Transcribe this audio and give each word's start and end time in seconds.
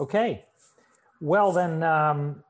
Okay. 0.00 0.44
Well, 1.20 1.50
then, 1.50 1.82
um, 1.82 2.44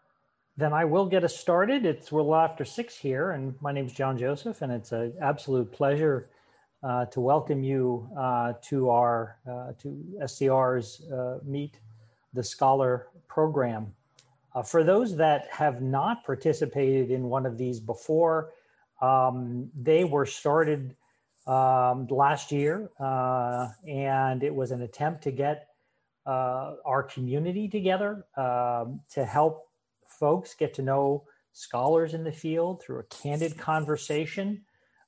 then 0.58 0.74
I 0.74 0.84
will 0.84 1.06
get 1.06 1.24
us 1.24 1.34
started. 1.34 1.86
It's 1.86 2.12
little 2.12 2.36
after 2.36 2.66
six 2.66 2.94
here, 2.94 3.30
and 3.30 3.54
my 3.62 3.72
name 3.72 3.86
is 3.86 3.92
John 3.94 4.18
Joseph, 4.18 4.60
and 4.60 4.70
it's 4.70 4.92
an 4.92 5.14
absolute 5.22 5.72
pleasure 5.72 6.28
uh, 6.82 7.06
to 7.06 7.20
welcome 7.20 7.62
you 7.62 8.06
uh, 8.18 8.52
to 8.64 8.90
our 8.90 9.38
uh, 9.50 9.72
to 9.80 10.04
STR's 10.24 11.00
uh, 11.10 11.38
Meet 11.42 11.80
the 12.34 12.44
Scholar 12.44 13.06
program. 13.28 13.94
Uh, 14.54 14.62
for 14.62 14.84
those 14.84 15.16
that 15.16 15.48
have 15.50 15.80
not 15.80 16.26
participated 16.26 17.10
in 17.10 17.30
one 17.30 17.46
of 17.46 17.56
these 17.56 17.80
before, 17.80 18.50
um, 19.00 19.70
they 19.74 20.04
were 20.04 20.26
started 20.26 20.94
um, 21.46 22.06
last 22.08 22.52
year, 22.52 22.90
uh, 23.00 23.68
and 23.86 24.42
it 24.42 24.54
was 24.54 24.70
an 24.70 24.82
attempt 24.82 25.22
to 25.22 25.30
get 25.30 25.67
uh, 26.28 26.74
our 26.84 27.02
community 27.02 27.68
together 27.68 28.26
um, 28.36 29.00
to 29.10 29.24
help 29.24 29.68
folks 30.06 30.54
get 30.54 30.74
to 30.74 30.82
know 30.82 31.24
scholars 31.52 32.12
in 32.12 32.22
the 32.22 32.32
field 32.32 32.82
through 32.82 32.98
a 32.98 33.04
candid 33.04 33.56
conversation. 33.56 34.62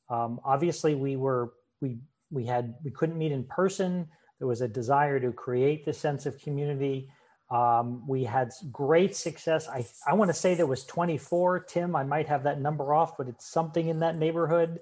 Um, 0.08 0.40
obviously, 0.44 0.94
we 0.94 1.16
were 1.16 1.52
we 1.82 1.98
we 2.30 2.46
had 2.46 2.74
we 2.82 2.90
couldn't 2.90 3.18
meet 3.18 3.32
in 3.32 3.44
person. 3.44 4.08
There 4.38 4.48
was 4.48 4.62
a 4.62 4.68
desire 4.68 5.20
to 5.20 5.30
create 5.32 5.84
this 5.84 5.98
sense 5.98 6.24
of 6.24 6.40
community. 6.40 7.10
Um, 7.50 8.06
we 8.08 8.24
had 8.24 8.52
great 8.72 9.14
success. 9.14 9.68
I, 9.68 9.84
I 10.06 10.14
want 10.14 10.30
to 10.30 10.34
say 10.34 10.54
there 10.54 10.66
was 10.66 10.86
24. 10.86 11.60
Tim, 11.60 11.96
I 11.96 12.04
might 12.04 12.28
have 12.28 12.44
that 12.44 12.60
number 12.60 12.94
off, 12.94 13.18
but 13.18 13.28
it's 13.28 13.44
something 13.44 13.88
in 13.88 14.00
that 14.00 14.16
neighborhood. 14.16 14.78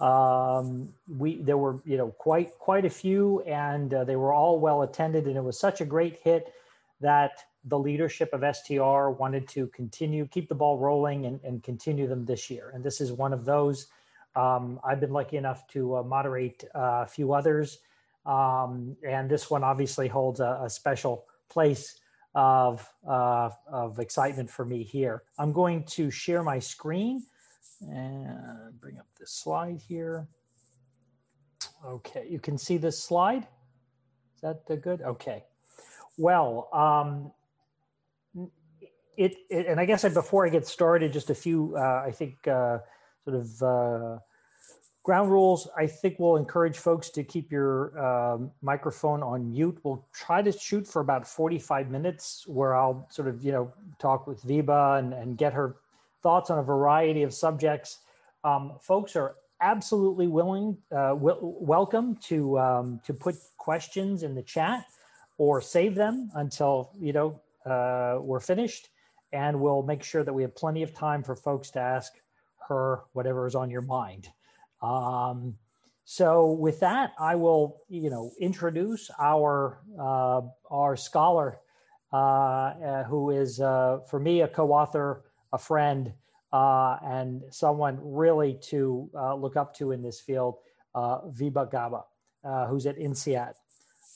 Um, 0.00 0.90
we 1.08 1.42
there 1.42 1.56
were 1.56 1.80
you 1.84 1.96
know 1.96 2.08
quite 2.18 2.56
quite 2.58 2.84
a 2.84 2.90
few, 2.90 3.40
and 3.42 3.92
uh, 3.92 4.04
they 4.04 4.16
were 4.16 4.32
all 4.32 4.58
well 4.60 4.82
attended, 4.82 5.26
and 5.26 5.36
it 5.36 5.42
was 5.42 5.58
such 5.58 5.80
a 5.80 5.84
great 5.84 6.20
hit 6.22 6.52
that 7.00 7.44
the 7.64 7.78
leadership 7.78 8.32
of 8.32 8.44
STR 8.56 9.10
wanted 9.10 9.48
to 9.48 9.66
continue 9.68 10.26
keep 10.26 10.48
the 10.48 10.54
ball 10.54 10.78
rolling 10.78 11.26
and, 11.26 11.40
and 11.42 11.62
continue 11.62 12.06
them 12.06 12.24
this 12.24 12.48
year. 12.48 12.70
And 12.74 12.84
this 12.84 13.00
is 13.00 13.12
one 13.12 13.32
of 13.32 13.44
those. 13.44 13.88
Um, 14.36 14.78
I've 14.84 15.00
been 15.00 15.12
lucky 15.12 15.36
enough 15.36 15.66
to 15.68 15.96
uh, 15.96 16.02
moderate 16.04 16.64
uh, 16.74 17.02
a 17.02 17.06
few 17.06 17.32
others, 17.32 17.78
um, 18.24 18.96
and 19.06 19.28
this 19.28 19.50
one 19.50 19.64
obviously 19.64 20.06
holds 20.06 20.38
a, 20.38 20.60
a 20.62 20.70
special 20.70 21.24
place 21.48 21.98
of, 22.34 22.88
uh, 23.08 23.50
of 23.66 23.98
excitement 23.98 24.48
for 24.50 24.64
me 24.64 24.84
here. 24.84 25.24
I'm 25.38 25.52
going 25.52 25.84
to 25.84 26.10
share 26.10 26.42
my 26.42 26.58
screen 26.58 27.24
and 27.80 28.80
bring 28.80 28.98
up 28.98 29.06
this 29.18 29.32
slide 29.32 29.80
here. 29.86 30.28
Okay, 31.86 32.26
you 32.28 32.40
can 32.40 32.58
see 32.58 32.76
this 32.76 33.02
slide. 33.02 33.46
Is 34.34 34.42
that 34.42 34.66
the 34.66 34.76
good? 34.76 35.02
Okay. 35.02 35.44
Well, 36.16 36.68
um, 36.72 37.32
it, 39.16 39.36
it, 39.50 39.66
and 39.66 39.80
I 39.80 39.84
guess 39.84 40.02
before 40.12 40.46
I 40.46 40.48
get 40.48 40.66
started, 40.66 41.12
just 41.12 41.30
a 41.30 41.34
few, 41.34 41.76
uh, 41.76 42.04
I 42.06 42.10
think, 42.10 42.46
uh, 42.46 42.78
sort 43.24 43.36
of 43.36 43.62
uh, 43.62 44.18
ground 45.02 45.30
rules. 45.30 45.68
I 45.76 45.86
think 45.86 46.16
we'll 46.18 46.36
encourage 46.36 46.76
folks 46.76 47.10
to 47.10 47.24
keep 47.24 47.50
your 47.50 47.98
um, 47.98 48.50
microphone 48.62 49.22
on 49.22 49.50
mute. 49.50 49.78
We'll 49.82 50.06
try 50.12 50.42
to 50.42 50.52
shoot 50.52 50.86
for 50.86 51.00
about 51.00 51.26
45 51.26 51.90
minutes 51.90 52.44
where 52.46 52.76
I'll 52.76 53.08
sort 53.10 53.26
of, 53.26 53.42
you 53.42 53.52
know, 53.52 53.72
talk 53.98 54.26
with 54.26 54.42
Vibha 54.42 54.98
and, 54.98 55.12
and 55.12 55.36
get 55.36 55.52
her 55.52 55.76
thoughts 56.22 56.50
on 56.50 56.58
a 56.58 56.62
variety 56.62 57.22
of 57.22 57.32
subjects. 57.32 57.98
Um, 58.44 58.72
folks 58.80 59.16
are 59.16 59.34
absolutely 59.60 60.26
willing, 60.26 60.76
uh, 60.94 61.14
welcome 61.16 62.16
to 62.24 62.58
um, 62.58 63.00
to 63.04 63.14
put 63.14 63.36
questions 63.56 64.22
in 64.22 64.34
the 64.34 64.42
chat 64.42 64.84
or 65.36 65.60
save 65.60 65.94
them 65.94 66.30
until 66.34 66.92
you 67.00 67.12
know 67.12 67.40
uh, 67.66 68.18
we're 68.20 68.40
finished, 68.40 68.88
and 69.32 69.60
we'll 69.60 69.82
make 69.82 70.02
sure 70.02 70.24
that 70.24 70.32
we 70.32 70.42
have 70.42 70.54
plenty 70.54 70.82
of 70.82 70.94
time 70.94 71.22
for 71.22 71.34
folks 71.34 71.70
to 71.70 71.80
ask 71.80 72.12
her 72.68 73.00
whatever 73.12 73.46
is 73.46 73.54
on 73.54 73.70
your 73.70 73.82
mind. 73.82 74.28
Um, 74.82 75.56
so 76.04 76.52
with 76.52 76.80
that, 76.80 77.12
I 77.18 77.34
will 77.34 77.82
you 77.88 78.10
know 78.10 78.32
introduce 78.40 79.10
our 79.18 79.80
uh, 79.98 80.42
our 80.70 80.96
scholar 80.96 81.58
uh, 82.12 82.16
uh, 82.16 83.04
who 83.04 83.30
is 83.30 83.60
uh, 83.60 83.98
for 84.08 84.18
me 84.18 84.40
a 84.40 84.48
co-author 84.48 85.24
a 85.52 85.58
friend 85.58 86.12
uh, 86.52 86.96
and 87.04 87.42
someone 87.50 87.98
really 88.02 88.54
to 88.62 89.08
uh, 89.14 89.34
look 89.34 89.56
up 89.56 89.74
to 89.76 89.92
in 89.92 90.02
this 90.02 90.20
field, 90.20 90.56
uh, 90.94 91.20
Vibha 91.28 91.70
Gaba, 91.70 92.04
uh, 92.44 92.66
who's 92.66 92.86
at 92.86 92.98
INSEAD. 92.98 93.54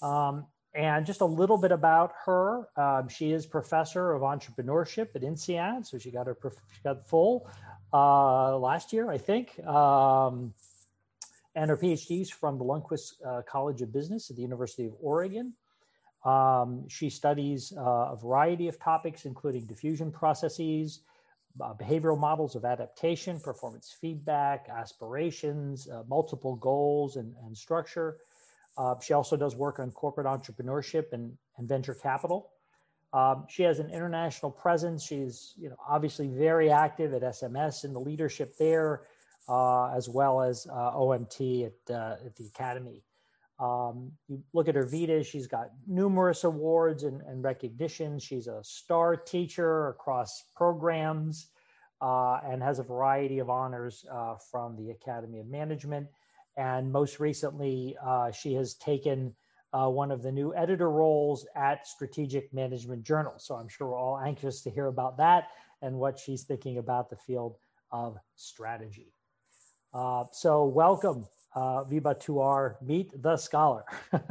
Um, 0.01 0.47
and 0.75 1.05
just 1.05 1.21
a 1.21 1.27
little 1.27 1.59
bit 1.59 1.71
about 1.71 2.13
her. 2.25 2.69
Um, 2.77 3.09
she 3.09 3.33
is 3.33 3.45
professor 3.47 4.13
of 4.13 4.23
entrepreneurship 4.23 5.09
at 5.15 5.23
INSEAD, 5.23 5.85
so 5.87 5.99
she 5.99 6.11
got 6.11 6.27
her 6.27 6.37
she 6.43 6.83
got 6.83 7.07
full 7.07 7.47
uh, 7.93 8.57
last 8.57 8.93
year, 8.93 9.11
I 9.11 9.19
think. 9.19 9.59
Um, 9.67 10.55
and 11.55 11.69
her 11.69 11.77
PhD 11.77 12.23
is 12.23 12.31
from 12.31 12.57
the 12.57 12.65
Lundquist 12.65 13.17
uh, 13.27 13.43
College 13.43 13.83
of 13.83 13.93
Business 13.93 14.31
at 14.31 14.37
the 14.37 14.43
University 14.43 14.87
of 14.87 14.95
Oregon. 15.03 15.53
Um, 16.25 16.89
she 16.89 17.11
studies 17.11 17.75
a 17.77 18.17
variety 18.19 18.69
of 18.69 18.79
topics, 18.79 19.27
including 19.27 19.67
diffusion 19.67 20.11
processes, 20.11 21.01
uh, 21.61 21.75
behavioral 21.75 22.19
models 22.19 22.55
of 22.55 22.65
adaptation, 22.65 23.41
performance 23.41 23.95
feedback, 24.01 24.69
aspirations, 24.69 25.89
uh, 25.89 26.03
multiple 26.09 26.57
goals, 26.57 27.17
and, 27.17 27.35
and 27.45 27.57
structure. 27.57 28.19
Uh, 28.79 28.95
she 29.01 29.13
also 29.13 29.37
does 29.37 29.55
work 29.55 29.79
on 29.79 29.91
corporate 29.91 30.27
entrepreneurship 30.27 31.13
and, 31.13 31.37
and 31.59 31.69
venture 31.69 31.95
capital. 31.95 32.51
Um, 33.13 33.45
she 33.49 33.63
has 33.65 33.79
an 33.79 33.91
international 33.91 34.51
presence. 34.51 35.05
She's 35.05 35.55
you 35.59 35.69
know, 35.69 35.77
obviously 35.87 36.29
very 36.29 36.71
active 36.71 37.13
at 37.13 37.23
SMS 37.23 37.85
in 37.85 37.93
the 37.93 38.01
leadership 38.01 38.57
there, 38.57 39.03
uh, 39.49 39.89
as 39.89 40.09
well 40.09 40.41
as 40.41 40.67
uh, 40.71 40.93
OMT 40.93 41.67
at, 41.67 41.95
uh, 41.95 42.17
at 42.25 42.37
the 42.37 42.47
Academy. 42.47 43.03
Um, 43.59 44.13
you 44.29 44.43
look 44.53 44.69
at 44.69 44.75
her 44.75 44.87
Vita, 44.87 45.23
she's 45.23 45.47
got 45.47 45.71
numerous 45.87 46.45
awards 46.45 47.05
and, 47.05 47.21
and 47.23 47.45
recognitions. 47.45 48.23
She's 48.23 48.49
a 48.49 48.61
star 48.63 49.17
teacher 49.17 49.89
across 49.89 50.45
programs 50.57 51.49
uh, 52.01 52.41
and 52.45 52.63
has 52.63 52.81
a 52.81 52.83
variety 52.83 53.39
of 53.39 53.51
honors 53.51 54.05
uh, 54.13 54.35
from 54.51 54.77
the 54.77 54.91
Academy 54.91 55.39
of 55.39 55.47
Management. 55.47 56.09
And 56.57 56.91
most 56.91 57.21
recently, 57.21 57.97
uh, 58.05 58.33
she 58.33 58.55
has 58.55 58.75
taken 58.75 59.35
uh, 59.73 59.89
one 59.89 60.11
of 60.11 60.23
the 60.23 60.33
new 60.33 60.55
editor 60.55 60.91
roles 60.91 61.47
at 61.57 61.87
Strategic 61.87 62.53
Management 62.53 63.05
Journal. 63.05 63.35
So 63.39 63.55
I'm 63.55 63.69
sure 63.69 63.89
we're 63.89 63.99
all 63.99 64.19
anxious 64.19 64.63
to 64.63 64.71
hear 64.71 64.87
about 64.87 65.17
that 65.19 65.49
and 65.81 65.97
what 65.97 66.19
she's 66.19 66.43
thinking 66.43 66.79
about 66.79 67.09
the 67.09 67.17
field 67.17 67.57
of 67.91 68.19
strategy. 68.37 69.13
Uh, 69.95 70.25
so 70.33 70.65
welcome, 70.65 71.27
uh, 71.55 71.85
Vibha 71.85 72.19
to 72.21 72.41
our 72.41 72.77
Meet 72.81 73.23
the 73.23 73.37
Scholar. 73.37 73.85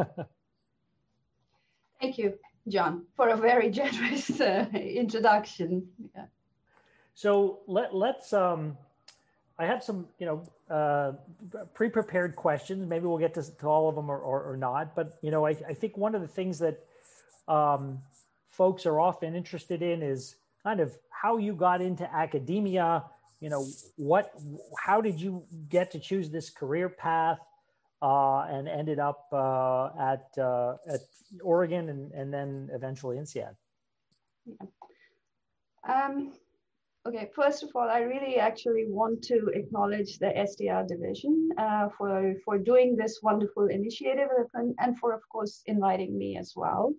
Thank 2.02 2.18
you, 2.18 2.34
John, 2.68 3.06
for 3.16 3.30
a 3.30 3.38
very 3.38 3.70
generous 3.80 4.42
uh, 4.42 4.66
introduction. 4.74 5.88
Yeah. 6.16 6.26
So 7.14 7.60
let, 7.68 7.94
let's, 7.94 8.34
um, 8.34 8.76
I 9.60 9.66
have 9.66 9.84
some, 9.84 10.08
you 10.18 10.26
know, 10.26 10.44
uh, 10.74 11.12
pre-prepared 11.74 12.36
questions. 12.36 12.88
Maybe 12.88 13.06
we'll 13.06 13.20
get 13.20 13.36
to, 13.36 13.44
to 13.58 13.68
all 13.68 13.90
of 13.90 13.96
them 13.96 14.10
or, 14.10 14.18
or, 14.18 14.44
or, 14.44 14.58
not. 14.58 14.96
But, 14.96 15.20
you 15.22 15.30
know, 15.30 15.46
I, 15.46 15.52
I 15.52 15.74
think 15.74 15.98
one 15.98 16.16
of 16.16 16.22
the 16.22 16.28
things 16.28 16.58
that 16.60 16.84
um, 17.48 18.00
folks 18.50 18.86
are 18.86 19.00
often 19.00 19.36
interested 19.36 19.82
in 19.82 20.02
is 20.02 20.36
kind 20.64 20.80
of 20.80 20.98
how 21.10 21.38
you 21.38 21.54
got 21.54 21.82
into 21.82 22.12
academia, 22.12 23.04
you 23.42 23.50
know 23.50 23.66
what 23.98 24.32
how 24.78 25.02
did 25.02 25.20
you 25.20 25.44
get 25.68 25.92
to 25.92 26.00
choose 26.00 26.30
this 26.30 26.50
career 26.50 26.88
path 26.88 27.40
uh, 28.02 28.46
and 28.50 28.70
ended 28.70 29.00
up 29.00 29.28
uh, 29.34 29.90
at 30.00 30.26
uh, 30.38 30.76
at 30.88 31.02
Oregon 31.44 31.90
and, 31.90 32.12
and 32.14 32.34
then 32.34 32.70
eventually 32.72 33.18
INSEAD? 33.18 33.56
Yeah. 34.46 34.68
Um, 35.88 36.34
okay, 37.08 37.30
first 37.36 37.64
of 37.64 37.70
all, 37.76 37.90
I 37.90 38.02
really 38.02 38.36
actually 38.38 38.86
want 38.88 39.24
to 39.24 39.48
acknowledge 39.54 40.20
the 40.20 40.32
STR 40.46 40.84
division 40.88 41.50
uh, 41.58 41.90
for 41.98 42.36
for 42.46 42.58
doing 42.58 42.96
this 42.96 43.20
wonderful 43.24 43.68
initiative 43.68 44.30
and, 44.54 44.76
and 44.80 44.98
for 45.00 45.14
of 45.14 45.22
course 45.30 45.64
inviting 45.66 46.18
me 46.18 46.38
as 46.38 46.54
well. 46.56 46.94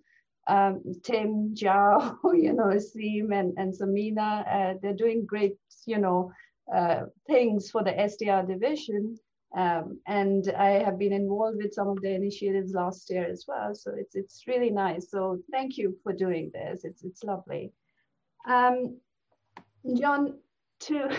Um, 0.47 0.81
Tim, 1.03 1.55
Zhao, 1.55 2.17
you 2.33 2.53
know, 2.53 2.65
Asim 2.65 3.33
and, 3.33 3.53
and 3.57 3.73
Samina, 3.73 4.43
uh, 4.47 4.77
they're 4.81 4.93
doing 4.93 5.25
great 5.25 5.57
you 5.85 5.97
know, 5.97 6.31
uh, 6.73 7.03
things 7.27 7.69
for 7.69 7.83
the 7.83 8.09
STR 8.09 8.45
division. 8.47 9.17
Um, 9.55 9.99
and 10.07 10.51
I 10.57 10.83
have 10.83 10.97
been 10.97 11.13
involved 11.13 11.57
with 11.57 11.73
some 11.73 11.87
of 11.87 12.01
the 12.01 12.09
initiatives 12.09 12.73
last 12.73 13.09
year 13.09 13.25
as 13.29 13.45
well. 13.47 13.75
So 13.75 13.91
it's 13.95 14.15
it's 14.15 14.43
really 14.47 14.71
nice. 14.71 15.11
So 15.11 15.39
thank 15.51 15.77
you 15.77 15.95
for 16.01 16.11
doing 16.11 16.49
this. 16.53 16.83
It's 16.83 17.03
it's 17.03 17.23
lovely. 17.23 17.71
Um, 18.47 18.97
John, 19.95 20.39
to 20.81 21.09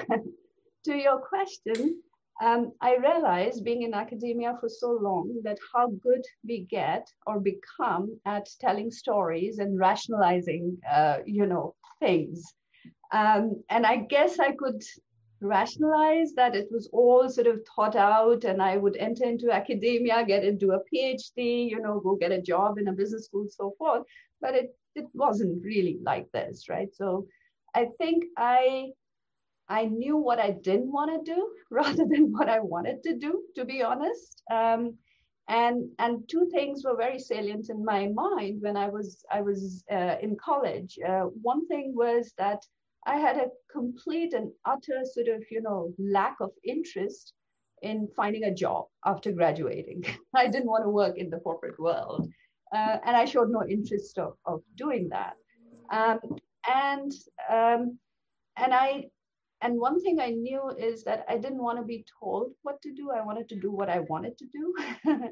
to 0.84 0.94
your 0.96 1.18
question, 1.18 2.02
um, 2.42 2.72
I 2.80 2.96
realized 2.96 3.64
being 3.64 3.82
in 3.82 3.94
academia 3.94 4.56
for 4.60 4.68
so 4.68 4.90
long 5.00 5.40
that 5.44 5.58
how 5.72 5.88
good 6.02 6.24
we 6.46 6.66
get 6.70 7.06
or 7.26 7.38
become 7.38 8.18
at 8.24 8.48
telling 8.60 8.90
stories 8.90 9.58
and 9.58 9.78
rationalizing, 9.78 10.78
uh, 10.90 11.18
you 11.24 11.46
know, 11.46 11.74
things. 12.00 12.54
Um, 13.12 13.62
and 13.70 13.86
I 13.86 13.96
guess 13.96 14.40
I 14.40 14.52
could 14.52 14.82
rationalize 15.40 16.32
that 16.34 16.56
it 16.56 16.68
was 16.70 16.88
all 16.92 17.28
sort 17.28 17.46
of 17.46 17.60
thought 17.76 17.94
out 17.94 18.44
and 18.44 18.60
I 18.60 18.76
would 18.78 18.96
enter 18.96 19.24
into 19.24 19.52
academia, 19.52 20.24
get 20.24 20.44
into 20.44 20.72
a 20.72 20.80
PhD, 20.92 21.70
you 21.70 21.80
know, 21.80 22.00
go 22.00 22.16
get 22.16 22.32
a 22.32 22.42
job 22.42 22.78
in 22.78 22.88
a 22.88 22.92
business 22.92 23.26
school, 23.26 23.46
so 23.48 23.74
forth. 23.78 24.02
But 24.40 24.54
it, 24.54 24.76
it 24.96 25.06
wasn't 25.14 25.64
really 25.64 25.98
like 26.02 26.30
this, 26.32 26.68
right? 26.68 26.92
So 26.94 27.26
I 27.74 27.88
think 27.98 28.24
I 28.36 28.90
I 29.68 29.86
knew 29.86 30.16
what 30.16 30.38
I 30.38 30.50
didn't 30.50 30.92
want 30.92 31.10
to 31.24 31.34
do 31.34 31.50
rather 31.70 32.04
than 32.04 32.32
what 32.32 32.48
I 32.48 32.60
wanted 32.60 33.02
to 33.04 33.16
do, 33.16 33.42
to 33.56 33.64
be 33.64 33.82
honest. 33.82 34.42
Um, 34.50 34.98
and 35.48 35.90
and 35.98 36.26
two 36.28 36.48
things 36.52 36.84
were 36.84 36.96
very 36.96 37.18
salient 37.18 37.68
in 37.68 37.84
my 37.84 38.08
mind 38.08 38.62
when 38.62 38.76
I 38.76 38.88
was 38.88 39.24
I 39.30 39.42
was 39.42 39.84
uh, 39.92 40.16
in 40.22 40.36
college. 40.42 40.98
Uh, 41.06 41.24
one 41.42 41.66
thing 41.66 41.92
was 41.94 42.32
that 42.38 42.62
I 43.06 43.16
had 43.16 43.36
a 43.36 43.50
complete 43.70 44.32
and 44.32 44.50
utter 44.64 45.02
sort 45.04 45.28
of 45.28 45.44
you 45.50 45.60
know 45.60 45.92
lack 45.98 46.36
of 46.40 46.50
interest 46.64 47.34
in 47.82 48.08
finding 48.16 48.44
a 48.44 48.54
job 48.54 48.86
after 49.04 49.32
graduating. 49.32 50.04
I 50.34 50.46
didn't 50.48 50.70
want 50.70 50.84
to 50.84 50.90
work 50.90 51.18
in 51.18 51.28
the 51.28 51.40
corporate 51.40 51.78
world, 51.78 52.26
uh, 52.74 52.96
and 53.04 53.14
I 53.14 53.26
showed 53.26 53.50
no 53.50 53.64
interest 53.68 54.18
of, 54.18 54.34
of 54.46 54.62
doing 54.76 55.10
that. 55.10 55.34
Um, 55.92 56.20
and 56.66 57.12
um, 57.50 57.98
and 58.56 58.72
I 58.72 59.10
and 59.64 59.80
one 59.80 59.98
thing 60.00 60.20
I 60.20 60.30
knew 60.30 60.70
is 60.78 61.04
that 61.04 61.24
I 61.26 61.38
didn't 61.38 61.62
want 61.62 61.78
to 61.78 61.84
be 61.84 62.04
told 62.20 62.52
what 62.62 62.82
to 62.82 62.92
do. 62.92 63.10
I 63.10 63.22
wanted 63.24 63.48
to 63.48 63.58
do 63.58 63.72
what 63.72 63.88
I 63.88 64.00
wanted 64.00 64.36
to 64.38 64.46
do. 64.52 64.74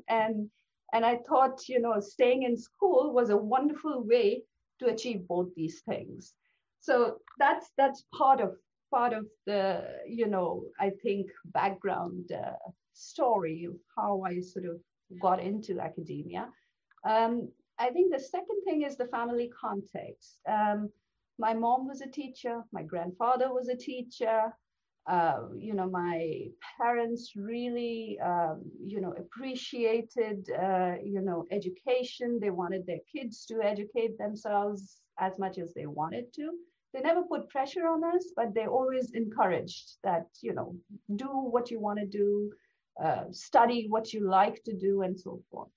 and 0.09 0.51
and 0.95 1.05
I 1.07 1.19
thought, 1.29 1.69
you 1.69 1.81
know, 1.81 2.01
staying 2.01 2.43
in 2.43 2.57
school 2.57 3.13
was 3.13 3.29
a 3.31 3.37
wonderful 3.37 4.05
way 4.07 4.43
to 4.81 4.87
achieve 4.87 5.29
both 5.29 5.49
these 5.55 5.83
things. 5.89 6.33
So 6.81 7.19
that's 7.39 7.71
that's 7.77 8.05
part 8.15 8.41
of 8.41 8.57
part 8.91 9.13
of 9.13 9.27
the, 9.47 9.85
you 10.09 10.27
know, 10.27 10.65
I 10.81 10.91
think 11.03 11.27
background 11.47 12.33
uh, 12.33 12.71
story 12.95 13.65
of 13.69 13.75
how 13.97 14.23
I 14.27 14.41
sort 14.41 14.65
of 14.65 14.77
got 15.21 15.41
into 15.41 15.79
academia. 15.79 16.49
Um, 17.07 17.49
I 17.79 17.91
think 17.91 18.13
the 18.13 18.21
second 18.21 18.63
thing 18.65 18.83
is 18.83 18.97
the 18.97 19.09
family 19.09 19.51
context. 19.61 20.39
Um, 20.49 20.91
my 21.39 21.55
mom 21.55 21.87
was 21.89 22.01
a 22.01 22.09
teacher, 22.11 22.63
my 22.73 22.83
grandfather 22.83 23.53
was 23.53 23.69
a 23.69 23.77
teacher. 23.77 24.53
Uh, 25.09 25.49
you 25.59 25.75
know, 25.75 25.89
my 25.91 26.47
parents 26.79 27.33
really, 27.37 28.19
um, 28.25 28.63
you 28.85 29.01
know, 29.01 29.13
appreciated, 29.19 30.49
uh, 30.51 30.95
you 31.03 31.21
know, 31.21 31.45
education. 31.51 32.39
They 32.41 32.51
wanted 32.51 32.87
their 32.87 33.01
kids 33.13 33.45
to 33.47 33.61
educate 33.63 34.17
themselves 34.19 35.01
as 35.19 35.39
much 35.39 35.59
as 35.59 35.75
they 35.75 35.87
wanted 35.87 36.33
to. 36.35 36.51
They 36.93 37.01
never 37.01 37.23
put 37.23 37.49
pressure 37.49 37.87
on 37.89 38.05
us, 38.05 38.33
but 38.37 38.55
they 38.55 38.67
always 38.67 39.13
encouraged 39.13 39.97
that, 40.05 40.27
you 40.41 40.53
know, 40.55 40.77
do 41.17 41.27
what 41.27 41.71
you 41.71 41.81
want 41.81 41.99
to 41.99 42.07
do, 42.07 42.53
uh, 43.03 43.25
study 43.33 43.87
what 43.89 44.13
you 44.13 44.29
like 44.29 44.63
to 44.65 44.73
do, 44.73 45.03
and 45.03 45.19
so 45.19 45.41
forth. 45.51 45.71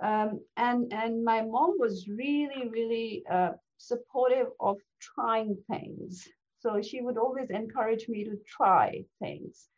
Um, 0.00 0.40
and 0.56 0.92
and 0.92 1.24
my 1.24 1.42
mom 1.42 1.74
was 1.78 2.06
really, 2.08 2.68
really 2.70 3.24
uh, 3.30 3.52
supportive 3.78 4.48
of 4.60 4.76
trying 5.00 5.56
things. 5.70 6.28
So 6.60 6.82
she 6.82 7.00
would 7.00 7.16
always 7.16 7.50
encourage 7.50 8.08
me 8.08 8.24
to 8.24 8.36
try 8.46 9.04
things 9.20 9.68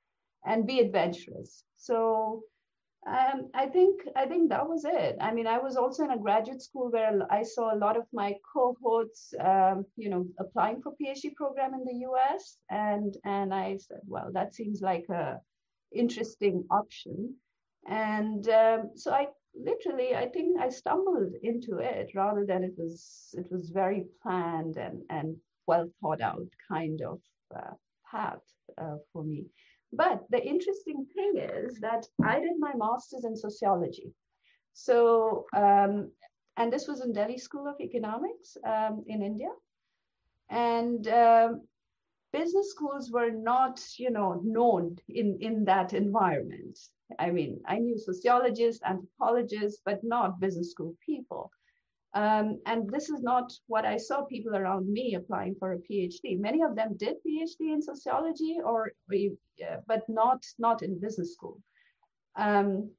and 0.44 0.66
be 0.66 0.80
adventurous. 0.80 1.62
So 1.76 2.42
um, 3.06 3.50
I 3.54 3.66
think 3.66 4.02
I 4.14 4.26
think 4.26 4.50
that 4.50 4.68
was 4.68 4.84
it. 4.84 5.16
I 5.20 5.32
mean, 5.32 5.46
I 5.46 5.58
was 5.58 5.76
also 5.76 6.04
in 6.04 6.10
a 6.10 6.18
graduate 6.18 6.60
school 6.60 6.90
where 6.90 7.20
I 7.30 7.42
saw 7.42 7.74
a 7.74 7.78
lot 7.78 7.96
of 7.96 8.04
my 8.12 8.34
cohorts, 8.52 9.32
um, 9.40 9.86
you 9.96 10.10
know, 10.10 10.26
applying 10.38 10.82
for 10.82 10.92
PhD 11.00 11.34
program 11.34 11.72
in 11.74 11.84
the 11.84 12.00
U.S. 12.08 12.58
and 12.68 13.16
and 13.24 13.54
I 13.54 13.78
said, 13.78 14.00
well, 14.06 14.30
that 14.32 14.54
seems 14.54 14.82
like 14.82 15.06
a 15.08 15.40
interesting 15.94 16.64
option. 16.70 17.34
And 17.88 18.46
um, 18.50 18.90
so 18.96 19.12
I 19.12 19.28
literally 19.64 20.14
i 20.14 20.26
think 20.26 20.58
i 20.60 20.68
stumbled 20.68 21.32
into 21.42 21.78
it 21.78 22.10
rather 22.14 22.44
than 22.46 22.64
it 22.64 22.74
was 22.76 23.34
it 23.36 23.46
was 23.50 23.70
very 23.70 24.04
planned 24.22 24.76
and 24.76 25.02
and 25.10 25.36
well 25.66 25.88
thought 26.00 26.20
out 26.20 26.48
kind 26.68 27.00
of 27.02 27.20
uh, 27.54 27.74
path 28.10 28.42
uh, 28.78 28.96
for 29.12 29.22
me. 29.24 29.44
But 29.92 30.24
the 30.30 30.42
interesting 30.44 31.06
thing 31.14 31.32
is 31.36 31.80
that 31.80 32.06
i 32.24 32.38
did 32.40 32.56
my 32.58 32.72
master's 32.76 33.24
in 33.24 33.36
sociology. 33.36 34.12
So 34.72 35.46
um, 35.54 36.10
and 36.56 36.72
this 36.72 36.86
was 36.88 37.00
in 37.00 37.12
delhi 37.12 37.38
school 37.38 37.66
of 37.68 37.80
economics 37.80 38.56
um, 38.64 39.04
in 39.06 39.22
india. 39.22 39.52
And 40.50 41.06
um, 41.08 41.62
business 42.32 42.70
schools 42.70 43.10
were 43.10 43.30
not 43.30 43.80
you 43.98 44.10
know 44.10 44.40
known 44.44 44.96
in 45.08 45.36
in 45.40 45.64
that 45.64 45.92
environment 45.92 46.78
I 47.18 47.30
mean, 47.30 47.60
I 47.66 47.78
knew 47.78 47.98
sociologists, 47.98 48.82
anthropologists, 48.84 49.80
but 49.84 50.00
not 50.04 50.40
business 50.40 50.70
school 50.70 50.94
people. 51.04 51.50
Um, 52.12 52.60
and 52.66 52.90
this 52.90 53.08
is 53.08 53.22
not 53.22 53.52
what 53.68 53.84
I 53.84 53.96
saw 53.96 54.24
people 54.24 54.56
around 54.56 54.92
me 54.92 55.14
applying 55.14 55.54
for 55.58 55.72
a 55.72 55.78
PhD. 55.78 56.38
Many 56.38 56.62
of 56.62 56.74
them 56.74 56.96
did 56.96 57.16
PhD 57.26 57.72
in 57.72 57.82
sociology, 57.82 58.58
or 58.64 58.92
but 59.86 60.08
not 60.08 60.44
not 60.58 60.82
in 60.82 61.00
business 61.00 61.34
school. 61.34 61.60
Um, 62.36 62.90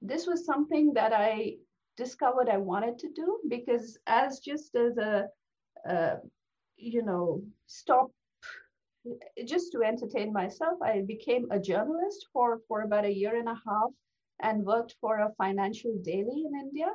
this 0.00 0.26
was 0.26 0.46
something 0.46 0.92
that 0.94 1.12
I 1.12 1.56
discovered 1.96 2.48
I 2.48 2.58
wanted 2.58 2.98
to 3.00 3.08
do 3.12 3.40
because 3.48 3.98
as 4.06 4.38
just 4.38 4.74
as 4.76 4.96
a, 4.98 5.26
uh, 5.88 6.16
you 6.76 7.02
know 7.02 7.42
stop 7.66 8.10
just 9.46 9.72
to 9.72 9.82
entertain 9.82 10.32
myself, 10.32 10.80
I 10.82 11.02
became 11.02 11.46
a 11.50 11.58
journalist 11.58 12.26
for, 12.32 12.60
for 12.68 12.82
about 12.82 13.04
a 13.04 13.14
year 13.14 13.36
and 13.36 13.48
a 13.48 13.60
half 13.66 13.90
and 14.40 14.64
worked 14.64 14.96
for 15.00 15.18
a 15.18 15.32
financial 15.38 15.96
daily 16.02 16.44
in 16.46 16.60
India. 16.60 16.88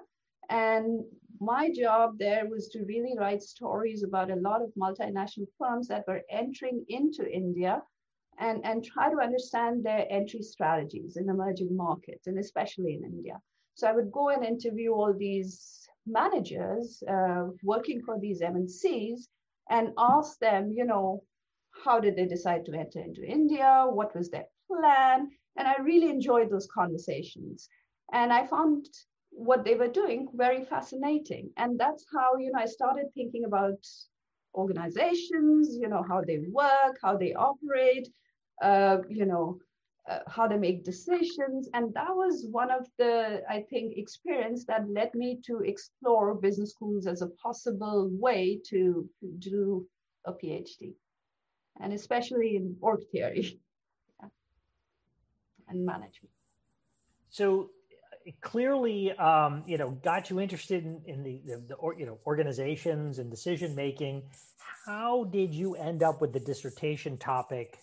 And 0.49 1.03
my 1.39 1.71
job 1.71 2.17
there 2.19 2.47
was 2.47 2.67
to 2.69 2.83
really 2.83 3.15
write 3.17 3.41
stories 3.41 4.03
about 4.03 4.31
a 4.31 4.35
lot 4.35 4.61
of 4.61 4.73
multinational 4.77 5.47
firms 5.57 5.87
that 5.87 6.07
were 6.07 6.21
entering 6.29 6.85
into 6.89 7.29
India 7.31 7.81
and, 8.39 8.63
and 8.65 8.83
try 8.83 9.09
to 9.09 9.19
understand 9.21 9.83
their 9.83 10.05
entry 10.09 10.41
strategies 10.41 11.17
in 11.17 11.29
emerging 11.29 11.75
markets, 11.75 12.27
and 12.27 12.37
especially 12.39 12.95
in 12.95 13.03
India. 13.03 13.39
So 13.75 13.87
I 13.87 13.93
would 13.93 14.11
go 14.11 14.29
and 14.29 14.43
interview 14.43 14.91
all 14.93 15.13
these 15.13 15.87
managers 16.05 17.01
uh, 17.07 17.45
working 17.63 18.01
for 18.01 18.19
these 18.19 18.41
MNCs 18.41 19.27
and 19.69 19.93
ask 19.97 20.37
them, 20.39 20.71
you 20.71 20.85
know, 20.85 21.23
how 21.83 21.99
did 21.99 22.15
they 22.15 22.25
decide 22.25 22.65
to 22.65 22.73
enter 22.73 22.99
into 22.99 23.23
India? 23.25 23.85
What 23.89 24.15
was 24.15 24.29
their 24.29 24.45
plan? 24.67 25.29
And 25.57 25.67
I 25.67 25.75
really 25.81 26.09
enjoyed 26.09 26.49
those 26.49 26.67
conversations. 26.73 27.67
And 28.13 28.31
I 28.31 28.45
found 28.47 28.87
what 29.31 29.63
they 29.63 29.75
were 29.75 29.87
doing 29.87 30.27
very 30.33 30.63
fascinating. 30.65 31.49
And 31.57 31.79
that's 31.79 32.05
how, 32.13 32.37
you 32.37 32.51
know, 32.51 32.59
I 32.59 32.65
started 32.65 33.05
thinking 33.13 33.45
about 33.45 33.79
organizations, 34.53 35.77
you 35.79 35.87
know, 35.87 36.03
how 36.07 36.21
they 36.21 36.39
work, 36.51 36.97
how 37.01 37.17
they 37.17 37.33
operate, 37.33 38.07
uh, 38.61 38.97
you 39.09 39.25
know, 39.25 39.59
uh, 40.09 40.19
how 40.27 40.47
they 40.47 40.57
make 40.57 40.83
decisions. 40.83 41.69
And 41.73 41.93
that 41.93 42.09
was 42.09 42.47
one 42.51 42.71
of 42.71 42.87
the, 42.97 43.41
I 43.49 43.61
think, 43.69 43.93
experience 43.97 44.65
that 44.65 44.89
led 44.89 45.13
me 45.13 45.39
to 45.47 45.59
explore 45.59 46.35
business 46.35 46.71
schools 46.71 47.07
as 47.07 47.21
a 47.21 47.29
possible 47.43 48.09
way 48.11 48.59
to 48.69 49.09
do 49.39 49.87
a 50.25 50.33
PhD 50.33 50.93
and 51.79 51.93
especially 51.93 52.55
in 52.55 52.75
org 52.81 53.01
theory 53.11 53.59
and 55.69 55.85
management. 55.85 56.31
So 57.29 57.69
clearly, 58.41 59.11
um, 59.13 59.63
you 59.65 59.77
know, 59.77 59.91
got 59.91 60.29
you 60.29 60.39
interested 60.39 60.83
in, 60.83 61.01
in 61.05 61.23
the, 61.23 61.41
the, 61.45 61.63
the 61.69 61.75
or, 61.75 61.95
you 61.97 62.05
know 62.05 62.19
organizations 62.25 63.19
and 63.19 63.29
decision 63.29 63.75
making. 63.75 64.23
How 64.85 65.25
did 65.25 65.53
you 65.53 65.75
end 65.75 66.03
up 66.03 66.21
with 66.21 66.33
the 66.33 66.39
dissertation 66.39 67.17
topic, 67.17 67.79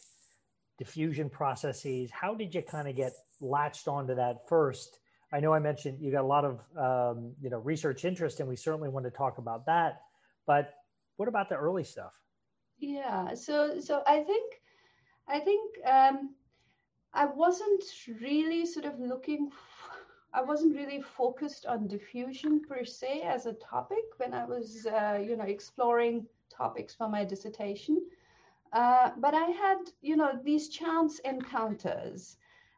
diffusion 0.79 1.31
processes? 1.31 2.11
How 2.11 2.35
did 2.35 2.55
you 2.55 2.63
kind 2.63 2.89
of 2.89 2.97
get 2.97 3.13
latched 3.41 3.89
onto 3.89 4.15
that 4.15 4.49
first? 4.49 4.99
I 5.33 5.41
know 5.41 5.53
I 5.53 5.59
mentioned 5.59 5.99
you 6.01 6.11
got 6.11 6.25
a 6.25 6.27
lot 6.27 6.45
of 6.45 6.61
um, 6.77 7.33
you 7.41 7.51
know 7.51 7.59
research 7.59 8.05
interest, 8.05 8.41
and 8.41 8.49
we 8.49 8.57
certainly 8.57 8.89
want 8.89 9.05
to 9.07 9.11
talk 9.11 9.39
about 9.39 9.67
that. 9.67 10.03
But 10.47 10.75
what 11.17 11.29
about 11.29 11.49
the 11.49 11.57
early 11.57 11.85
stuff? 11.85 12.13
Yeah 12.81 13.35
so 13.35 13.81
so 13.81 14.03
i 14.07 14.21
think 14.23 14.61
i 15.29 15.39
think 15.39 15.77
um 15.87 16.35
i 17.15 17.25
wasn't 17.27 17.83
really 18.21 18.65
sort 18.67 18.87
of 18.87 18.99
looking 19.01 19.51
I 20.35 20.43
wasn't 20.43 20.77
really 20.77 21.01
focused 21.01 21.67
on 21.67 21.87
diffusion 21.87 22.61
per 22.61 22.85
se 22.85 23.23
as 23.23 23.47
a 23.47 23.53
topic 23.55 24.05
when 24.19 24.35
I 24.35 24.45
was, 24.45 24.87
uh, 24.87 25.19
you 25.23 25.37
know, 25.37 25.45
exploring 25.45 26.27
topics 26.51 26.95
for 26.95 27.09
my 27.09 27.25
dissertation. 27.25 28.03
Uh, 28.73 29.11
but 29.19 29.35
I 29.35 29.47
had, 29.51 29.79
you 30.01 30.17
know, 30.17 30.39
these 30.45 30.69
chance 30.69 31.19
encounters. 31.21 32.37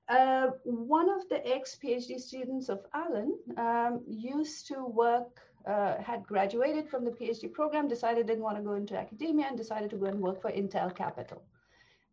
uh, 0.08 0.48
one 0.64 1.08
of 1.08 1.28
the 1.28 1.40
ex 1.46 1.76
PhD 1.82 2.18
students 2.20 2.68
of 2.68 2.86
Alan 2.94 3.38
um, 3.56 4.02
used 4.06 4.66
to 4.68 4.84
work, 4.84 5.40
uh, 5.66 6.02
had 6.02 6.26
graduated 6.26 6.88
from 6.88 7.04
the 7.04 7.10
PhD 7.10 7.52
program, 7.52 7.88
decided 7.88 8.26
didn't 8.26 8.42
want 8.42 8.56
to 8.56 8.62
go 8.62 8.74
into 8.74 8.98
academia, 8.98 9.46
and 9.48 9.56
decided 9.56 9.90
to 9.90 9.96
go 9.96 10.06
and 10.06 10.20
work 10.20 10.40
for 10.40 10.50
Intel 10.50 10.94
Capital. 10.94 11.42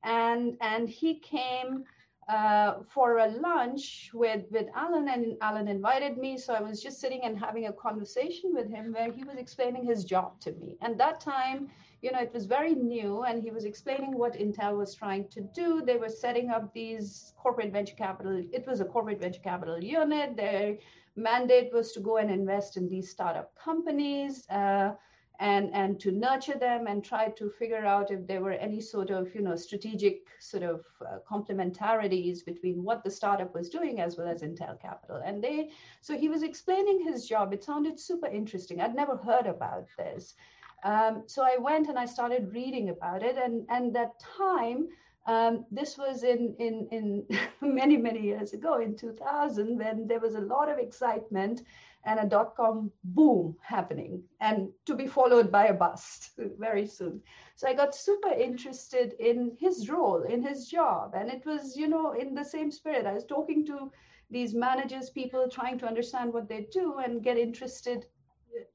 And, 0.03 0.57
and 0.61 0.87
he 0.89 1.15
came 1.19 1.85
uh, 2.29 2.79
for 2.89 3.19
a 3.19 3.27
lunch 3.27 4.11
with, 4.13 4.45
with 4.51 4.67
Alan, 4.75 5.07
and 5.07 5.37
Alan 5.41 5.67
invited 5.67 6.17
me. 6.17 6.37
So 6.37 6.53
I 6.53 6.61
was 6.61 6.81
just 6.81 6.99
sitting 6.99 7.21
and 7.23 7.37
having 7.37 7.67
a 7.67 7.73
conversation 7.73 8.53
with 8.53 8.69
him 8.69 8.93
where 8.93 9.11
he 9.11 9.23
was 9.23 9.37
explaining 9.37 9.85
his 9.85 10.03
job 10.03 10.39
to 10.41 10.51
me. 10.53 10.77
And 10.81 10.99
that 10.99 11.21
time, 11.21 11.69
you 12.01 12.11
know, 12.11 12.19
it 12.19 12.33
was 12.33 12.45
very 12.45 12.75
new, 12.75 13.23
and 13.23 13.41
he 13.41 13.49
was 13.49 13.65
explaining 13.65 14.17
what 14.17 14.33
Intel 14.33 14.77
was 14.77 14.93
trying 14.93 15.27
to 15.29 15.41
do. 15.41 15.81
They 15.81 15.97
were 15.97 16.09
setting 16.09 16.49
up 16.49 16.73
these 16.73 17.33
corporate 17.37 17.71
venture 17.71 17.95
capital. 17.95 18.43
It 18.51 18.67
was 18.67 18.81
a 18.81 18.85
corporate 18.85 19.19
venture 19.19 19.41
capital 19.41 19.81
unit. 19.81 20.35
Their 20.35 20.77
mandate 21.17 21.73
was 21.73 21.91
to 21.93 21.99
go 21.99 22.17
and 22.17 22.31
invest 22.31 22.77
in 22.77 22.87
these 22.87 23.09
startup 23.09 23.53
companies. 23.55 24.47
Uh, 24.49 24.93
and 25.39 25.69
and 25.73 25.99
to 25.99 26.11
nurture 26.11 26.57
them 26.57 26.87
and 26.87 27.03
try 27.03 27.29
to 27.29 27.49
figure 27.49 27.85
out 27.85 28.09
if 28.09 28.25
there 28.25 28.41
were 28.41 28.53
any 28.53 28.81
sort 28.81 29.11
of 29.11 29.33
you 29.35 29.41
know 29.41 29.55
strategic 29.55 30.27
sort 30.39 30.63
of 30.63 30.83
uh, 31.01 31.17
complementarities 31.29 32.43
between 32.43 32.83
what 32.83 33.03
the 33.03 33.11
startup 33.11 33.53
was 33.53 33.69
doing 33.69 33.99
as 33.99 34.17
well 34.17 34.27
as 34.27 34.41
intel 34.41 34.79
capital. 34.81 35.21
And 35.23 35.43
they 35.43 35.69
so 36.01 36.17
he 36.17 36.29
was 36.29 36.43
explaining 36.43 37.03
his 37.03 37.27
job. 37.27 37.53
It 37.53 37.63
sounded 37.63 37.99
super 37.99 38.27
interesting. 38.27 38.81
I'd 38.81 38.95
never 38.95 39.15
heard 39.15 39.45
about 39.45 39.85
this. 39.97 40.35
Um, 40.83 41.23
so 41.25 41.43
i 41.43 41.57
went 41.57 41.89
and 41.89 41.97
i 41.97 42.05
started 42.05 42.53
reading 42.53 42.89
about 42.89 43.23
it 43.23 43.35
and 43.35 43.65
and 43.67 43.95
that 43.95 44.19
time 44.19 44.89
um, 45.27 45.65
this 45.71 45.97
was 45.97 46.23
in, 46.23 46.55
in, 46.57 46.87
in 46.91 47.25
many, 47.61 47.97
many 47.97 48.21
years 48.21 48.53
ago 48.53 48.79
in 48.79 48.95
2000 48.95 49.77
when 49.77 50.07
there 50.07 50.19
was 50.21 50.35
a 50.35 50.41
lot 50.41 50.69
of 50.69 50.79
excitement 50.79 51.61
and 52.05 52.19
a 52.21 52.25
dot 52.25 52.55
com 52.55 52.89
boom 53.03 53.55
happening 53.61 54.23
and 54.39 54.69
to 54.85 54.95
be 54.95 55.05
followed 55.05 55.51
by 55.51 55.65
a 55.67 55.73
bust 55.73 56.31
very 56.57 56.85
soon. 56.85 57.21
So 57.55 57.67
I 57.67 57.73
got 57.73 57.93
super 57.93 58.31
interested 58.31 59.13
in 59.19 59.57
his 59.59 59.89
role, 59.89 60.23
in 60.23 60.41
his 60.41 60.67
job. 60.69 61.13
And 61.15 61.29
it 61.29 61.45
was, 61.45 61.75
you 61.75 61.87
know, 61.89 62.13
in 62.13 62.33
the 62.33 62.45
same 62.45 62.71
spirit. 62.71 63.05
I 63.05 63.13
was 63.13 63.25
talking 63.25 63.65
to 63.65 63.91
these 64.31 64.53
managers, 64.53 65.09
people 65.09 65.49
trying 65.49 65.77
to 65.79 65.87
understand 65.87 66.31
what 66.33 66.47
they 66.47 66.67
do 66.71 66.99
and 67.03 67.23
get 67.23 67.37
interested 67.37 68.05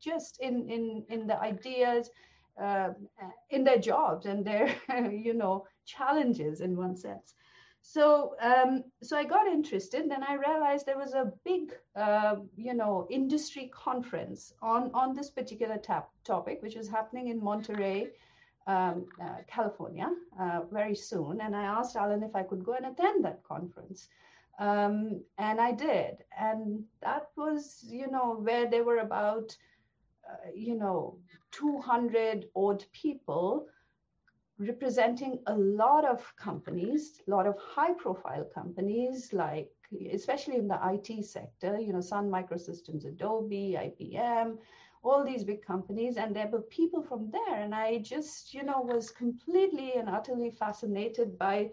just 0.01 0.39
in, 0.41 0.69
in, 0.69 1.05
in 1.09 1.27
the 1.27 1.41
ideas, 1.41 2.11
uh, 2.61 2.91
in 3.51 3.65
their 3.65 3.79
jobs 3.79 4.27
and 4.27 4.45
their, 4.45 4.75
you 5.11 5.33
know, 5.33 5.65
challenges 5.85 6.61
in 6.61 6.77
one 6.77 6.97
sense. 6.97 7.35
So, 7.83 8.37
um, 8.41 8.85
so 9.03 9.17
I 9.17 9.25
got 9.25 9.49
interested. 9.49 10.09
Then 10.09 10.23
I 10.23 10.35
realized 10.35 10.87
there 10.87 10.99
was 10.99 11.15
a 11.15 11.33
big, 11.45 11.75
uh, 11.97 12.37
you 12.57 12.75
know, 12.75 13.07
industry 13.11 13.71
conference 13.75 14.55
on 14.63 14.91
on 14.95 15.15
this 15.15 15.31
particular 15.31 15.79
tap, 15.79 16.09
topic, 16.25 16.63
which 16.63 16.77
was 16.77 16.89
happening 16.89 17.29
in 17.29 17.43
Monterey, 17.43 18.11
um, 18.69 19.07
uh, 19.21 19.43
California, 19.49 20.09
uh, 20.39 20.61
very 20.71 20.95
soon. 20.95 21.41
And 21.41 21.57
I 21.57 21.65
asked 21.65 21.97
Alan 21.97 22.23
if 22.23 22.37
I 22.37 22.45
could 22.45 22.65
go 22.65 22.75
and 22.75 22.87
attend 22.87 23.25
that 23.25 23.43
conference, 23.43 24.09
um, 24.61 25.21
and 25.39 25.61
I 25.61 25.73
did. 25.73 26.25
And 26.39 26.85
that 27.01 27.31
was, 27.37 27.85
you 27.89 28.09
know, 28.09 28.37
where 28.37 28.71
there 28.71 28.85
were 28.85 28.99
about, 28.99 29.57
uh, 30.31 30.51
you 30.55 30.77
know, 30.77 31.19
200 31.51 32.49
odd 32.55 32.85
people 32.93 33.67
representing 34.67 35.39
a 35.47 35.57
lot 35.57 36.05
of 36.05 36.21
companies, 36.37 37.21
a 37.27 37.31
lot 37.31 37.47
of 37.47 37.57
high 37.59 37.93
profile 37.93 38.45
companies, 38.55 39.33
like 39.33 39.71
especially 40.13 40.57
in 40.57 40.69
the 40.69 40.79
IT 40.93 41.25
sector, 41.25 41.79
you 41.79 41.93
know, 41.93 42.01
Sun 42.01 42.31
Microsystems, 42.31 43.07
Adobe, 43.07 43.77
IBM, 43.79 44.57
all 45.03 45.25
these 45.25 45.45
big 45.45 45.65
companies. 45.65 46.17
And 46.17 46.35
there 46.35 46.49
were 46.49 46.63
people 46.63 47.03
from 47.03 47.31
there. 47.31 47.63
And 47.63 47.75
I 47.75 47.99
just, 47.99 48.55
you 48.55 48.63
know, 48.63 48.81
was 48.81 49.11
completely 49.11 49.95
and 49.95 50.09
utterly 50.09 50.51
fascinated 50.51 51.39
by 51.39 51.71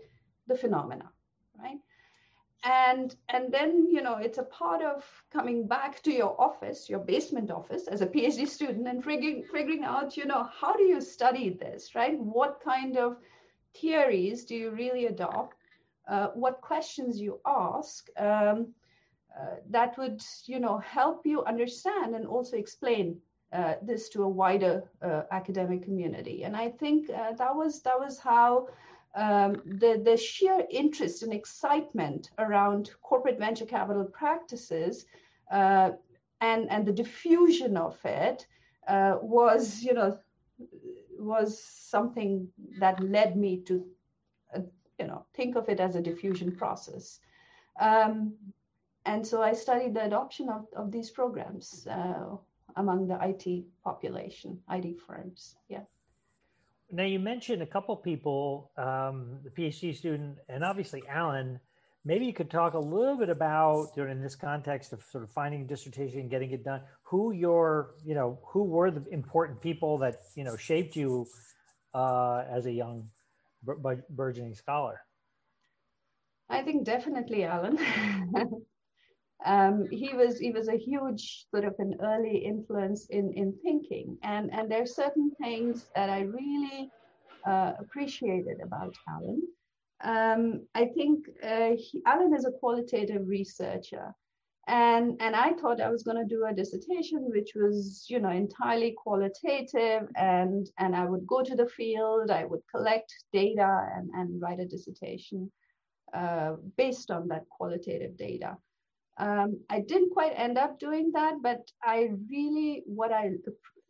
the 0.48 0.56
phenomena, 0.56 1.12
right? 1.58 1.80
And 2.64 3.16
and 3.30 3.54
then 3.54 3.88
you 3.90 4.02
know 4.02 4.16
it's 4.16 4.38
a 4.38 4.44
part 4.44 4.82
of 4.82 5.06
coming 5.32 5.66
back 5.66 6.04
to 6.04 6.12
your 6.12 6.40
office 6.42 6.90
your 6.90 7.00
basement 7.00 7.50
office 7.50 7.88
as 7.88 8.02
a 8.02 8.08
phd 8.08 8.46
student 8.48 8.86
and 8.86 9.04
figuring 9.04 9.44
figuring 9.44 9.84
out 9.86 10.18
you 10.18 10.26
know 10.26 10.44
how 10.60 10.74
do 10.74 10.84
you 10.84 11.00
study 11.00 11.50
this 11.50 11.96
right? 11.96 12.20
What 12.20 12.62
kind 12.62 12.98
of 12.98 13.18
theories 13.76 14.46
do 14.46 14.56
you 14.56 14.72
really 14.72 15.06
adopt? 15.06 15.56
Uh, 16.08 16.28
what 16.34 16.60
questions 16.60 17.22
you 17.22 17.40
ask 17.46 18.08
um, 18.18 18.74
uh, 19.40 19.56
that 19.70 19.98
would 19.98 20.22
you 20.46 20.60
know 20.60 20.80
help 20.80 21.26
you 21.26 21.44
understand 21.46 22.16
and 22.16 22.28
also 22.28 22.58
explain 22.58 23.18
uh, 23.54 23.76
this 23.82 24.10
to 24.10 24.24
a 24.24 24.28
wider 24.28 24.84
uh, 25.02 25.22
academic 25.32 25.84
community. 25.84 26.44
And 26.44 26.58
i 26.58 26.70
think 26.70 27.10
uh, 27.10 27.34
that 27.34 27.56
was 27.56 27.82
that 27.84 28.00
was 28.00 28.20
how 28.20 28.68
um, 29.16 29.62
the, 29.66 30.02
the 30.04 30.18
sheer 30.18 30.66
interest 30.70 31.24
and 31.24 31.34
excitement 31.34 32.30
around 32.38 32.92
corporate 33.02 33.40
venture 33.40 33.66
capital 33.66 34.06
practices 34.06 35.06
uh, 35.52 35.92
and, 36.42 36.70
and 36.70 36.86
the 36.86 36.92
diffusion 36.92 37.76
of 37.76 37.98
it 38.06 38.46
uh, 38.88 39.18
was, 39.22 39.82
you 39.82 39.94
know, 39.94 40.18
was 41.18 41.62
something 41.62 42.48
that 42.80 43.00
led 43.04 43.36
me 43.36 43.62
to, 43.62 43.86
uh, 44.56 44.62
you 45.00 45.08
know, 45.08 45.26
think 45.34 45.56
of 45.56 45.68
it 45.70 45.80
as 45.80 45.96
a 45.96 46.02
diffusion 46.02 46.56
process. 46.56 47.20
Um, 47.80 48.36
and 49.06 49.26
so 49.26 49.42
I 49.42 49.54
studied 49.54 49.94
the 49.94 50.06
adoption 50.06 50.50
of, 50.50 50.68
of 50.76 50.92
these 50.92 51.10
programs 51.10 51.88
uh, 51.88 52.36
among 52.76 53.08
the 53.08 53.18
IT 53.22 53.66
population, 53.84 54.60
IT 54.70 55.00
firms. 55.02 55.56
Yeah. 55.68 55.84
Now 56.92 57.04
you 57.04 57.20
mentioned 57.20 57.62
a 57.62 57.68
couple 57.68 57.96
people, 57.96 58.72
um, 58.78 59.40
the 59.44 59.52
PhD 59.52 59.96
student, 59.96 60.38
and 60.48 60.64
obviously 60.64 61.04
Alan. 61.08 61.60
Maybe 62.06 62.26
you 62.26 62.34
could 62.34 62.50
talk 62.50 62.74
a 62.74 62.80
little 62.80 63.18
bit 63.18 63.30
about, 63.30 63.90
in 63.98 64.22
this 64.22 64.36
context 64.36 64.94
of 64.94 65.04
sort 65.12 65.24
of 65.24 65.30
finding 65.32 65.64
a 65.64 65.66
dissertation 65.66 66.22
and 66.22 66.30
getting 66.30 66.52
it 66.52 66.64
done, 66.64 66.82
who 67.04 67.34
your, 67.34 67.96
you 68.06 68.16
know, 68.16 68.40
who 68.46 68.64
were 68.64 68.90
the 68.90 69.04
important 69.12 69.62
people 69.62 69.98
that 70.00 70.16
you 70.36 70.46
know 70.46 70.56
shaped 70.56 70.96
you 70.96 71.28
uh, 71.94 72.46
as 72.50 72.66
a 72.66 72.72
young 72.72 73.10
burgeoning 74.10 74.56
scholar. 74.56 75.02
I 76.50 76.64
think 76.64 76.86
definitely 76.86 77.44
Alan. 77.44 77.78
um, 79.46 79.88
he 79.90 80.14
was 80.14 80.38
he 80.38 80.52
was 80.52 80.68
a 80.68 80.78
huge 80.78 81.46
sort 81.50 81.64
of 81.64 81.76
an 81.80 81.96
early 82.02 82.38
influence 82.38 83.08
in 83.10 83.32
in 83.34 83.54
thinking, 83.64 84.18
and 84.24 84.52
and 84.54 84.70
there 84.70 84.82
are 84.82 84.86
certain 84.86 85.32
things 85.42 85.90
that 85.96 86.10
I 86.10 86.22
really 86.22 86.92
uh, 87.48 87.74
appreciated 87.80 88.60
about 88.62 88.94
Alan. 89.08 89.42
Um, 90.02 90.68
I 90.76 90.86
think 90.88 91.26
uh, 91.44 91.72
he, 91.78 92.02
Alan 92.06 92.34
is 92.36 92.46
a 92.46 92.52
qualitative 92.52 93.28
researcher, 93.28 94.14
and 94.68 95.16
and 95.22 95.36
I 95.36 95.54
thought 95.54 95.80
I 95.80 95.90
was 95.90 96.04
going 96.04 96.18
to 96.18 96.36
do 96.36 96.46
a 96.46 96.54
dissertation 96.54 97.30
which 97.30 97.52
was 97.56 98.06
you 98.10 98.20
know 98.20 98.30
entirely 98.30 98.94
qualitative, 98.98 100.10
and 100.16 100.70
and 100.78 100.96
I 100.96 101.06
would 101.06 101.26
go 101.26 101.44
to 101.44 101.56
the 101.56 101.68
field, 101.68 102.30
I 102.30 102.44
would 102.44 102.62
collect 102.70 103.14
data 103.32 103.88
and 103.96 104.10
and 104.14 104.42
write 104.42 104.60
a 104.60 104.68
dissertation 104.68 105.50
uh, 106.14 106.56
based 106.76 107.10
on 107.10 107.30
that 107.30 107.48
qualitative 107.50 108.18
data. 108.18 108.58
Um, 109.20 109.60
I 109.70 109.82
didn't 109.82 110.12
quite 110.12 110.34
end 110.36 110.58
up 110.58 110.80
doing 110.80 111.12
that, 111.14 111.42
but 111.42 111.60
I 111.84 112.10
really, 112.30 112.84
what 112.86 113.12
I 113.12 113.32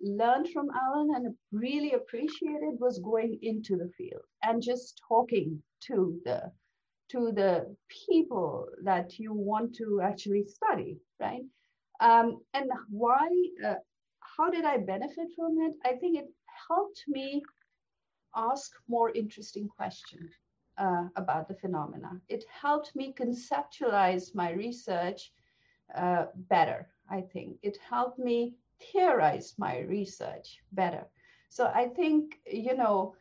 learned 0.01 0.49
from 0.49 0.69
Alan 0.71 1.09
and 1.15 1.35
really 1.51 1.93
appreciated 1.93 2.79
was 2.79 2.99
going 2.99 3.37
into 3.43 3.77
the 3.77 3.91
field 3.95 4.23
and 4.43 4.61
just 4.61 5.01
talking 5.07 5.61
to 5.87 6.19
the 6.25 6.51
to 7.11 7.31
the 7.31 7.75
people 8.07 8.67
that 8.83 9.17
you 9.17 9.33
want 9.33 9.75
to 9.75 9.99
actually 10.01 10.45
study, 10.45 10.97
right? 11.19 11.41
Um, 11.99 12.41
and 12.53 12.69
why? 12.89 13.27
Uh, 13.65 13.75
how 14.37 14.49
did 14.49 14.65
I 14.65 14.77
benefit 14.77 15.27
from 15.35 15.57
it? 15.61 15.73
I 15.85 15.95
think 15.95 16.17
it 16.17 16.27
helped 16.67 17.03
me 17.07 17.41
ask 18.35 18.71
more 18.87 19.11
interesting 19.11 19.67
questions 19.67 20.31
uh, 20.79 21.07
about 21.15 21.47
the 21.47 21.53
phenomena. 21.55 22.19
It 22.29 22.45
helped 22.49 22.95
me 22.95 23.13
conceptualize 23.13 24.33
my 24.33 24.51
research 24.51 25.31
uh, 25.95 26.25
better, 26.49 26.87
I 27.09 27.21
think. 27.21 27.57
It 27.61 27.77
helped 27.87 28.17
me 28.17 28.55
theorize 28.91 29.53
my 29.57 29.79
research 29.79 30.59
better. 30.71 31.05
So 31.49 31.71
I 31.73 31.87
think, 31.87 32.39
you 32.45 32.75
know, 32.75 33.15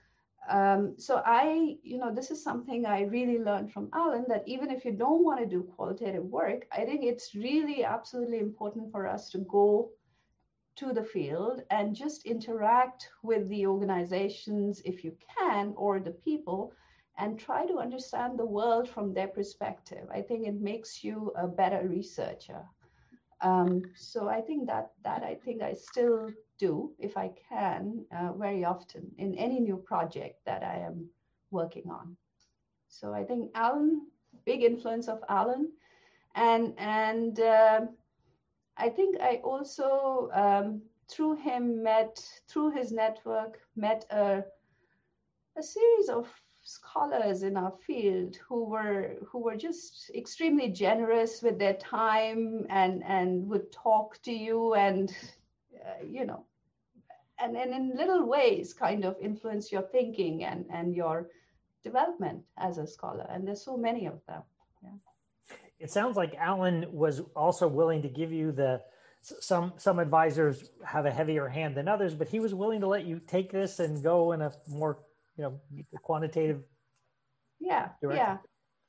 um, 0.48 0.94
so 0.96 1.22
I, 1.26 1.76
you 1.82 1.98
know, 1.98 2.14
this 2.14 2.30
is 2.30 2.42
something 2.42 2.86
I 2.86 3.02
really 3.02 3.38
learned 3.38 3.72
from 3.72 3.90
Alan 3.92 4.24
that 4.28 4.46
even 4.46 4.70
if 4.70 4.84
you 4.84 4.92
don't 4.92 5.24
want 5.24 5.40
to 5.40 5.46
do 5.46 5.62
qualitative 5.76 6.24
work, 6.24 6.66
I 6.72 6.84
think 6.84 7.02
it's 7.02 7.34
really 7.34 7.84
absolutely 7.84 8.38
important 8.38 8.90
for 8.92 9.06
us 9.06 9.30
to 9.30 9.38
go 9.38 9.90
to 10.76 10.92
the 10.92 11.02
field 11.02 11.62
and 11.70 11.94
just 11.94 12.24
interact 12.24 13.08
with 13.22 13.48
the 13.48 13.66
organizations 13.66 14.80
if 14.84 15.02
you 15.02 15.12
can 15.38 15.74
or 15.76 15.98
the 15.98 16.12
people 16.12 16.72
and 17.18 17.38
try 17.38 17.66
to 17.66 17.78
understand 17.78 18.38
the 18.38 18.46
world 18.46 18.88
from 18.88 19.12
their 19.12 19.28
perspective. 19.28 20.06
I 20.12 20.22
think 20.22 20.46
it 20.46 20.60
makes 20.60 21.02
you 21.02 21.32
a 21.36 21.46
better 21.46 21.86
researcher. 21.86 22.62
Um, 23.40 23.82
so 23.94 24.28
I 24.28 24.40
think 24.40 24.66
that 24.66 24.92
that 25.04 25.22
I 25.22 25.34
think 25.34 25.62
I 25.62 25.74
still 25.74 26.30
do 26.58 26.92
if 26.98 27.16
I 27.16 27.30
can 27.48 28.04
uh, 28.16 28.32
very 28.32 28.64
often 28.64 29.10
in 29.18 29.34
any 29.34 29.60
new 29.60 29.76
project 29.76 30.44
that 30.44 30.62
I 30.62 30.78
am 30.78 31.08
working 31.50 31.90
on. 31.90 32.16
So 32.88 33.12
I 33.12 33.24
think 33.24 33.50
Alan, 33.54 34.06
big 34.44 34.62
influence 34.62 35.08
of 35.08 35.22
Alan, 35.28 35.68
and 36.34 36.74
and 36.78 37.38
uh, 37.38 37.80
I 38.76 38.88
think 38.88 39.20
I 39.20 39.40
also 39.44 40.30
um, 40.32 40.82
through 41.08 41.36
him 41.36 41.82
met 41.82 42.18
through 42.48 42.70
his 42.70 42.92
network 42.92 43.60
met 43.76 44.04
a 44.10 44.42
a 45.56 45.62
series 45.62 46.08
of 46.08 46.26
scholars 46.68 47.42
in 47.42 47.56
our 47.56 47.72
field 47.86 48.36
who 48.46 48.64
were 48.64 49.16
who 49.26 49.38
were 49.38 49.56
just 49.56 50.10
extremely 50.14 50.68
generous 50.68 51.42
with 51.42 51.58
their 51.58 51.74
time 51.74 52.66
and 52.68 53.02
and 53.04 53.48
would 53.48 53.72
talk 53.72 54.20
to 54.22 54.32
you 54.32 54.74
and 54.74 55.16
uh, 55.86 56.04
you 56.04 56.26
know 56.26 56.44
and, 57.40 57.56
and 57.56 57.72
in 57.72 57.96
little 57.96 58.26
ways 58.26 58.74
kind 58.74 59.04
of 59.04 59.16
influence 59.20 59.72
your 59.72 59.82
thinking 59.82 60.44
and 60.44 60.66
and 60.70 60.94
your 60.94 61.30
development 61.84 62.42
as 62.58 62.78
a 62.78 62.86
scholar. 62.86 63.26
And 63.30 63.46
there's 63.46 63.64
so 63.64 63.76
many 63.76 64.06
of 64.06 64.20
them. 64.26 64.42
Yeah 64.82 64.98
it 65.80 65.90
sounds 65.90 66.16
like 66.16 66.34
alan 66.38 66.86
was 66.92 67.20
also 67.36 67.68
willing 67.68 68.02
to 68.02 68.08
give 68.08 68.32
you 68.32 68.52
the 68.52 68.80
some 69.22 69.72
some 69.76 69.98
advisors 69.98 70.70
have 70.84 71.06
a 71.06 71.10
heavier 71.10 71.48
hand 71.48 71.76
than 71.76 71.88
others 71.88 72.14
but 72.14 72.28
he 72.28 72.40
was 72.40 72.54
willing 72.54 72.80
to 72.80 72.86
let 72.86 73.04
you 73.04 73.20
take 73.26 73.50
this 73.50 73.78
and 73.78 74.02
go 74.02 74.32
in 74.32 74.40
a 74.40 74.52
more 74.68 74.98
you 75.38 75.44
know 75.44 75.60
quantitative 76.02 76.62
yeah 77.60 77.88
direction. 78.02 78.24
yeah 78.24 78.36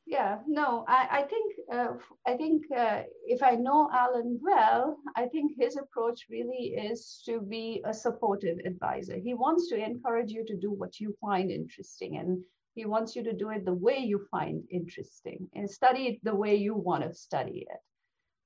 yeah. 0.05 0.39
No 0.47 0.85
i, 0.87 1.07
I 1.19 1.21
think 1.23 1.53
uh, 1.71 1.93
i 2.25 2.35
think 2.35 2.63
uh, 2.75 3.03
if 3.25 3.43
i 3.43 3.51
know 3.51 3.89
alan 3.93 4.39
well 4.41 4.97
i 5.15 5.27
think 5.27 5.53
his 5.57 5.77
approach 5.77 6.25
really 6.29 6.73
is 6.89 7.21
to 7.25 7.41
be 7.41 7.81
a 7.85 7.93
supportive 7.93 8.57
advisor. 8.65 9.17
He 9.17 9.33
wants 9.33 9.69
to 9.69 9.77
encourage 9.77 10.31
you 10.31 10.43
to 10.45 10.55
do 10.57 10.71
what 10.71 10.99
you 10.99 11.15
find 11.21 11.51
interesting 11.51 12.17
and 12.17 12.39
he 12.75 12.85
wants 12.85 13.15
you 13.15 13.23
to 13.23 13.33
do 13.33 13.49
it 13.49 13.65
the 13.65 13.73
way 13.73 13.97
you 13.97 14.25
find 14.31 14.63
interesting 14.71 15.47
and 15.53 15.69
study 15.69 16.07
it 16.07 16.19
the 16.23 16.35
way 16.35 16.55
you 16.55 16.73
want 16.75 17.03
to 17.03 17.13
study 17.13 17.67
it. 17.69 17.81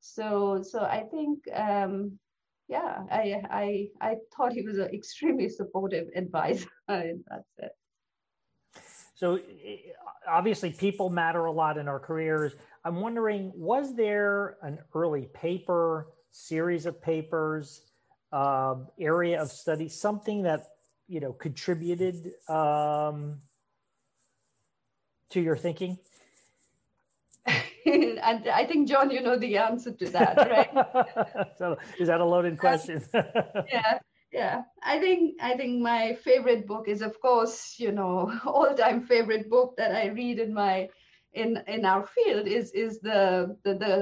So 0.02 0.62
so 0.64 0.80
i 0.82 1.04
think 1.12 1.40
um, 1.56 2.20
yeah 2.68 3.04
i 3.12 3.42
i 3.50 3.88
i 4.02 4.16
thought 4.36 4.54
he 4.54 4.64
was 4.64 4.78
an 4.80 4.90
extremely 4.94 5.50
supportive 5.50 6.08
advisor. 6.16 6.70
That's 6.88 7.54
it 7.60 7.72
so 9.24 9.40
obviously, 10.28 10.70
people 10.72 11.10
matter 11.10 11.46
a 11.46 11.52
lot 11.52 11.78
in 11.78 11.88
our 11.88 11.98
careers. 11.98 12.52
I'm 12.84 13.00
wondering, 13.00 13.54
was 13.56 13.96
there 13.96 14.58
an 14.62 14.80
early 14.94 15.30
paper, 15.34 16.08
series 16.32 16.86
of 16.86 17.02
papers, 17.02 17.84
uh, 18.34 18.76
area 19.00 19.42
of 19.42 19.50
study, 19.50 19.88
something 19.88 20.42
that 20.44 20.66
you 21.08 21.22
know 21.22 21.32
contributed 21.32 22.34
um, 22.50 23.40
to 25.30 25.40
your 25.40 25.56
thinking? 25.56 25.98
and 27.46 28.20
I 28.20 28.66
think 28.66 28.90
John, 28.90 29.10
you 29.10 29.22
know 29.22 29.38
the 29.38 29.56
answer 29.56 29.94
to 29.94 30.10
that, 30.10 30.36
right? 30.36 31.48
so, 31.58 31.78
is 31.98 32.10
that 32.10 32.20
a 32.20 32.26
loaded 32.26 32.60
question? 32.60 33.02
yeah 33.14 34.00
yeah 34.34 34.64
i 34.82 35.00
think 35.00 35.36
i 35.42 35.56
think 35.56 35.82
my 35.82 36.14
favorite 36.24 36.66
book 36.68 36.88
is 36.88 37.02
of 37.02 37.20
course 37.22 37.76
you 37.78 37.92
know 37.92 38.32
all 38.46 38.74
time 38.76 39.02
favorite 39.02 39.50
book 39.50 39.76
that 39.78 39.96
i 39.96 40.08
read 40.08 40.40
in 40.40 40.54
my 40.54 40.90
in 41.34 41.64
in 41.68 41.86
our 41.86 42.06
field 42.06 42.48
is 42.48 42.72
is 42.72 43.00
the 43.00 43.56
the, 43.64 43.74
the 43.76 43.94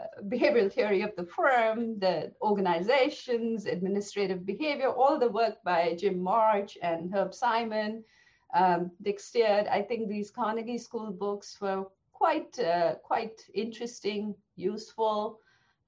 uh, 0.00 0.22
behavioral 0.28 0.72
theory 0.72 1.02
of 1.02 1.10
the 1.16 1.26
firm 1.26 1.98
the 1.98 2.32
organizations 2.40 3.66
administrative 3.66 4.46
behavior 4.46 4.88
all 4.88 5.18
the 5.18 5.28
work 5.28 5.56
by 5.64 5.94
jim 5.98 6.22
march 6.22 6.78
and 6.82 7.12
herb 7.14 7.34
simon 7.34 8.02
um, 8.54 8.90
Dick 9.02 9.18
Cyert. 9.20 9.68
I 9.68 9.82
think 9.82 10.08
these 10.08 10.30
carnegie 10.30 10.78
school 10.78 11.12
books 11.12 11.56
were 11.60 11.84
quite 12.12 12.58
uh, 12.58 12.96
quite 12.96 13.40
interesting 13.54 14.34
useful 14.56 15.38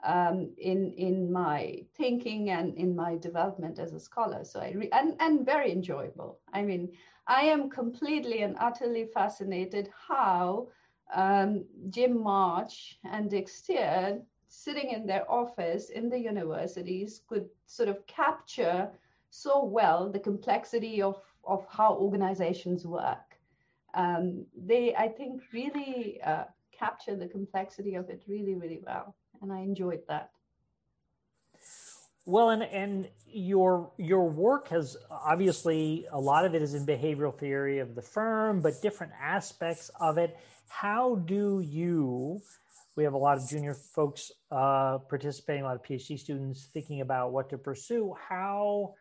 um, 0.04 0.50
in 0.58 0.92
in 0.92 1.32
my 1.32 1.84
thinking 1.94 2.50
and 2.50 2.76
in 2.76 2.94
my 2.96 3.16
development 3.16 3.78
as 3.78 3.92
a 3.92 4.00
scholar. 4.00 4.44
So 4.44 4.60
I 4.60 4.72
re- 4.72 4.90
and 4.92 5.14
and 5.20 5.46
very 5.46 5.70
enjoyable. 5.70 6.40
I 6.52 6.62
mean, 6.62 6.92
I 7.26 7.42
am 7.42 7.70
completely 7.70 8.42
and 8.42 8.56
utterly 8.58 9.06
fascinated 9.06 9.90
how 10.08 10.68
um, 11.14 11.64
Jim 11.90 12.22
March 12.22 12.98
and 13.04 13.30
Dick 13.30 13.46
Cyert, 13.46 14.22
sitting 14.48 14.90
in 14.90 15.06
their 15.06 15.30
office 15.30 15.90
in 15.90 16.08
the 16.08 16.18
universities, 16.18 17.20
could 17.28 17.48
sort 17.66 17.88
of 17.88 18.06
capture 18.06 18.90
so 19.30 19.64
well 19.64 20.10
the 20.10 20.20
complexity 20.20 21.00
of 21.00 21.20
of 21.44 21.66
how 21.68 21.94
organizations 21.94 22.86
work. 22.86 23.36
Um, 23.94 24.46
they, 24.56 24.94
I 24.94 25.08
think, 25.08 25.42
really 25.52 26.20
uh, 26.22 26.44
capture 26.72 27.14
the 27.14 27.28
complexity 27.28 27.94
of 27.94 28.08
it 28.08 28.22
really, 28.26 28.54
really 28.54 28.80
well 28.84 29.14
and 29.42 29.52
I 29.52 29.60
enjoyed 29.60 30.00
that. 30.08 30.30
Well, 32.24 32.50
and 32.50 32.62
and 32.62 33.08
your 33.26 33.90
your 33.98 34.28
work 34.30 34.68
has 34.68 34.96
obviously 35.10 36.06
a 36.12 36.20
lot 36.20 36.44
of 36.44 36.54
it 36.54 36.62
is 36.62 36.74
in 36.74 36.86
behavioral 36.86 37.36
theory 37.36 37.80
of 37.80 37.96
the 37.96 38.02
firm, 38.02 38.60
but 38.60 38.80
different 38.80 39.12
aspects 39.20 39.90
of 40.00 40.18
it. 40.18 40.36
How 40.68 41.16
do 41.16 41.60
you? 41.60 42.40
We 42.94 43.04
have 43.04 43.14
a 43.14 43.18
lot 43.18 43.38
of 43.38 43.48
junior 43.48 43.74
folks 43.74 44.30
uh, 44.50 44.98
participating, 45.08 45.62
a 45.62 45.66
lot 45.66 45.76
of 45.76 45.82
PhD 45.82 46.18
students 46.18 46.68
thinking 46.72 47.00
about 47.00 47.32
what 47.32 47.50
to 47.50 47.58
pursue. 47.58 48.14
How 48.28 48.94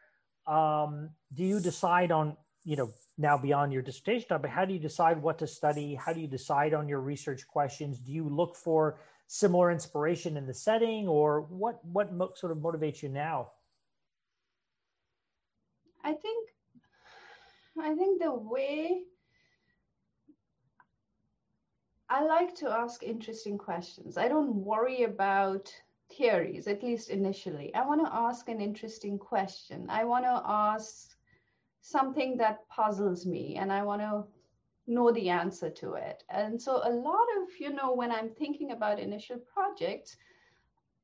um, 0.48 1.10
do 1.34 1.44
you 1.44 1.60
decide 1.60 2.12
on 2.12 2.36
you 2.64 2.76
know 2.76 2.92
now 3.18 3.38
beyond 3.38 3.74
your 3.74 3.82
dissertation 3.82 4.28
but 4.30 4.50
how 4.50 4.66
do 4.66 4.74
you 4.74 4.80
decide 4.80 5.22
what 5.22 5.40
to 5.40 5.48
study 5.48 5.96
how 5.96 6.14
do 6.14 6.20
you 6.20 6.28
decide 6.28 6.74
on 6.74 6.88
your 6.88 7.00
research 7.00 7.48
questions 7.48 8.00
do 8.00 8.12
you 8.12 8.28
look 8.30 8.56
for 8.56 9.00
similar 9.34 9.72
inspiration 9.72 10.36
in 10.36 10.46
the 10.46 10.54
setting 10.54 11.08
or 11.08 11.42
what 11.44 11.80
what 11.86 12.12
mo- 12.14 12.34
sort 12.36 12.52
of 12.52 12.58
motivates 12.58 13.02
you 13.02 13.08
now? 13.08 13.52
I 16.04 16.14
think 16.14 16.50
i 17.80 17.96
think 17.96 18.22
the 18.22 18.34
way 18.34 19.04
i 22.10 22.22
like 22.22 22.54
to 22.54 22.70
ask 22.70 23.04
interesting 23.04 23.58
questions. 23.58 24.18
I 24.18 24.28
don't 24.28 24.54
worry 24.54 25.04
about 25.04 25.74
theories 26.18 26.68
at 26.68 26.84
least 26.84 27.10
initially. 27.10 27.74
I 27.74 27.86
want 27.88 28.06
to 28.06 28.14
ask 28.14 28.50
an 28.50 28.60
interesting 28.60 29.18
question. 29.18 29.90
I 29.90 30.04
want 30.04 30.26
to 30.26 30.42
ask 30.46 31.16
something 31.82 32.36
that 32.38 32.68
puzzles 32.68 33.26
me 33.26 33.56
and 33.56 33.72
i 33.72 33.82
want 33.82 34.02
to 34.02 34.24
know 34.92 35.12
the 35.12 35.30
answer 35.30 35.70
to 35.70 35.94
it. 35.94 36.24
And 36.30 36.62
so 36.62 36.82
a 36.84 36.92
lot 36.92 37.28
of, 37.42 37.50
you 37.60 37.74
know, 37.74 37.94
when 37.94 38.12
I'm 38.12 38.30
thinking 38.30 38.72
about 38.72 39.00
initial 39.00 39.38
projects, 39.38 40.18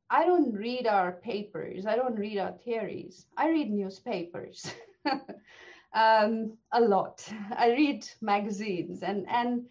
I 0.10 0.26
don't 0.26 0.54
read 0.54 0.88
our 0.88 1.14
papers, 1.14 1.86
I 1.86 1.96
don't 1.96 2.16
read 2.16 2.38
our 2.38 2.54
theories, 2.54 3.26
I 3.38 3.50
read 3.50 3.72
newspapers. 3.72 4.72
um, 5.94 6.58
a 6.72 6.82
lot. 6.82 7.28
I 7.56 7.70
read 7.72 8.08
magazines 8.22 9.04
and 9.04 9.28
and 9.28 9.68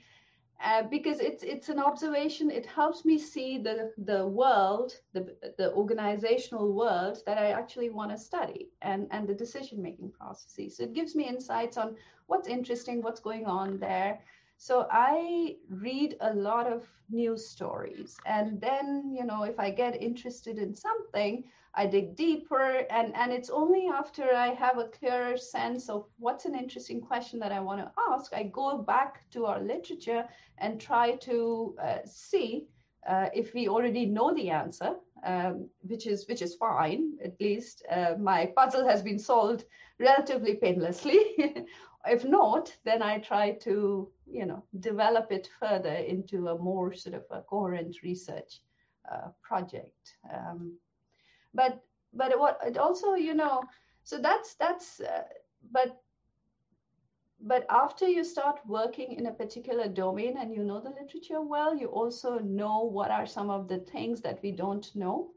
uh, 0.62 0.82
because 0.84 1.20
it's 1.20 1.42
it's 1.42 1.68
an 1.68 1.78
observation. 1.78 2.50
It 2.50 2.66
helps 2.66 3.04
me 3.04 3.18
see 3.18 3.58
the 3.58 3.92
the 3.98 4.26
world, 4.26 4.94
the 5.12 5.36
the 5.58 5.72
organizational 5.74 6.72
world 6.72 7.18
that 7.26 7.36
I 7.38 7.50
actually 7.50 7.90
want 7.90 8.10
to 8.12 8.18
study, 8.18 8.70
and 8.80 9.06
and 9.10 9.28
the 9.28 9.34
decision 9.34 9.82
making 9.82 10.12
processes. 10.12 10.76
So 10.76 10.84
it 10.84 10.94
gives 10.94 11.14
me 11.14 11.28
insights 11.28 11.76
on 11.76 11.96
what's 12.26 12.48
interesting, 12.48 13.02
what's 13.02 13.20
going 13.20 13.46
on 13.46 13.78
there. 13.78 14.20
So 14.58 14.86
I 14.90 15.56
read 15.68 16.16
a 16.20 16.32
lot 16.32 16.66
of 16.66 16.88
news 17.10 17.46
stories, 17.46 18.16
and 18.24 18.60
then 18.60 19.14
you 19.14 19.24
know 19.24 19.42
if 19.44 19.60
I 19.60 19.70
get 19.70 20.02
interested 20.02 20.58
in 20.58 20.74
something, 20.74 21.44
I 21.74 21.86
dig 21.86 22.16
deeper, 22.16 22.86
and, 22.90 23.14
and 23.14 23.32
it's 23.32 23.50
only 23.50 23.88
after 23.88 24.34
I 24.34 24.54
have 24.54 24.78
a 24.78 24.88
clearer 24.88 25.36
sense 25.36 25.90
of 25.90 26.06
what's 26.18 26.46
an 26.46 26.54
interesting 26.54 27.02
question 27.02 27.38
that 27.40 27.52
I 27.52 27.60
want 27.60 27.80
to 27.82 27.92
ask, 28.10 28.32
I 28.32 28.44
go 28.44 28.78
back 28.78 29.28
to 29.32 29.44
our 29.44 29.60
literature 29.60 30.26
and 30.56 30.80
try 30.80 31.16
to 31.16 31.76
uh, 31.82 31.98
see 32.06 32.66
uh, 33.06 33.28
if 33.34 33.52
we 33.52 33.68
already 33.68 34.06
know 34.06 34.34
the 34.34 34.48
answer, 34.48 34.96
um, 35.24 35.68
which 35.82 36.06
is 36.06 36.26
which 36.28 36.42
is 36.42 36.54
fine. 36.54 37.12
At 37.24 37.40
least 37.40 37.84
uh, 37.90 38.14
my 38.18 38.52
puzzle 38.56 38.86
has 38.86 39.02
been 39.02 39.18
solved 39.18 39.64
relatively 39.98 40.54
painlessly. 40.54 41.18
if 42.06 42.24
not, 42.24 42.74
then 42.84 43.02
I 43.02 43.18
try 43.18 43.52
to 43.62 44.08
you 44.26 44.46
know 44.46 44.62
develop 44.80 45.32
it 45.32 45.48
further 45.60 45.94
into 45.94 46.48
a 46.48 46.58
more 46.58 46.92
sort 46.94 47.14
of 47.14 47.24
a 47.30 47.42
coherent 47.42 47.96
research 48.02 48.60
uh, 49.10 49.28
project. 49.42 50.16
Um, 50.32 50.76
but 51.54 51.80
but 52.12 52.38
what 52.38 52.58
it 52.66 52.78
also 52.78 53.14
you 53.14 53.34
know 53.34 53.62
so 54.04 54.18
that's 54.18 54.54
that's 54.54 55.00
uh, 55.00 55.24
but 55.72 56.00
but 57.40 57.66
after 57.68 58.08
you 58.08 58.24
start 58.24 58.60
working 58.66 59.12
in 59.12 59.26
a 59.26 59.32
particular 59.32 59.88
domain 59.88 60.36
and 60.38 60.54
you 60.54 60.64
know 60.64 60.80
the 60.80 60.90
literature 60.90 61.40
well, 61.42 61.76
you 61.76 61.86
also 61.88 62.38
know 62.38 62.82
what 62.84 63.10
are 63.10 63.26
some 63.26 63.50
of 63.50 63.68
the 63.68 63.78
things 63.78 64.20
that 64.22 64.42
we 64.42 64.52
don't 64.52 64.94
know. 64.94 65.30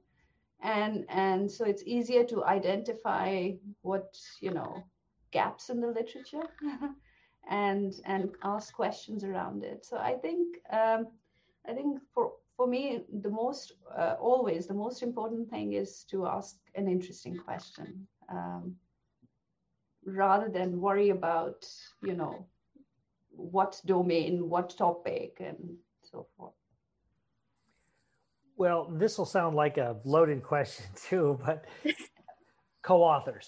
And, 0.62 1.06
and 1.10 1.52
so 1.52 1.66
it's 1.66 1.84
easier 1.86 2.24
to 2.26 2.44
identify 2.46 3.52
what, 3.82 4.18
you 4.42 4.52
know, 4.52 4.84
gaps 5.32 5.70
in 5.70 5.80
the 5.82 5.88
literature 5.88 6.44
and, 7.50 7.94
and 8.06 8.32
ask 8.44 8.74
questions 8.74 9.24
around 9.24 9.64
it. 9.64 9.86
So 9.86 9.98
I 9.98 10.16
think, 10.16 10.58
um, 10.72 11.08
I 11.68 11.74
think 11.74 12.00
for, 12.14 12.34
for 12.56 12.68
me, 12.68 13.04
the 13.22 13.30
most, 13.30 13.74
uh, 13.96 14.16
always 14.20 14.68
the 14.68 14.74
most 14.74 15.04
important 15.04 15.50
thing 15.50 15.74
is 15.74 16.04
to 16.06 16.28
ask 16.28 16.58
an 16.76 16.88
interesting 16.88 17.38
question. 17.38 18.08
Um, 18.30 18.76
rather 20.06 20.50
than 20.50 20.80
worry 20.80 21.10
about, 21.10 21.66
you 22.04 22.16
know, 22.16 22.46
what 23.32 23.80
domain, 23.86 24.50
what 24.50 24.76
topic, 24.78 25.38
and 25.40 25.58
so 26.02 26.28
forth. 26.36 26.54
Well, 28.58 28.92
this 28.92 29.18
will 29.18 29.26
sound 29.26 29.56
like 29.56 29.78
a 29.78 29.98
loaded 30.04 30.44
question 30.44 30.86
too, 30.96 31.40
but 31.46 31.66
co-authors. 32.82 33.48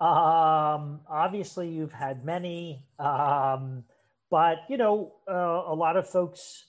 Um, 0.00 1.00
obviously, 1.08 1.68
you've 1.68 1.92
had 1.92 2.24
many, 2.24 2.84
um, 2.98 3.84
but 4.30 4.58
you 4.70 4.78
know, 4.78 5.12
uh, 5.30 5.34
a 5.66 5.74
lot 5.74 5.98
of 5.98 6.08
folks 6.08 6.66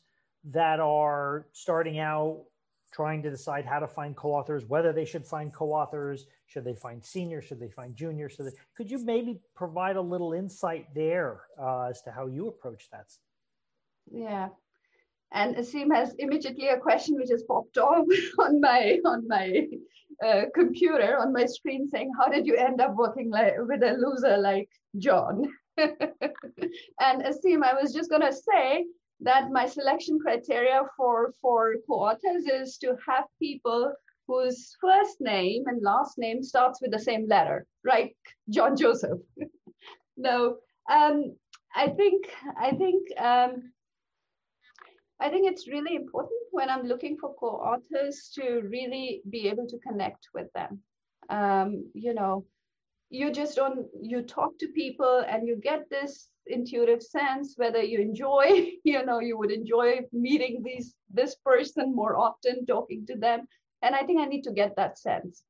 that 0.51 0.81
are 0.81 1.47
starting 1.53 1.99
out 1.99 2.43
trying 2.91 3.23
to 3.23 3.29
decide 3.29 3.65
how 3.65 3.79
to 3.79 3.87
find 3.87 4.15
co-authors, 4.15 4.65
whether 4.65 4.91
they 4.91 5.05
should 5.05 5.25
find 5.25 5.53
co-authors, 5.53 6.27
should 6.47 6.65
they 6.65 6.75
find 6.75 7.03
seniors, 7.03 7.45
should 7.45 7.59
they 7.59 7.69
find 7.69 7.95
juniors? 7.95 8.37
So 8.37 8.49
could 8.75 8.91
you 8.91 9.03
maybe 9.03 9.39
provide 9.55 9.95
a 9.95 10.01
little 10.01 10.33
insight 10.33 10.87
there 10.93 11.41
uh, 11.59 11.83
as 11.83 12.01
to 12.03 12.11
how 12.11 12.27
you 12.27 12.47
approach 12.47 12.89
that? 12.91 13.07
Yeah, 14.11 14.49
and 15.31 15.55
Asim 15.55 15.93
has 15.95 16.13
immediately 16.19 16.67
a 16.67 16.77
question 16.77 17.15
which 17.15 17.29
has 17.29 17.43
popped 17.43 17.77
off 17.89 18.05
on 18.39 18.59
my 18.59 18.99
on 19.05 19.27
my 19.27 19.67
uh, 20.25 20.43
computer 20.53 21.17
on 21.17 21.31
my 21.31 21.45
screen 21.45 21.87
saying, 21.87 22.11
"How 22.19 22.27
did 22.27 22.45
you 22.45 22.55
end 22.55 22.81
up 22.81 22.95
working 22.95 23.29
like, 23.29 23.53
with 23.59 23.83
a 23.83 23.93
loser 23.93 24.37
like 24.37 24.69
John?" 24.97 25.45
and 25.77 27.23
Asim, 27.23 27.63
I 27.63 27.73
was 27.81 27.93
just 27.93 28.09
gonna 28.09 28.33
say 28.33 28.85
that 29.21 29.51
my 29.51 29.65
selection 29.67 30.19
criteria 30.19 30.81
for 30.97 31.33
for 31.41 31.75
co-authors 31.87 32.45
is 32.45 32.77
to 32.77 32.95
have 33.07 33.25
people 33.39 33.93
whose 34.27 34.75
first 34.79 35.17
name 35.19 35.63
and 35.67 35.81
last 35.81 36.17
name 36.17 36.41
starts 36.43 36.81
with 36.81 36.91
the 36.91 36.99
same 36.99 37.27
letter, 37.27 37.65
right? 37.83 38.15
John 38.49 38.75
Joseph. 38.75 39.19
no, 40.17 40.57
um, 40.89 41.35
I 41.75 41.89
think 41.89 42.25
I 42.57 42.71
think 42.71 43.07
um, 43.19 43.71
I 45.19 45.29
think 45.29 45.51
it's 45.51 45.67
really 45.67 45.95
important 45.95 46.41
when 46.51 46.69
I'm 46.69 46.87
looking 46.87 47.17
for 47.17 47.35
co-authors 47.35 48.31
to 48.35 48.61
really 48.61 49.21
be 49.29 49.47
able 49.49 49.67
to 49.67 49.77
connect 49.79 50.27
with 50.33 50.47
them. 50.53 50.81
Um, 51.29 51.91
you 51.93 52.13
know, 52.13 52.45
you 53.11 53.29
just 53.29 53.55
don't 53.57 53.85
you 54.01 54.21
talk 54.21 54.57
to 54.57 54.67
people 54.69 55.23
and 55.27 55.45
you 55.45 55.57
get 55.57 55.89
this 55.89 56.29
intuitive 56.47 57.03
sense 57.03 57.53
whether 57.57 57.81
you 57.83 57.99
enjoy 57.99 58.71
you 58.83 59.05
know 59.05 59.19
you 59.19 59.37
would 59.37 59.51
enjoy 59.51 59.99
meeting 60.13 60.61
these 60.63 60.95
this 61.09 61.35
person 61.45 61.93
more 61.93 62.17
often 62.17 62.65
talking 62.65 63.05
to 63.05 63.15
them. 63.17 63.47
And 63.83 63.95
i 63.95 64.03
think 64.03 64.19
i 64.21 64.25
need 64.25 64.43
to 64.43 64.51
get 64.51 64.75
that 64.77 64.97
sense 64.97 65.43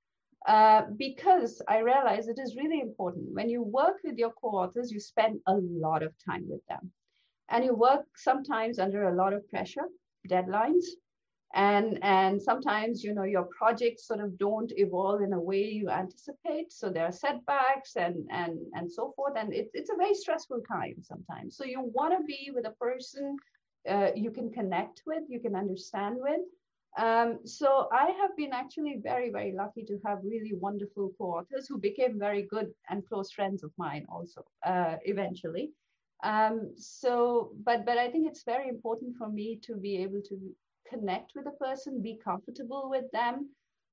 uh, 0.47 0.81
because 0.97 1.61
i 1.67 1.77
realize 1.79 2.27
it 2.27 2.39
is 2.39 2.55
really 2.55 2.81
important. 2.81 3.25
When 3.31 3.49
you 3.49 3.61
work 3.61 3.97
with 4.03 4.17
your 4.17 4.31
co-authors 4.41 4.91
you 4.91 4.99
spend 4.99 5.39
a 5.47 5.55
lot 5.55 6.01
of 6.03 6.13
time 6.25 6.45
with 6.49 6.65
them. 6.67 6.91
And 7.49 7.63
you 7.65 7.75
work 7.75 8.05
sometimes 8.15 8.79
under 8.79 9.09
a 9.09 9.15
lot 9.15 9.33
of 9.33 9.47
pressure 9.49 9.87
deadlines 10.29 10.85
and 11.53 11.99
and 12.03 12.41
sometimes 12.41 13.03
you 13.03 13.13
know 13.13 13.23
your 13.23 13.43
projects 13.57 14.07
sort 14.07 14.19
of 14.21 14.37
don't 14.37 14.71
evolve 14.77 15.21
in 15.21 15.33
a 15.33 15.39
way 15.39 15.63
you 15.63 15.89
anticipate. 15.89 16.71
So 16.71 16.89
there 16.89 17.05
are 17.05 17.11
setbacks 17.11 17.95
and 17.95 18.27
and 18.31 18.59
and 18.73 18.91
so 18.91 19.13
forth. 19.15 19.33
And 19.37 19.53
it, 19.53 19.69
it's 19.73 19.89
a 19.91 19.97
very 19.97 20.13
stressful 20.15 20.61
time 20.71 20.95
sometimes. 21.01 21.57
So 21.57 21.65
you 21.65 21.81
want 21.93 22.17
to 22.17 22.23
be 22.25 22.51
with 22.53 22.65
a 22.67 22.71
person 22.71 23.37
uh, 23.89 24.11
you 24.15 24.31
can 24.31 24.51
connect 24.51 25.01
with 25.05 25.23
you 25.29 25.39
can 25.39 25.55
understand 25.55 26.17
with. 26.19 26.41
Um, 26.97 27.39
so 27.45 27.87
i 27.93 28.07
have 28.19 28.35
been 28.35 28.51
actually 28.51 28.97
very 29.01 29.29
very 29.31 29.53
lucky 29.55 29.83
to 29.85 29.97
have 30.05 30.19
really 30.23 30.53
wonderful 30.53 31.11
co-authors 31.17 31.67
who 31.67 31.77
became 31.79 32.19
very 32.19 32.43
good 32.43 32.67
and 32.89 33.07
close 33.07 33.31
friends 33.31 33.63
of 33.63 33.71
mine 33.77 34.05
also 34.09 34.43
uh, 34.65 34.97
eventually. 35.05 35.71
Um, 36.23 36.73
so 36.77 37.51
but 37.65 37.85
but 37.85 37.97
i 37.97 38.09
think 38.11 38.27
it's 38.27 38.43
very 38.43 38.67
important 38.69 39.15
for 39.17 39.29
me 39.29 39.59
to 39.63 39.75
be 39.75 39.97
able 40.03 40.21
to 40.29 40.35
connect 40.91 41.33
with 41.35 41.47
a 41.47 41.51
person, 41.65 42.01
be 42.01 42.17
comfortable 42.23 42.89
with 42.89 43.11
them, 43.11 43.49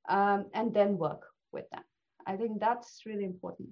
um, 0.09 0.47
and 0.55 0.75
then 0.75 0.99
work 0.99 1.23
with 1.53 1.69
them. 1.71 1.85
I 2.27 2.37
think 2.37 2.61
that's 2.61 3.03
really 3.07 3.25
important. 3.25 3.71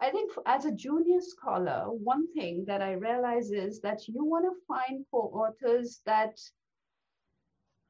I 0.00 0.10
think 0.10 0.32
as 0.46 0.64
a 0.66 0.72
junior 0.72 1.20
scholar, 1.20 1.84
one 1.90 2.32
thing 2.34 2.64
that 2.66 2.82
I 2.82 2.92
realize 2.92 3.50
is 3.52 3.80
that 3.82 4.08
you 4.08 4.24
want 4.24 4.46
to 4.46 4.66
find 4.68 5.04
co-authors 5.10 6.00
that 6.06 6.38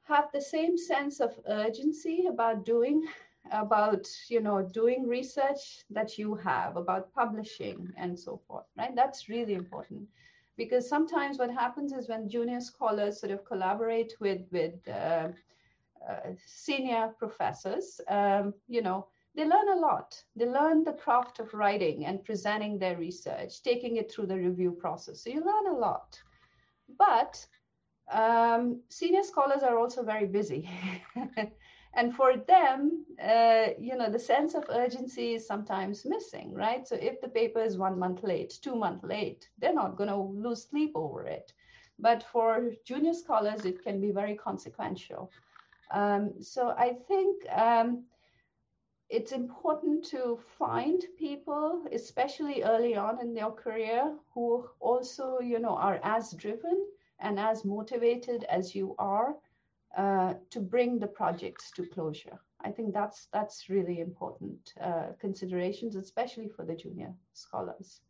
have 0.04 0.30
the 0.32 0.40
same 0.40 0.76
sense 0.76 1.20
of 1.20 1.38
urgency 1.46 2.26
about 2.28 2.64
doing 2.64 3.06
about 3.52 4.06
you 4.28 4.40
know 4.40 4.62
doing 4.72 5.06
research 5.06 5.84
that 5.90 6.18
you 6.18 6.34
have 6.36 6.76
about 6.76 7.12
publishing 7.14 7.92
and 7.96 8.18
so 8.18 8.40
forth 8.46 8.66
right 8.78 8.94
that's 8.96 9.28
really 9.28 9.54
important 9.54 10.08
because 10.56 10.88
sometimes 10.88 11.38
what 11.38 11.50
happens 11.50 11.92
is 11.92 12.08
when 12.08 12.28
junior 12.28 12.60
scholars 12.60 13.20
sort 13.20 13.32
of 13.32 13.44
collaborate 13.44 14.14
with 14.20 14.42
with 14.50 14.74
uh, 14.88 15.28
uh, 16.08 16.32
senior 16.46 17.14
professors, 17.18 18.00
um, 18.08 18.52
you 18.68 18.82
know, 18.82 19.06
they 19.34 19.44
learn 19.44 19.68
a 19.68 19.80
lot. 19.80 20.20
They 20.36 20.46
learn 20.46 20.84
the 20.84 20.92
craft 20.92 21.38
of 21.38 21.54
writing 21.54 22.06
and 22.06 22.24
presenting 22.24 22.78
their 22.78 22.96
research, 22.96 23.62
taking 23.62 23.96
it 23.96 24.10
through 24.10 24.26
the 24.26 24.36
review 24.36 24.72
process. 24.72 25.22
So 25.22 25.30
you 25.30 25.44
learn 25.44 25.74
a 25.74 25.78
lot. 25.78 26.20
But 26.98 27.46
um, 28.12 28.82
senior 28.88 29.22
scholars 29.22 29.62
are 29.62 29.78
also 29.78 30.02
very 30.02 30.26
busy. 30.26 30.68
and 31.94 32.14
for 32.14 32.36
them 32.36 33.04
uh, 33.22 33.66
you 33.78 33.96
know 33.96 34.10
the 34.10 34.18
sense 34.18 34.54
of 34.54 34.64
urgency 34.70 35.34
is 35.34 35.46
sometimes 35.46 36.04
missing 36.04 36.52
right? 36.54 36.86
So 36.86 36.96
if 36.96 37.20
the 37.20 37.28
paper 37.28 37.60
is 37.62 37.78
one 37.78 37.98
month 37.98 38.22
late 38.22 38.58
two 38.62 38.74
month 38.76 39.04
late 39.04 39.48
they're 39.58 39.74
not 39.74 39.96
going 39.96 40.10
to 40.10 40.16
lose 40.16 40.64
sleep 40.68 40.92
over 40.94 41.26
it. 41.26 41.52
But 41.98 42.24
for 42.32 42.72
junior 42.84 43.14
scholars 43.14 43.64
it 43.64 43.82
can 43.82 44.00
be 44.00 44.10
very 44.10 44.34
consequential. 44.36 45.32
Um, 45.90 46.32
so 46.40 46.70
i 46.78 46.94
think 47.08 47.42
um, 47.50 48.04
it's 49.10 49.32
important 49.32 50.02
to 50.06 50.38
find 50.58 51.04
people 51.18 51.84
especially 51.92 52.62
early 52.62 52.96
on 52.96 53.20
in 53.20 53.34
their 53.34 53.50
career 53.50 54.16
who 54.32 54.66
also 54.80 55.38
you 55.40 55.58
know 55.58 55.76
are 55.76 56.00
as 56.02 56.32
driven 56.32 56.86
and 57.20 57.38
as 57.38 57.64
motivated 57.64 58.44
as 58.44 58.74
you 58.74 58.94
are 58.98 59.34
uh, 59.96 60.34
to 60.50 60.60
bring 60.60 60.98
the 60.98 61.06
projects 61.06 61.70
to 61.72 61.86
closure. 61.86 62.38
I 62.64 62.70
think 62.70 62.94
that's 62.94 63.28
that's 63.32 63.68
really 63.68 64.00
important 64.00 64.72
uh, 64.80 65.08
considerations, 65.20 65.96
especially 65.96 66.48
for 66.48 66.64
the 66.64 66.74
junior 66.74 67.12
scholars. 67.32 68.00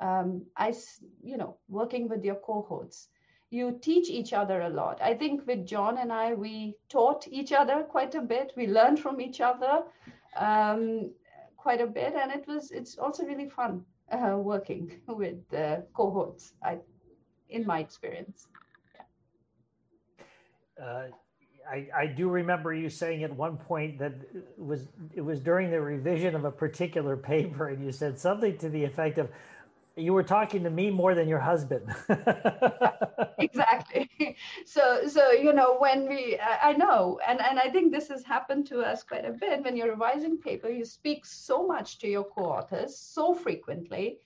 Um, 0.00 0.44
I, 0.56 0.74
you 1.22 1.36
know, 1.36 1.56
working 1.68 2.08
with 2.08 2.24
your 2.24 2.34
cohorts, 2.34 3.08
you 3.50 3.78
teach 3.80 4.10
each 4.10 4.32
other 4.32 4.62
a 4.62 4.68
lot. 4.68 5.00
I 5.00 5.14
think 5.14 5.46
with 5.46 5.64
John 5.64 5.98
and 5.98 6.12
I, 6.12 6.34
we 6.34 6.74
taught 6.88 7.28
each 7.28 7.52
other 7.52 7.84
quite 7.84 8.16
a 8.16 8.20
bit. 8.20 8.52
We 8.56 8.66
learned 8.66 8.98
from 8.98 9.20
each 9.20 9.40
other 9.40 9.84
um, 10.36 11.12
quite 11.56 11.80
a 11.80 11.86
bit, 11.86 12.14
and 12.14 12.32
it 12.32 12.46
was 12.48 12.72
it's 12.72 12.98
also 12.98 13.24
really 13.24 13.48
fun 13.48 13.84
uh, 14.10 14.36
working 14.36 15.00
with 15.06 15.48
the 15.50 15.86
cohorts. 15.94 16.52
I, 16.62 16.78
in 17.48 17.64
my 17.66 17.78
experience. 17.78 18.48
Uh, 20.82 21.04
I, 21.70 21.88
I, 21.96 22.06
do 22.06 22.28
remember 22.28 22.74
you 22.74 22.90
saying 22.90 23.24
at 23.24 23.34
one 23.34 23.56
point 23.56 23.98
that 23.98 24.12
it 24.34 24.58
was 24.58 24.88
it 25.14 25.22
was 25.22 25.40
during 25.40 25.70
the 25.70 25.80
revision 25.80 26.34
of 26.34 26.44
a 26.44 26.50
particular 26.50 27.16
paper, 27.16 27.68
and 27.68 27.82
you 27.82 27.92
said 27.92 28.18
something 28.18 28.58
to 28.58 28.68
the 28.68 28.84
effect 28.84 29.18
of, 29.18 29.30
"You 29.96 30.12
were 30.12 30.22
talking 30.22 30.62
to 30.64 30.70
me 30.70 30.90
more 30.90 31.14
than 31.14 31.26
your 31.28 31.38
husband." 31.38 31.94
exactly. 33.38 34.36
So 34.66 35.06
so 35.08 35.30
you 35.30 35.52
know 35.52 35.76
when 35.78 36.08
we 36.08 36.38
I 36.40 36.72
know, 36.72 37.18
and 37.26 37.40
and 37.40 37.58
I 37.58 37.70
think 37.70 37.92
this 37.92 38.08
has 38.08 38.24
happened 38.24 38.66
to 38.66 38.80
us 38.80 39.02
quite 39.02 39.24
a 39.24 39.32
bit. 39.32 39.64
When 39.64 39.76
you're 39.76 39.90
revising 39.90 40.38
paper, 40.38 40.68
you 40.68 40.84
speak 40.84 41.24
so 41.24 41.66
much 41.66 41.98
to 42.00 42.08
your 42.08 42.24
co-authors 42.24 42.98
so 42.98 43.32
frequently 43.32 44.18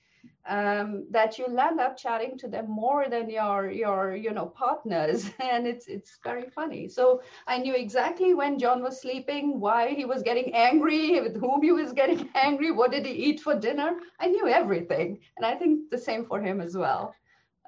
um, 0.46 1.07
that 1.11 1.38
you 1.38 1.46
land 1.46 1.81
up 1.81 1.96
chatting 1.96 2.38
to 2.38 2.48
them 2.48 2.70
more 2.70 3.09
than 3.09 3.29
your 3.29 3.70
your 3.70 4.14
you 4.16 4.33
know 4.33 4.46
partners. 4.46 5.31
And 5.40 5.66
it's 5.66 5.87
it's 5.88 6.18
very 6.24 6.48
funny. 6.51 6.88
So 6.88 7.22
i 7.46 7.59
knew 7.59 7.74
exactly 7.74 8.35
when 8.35 8.59
john 8.59 8.83
was 8.83 9.01
sleeping 9.01 9.61
why 9.61 9.88
he 9.94 10.05
was 10.05 10.22
getting 10.22 10.55
angry 10.55 11.20
with 11.20 11.38
whom 11.40 11.62
he 11.62 11.72
was 11.72 11.92
getting 11.92 12.29
angry 12.35 12.70
what 12.70 12.90
did 12.92 13.07
he 13.07 13.12
eat 13.12 13.40
for 13.40 13.55
dinner. 13.55 13.90
I 14.20 14.29
knew 14.29 14.46
everything. 14.48 15.18
And 15.37 15.46
i 15.46 15.55
think 15.55 15.90
the 15.90 15.98
same 15.98 16.24
for 16.27 16.40
him 16.40 16.61
as 16.61 16.77
well. 16.77 17.14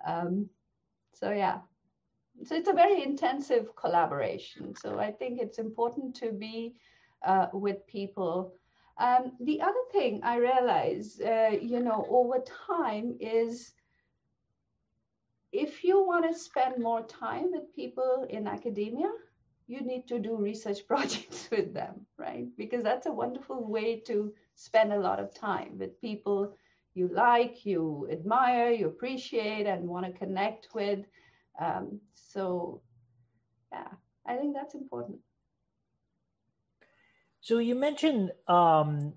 Um, 0.06 0.48
so 1.12 1.30
yeah. 1.32 1.58
So 2.44 2.54
it's 2.54 2.68
a 2.68 2.72
very 2.72 3.02
intensive 3.02 3.74
collaboration. 3.76 4.74
So 4.74 4.98
i 4.98 5.10
think 5.10 5.40
it's 5.40 5.58
important 5.58 6.14
to 6.16 6.32
be 6.32 6.74
uh, 7.26 7.46
with 7.52 7.86
people 7.86 8.54
um, 9.00 9.32
the 9.40 9.60
other 9.62 9.84
thing 9.92 10.20
I 10.22 10.36
realize, 10.36 11.20
uh, 11.20 11.56
you 11.60 11.80
know, 11.80 12.06
over 12.10 12.44
time 12.66 13.16
is 13.20 13.72
if 15.52 15.82
you 15.82 16.04
want 16.04 16.30
to 16.30 16.38
spend 16.38 16.82
more 16.82 17.02
time 17.02 17.50
with 17.50 17.74
people 17.74 18.26
in 18.28 18.46
academia, 18.46 19.10
you 19.66 19.80
need 19.80 20.06
to 20.08 20.18
do 20.18 20.36
research 20.36 20.86
projects 20.86 21.48
with 21.50 21.72
them, 21.74 22.06
right? 22.18 22.46
Because 22.56 22.82
that's 22.82 23.06
a 23.06 23.12
wonderful 23.12 23.66
way 23.66 24.00
to 24.00 24.32
spend 24.54 24.92
a 24.92 25.00
lot 25.00 25.18
of 25.18 25.34
time 25.34 25.78
with 25.78 26.00
people 26.00 26.54
you 26.94 27.08
like, 27.08 27.64
you 27.64 28.08
admire, 28.10 28.70
you 28.70 28.88
appreciate, 28.88 29.66
and 29.66 29.88
want 29.88 30.06
to 30.06 30.12
connect 30.12 30.68
with. 30.74 31.00
Um, 31.60 32.00
so, 32.14 32.82
yeah, 33.72 33.88
I 34.26 34.36
think 34.36 34.54
that's 34.54 34.74
important. 34.74 35.18
So 37.40 37.58
you 37.58 37.74
mentioned 37.74 38.32
um, 38.48 39.14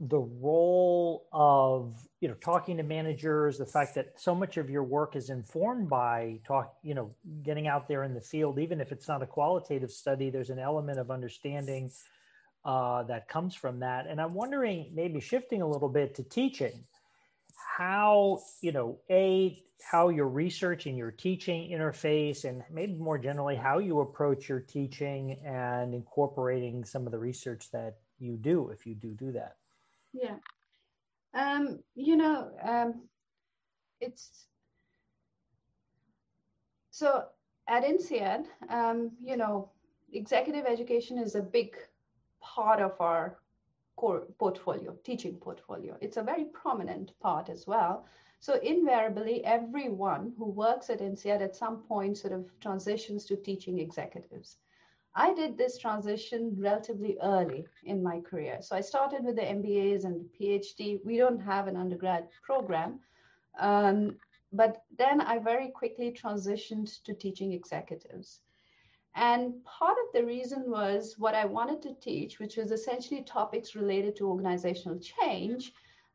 the 0.00 0.18
role 0.18 1.28
of 1.32 1.96
you 2.20 2.28
know 2.28 2.34
talking 2.34 2.76
to 2.76 2.82
managers, 2.82 3.58
the 3.58 3.66
fact 3.66 3.94
that 3.94 4.20
so 4.20 4.34
much 4.34 4.56
of 4.56 4.68
your 4.68 4.82
work 4.82 5.16
is 5.16 5.30
informed 5.30 5.88
by 5.88 6.40
talk, 6.46 6.74
you 6.82 6.94
know, 6.94 7.14
getting 7.42 7.68
out 7.68 7.88
there 7.88 8.04
in 8.04 8.12
the 8.14 8.20
field, 8.20 8.58
even 8.58 8.80
if 8.80 8.92
it's 8.92 9.08
not 9.08 9.22
a 9.22 9.26
qualitative 9.26 9.90
study. 9.90 10.28
There's 10.28 10.50
an 10.50 10.58
element 10.58 10.98
of 10.98 11.10
understanding 11.10 11.90
uh, 12.64 13.04
that 13.04 13.28
comes 13.28 13.54
from 13.54 13.80
that, 13.80 14.06
and 14.06 14.20
I'm 14.20 14.34
wondering 14.34 14.90
maybe 14.94 15.20
shifting 15.20 15.62
a 15.62 15.68
little 15.68 15.88
bit 15.88 16.14
to 16.16 16.22
teaching 16.22 16.84
how 17.76 18.40
you 18.60 18.72
know 18.72 18.98
a 19.10 19.62
how 19.90 20.08
your 20.08 20.28
research 20.28 20.86
and 20.86 20.96
your 20.96 21.10
teaching 21.10 21.70
interface 21.70 22.44
and 22.44 22.62
maybe 22.70 22.94
more 22.94 23.18
generally 23.18 23.56
how 23.56 23.78
you 23.78 24.00
approach 24.00 24.48
your 24.48 24.60
teaching 24.60 25.40
and 25.44 25.92
incorporating 25.92 26.84
some 26.84 27.04
of 27.06 27.12
the 27.12 27.18
research 27.18 27.70
that 27.72 27.96
you 28.18 28.36
do 28.36 28.68
if 28.70 28.86
you 28.86 28.94
do 28.94 29.10
do 29.14 29.32
that. 29.32 29.56
Yeah. 30.12 30.36
Um, 31.34 31.80
you 31.94 32.16
know 32.16 32.50
um, 32.62 33.02
it's 34.00 34.46
so 36.92 37.24
at 37.68 37.84
INSEAD, 37.84 38.44
um, 38.68 39.12
you 39.22 39.36
know, 39.36 39.70
executive 40.12 40.66
education 40.66 41.18
is 41.18 41.34
a 41.34 41.42
big 41.42 41.74
part 42.40 42.80
of 42.80 42.92
our 43.00 43.38
core 43.96 44.26
portfolio, 44.38 44.96
teaching 45.04 45.36
portfolio. 45.36 45.96
It's 46.00 46.16
a 46.16 46.22
very 46.22 46.44
prominent 46.44 47.12
part 47.20 47.48
as 47.48 47.66
well. 47.66 48.06
So 48.40 48.54
invariably, 48.54 49.44
everyone 49.44 50.32
who 50.36 50.46
works 50.46 50.90
at 50.90 51.00
INSEAD 51.00 51.40
at 51.42 51.54
some 51.54 51.82
point 51.82 52.18
sort 52.18 52.32
of 52.32 52.50
transitions 52.60 53.24
to 53.26 53.36
teaching 53.36 53.78
executives. 53.78 54.56
I 55.14 55.34
did 55.34 55.56
this 55.56 55.78
transition 55.78 56.56
relatively 56.58 57.18
early 57.22 57.66
in 57.84 58.02
my 58.02 58.20
career. 58.20 58.58
So 58.62 58.74
I 58.74 58.80
started 58.80 59.24
with 59.24 59.36
the 59.36 59.42
MBAs 59.42 60.04
and 60.04 60.24
PhD. 60.40 61.04
We 61.04 61.18
don't 61.18 61.38
have 61.40 61.68
an 61.68 61.76
undergrad 61.76 62.28
program. 62.42 63.00
Um, 63.58 64.16
but 64.52 64.84
then 64.98 65.20
I 65.20 65.38
very 65.38 65.68
quickly 65.68 66.10
transitioned 66.12 67.02
to 67.04 67.14
teaching 67.14 67.52
executives. 67.52 68.40
And 69.14 69.62
part 69.64 69.96
of 70.06 70.12
the 70.14 70.24
reason 70.24 70.70
was 70.70 71.16
what 71.18 71.34
I 71.34 71.44
wanted 71.44 71.82
to 71.82 71.94
teach, 71.94 72.38
which 72.38 72.56
was 72.56 72.70
essentially 72.70 73.22
topics 73.22 73.74
related 73.74 74.16
to 74.16 74.28
organizational 74.28 74.98
change. 74.98 75.72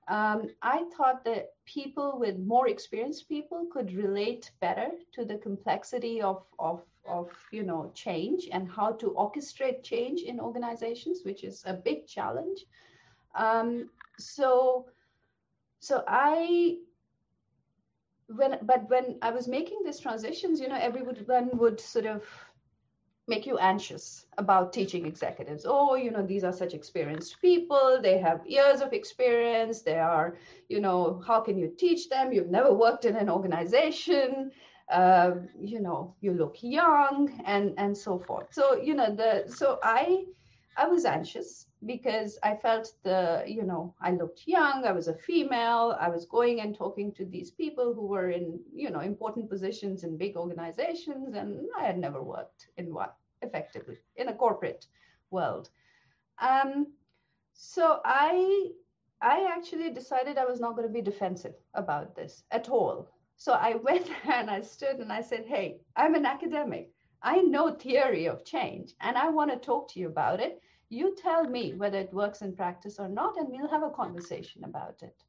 Um, 0.07 0.49
I 0.61 0.85
thought 0.95 1.23
that 1.25 1.53
people 1.65 2.17
with 2.17 2.39
more 2.39 2.69
experienced 2.69 3.27
people 3.27 3.67
could 3.71 3.93
relate 3.93 4.51
better 4.61 4.89
to 5.13 5.25
the 5.25 5.37
complexity 5.37 6.21
of, 6.21 6.43
of, 6.57 6.81
of 7.05 7.29
you 7.51 7.63
know 7.63 7.91
change 7.93 8.47
and 8.51 8.69
how 8.69 8.93
to 8.93 9.07
orchestrate 9.11 9.83
change 9.83 10.21
in 10.21 10.39
organizations, 10.39 11.21
which 11.23 11.43
is 11.43 11.63
a 11.67 11.73
big 11.73 12.07
challenge. 12.07 12.65
Um, 13.35 13.89
so, 14.17 14.87
so 15.79 16.03
I 16.07 16.77
when 18.27 18.59
but 18.61 18.89
when 18.89 19.17
I 19.21 19.31
was 19.31 19.47
making 19.47 19.79
these 19.83 19.99
transitions, 19.99 20.59
you 20.59 20.67
know, 20.67 20.79
everyone 20.79 21.49
would 21.53 21.79
sort 21.79 22.05
of 22.05 22.23
make 23.27 23.45
you 23.45 23.57
anxious 23.57 24.25
about 24.37 24.71
teaching 24.73 25.05
executives. 25.05 25.65
Oh, 25.67 25.95
you 25.95 26.11
know, 26.11 26.25
these 26.25 26.43
are 26.43 26.53
such 26.53 26.73
experienced 26.73 27.41
people. 27.41 27.99
They 28.01 28.17
have 28.19 28.45
years 28.47 28.81
of 28.81 28.93
experience. 28.93 29.81
They 29.81 29.99
are, 29.99 30.37
you 30.69 30.79
know, 30.79 31.21
how 31.27 31.41
can 31.41 31.57
you 31.57 31.69
teach 31.77 32.09
them? 32.09 32.31
You've 32.31 32.49
never 32.49 32.73
worked 32.73 33.05
in 33.05 33.15
an 33.15 33.29
organization. 33.29 34.51
Uh, 34.89 35.31
you 35.59 35.81
know, 35.81 36.15
you 36.21 36.33
look 36.33 36.57
young 36.61 37.41
and 37.45 37.73
and 37.77 37.97
so 37.97 38.17
forth. 38.17 38.47
So, 38.53 38.75
you 38.77 38.95
know, 38.95 39.13
the 39.13 39.43
so 39.47 39.79
I 39.83 40.25
I 40.77 40.87
was 40.87 41.05
anxious 41.05 41.66
because 41.85 42.39
I 42.43 42.55
felt 42.55 42.91
the, 43.03 43.43
you 43.45 43.63
know, 43.63 43.93
I 44.01 44.11
looked 44.11 44.47
young, 44.47 44.85
I 44.85 44.91
was 44.91 45.07
a 45.07 45.13
female, 45.13 45.95
I 45.99 46.09
was 46.09 46.25
going 46.25 46.61
and 46.61 46.75
talking 46.75 47.11
to 47.13 47.25
these 47.25 47.51
people 47.51 47.93
who 47.93 48.07
were 48.07 48.31
in, 48.31 48.59
you 48.73 48.89
know, 48.89 49.01
important 49.01 49.49
positions 49.49 50.03
in 50.03 50.17
big 50.17 50.35
organizations, 50.35 51.35
and 51.35 51.67
I 51.77 51.83
had 51.83 51.99
never 51.99 52.23
worked 52.23 52.69
in 52.77 52.93
one 52.93 53.09
effectively 53.41 53.97
in 54.15 54.29
a 54.29 54.33
corporate 54.33 54.87
world. 55.29 55.69
Um, 56.39 56.87
so 57.53 58.01
I 58.05 58.71
I 59.21 59.51
actually 59.55 59.89
decided 59.89 60.37
I 60.37 60.45
was 60.45 60.59
not 60.59 60.75
going 60.75 60.87
to 60.87 60.93
be 60.93 61.01
defensive 61.01 61.55
about 61.73 62.15
this 62.15 62.43
at 62.51 62.69
all. 62.69 63.09
So 63.35 63.53
I 63.53 63.75
went 63.83 64.09
and 64.25 64.49
I 64.49 64.61
stood 64.61 64.97
and 64.97 65.11
I 65.11 65.21
said, 65.21 65.45
Hey, 65.45 65.79
I'm 65.95 66.15
an 66.15 66.25
academic. 66.25 66.91
I 67.23 67.41
know 67.41 67.73
theory 67.73 68.27
of 68.27 68.45
change 68.45 68.93
and 69.01 69.17
I 69.17 69.29
want 69.29 69.51
to 69.51 69.57
talk 69.57 69.91
to 69.91 69.99
you 69.99 70.07
about 70.07 70.39
it 70.39 70.61
you 70.89 71.15
tell 71.15 71.43
me 71.43 71.73
whether 71.73 71.99
it 71.99 72.13
works 72.13 72.41
in 72.41 72.55
practice 72.55 72.99
or 72.99 73.09
not, 73.09 73.37
and 73.37 73.47
we'll 73.49 73.69
have 73.69 73.83
a 73.83 73.89
conversation 73.89 74.63
about 74.63 75.01
it. 75.01 75.23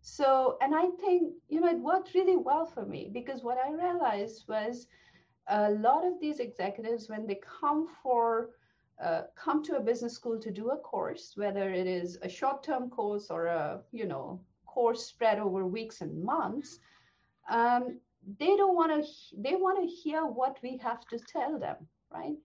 So, 0.00 0.58
and 0.60 0.74
I 0.74 0.88
think, 1.00 1.32
you 1.48 1.60
know, 1.60 1.68
it 1.68 1.80
worked 1.80 2.14
really 2.14 2.36
well 2.36 2.66
for 2.66 2.84
me 2.84 3.10
because 3.12 3.42
what 3.42 3.58
I 3.58 3.72
realized 3.72 4.44
was 4.48 4.86
a 5.48 5.70
lot 5.70 6.06
of 6.06 6.20
these 6.20 6.40
executives, 6.40 7.08
when 7.08 7.26
they 7.26 7.40
come 7.60 7.88
for, 8.02 8.50
uh, 9.02 9.22
come 9.34 9.64
to 9.64 9.76
a 9.76 9.80
business 9.80 10.14
school 10.14 10.38
to 10.38 10.50
do 10.50 10.70
a 10.70 10.76
course, 10.76 11.32
whether 11.36 11.70
it 11.70 11.86
is 11.86 12.18
a 12.22 12.28
short-term 12.28 12.90
course 12.90 13.30
or 13.30 13.46
a, 13.46 13.80
you 13.92 14.06
know, 14.06 14.40
course 14.66 15.06
spread 15.06 15.38
over 15.38 15.66
weeks 15.66 16.00
and 16.02 16.22
months, 16.22 16.78
um, 17.50 17.98
they 18.38 18.56
don't 18.56 18.76
want 18.76 18.92
to, 18.92 19.10
they 19.38 19.54
want 19.54 19.78
to 19.80 19.86
hear 19.86 20.26
what 20.26 20.58
we 20.62 20.76
have 20.76 21.06
to 21.06 21.18
tell 21.18 21.58
them, 21.58 21.76
right? 22.12 22.36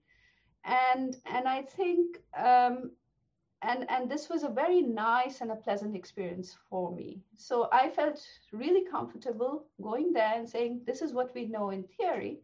And 0.64 1.16
and 1.26 1.48
I 1.48 1.62
think 1.62 2.18
um, 2.36 2.90
and 3.62 3.88
and 3.90 4.10
this 4.10 4.28
was 4.28 4.42
a 4.42 4.48
very 4.48 4.82
nice 4.82 5.40
and 5.40 5.50
a 5.50 5.56
pleasant 5.56 5.94
experience 5.96 6.56
for 6.70 6.94
me. 6.94 7.22
So 7.36 7.68
I 7.72 7.90
felt 7.90 8.20
really 8.52 8.84
comfortable 8.90 9.66
going 9.82 10.12
there 10.12 10.32
and 10.34 10.48
saying, 10.48 10.82
"This 10.86 11.02
is 11.02 11.12
what 11.12 11.34
we 11.34 11.46
know 11.46 11.70
in 11.70 11.84
theory. 11.84 12.40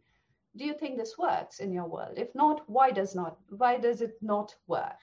Do 0.57 0.65
you 0.65 0.75
think 0.75 0.97
this 0.97 1.17
works 1.19 1.61
in 1.61 1.73
your 1.73 1.87
world? 1.87 2.15
If 2.17 2.35
not, 2.35 2.69
why 2.69 2.91
does 2.91 3.15
not? 3.15 3.39
Why 3.49 3.79
does 3.79 4.01
it 4.01 4.17
not 4.23 4.55
work?" 4.67 5.01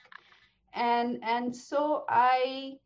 And 0.74 1.18
and 1.22 1.54
so 1.54 2.04
I 2.08 2.78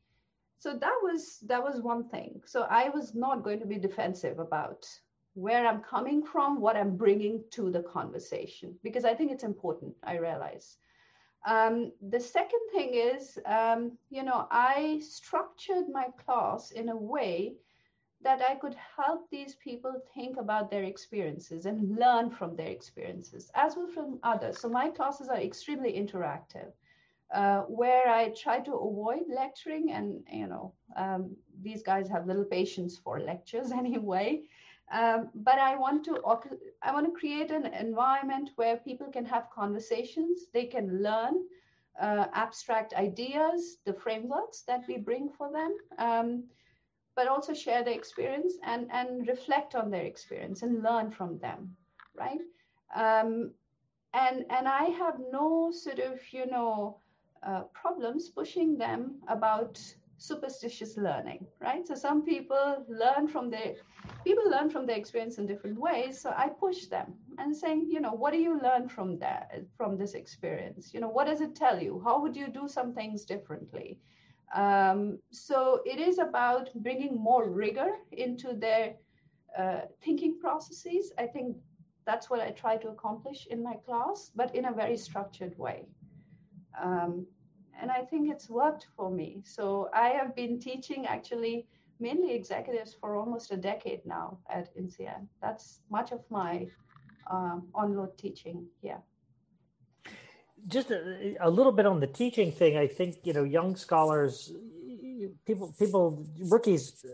so 0.63 0.75
that 0.75 0.99
was 1.03 1.41
that 1.49 1.63
was 1.63 1.81
one 1.81 2.09
thing 2.09 2.41
so 2.47 2.63
i 2.71 2.89
was 2.89 3.15
not 3.17 3.43
going 3.43 3.59
to 3.59 3.67
be 3.67 3.79
defensive 3.79 4.39
about 4.39 4.87
where 5.35 5.67
I'm 5.67 5.81
coming 5.83 6.23
from, 6.25 6.61
what 6.61 6.77
I'm 6.77 6.97
bringing 6.97 7.45
to 7.53 7.71
the 7.71 7.83
conversation, 7.83 8.79
because 8.83 9.05
I 9.05 9.15
think 9.15 9.31
it's 9.33 9.45
important, 9.45 9.95
I 10.05 10.17
realize. 10.19 10.79
Um, 11.47 11.93
the 12.11 12.21
second 12.21 12.61
thing 12.73 12.95
is, 12.95 13.39
um, 13.47 13.99
you 14.11 14.23
know, 14.23 14.47
I 14.51 15.01
structured 15.03 15.89
my 15.93 16.07
class 16.25 16.71
in 16.71 16.89
a 16.89 16.97
way 16.97 17.55
that 18.23 18.41
I 18.41 18.55
could 18.55 18.77
help 18.97 19.29
these 19.31 19.57
people 19.57 19.95
think 20.15 20.37
about 20.39 20.71
their 20.71 20.85
experiences 20.85 21.67
and 21.67 21.97
learn 21.97 22.31
from 22.31 22.57
their 22.57 22.69
experiences 22.69 23.51
as 23.55 23.77
well 23.77 23.89
from 23.89 24.19
others. 24.23 24.61
So 24.61 24.69
my 24.69 24.91
classes 24.91 25.29
are 25.29 25.41
extremely 25.41 25.93
interactive. 25.93 26.73
Uh, 27.35 27.63
where 27.63 28.09
I 28.09 28.29
try 28.31 28.61
to 28.61 28.75
avoid 28.75 29.23
lecturing, 29.29 29.91
and 29.91 30.23
you 30.31 30.47
know, 30.47 30.75
um, 30.97 31.35
these 31.63 31.83
guys 31.83 32.07
have 32.09 32.27
little 32.27 32.45
patience 32.45 32.99
for 32.99 33.21
lectures 33.21 33.73
anyway. 33.83 34.43
Um, 34.93 35.31
but 35.35 35.59
I 35.59 35.77
want 35.77 36.05
to 36.05 36.21
I 36.83 36.93
want 36.93 37.07
to 37.07 37.19
create 37.19 37.51
an 37.51 37.67
environment 37.67 38.51
where 38.57 38.77
people 38.77 39.09
can 39.11 39.25
have 39.25 39.51
conversations. 39.51 40.47
They 40.53 40.67
can 40.67 41.03
learn 41.03 41.35
uh, 42.01 42.27
abstract 42.35 42.93
ideas, 42.95 43.79
the 43.87 43.95
frameworks 43.95 44.63
that 44.63 44.85
we 44.87 44.99
bring 44.99 45.31
for 45.31 45.51
them. 45.51 45.77
Um, 45.99 46.45
but 47.15 47.29
also 47.29 47.53
share 47.53 47.85
their 47.85 47.95
experience 47.95 48.55
and, 48.65 48.91
and 48.91 49.29
reflect 49.29 49.75
on 49.75 49.91
their 49.91 50.05
experience 50.05 50.63
and 50.63 50.83
learn 50.83 51.11
from 51.11 51.39
them, 51.39 51.77
right? 52.15 52.41
Um, 52.95 53.53
and, 54.15 54.45
and 54.51 54.69
I 54.69 54.85
have 54.85 55.21
no 55.31 55.71
sort 55.73 55.99
of, 55.99 56.21
you 56.33 56.47
know, 56.47 56.99
uh, 57.43 57.63
problems 57.73 58.29
pushing 58.29 58.79
them 58.79 59.21
about 59.29 59.81
superstitious 60.23 60.97
learning, 60.97 61.45
right? 61.61 61.87
So 61.87 61.95
some 61.95 62.23
people 62.23 62.85
learn 62.89 63.27
from 63.27 63.51
their 63.51 63.75
people 64.25 64.49
learn 64.49 64.71
from 64.71 64.87
their 64.87 64.97
experience 64.97 65.39
in 65.39 65.47
different 65.47 65.79
ways. 65.79 66.21
So 66.21 66.31
I 66.45 66.49
push 66.49 66.87
them 66.87 67.15
and 67.39 67.57
saying, 67.57 67.89
you 67.91 68.01
know, 68.01 68.13
what 68.13 68.33
do 68.33 68.39
you 68.39 68.61
learn 68.61 68.89
from 68.89 69.19
that 69.19 69.63
from 69.77 69.97
this 69.97 70.15
experience? 70.15 70.95
You 70.95 71.01
know, 71.01 71.09
what 71.09 71.27
does 71.27 71.41
it 71.41 71.57
tell 71.57 71.83
you? 71.83 72.01
How 72.05 72.21
would 72.23 72.37
you 72.37 72.49
do 72.49 72.69
some 72.69 72.95
things 72.95 73.25
differently? 73.25 73.99
Um, 74.55 75.19
so 75.31 75.81
it 75.85 75.99
is 75.99 76.19
about 76.19 76.71
bringing 76.75 77.17
more 77.17 77.49
rigor 77.49 77.91
into 78.13 78.53
their 78.53 78.95
uh, 79.59 79.83
thinking 80.05 80.39
processes. 80.39 81.13
I 81.19 81.27
think 81.27 81.57
that's 82.07 82.31
what 82.31 82.41
I 82.41 82.51
try 82.51 82.77
to 82.77 82.89
accomplish 82.89 83.47
in 83.51 83.63
my 83.63 83.75
class, 83.87 84.31
but 84.37 84.55
in 84.55 84.67
a 84.67 84.73
very 84.73 84.97
structured 84.97 85.57
way. 85.59 85.87
Um, 86.81 87.27
and 87.83 87.91
I 87.91 88.03
think 88.03 88.31
it's 88.31 88.49
worked 88.49 88.87
for 88.97 89.11
me. 89.11 89.43
So 89.45 89.91
I 89.93 90.11
have 90.11 90.35
been 90.37 90.59
teaching 90.61 91.05
actually 91.07 91.67
mainly 91.99 92.33
executives 92.33 92.97
for 92.99 93.17
almost 93.17 93.51
a 93.51 93.57
decade 93.57 94.07
now 94.07 94.39
at 94.49 94.75
INSEAD. 94.77 95.27
That's 95.43 95.81
much 95.91 96.13
of 96.13 96.21
my 96.31 96.69
um, 97.29 97.65
on-load 97.75 98.17
teaching. 98.17 98.67
here. 98.81 99.01
Just 100.69 100.93
a, 100.93 101.35
a, 101.41 101.51
little 101.51 101.73
bit 101.73 101.87
on 101.87 101.99
the 101.99 102.07
teaching 102.07 102.53
thing. 102.53 102.77
I 102.77 102.87
think 102.87 103.17
you 103.25 103.33
know 103.33 103.43
young 103.43 103.75
scholars, 103.75 104.53
people, 105.45 105.75
people, 105.77 106.25
rookies, 106.39 107.05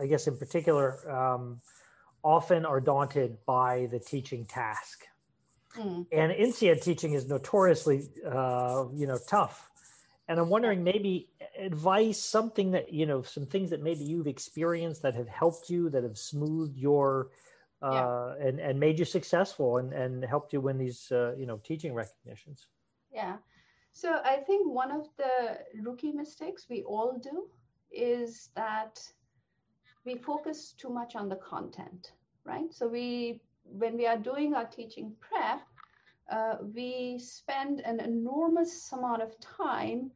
I 0.00 0.06
guess 0.06 0.26
in 0.26 0.36
particular, 0.36 0.86
um, 1.08 1.60
often 2.24 2.66
are 2.66 2.80
daunted 2.80 3.38
by 3.46 3.86
the 3.92 4.00
teaching 4.00 4.44
task. 4.44 5.04
Mm. 5.78 6.06
And 6.10 6.32
INSEAD 6.32 6.82
teaching 6.82 7.12
is 7.12 7.28
notoriously, 7.28 8.08
uh, 8.26 8.86
you 8.92 9.06
know, 9.06 9.18
tough 9.28 9.70
and 10.28 10.38
i'm 10.38 10.48
wondering 10.48 10.82
maybe 10.82 11.28
advice 11.58 12.18
something 12.18 12.70
that 12.70 12.92
you 12.92 13.06
know 13.06 13.22
some 13.22 13.46
things 13.46 13.70
that 13.70 13.82
maybe 13.82 14.04
you've 14.04 14.26
experienced 14.26 15.02
that 15.02 15.14
have 15.14 15.28
helped 15.28 15.70
you 15.70 15.88
that 15.90 16.02
have 16.02 16.18
smoothed 16.18 16.76
your 16.76 17.30
uh, 17.82 17.92
yeah. 18.38 18.48
and 18.48 18.58
and 18.58 18.80
made 18.80 18.98
you 18.98 19.04
successful 19.04 19.78
and 19.78 19.92
and 19.92 20.24
helped 20.24 20.52
you 20.52 20.60
win 20.60 20.78
these 20.78 21.12
uh, 21.12 21.34
you 21.36 21.46
know 21.46 21.58
teaching 21.58 21.92
recognitions. 21.92 22.68
Yeah. 23.12 23.36
So 23.92 24.20
i 24.24 24.36
think 24.36 24.66
one 24.66 24.90
of 24.90 25.08
the 25.16 25.58
rookie 25.82 26.12
mistakes 26.12 26.66
we 26.68 26.82
all 26.82 27.18
do 27.18 27.48
is 27.90 28.50
that 28.56 29.00
we 30.04 30.16
focus 30.16 30.74
too 30.76 30.90
much 30.90 31.16
on 31.16 31.28
the 31.28 31.36
content 31.36 32.12
right? 32.46 32.72
So 32.72 32.86
we 32.86 33.40
when 33.64 33.96
we 33.96 34.06
are 34.06 34.16
doing 34.16 34.54
our 34.54 34.64
teaching 34.64 35.12
prep 35.20 35.60
uh, 36.30 36.56
we 36.74 37.18
spend 37.18 37.80
an 37.80 38.00
enormous 38.00 38.92
amount 38.92 39.22
of 39.22 39.38
time 39.40 40.10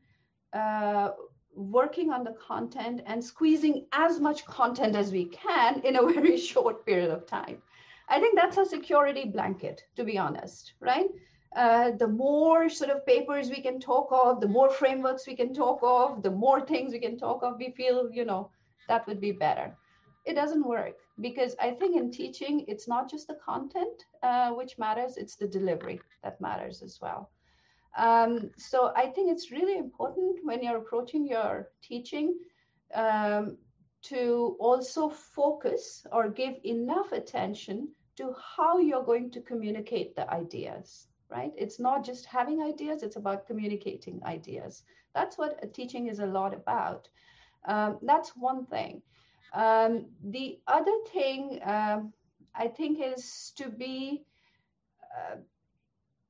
uh, 0.52 1.10
working 1.54 2.10
on 2.10 2.24
the 2.24 2.32
content 2.32 3.02
and 3.06 3.22
squeezing 3.22 3.86
as 3.92 4.20
much 4.20 4.44
content 4.46 4.96
as 4.96 5.12
we 5.12 5.26
can 5.26 5.80
in 5.80 5.96
a 5.96 6.06
very 6.12 6.36
short 6.36 6.84
period 6.86 7.10
of 7.10 7.26
time. 7.26 7.62
I 8.08 8.18
think 8.18 8.34
that's 8.34 8.56
a 8.58 8.66
security 8.66 9.24
blanket, 9.26 9.82
to 9.96 10.04
be 10.04 10.18
honest, 10.18 10.74
right? 10.80 11.08
Uh, 11.54 11.92
the 11.92 12.08
more 12.08 12.68
sort 12.68 12.90
of 12.90 13.06
papers 13.06 13.50
we 13.50 13.60
can 13.60 13.80
talk 13.80 14.08
of, 14.10 14.40
the 14.40 14.48
more 14.48 14.70
frameworks 14.70 15.26
we 15.26 15.36
can 15.36 15.54
talk 15.54 15.78
of, 15.82 16.22
the 16.22 16.30
more 16.30 16.60
things 16.60 16.92
we 16.92 17.00
can 17.00 17.18
talk 17.18 17.42
of, 17.42 17.56
we 17.58 17.70
feel, 17.70 18.08
you 18.12 18.24
know, 18.24 18.50
that 18.88 19.06
would 19.06 19.20
be 19.20 19.32
better. 19.32 19.76
It 20.24 20.34
doesn't 20.34 20.66
work 20.66 20.96
because 21.20 21.56
I 21.60 21.70
think 21.70 21.96
in 21.96 22.10
teaching, 22.10 22.64
it's 22.68 22.86
not 22.86 23.10
just 23.10 23.26
the 23.26 23.38
content 23.44 24.04
uh, 24.22 24.50
which 24.50 24.78
matters, 24.78 25.16
it's 25.16 25.36
the 25.36 25.48
delivery 25.48 26.00
that 26.22 26.40
matters 26.40 26.82
as 26.82 26.98
well. 27.00 27.30
Um, 27.96 28.50
so 28.56 28.92
I 28.94 29.06
think 29.06 29.30
it's 29.30 29.50
really 29.50 29.76
important 29.76 30.38
when 30.44 30.62
you're 30.62 30.76
approaching 30.76 31.26
your 31.26 31.70
teaching 31.82 32.38
um, 32.94 33.56
to 34.02 34.56
also 34.60 35.08
focus 35.08 36.06
or 36.12 36.28
give 36.28 36.54
enough 36.64 37.12
attention 37.12 37.88
to 38.16 38.34
how 38.56 38.78
you're 38.78 39.04
going 39.04 39.30
to 39.32 39.40
communicate 39.40 40.14
the 40.14 40.30
ideas, 40.30 41.08
right? 41.30 41.52
It's 41.56 41.80
not 41.80 42.04
just 42.04 42.26
having 42.26 42.62
ideas, 42.62 43.02
it's 43.02 43.16
about 43.16 43.46
communicating 43.46 44.20
ideas. 44.24 44.84
That's 45.14 45.36
what 45.38 45.72
teaching 45.74 46.08
is 46.08 46.20
a 46.20 46.26
lot 46.26 46.54
about. 46.54 47.08
Um, 47.66 47.98
that's 48.02 48.36
one 48.36 48.66
thing. 48.66 49.02
Um, 49.52 50.06
the 50.22 50.60
other 50.66 50.96
thing 51.12 51.60
um, 51.64 52.12
I 52.54 52.68
think 52.68 53.00
is 53.00 53.52
to 53.56 53.68
be, 53.68 54.22
uh, 55.16 55.36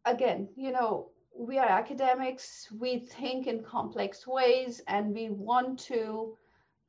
again, 0.04 0.48
you 0.56 0.72
know, 0.72 1.10
we 1.36 1.58
are 1.58 1.68
academics, 1.68 2.68
we 2.78 2.98
think 2.98 3.46
in 3.46 3.62
complex 3.62 4.26
ways, 4.26 4.82
and 4.88 5.14
we 5.14 5.30
want 5.30 5.78
to, 5.80 6.36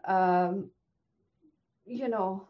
um, 0.06 0.70
you 1.86 2.08
know, 2.08 2.48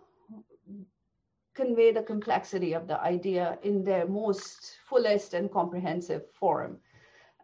convey 1.53 1.91
the 1.91 2.01
complexity 2.01 2.73
of 2.73 2.87
the 2.87 2.99
idea 3.01 3.57
in 3.63 3.83
their 3.83 4.07
most 4.07 4.77
fullest 4.87 5.33
and 5.33 5.51
comprehensive 5.51 6.23
form. 6.31 6.77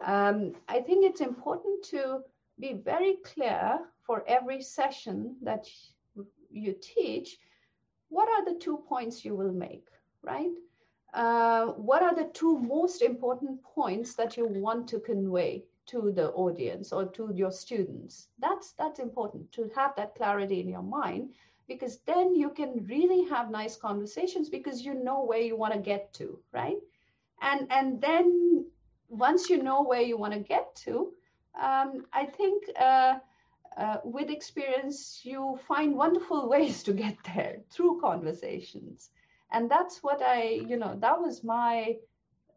Um, 0.05 0.53
I 0.67 0.79
think 0.79 1.05
it's 1.05 1.21
important 1.21 1.83
to 1.85 2.19
be 2.59 2.73
very 2.73 3.17
clear 3.25 3.79
for 4.05 4.23
every 4.27 4.61
session 4.61 5.35
that 5.43 5.67
you 6.49 6.73
teach, 6.81 7.37
what 8.09 8.29
are 8.29 8.45
the 8.45 8.59
two 8.59 8.77
points 8.87 9.25
you 9.25 9.35
will 9.35 9.51
make, 9.51 9.87
right? 10.21 10.51
Uh, 11.13 11.67
what 11.73 12.03
are 12.03 12.15
the 12.15 12.29
two 12.33 12.59
most 12.59 13.01
important 13.01 13.61
points 13.63 14.15
that 14.15 14.37
you 14.37 14.45
want 14.45 14.87
to 14.89 14.99
convey 14.99 15.63
to 15.87 16.11
the 16.11 16.29
audience 16.31 16.91
or 16.91 17.05
to 17.05 17.31
your 17.33 17.51
students? 17.51 18.27
That's 18.39 18.73
that's 18.73 18.99
important 18.99 19.51
to 19.53 19.69
have 19.75 19.95
that 19.95 20.15
clarity 20.15 20.59
in 20.59 20.69
your 20.69 20.83
mind 20.83 21.33
because 21.67 21.99
then 22.05 22.35
you 22.35 22.49
can 22.49 22.85
really 22.85 23.27
have 23.29 23.51
nice 23.51 23.75
conversations 23.75 24.49
because 24.49 24.85
you 24.85 24.93
know 24.93 25.23
where 25.23 25.41
you 25.41 25.55
want 25.55 25.73
to 25.73 25.79
get 25.79 26.13
to, 26.13 26.39
right? 26.51 26.77
And 27.41 27.67
and 27.71 28.01
then 28.01 28.65
once 29.09 29.49
you 29.49 29.63
know 29.63 29.83
where 29.83 30.01
you 30.01 30.17
want 30.17 30.33
to 30.33 30.39
get 30.39 30.75
to, 30.87 31.13
um, 31.61 32.05
I 32.13 32.25
think. 32.25 32.63
Uh, 32.79 33.19
uh, 33.77 33.97
with 34.03 34.29
experience, 34.29 35.21
you 35.23 35.59
find 35.67 35.95
wonderful 35.95 36.49
ways 36.53 36.83
to 36.83 36.93
get 36.93 37.15
there 37.35 37.57
through 37.69 38.01
conversations. 38.01 39.11
And 39.51 39.69
that's 39.69 40.03
what 40.03 40.21
I, 40.21 40.61
you 40.67 40.77
know, 40.77 40.97
that 40.99 41.19
was 41.19 41.43
my 41.43 41.97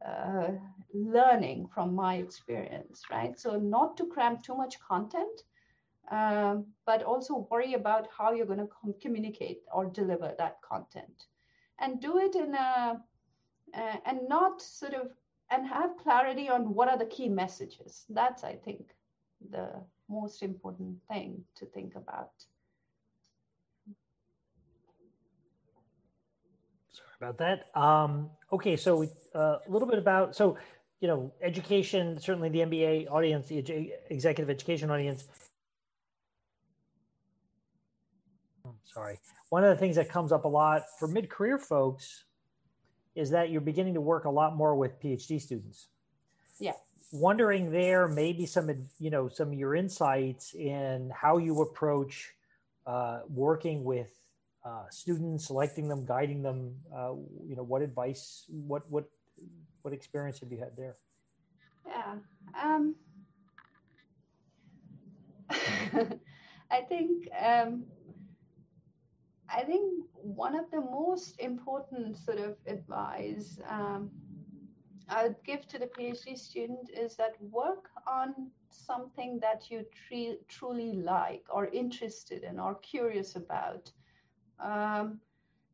uh, 0.04 0.52
learning 0.94 1.68
from 1.72 1.94
my 1.94 2.16
experience, 2.16 3.02
right? 3.10 3.38
So, 3.38 3.56
not 3.56 3.96
to 3.98 4.06
cram 4.06 4.38
too 4.38 4.56
much 4.56 4.80
content, 4.80 5.42
um, 6.10 6.66
but 6.86 7.02
also 7.02 7.46
worry 7.50 7.74
about 7.74 8.08
how 8.16 8.32
you're 8.32 8.46
going 8.46 8.58
to 8.58 8.68
com- 8.82 8.94
communicate 9.00 9.60
or 9.72 9.84
deliver 9.86 10.34
that 10.38 10.56
content. 10.62 11.26
And 11.78 12.00
do 12.00 12.18
it 12.18 12.34
in 12.34 12.54
a, 12.54 13.00
and 13.74 14.20
not 14.28 14.60
sort 14.60 14.94
of, 14.94 15.12
and 15.50 15.66
have 15.66 15.96
clarity 15.98 16.48
on 16.48 16.74
what 16.74 16.88
are 16.88 16.98
the 16.98 17.06
key 17.06 17.28
messages. 17.28 18.04
That's, 18.08 18.42
I 18.42 18.56
think, 18.56 18.94
the 19.50 19.70
most 20.10 20.42
important 20.42 20.96
thing 21.08 21.44
to 21.56 21.66
think 21.66 21.94
about. 21.94 22.32
Sorry 26.92 27.30
about 27.30 27.38
that. 27.38 27.80
Um, 27.80 28.30
okay, 28.52 28.76
so 28.76 29.04
uh, 29.34 29.38
a 29.38 29.70
little 29.70 29.88
bit 29.88 29.98
about 29.98 30.34
so 30.34 30.58
you 31.00 31.08
know 31.08 31.32
education. 31.40 32.20
Certainly, 32.20 32.50
the 32.50 32.58
MBA 32.60 33.10
audience, 33.10 33.46
the 33.46 33.92
executive 34.10 34.50
education 34.50 34.90
audience. 34.90 35.24
Oh, 38.66 38.74
sorry. 38.84 39.18
One 39.50 39.64
of 39.64 39.70
the 39.70 39.76
things 39.76 39.96
that 39.96 40.08
comes 40.08 40.32
up 40.32 40.44
a 40.44 40.48
lot 40.48 40.82
for 40.98 41.08
mid-career 41.08 41.58
folks 41.58 42.24
is 43.16 43.30
that 43.30 43.50
you're 43.50 43.60
beginning 43.60 43.94
to 43.94 44.00
work 44.00 44.24
a 44.24 44.30
lot 44.30 44.56
more 44.56 44.76
with 44.76 45.00
PhD 45.00 45.40
students. 45.40 45.88
Yeah 46.60 46.74
wondering 47.12 47.70
there 47.70 48.06
maybe 48.06 48.46
some 48.46 48.70
you 48.98 49.10
know 49.10 49.28
some 49.28 49.48
of 49.48 49.54
your 49.54 49.74
insights 49.74 50.54
in 50.54 51.10
how 51.14 51.38
you 51.38 51.60
approach 51.62 52.32
uh, 52.86 53.20
working 53.28 53.84
with 53.84 54.10
uh, 54.64 54.84
students 54.90 55.46
selecting 55.46 55.88
them 55.88 56.04
guiding 56.04 56.42
them 56.42 56.74
uh, 56.94 57.12
you 57.46 57.56
know 57.56 57.62
what 57.62 57.82
advice 57.82 58.44
what 58.48 58.88
what 58.90 59.04
what 59.82 59.94
experience 59.94 60.38
have 60.40 60.52
you 60.52 60.58
had 60.58 60.76
there? 60.76 60.94
Yeah 61.86 62.14
um, 62.62 62.94
i 66.70 66.80
think 66.88 67.28
um, 67.44 67.84
i 69.48 69.62
think 69.62 70.04
one 70.14 70.54
of 70.54 70.70
the 70.70 70.80
most 70.80 71.38
important 71.40 72.16
sort 72.16 72.38
of 72.38 72.56
advice 72.66 73.58
um, 73.68 74.10
I 75.10 75.24
would 75.24 75.36
give 75.44 75.66
to 75.68 75.78
the 75.78 75.86
PhD 75.86 76.38
student 76.38 76.90
is 76.90 77.16
that 77.16 77.40
work 77.42 77.90
on 78.06 78.50
something 78.70 79.40
that 79.40 79.70
you 79.70 79.84
tre- 80.06 80.38
truly 80.48 80.92
like 80.92 81.44
or 81.50 81.66
interested 81.66 82.44
in 82.44 82.60
or 82.60 82.76
curious 82.76 83.36
about. 83.36 83.90
Um, 84.60 85.20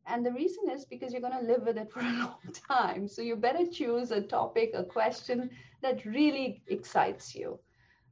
and 0.07 0.25
the 0.25 0.31
reason 0.31 0.69
is 0.69 0.85
because 0.85 1.11
you're 1.11 1.21
going 1.21 1.39
to 1.39 1.51
live 1.53 1.63
with 1.63 1.77
it 1.77 1.91
for 1.93 1.99
a 1.99 2.03
long 2.03 2.39
time. 2.67 3.07
So 3.07 3.21
you 3.21 3.35
better 3.35 3.65
choose 3.65 4.11
a 4.11 4.21
topic, 4.21 4.71
a 4.73 4.83
question 4.83 5.49
that 5.81 6.05
really 6.05 6.63
excites 6.67 7.35
you. 7.35 7.59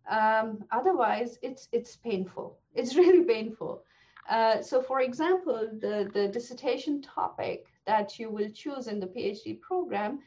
Um, 0.09 0.63
otherwise, 0.71 1.39
it's 1.41 1.67
it's 1.71 1.95
painful. 1.95 2.59
It's 2.75 2.95
really 3.01 3.23
painful. 3.23 3.83
Uh, 4.29 4.61
so, 4.61 4.81
for 4.81 5.01
example, 5.01 5.69
the, 5.79 6.09
the 6.13 6.27
dissertation 6.27 7.01
topic 7.01 7.65
that 7.85 8.17
you 8.17 8.29
will 8.29 8.49
choose 8.49 8.87
in 8.87 8.99
the 8.99 9.05
PhD 9.05 9.59
program, 9.61 10.19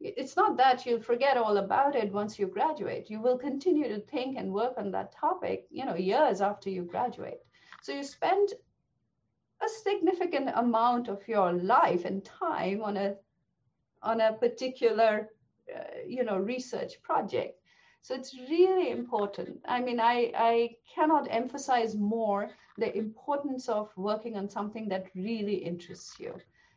it's 0.00 0.36
not 0.36 0.56
that 0.56 0.84
you'll 0.84 1.00
forget 1.00 1.36
all 1.36 1.56
about 1.56 1.94
it 1.94 2.12
once 2.12 2.38
you 2.38 2.46
graduate. 2.46 3.08
You 3.08 3.20
will 3.20 3.38
continue 3.38 3.88
to 3.88 4.00
think 4.00 4.36
and 4.36 4.52
work 4.52 4.74
on 4.76 4.90
that 4.90 5.12
topic, 5.12 5.66
you 5.70 5.84
know, 5.84 5.94
years 5.94 6.40
after 6.40 6.68
you 6.68 6.82
graduate. 6.82 7.40
So 7.82 7.92
you 7.92 8.02
spend 8.02 8.50
a 9.62 9.68
significant 9.82 10.50
amount 10.54 11.08
of 11.08 11.26
your 11.28 11.52
life 11.52 12.04
and 12.04 12.24
time 12.24 12.82
on 12.82 12.96
a 12.96 13.16
on 14.02 14.20
a 14.20 14.34
particular, 14.34 15.30
uh, 15.74 15.80
you 16.06 16.24
know, 16.24 16.36
research 16.36 17.02
project. 17.02 17.58
So 18.02 18.14
it's 18.14 18.34
really 18.50 18.90
important. 18.90 19.60
I 19.66 19.80
mean, 19.80 19.98
I, 19.98 20.30
I 20.36 20.76
cannot 20.94 21.26
emphasize 21.30 21.94
more 21.96 22.50
the 22.76 22.94
importance 22.94 23.70
of 23.70 23.88
working 23.96 24.36
on 24.36 24.50
something 24.50 24.88
that 24.90 25.06
really 25.14 25.54
interests 25.54 26.20
you, 26.20 26.34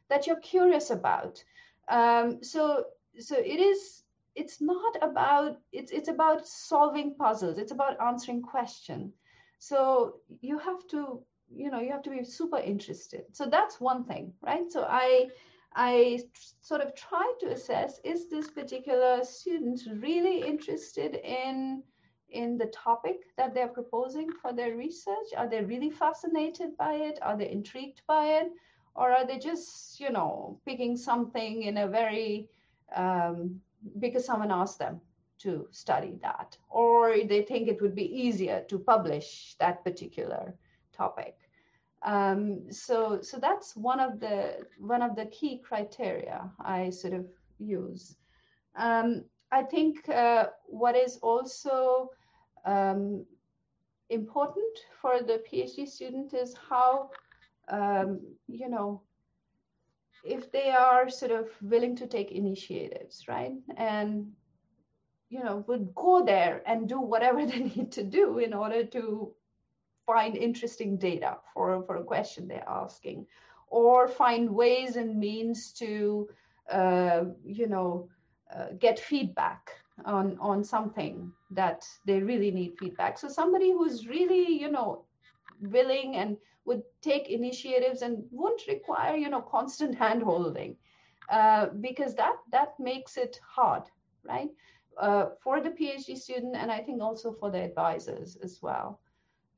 that 0.07 0.25
you're 0.25 0.39
curious 0.39 0.89
about. 0.89 1.43
Um, 1.89 2.41
so, 2.43 2.85
so 3.19 3.35
it 3.37 3.59
is. 3.59 4.03
It's 4.35 4.61
not 4.61 4.95
about. 5.01 5.57
It's 5.71 5.91
it's 5.91 6.09
about 6.09 6.47
solving 6.47 7.15
puzzles. 7.15 7.57
It's 7.57 7.71
about 7.71 7.99
answering 8.01 8.41
questions. 8.41 9.13
So 9.59 10.17
you 10.41 10.59
have 10.59 10.87
to, 10.89 11.21
you 11.49 11.71
know, 11.71 11.79
you 11.79 11.91
have 11.91 12.03
to 12.03 12.11
be 12.11 12.23
super 12.23 12.59
interested. 12.59 13.23
So 13.31 13.47
that's 13.47 13.81
one 13.81 14.03
thing, 14.05 14.33
right? 14.41 14.71
So 14.71 14.85
I 14.87 15.29
I 15.75 16.19
sort 16.61 16.81
of 16.81 16.95
try 16.95 17.33
to 17.39 17.47
assess 17.47 17.99
is 18.03 18.29
this 18.29 18.49
particular 18.49 19.23
student 19.23 19.81
really 20.01 20.41
interested 20.41 21.15
in 21.15 21.83
in 22.29 22.57
the 22.57 22.67
topic 22.67 23.17
that 23.37 23.53
they're 23.53 23.67
proposing 23.67 24.29
for 24.31 24.53
their 24.53 24.75
research? 24.75 25.29
Are 25.37 25.47
they 25.47 25.63
really 25.63 25.89
fascinated 25.89 26.75
by 26.77 26.95
it? 26.95 27.19
Are 27.21 27.37
they 27.37 27.49
intrigued 27.49 28.01
by 28.07 28.25
it? 28.39 28.51
Or 28.95 29.11
are 29.11 29.25
they 29.25 29.37
just, 29.37 29.99
you 29.99 30.11
know, 30.11 30.59
picking 30.65 30.97
something 30.97 31.63
in 31.63 31.77
a 31.77 31.87
very, 31.87 32.49
um, 32.95 33.61
because 33.99 34.25
someone 34.25 34.51
asked 34.51 34.79
them 34.79 35.01
to 35.39 35.67
study 35.71 36.17
that? 36.21 36.57
Or 36.69 37.15
they 37.23 37.41
think 37.41 37.67
it 37.67 37.81
would 37.81 37.95
be 37.95 38.05
easier 38.05 38.65
to 38.69 38.79
publish 38.79 39.55
that 39.59 39.83
particular 39.83 40.53
topic? 40.93 41.37
Um, 42.03 42.71
so, 42.71 43.21
so 43.21 43.37
that's 43.37 43.75
one 43.75 43.99
of 43.99 44.19
the 44.19 44.65
one 44.79 45.01
of 45.01 45.15
the 45.15 45.25
key 45.25 45.57
criteria 45.57 46.49
I 46.59 46.91
sort 46.91 47.13
of 47.13 47.25
use. 47.59 48.15
Um, 48.75 49.25
I 49.51 49.63
think 49.63 50.07
uh, 50.09 50.47
what 50.67 50.95
is 50.95 51.17
also 51.17 52.11
um, 52.65 53.25
important 54.09 54.77
for 55.01 55.21
the 55.21 55.41
PhD 55.49 55.87
student 55.87 56.33
is 56.33 56.55
how, 56.69 57.09
um, 57.69 58.19
you 58.47 58.69
know, 58.69 59.01
if 60.27 60.51
they 60.51 60.71
are 60.71 61.09
sort 61.09 61.31
of 61.31 61.49
willing 61.61 61.95
to 61.97 62.07
take 62.07 62.31
initiatives, 62.31 63.27
right? 63.27 63.53
And, 63.77 64.31
you 65.29 65.43
know, 65.43 65.63
would 65.67 65.93
go 65.95 66.25
there 66.25 66.61
and 66.65 66.87
do 66.87 66.99
whatever 66.99 67.45
they 67.45 67.59
need 67.59 67.91
to 67.93 68.03
do 68.03 68.37
in 68.39 68.53
order 68.53 68.85
to 68.85 69.33
find 70.05 70.37
interesting 70.37 70.97
data 70.97 71.37
for, 71.53 71.83
for 71.83 71.97
a 71.97 72.03
question 72.03 72.47
they're 72.47 72.63
asking, 72.67 73.25
or 73.67 74.07
find 74.07 74.49
ways 74.49 74.95
and 74.95 75.19
means 75.19 75.73
to, 75.73 76.29
uh, 76.71 77.23
you 77.45 77.67
know, 77.67 78.09
uh, 78.55 78.67
get 78.79 78.97
feedback 78.99 79.71
on 80.05 80.37
on 80.39 80.63
something 80.63 81.31
that 81.51 81.85
they 82.05 82.21
really 82.21 82.51
need 82.51 82.77
feedback. 82.79 83.17
So 83.17 83.27
somebody 83.27 83.71
who's 83.71 84.07
really, 84.07 84.53
you 84.53 84.71
know, 84.71 85.03
willing 85.59 86.15
and 86.15 86.37
would 86.67 86.83
take 87.01 87.29
initiatives 87.29 88.01
and 88.03 88.23
won't 88.31 88.61
require, 88.67 89.15
you 89.17 89.29
know, 89.29 89.41
constant 89.41 89.95
hand 90.03 90.21
holding, 90.23 90.75
uh, 91.31 91.67
because 91.81 92.15
that 92.15 92.37
that 92.51 92.79
makes 92.79 93.17
it 93.17 93.39
hard, 93.55 93.83
right? 94.23 94.49
Uh, 94.99 95.27
for 95.43 95.61
the 95.61 95.71
PhD 95.71 96.17
student, 96.17 96.55
and 96.55 96.71
I 96.71 96.79
think 96.79 97.01
also 97.01 97.31
for 97.31 97.51
the 97.51 97.63
advisors 97.63 98.37
as 98.43 98.59
well. 98.61 98.99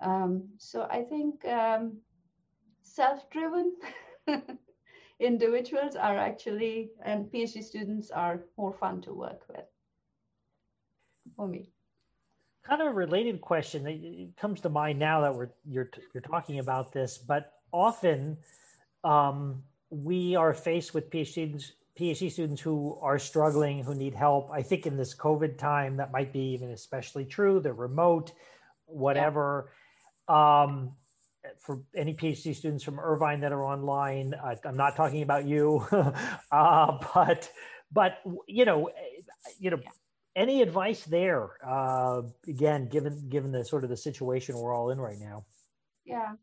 Um, 0.01 0.49
so 0.57 0.88
I 0.89 1.03
think 1.03 1.45
um, 1.45 1.97
self-driven 2.84 3.76
individuals 5.20 5.95
are 5.95 6.18
actually, 6.18 6.91
and 7.03 7.26
PhD 7.32 7.64
students 7.64 8.12
are 8.12 8.43
more 8.57 8.74
fun 8.74 9.01
to 9.01 9.14
work 9.14 9.41
with 9.49 9.66
for 11.36 11.47
me. 11.47 11.70
Kind 12.70 12.82
of 12.82 12.88
a 12.88 12.93
related 12.93 13.41
question 13.41 13.84
that 13.84 14.30
comes 14.39 14.61
to 14.61 14.70
mind 14.70 14.99
now 14.99 15.22
that 15.22 15.34
we're 15.34 15.49
you're 15.67 15.89
you're 16.13 16.22
talking 16.22 16.59
about 16.59 16.93
this, 16.93 17.17
but 17.17 17.53
often 17.72 18.38
um, 19.03 19.63
we 19.89 20.36
are 20.36 20.53
faced 20.53 20.93
with 20.93 21.09
PhD 21.09 21.28
students, 21.28 21.72
PhD 21.99 22.32
students 22.32 22.61
who 22.61 22.97
are 23.01 23.17
struggling, 23.17 23.84
who 23.84 23.95
need 23.95 24.13
help. 24.13 24.51
I 24.51 24.61
think 24.61 24.86
in 24.86 24.97
this 24.97 25.15
COVID 25.15 25.57
time, 25.57 25.97
that 25.97 26.11
might 26.11 26.32
be 26.32 26.41
even 26.53 26.70
especially 26.70 27.26
true. 27.26 27.59
They're 27.59 27.74
remote, 27.74 28.34
whatever. 28.86 29.70
Yeah 29.70 29.76
um, 30.30 30.91
for 31.57 31.82
any 31.95 32.13
PhD 32.13 32.55
students 32.55 32.84
from 32.84 32.99
Irvine 32.99 33.41
that 33.41 33.51
are 33.51 33.63
online, 33.63 34.34
uh, 34.34 34.55
I'm 34.63 34.78
not 34.78 34.95
talking 34.95 35.24
about 35.24 35.45
you, 35.45 35.86
uh, 36.51 36.97
but 37.13 37.51
but 37.91 38.20
you 38.47 38.65
know, 38.65 38.91
you 39.57 39.72
know, 39.72 39.80
any 40.36 40.61
advice 40.61 41.03
there? 41.03 41.51
Uh, 41.65 42.21
again, 42.47 42.88
given 42.88 43.30
given 43.30 43.51
the 43.51 43.65
sort 43.65 43.84
of 43.84 43.89
the 43.89 43.97
situation 43.97 44.57
we're 44.57 44.73
all 44.73 44.91
in 44.91 44.99
right 44.99 45.19
now. 45.19 45.45
Yeah. 46.05 46.34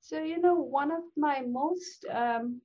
So 0.00 0.22
you 0.22 0.40
know, 0.40 0.54
one 0.54 0.90
of 0.90 1.02
my 1.16 1.42
most 1.42 2.04
um, 2.12 2.60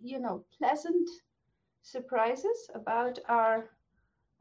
you 0.00 0.20
know 0.20 0.44
pleasant 0.56 1.08
surprises 1.82 2.70
about 2.74 3.18
our 3.28 3.70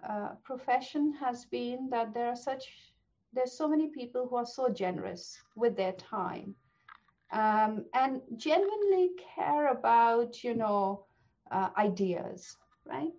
uh, 0.08 0.30
profession 0.44 1.14
has 1.14 1.46
been 1.46 1.90
that 1.90 2.14
there 2.14 2.28
are 2.28 2.36
such 2.36 2.64
there's 3.34 3.58
so 3.58 3.68
many 3.68 3.88
people 3.88 4.28
who 4.30 4.36
are 4.36 4.46
so 4.46 4.70
generous 4.70 5.38
with 5.56 5.76
their 5.76 5.94
time 5.94 6.56
um, 7.32 7.86
and 7.94 8.22
genuinely 8.36 9.12
care 9.36 9.72
about 9.72 10.44
you 10.44 10.54
know 10.54 11.06
uh, 11.52 11.70
ideas 11.78 12.56
right 12.86 13.14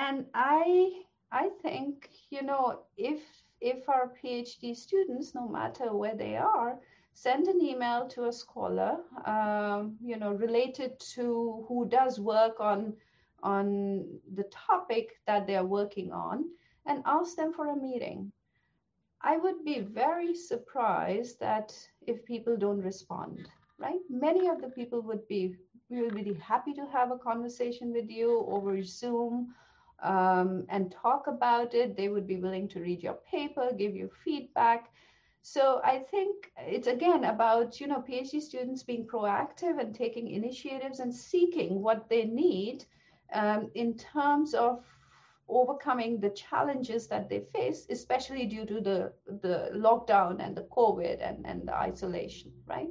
and 0.00 0.26
i 0.34 0.90
i 1.32 1.48
think 1.62 2.10
you 2.30 2.42
know 2.42 2.80
if 2.96 3.20
if 3.60 3.88
our 3.88 4.12
phd 4.22 4.74
students 4.76 5.34
no 5.34 5.48
matter 5.48 5.94
where 5.94 6.16
they 6.16 6.36
are 6.36 6.78
send 7.14 7.48
an 7.48 7.60
email 7.62 8.06
to 8.08 8.26
a 8.26 8.32
scholar 8.32 8.98
um, 9.26 9.96
you 10.02 10.16
know 10.16 10.32
related 10.32 10.98
to 11.00 11.64
who 11.68 11.88
does 11.88 12.20
work 12.20 12.60
on 12.60 12.94
on 13.42 14.04
the 14.34 14.44
topic 14.44 15.20
that 15.26 15.46
they're 15.46 15.64
working 15.78 16.12
on 16.12 16.44
and 16.86 17.02
ask 17.06 17.36
them 17.36 17.52
for 17.52 17.68
a 17.68 17.76
meeting 17.76 18.32
I 19.22 19.36
would 19.36 19.64
be 19.64 19.80
very 19.80 20.34
surprised 20.34 21.40
that 21.40 21.74
if 22.06 22.24
people 22.24 22.56
don't 22.56 22.82
respond, 22.82 23.50
right? 23.78 24.00
Many 24.08 24.48
of 24.48 24.60
the 24.62 24.68
people 24.68 25.00
would 25.02 25.26
be 25.28 25.56
be 25.90 26.34
happy 26.34 26.72
to 26.74 26.86
have 26.86 27.10
a 27.10 27.18
conversation 27.18 27.92
with 27.92 28.10
you 28.10 28.44
over 28.46 28.82
Zoom 28.82 29.54
um, 30.02 30.64
and 30.68 30.92
talk 30.92 31.26
about 31.26 31.74
it. 31.74 31.96
They 31.96 32.08
would 32.08 32.26
be 32.26 32.36
willing 32.36 32.68
to 32.68 32.80
read 32.80 33.02
your 33.02 33.18
paper, 33.30 33.70
give 33.76 33.94
you 33.94 34.10
feedback. 34.24 34.90
So 35.42 35.80
I 35.84 35.98
think 35.98 36.52
it's 36.58 36.88
again 36.88 37.24
about 37.24 37.80
you 37.80 37.86
know 37.86 38.04
PhD 38.08 38.40
students 38.40 38.82
being 38.82 39.06
proactive 39.06 39.80
and 39.80 39.94
taking 39.94 40.28
initiatives 40.28 41.00
and 41.00 41.14
seeking 41.14 41.82
what 41.82 42.08
they 42.08 42.24
need 42.24 42.84
um, 43.32 43.70
in 43.74 43.96
terms 43.96 44.54
of 44.54 44.84
overcoming 45.48 46.20
the 46.20 46.30
challenges 46.30 47.06
that 47.06 47.28
they 47.28 47.40
face, 47.54 47.86
especially 47.88 48.44
due 48.46 48.66
to 48.66 48.80
the, 48.80 49.12
the 49.40 49.70
lockdown 49.74 50.44
and 50.44 50.54
the 50.54 50.62
COVID 50.64 51.26
and, 51.26 51.46
and 51.46 51.66
the 51.66 51.74
isolation, 51.74 52.52
right? 52.66 52.90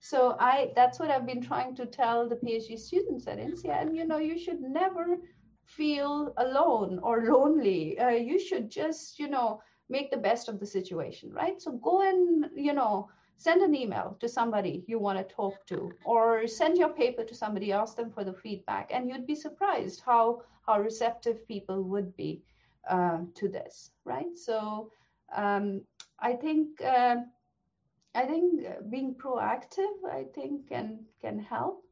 So 0.00 0.36
I 0.40 0.72
that's 0.74 0.98
what 0.98 1.10
I've 1.10 1.26
been 1.26 1.42
trying 1.42 1.76
to 1.76 1.86
tell 1.86 2.28
the 2.28 2.34
PhD 2.34 2.76
students 2.76 3.28
at 3.28 3.38
INSEAD. 3.38 3.82
And 3.82 3.96
you 3.96 4.04
know, 4.04 4.18
you 4.18 4.36
should 4.36 4.60
never 4.60 5.18
feel 5.64 6.32
alone 6.36 6.98
or 7.02 7.24
lonely. 7.26 7.98
Uh, 7.98 8.10
you 8.10 8.38
should 8.38 8.70
just, 8.70 9.18
you 9.18 9.28
know, 9.28 9.60
make 9.88 10.10
the 10.10 10.16
best 10.16 10.48
of 10.48 10.58
the 10.58 10.66
situation, 10.66 11.32
right? 11.32 11.60
So 11.60 11.72
go 11.72 12.02
and, 12.02 12.46
you 12.56 12.72
know, 12.72 13.08
send 13.36 13.62
an 13.62 13.74
email 13.74 14.16
to 14.20 14.28
somebody 14.28 14.84
you 14.86 14.98
want 14.98 15.18
to 15.18 15.34
talk 15.34 15.66
to 15.66 15.90
or 16.04 16.46
send 16.46 16.78
your 16.78 16.90
paper 16.90 17.24
to 17.24 17.34
somebody 17.34 17.72
ask 17.72 17.96
them 17.96 18.10
for 18.10 18.24
the 18.24 18.32
feedback 18.32 18.90
and 18.92 19.08
you'd 19.08 19.26
be 19.26 19.34
surprised 19.34 20.02
how 20.04 20.42
how 20.66 20.80
receptive 20.80 21.46
people 21.48 21.82
would 21.82 22.14
be 22.16 22.42
uh, 22.88 23.18
to 23.34 23.48
this, 23.48 23.90
right? 24.04 24.36
So 24.36 24.90
um, 25.34 25.82
I 26.20 26.34
think 26.34 26.80
uh, 26.82 27.16
I 28.14 28.24
think 28.26 28.66
being 28.90 29.14
proactive, 29.14 30.04
I 30.10 30.24
think 30.34 30.68
can 30.68 31.06
can 31.20 31.38
help. 31.38 31.84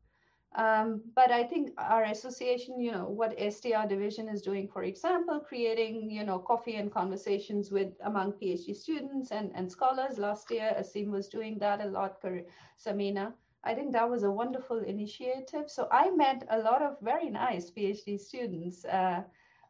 Um, 0.57 1.03
but 1.15 1.31
I 1.31 1.45
think 1.45 1.71
our 1.79 2.05
association, 2.05 2.81
you 2.81 2.91
know, 2.91 3.07
what 3.09 3.39
STR 3.39 3.87
division 3.89 4.29
is 4.29 4.43
doing, 4.43 4.67
for 4.69 4.83
example, 4.83 5.39
creating, 5.41 6.11
you 6.11 6.25
know, 6.25 6.39
coffee 6.39 6.75
and 6.77 6.91
conversations 6.93 7.71
with 7.71 7.93
among 8.05 8.33
PhD 8.33 8.75
students 8.75 9.31
and, 9.31 9.53
and 9.55 9.71
scholars. 9.71 10.19
Last 10.19 10.51
year, 10.51 10.75
Asim 10.79 11.11
was 11.11 11.29
doing 11.29 11.59
that 11.59 11.81
a 11.81 11.87
lot, 11.87 12.21
Samina. 12.79 13.33
I 13.63 13.75
think 13.75 13.93
that 13.93 14.09
was 14.11 14.25
a 14.25 14.31
wonderful 14.31 14.79
initiative. 14.79 15.71
So 15.71 15.87
I 15.93 16.11
met 16.11 16.45
a 16.51 16.59
lot 16.59 16.83
of 16.83 16.97
very 17.01 17.31
nice 17.31 17.71
PhD 17.71 18.19
students. 18.19 18.85
Uh, 18.85 19.23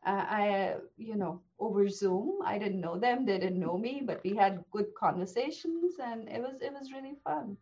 uh, 0.07 0.25
I, 0.29 0.77
you 0.97 1.17
know, 1.17 1.43
over 1.59 1.89
Zoom. 1.89 2.39
I 2.45 2.59
didn't 2.59 2.81
know 2.81 2.99
them; 2.99 3.27
they 3.27 3.39
didn't 3.39 3.61
know 3.61 3.77
me, 3.77 4.03
but 4.05 4.23
we 4.25 4.35
had 4.35 4.65
good 4.71 4.95
conversations, 4.95 5.97
and 6.03 6.29
it 6.29 6.41
was 6.41 6.63
it 6.63 6.73
was 6.73 6.91
really 6.93 7.17
fun. 7.23 7.57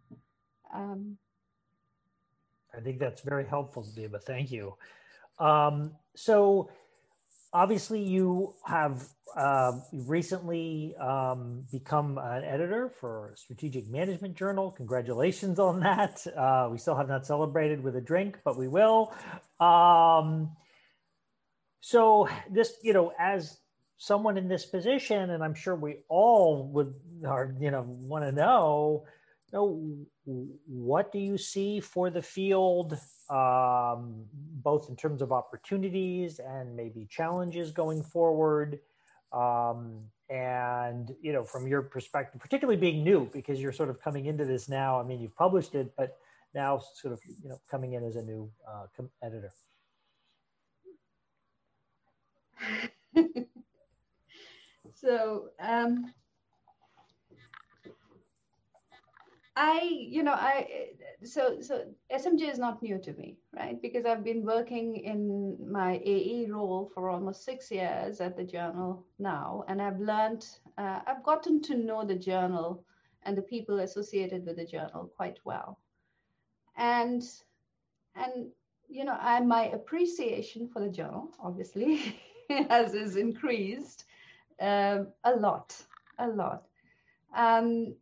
Um, 0.73 1.17
I 2.79 2.81
think 2.81 3.01
that's 3.01 3.23
very 3.23 3.45
helpful, 3.45 3.83
Vibha. 3.83 4.23
Thank 4.23 4.53
you. 4.53 4.75
Um, 5.41 5.93
so, 6.15 6.71
obviously, 7.53 8.01
you 8.01 8.55
have 8.65 9.03
uh, 9.37 9.73
recently 9.93 10.95
um, 11.01 11.65
become 11.73 12.19
an 12.19 12.45
editor 12.45 12.89
for 13.01 13.35
Strategic 13.37 13.89
Management 13.89 14.37
Journal. 14.37 14.71
Congratulations 14.71 15.59
on 15.59 15.81
that. 15.81 16.25
Uh, 16.37 16.69
we 16.71 16.79
still 16.79 16.97
have 16.97 17.09
not 17.09 17.27
celebrated 17.27 17.83
with 17.83 17.97
a 17.97 18.01
drink, 18.01 18.39
but 18.45 18.57
we 18.57 18.69
will. 18.69 19.13
Um, 19.59 20.57
so, 21.81 22.29
this, 22.51 22.75
you 22.83 22.93
know, 22.93 23.13
as 23.19 23.59
someone 23.97 24.39
in 24.39 24.47
this 24.47 24.67
position, 24.67 25.31
and 25.31 25.43
I'm 25.43 25.55
sure 25.55 25.75
we 25.75 25.97
all 26.09 26.71
would, 26.75 26.95
are, 27.27 27.53
you 27.59 27.73
know, 27.73 27.85
want 27.89 28.25
to 28.25 28.31
know 28.31 29.05
know, 29.53 29.97
what 30.67 31.13
do 31.13 31.19
you 31.19 31.39
see 31.39 31.81
for 31.81 32.11
the 32.11 32.23
field, 32.23 32.99
um, 33.31 34.25
both 34.63 34.89
in 34.89 34.97
terms 34.97 35.23
of 35.23 35.33
opportunities 35.33 36.39
and 36.39 36.77
maybe 36.77 37.07
challenges 37.11 37.73
going 37.73 38.03
forward? 38.03 38.81
Um, 39.33 40.05
and 40.31 41.15
you 41.23 41.33
know, 41.33 41.45
from 41.45 41.67
your 41.67 41.83
perspective, 41.83 42.41
particularly 42.41 42.79
being 42.79 43.03
new, 43.03 43.31
because 43.33 43.61
you're 43.61 43.73
sort 43.73 43.89
of 43.89 44.01
coming 44.01 44.27
into 44.27 44.45
this 44.45 44.69
now. 44.69 45.01
I 45.01 45.05
mean, 45.05 45.21
you've 45.21 45.37
published 45.37 45.75
it, 45.75 45.93
but 45.97 46.19
now 46.55 46.81
sort 46.95 47.13
of 47.15 47.21
you 47.43 47.49
know 47.49 47.61
coming 47.71 47.95
in 47.95 48.05
as 48.05 48.17
a 48.17 48.23
new 48.23 48.51
uh, 48.67 48.87
editor. 49.23 49.53
so 54.95 55.49
um, 55.61 56.13
I, 59.61 59.81
you 59.83 60.23
know, 60.23 60.35
I 60.35 60.91
so 61.25 61.61
so 61.61 61.85
SMJ 62.13 62.49
is 62.49 62.61
not 62.61 62.81
new 62.81 62.97
to 63.01 63.13
me, 63.15 63.39
right? 63.53 63.83
Because 63.83 64.07
I've 64.07 64.23
been 64.23 64.45
working 64.45 64.95
in 64.99 65.59
my 65.69 66.01
AE 66.05 66.47
role 66.49 66.89
for 66.95 67.11
almost 67.11 67.45
six 67.45 67.69
years 67.69 68.21
at 68.21 68.37
the 68.37 68.45
journal 68.45 69.05
now, 69.19 69.65
and 69.67 69.83
I've 69.83 69.99
learned, 69.99 70.47
uh, 70.79 71.01
I've 71.05 71.25
gotten 71.25 71.61
to 71.63 71.75
know 71.75 72.05
the 72.05 72.15
journal 72.15 72.85
and 73.25 73.37
the 73.37 73.43
people 73.43 73.81
associated 73.81 74.47
with 74.47 74.57
the 74.59 74.65
journal 74.65 75.11
quite 75.17 75.41
well, 75.45 75.81
and 76.77 77.25
and 78.15 78.53
you 78.89 79.05
know, 79.05 79.19
I 79.21 79.41
my 79.41 79.71
appreciation 79.71 80.69
for 80.69 80.79
the 80.79 80.89
journal 80.89 81.31
obviously 81.43 82.17
has 82.71 82.95
is 82.95 83.17
increased 83.17 84.05
um, 84.61 85.09
a 85.25 85.35
lot, 85.35 85.75
a 86.21 86.29
lot. 86.29 86.63
Um, 87.37 87.97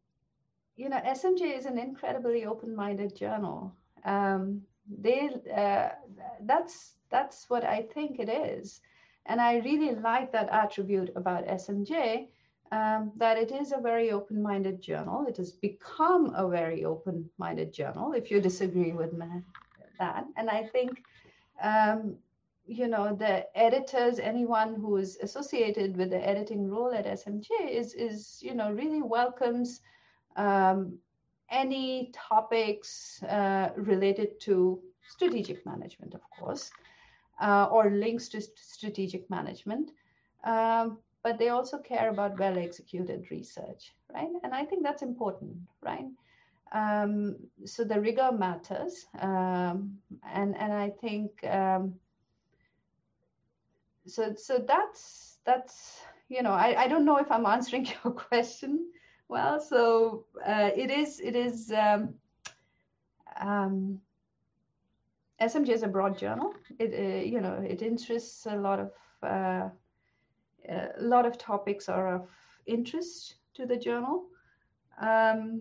you 0.77 0.89
know, 0.91 0.99
SMJ 0.99 1.57
is 1.57 1.67
an 1.67 1.79
incredibly 1.79 2.45
open-minded 2.45 3.17
journal. 3.17 3.73
Um, 4.05 4.63
they 4.89 5.31
uh, 5.55 5.89
that's 6.43 6.95
that's 7.11 7.49
what 7.49 7.65
I 7.65 7.83
think 7.95 8.21
it 8.21 8.29
is, 8.29 8.81
and 9.27 9.41
I 9.41 9.59
really 9.59 9.95
like 9.95 10.33
that 10.33 10.49
attribute 10.51 11.11
about 11.17 11.47
SMJ. 11.47 12.29
Um, 12.73 13.13
that 13.17 13.39
it 13.39 13.53
is 13.53 13.71
a 13.71 13.81
very 13.81 14.11
open-minded 14.11 14.83
journal. 14.83 15.25
It 15.29 15.37
has 15.37 15.53
become 15.53 16.35
a 16.35 16.49
very 16.49 16.85
open-minded 16.85 17.73
journal. 17.73 18.13
If 18.13 18.29
you 18.29 18.41
disagree 18.41 18.91
with 18.91 19.13
me, 19.13 19.29
that, 20.01 20.27
and 20.37 20.51
I 20.51 20.65
think, 20.65 21.05
um, 21.63 22.17
you 22.67 22.89
know, 22.89 23.15
the 23.15 23.47
editors, 23.57 24.19
anyone 24.19 24.75
who 24.75 24.97
is 24.97 25.17
associated 25.23 25.97
with 25.97 26.11
the 26.11 26.29
editing 26.29 26.69
role 26.69 26.93
at 26.93 27.07
SMJ, 27.07 27.51
is 27.71 27.95
is 27.95 28.41
you 28.43 28.55
know 28.55 28.73
really 28.73 29.01
welcomes 29.01 29.81
um, 30.37 30.99
any 31.51 32.13
topics 32.15 33.23
uh, 33.25 33.71
related 33.77 34.41
to 34.41 34.81
strategic 35.09 35.65
management, 35.67 36.15
of 36.15 36.21
course, 36.31 36.71
uh, 37.41 37.69
or 37.71 37.91
links 37.91 38.29
to 38.29 38.41
st- 38.41 38.59
strategic 38.59 39.29
management. 39.31 39.91
Um, 40.45 40.99
but 41.23 41.39
they 41.39 41.49
also 41.49 41.79
care 41.79 42.11
about 42.11 42.39
well 42.39 42.57
executed 42.59 43.27
research, 43.31 43.95
right? 44.15 44.29
And 44.45 44.55
I 44.55 44.65
think 44.65 44.83
that's 44.83 45.03
important, 45.03 45.57
right? 45.83 46.07
Um, 46.73 47.37
so 47.65 47.85
the 47.85 48.01
rigor 48.01 48.31
matters. 48.33 49.07
Um, 49.21 49.99
and, 50.33 50.57
and 50.57 50.73
I 50.73 50.91
think 51.01 51.45
um, 51.45 51.95
so, 54.07 54.35
so 54.37 54.65
that's, 54.67 55.39
that's, 55.45 56.01
you 56.29 56.43
know, 56.43 56.53
I, 56.53 56.85
I 56.85 56.89
don't 56.89 57.05
know 57.05 57.17
if 57.19 57.31
I'm 57.31 57.47
answering 57.47 57.87
your 58.05 58.13
question, 58.13 58.91
well, 59.29 59.61
so 59.61 60.25
uh, 60.47 60.71
it 60.75 60.91
is. 60.91 61.21
It 61.21 61.37
is. 61.37 61.73
Um, 61.73 62.15
um, 63.41 64.01
SMJ 65.41 65.69
is 65.69 65.83
a 65.83 65.89
broad 65.89 66.19
journal. 66.19 66.55
It 66.79 66.95
uh, 66.95 67.25
you 67.25 67.41
know 67.41 67.55
it 67.69 67.83
interests 67.83 68.47
a 68.47 68.57
lot 68.57 68.79
of 68.81 68.91
uh, 69.23 69.69
a 70.69 70.93
lot 71.01 71.27
of 71.27 71.39
topics 71.39 71.89
are 71.89 72.15
of 72.15 72.29
interest 72.67 73.37
to 73.55 73.67
the 73.67 73.77
journal. 73.77 74.27
Um, 75.01 75.61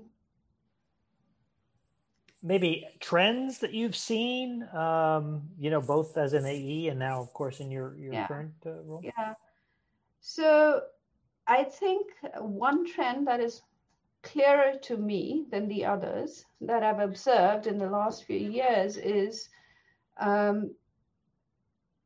maybe 2.45 2.87
trends 2.99 3.57
that 3.59 3.73
you've 3.73 3.95
seen 3.95 4.67
um, 4.73 5.41
you 5.59 5.69
know 5.69 5.81
both 5.81 6.15
as 6.17 6.33
an 6.33 6.45
ae 6.45 6.87
and 6.87 6.99
now 6.99 7.19
of 7.19 7.33
course 7.33 7.59
in 7.59 7.71
your 7.71 7.97
your 7.97 8.13
yeah. 8.13 8.27
current 8.27 8.53
uh, 8.65 8.81
role 8.83 9.01
yeah 9.03 9.33
so 10.21 10.81
I 11.47 11.63
think 11.63 12.07
one 12.39 12.85
trend 12.85 13.27
that 13.27 13.39
is 13.39 13.61
clearer 14.23 14.73
to 14.81 14.97
me 14.97 15.45
than 15.51 15.67
the 15.67 15.85
others 15.85 16.45
that 16.61 16.83
I've 16.83 16.99
observed 16.99 17.67
in 17.67 17.77
the 17.77 17.89
last 17.89 18.25
few 18.25 18.39
years 18.39 18.97
is 18.97 19.49
um, 20.17 20.71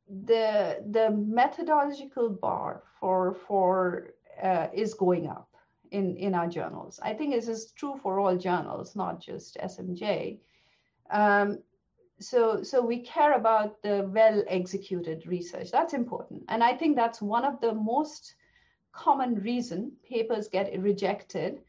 the 0.10 0.84
the 0.90 1.12
methodological 1.12 2.30
bar 2.30 2.84
for 3.00 3.36
for 3.48 4.10
uh, 4.42 4.68
is 4.74 4.94
going 4.94 5.28
up 5.28 5.50
in 5.92 6.18
in 6.18 6.34
our 6.36 6.48
journals. 6.48 7.00
I 7.02 7.14
think 7.14 7.34
this 7.34 7.48
is 7.48 7.72
true 7.72 7.98
for 8.02 8.20
all 8.20 8.36
journals, 8.36 8.96
not 8.96 9.22
just 9.22 9.58
SMJ. 9.58 10.40
Um, 11.12 11.60
so 12.20 12.64
so 12.64 12.82
we 12.82 13.00
care 13.00 13.34
about 13.34 13.82
the 13.82 14.10
well 14.12 14.44
executed 14.48 15.26
research. 15.28 15.72
That's 15.72 15.94
important, 15.94 16.44
and 16.50 16.64
I 16.64 16.76
think 16.76 16.96
that's 16.96 17.22
one 17.22 17.46
of 17.46 17.62
the 17.62 17.74
most 17.74 18.36
common 18.92 19.36
reason 19.36 19.92
papers 20.08 20.48
get 20.48 20.78
rejected 20.80 21.62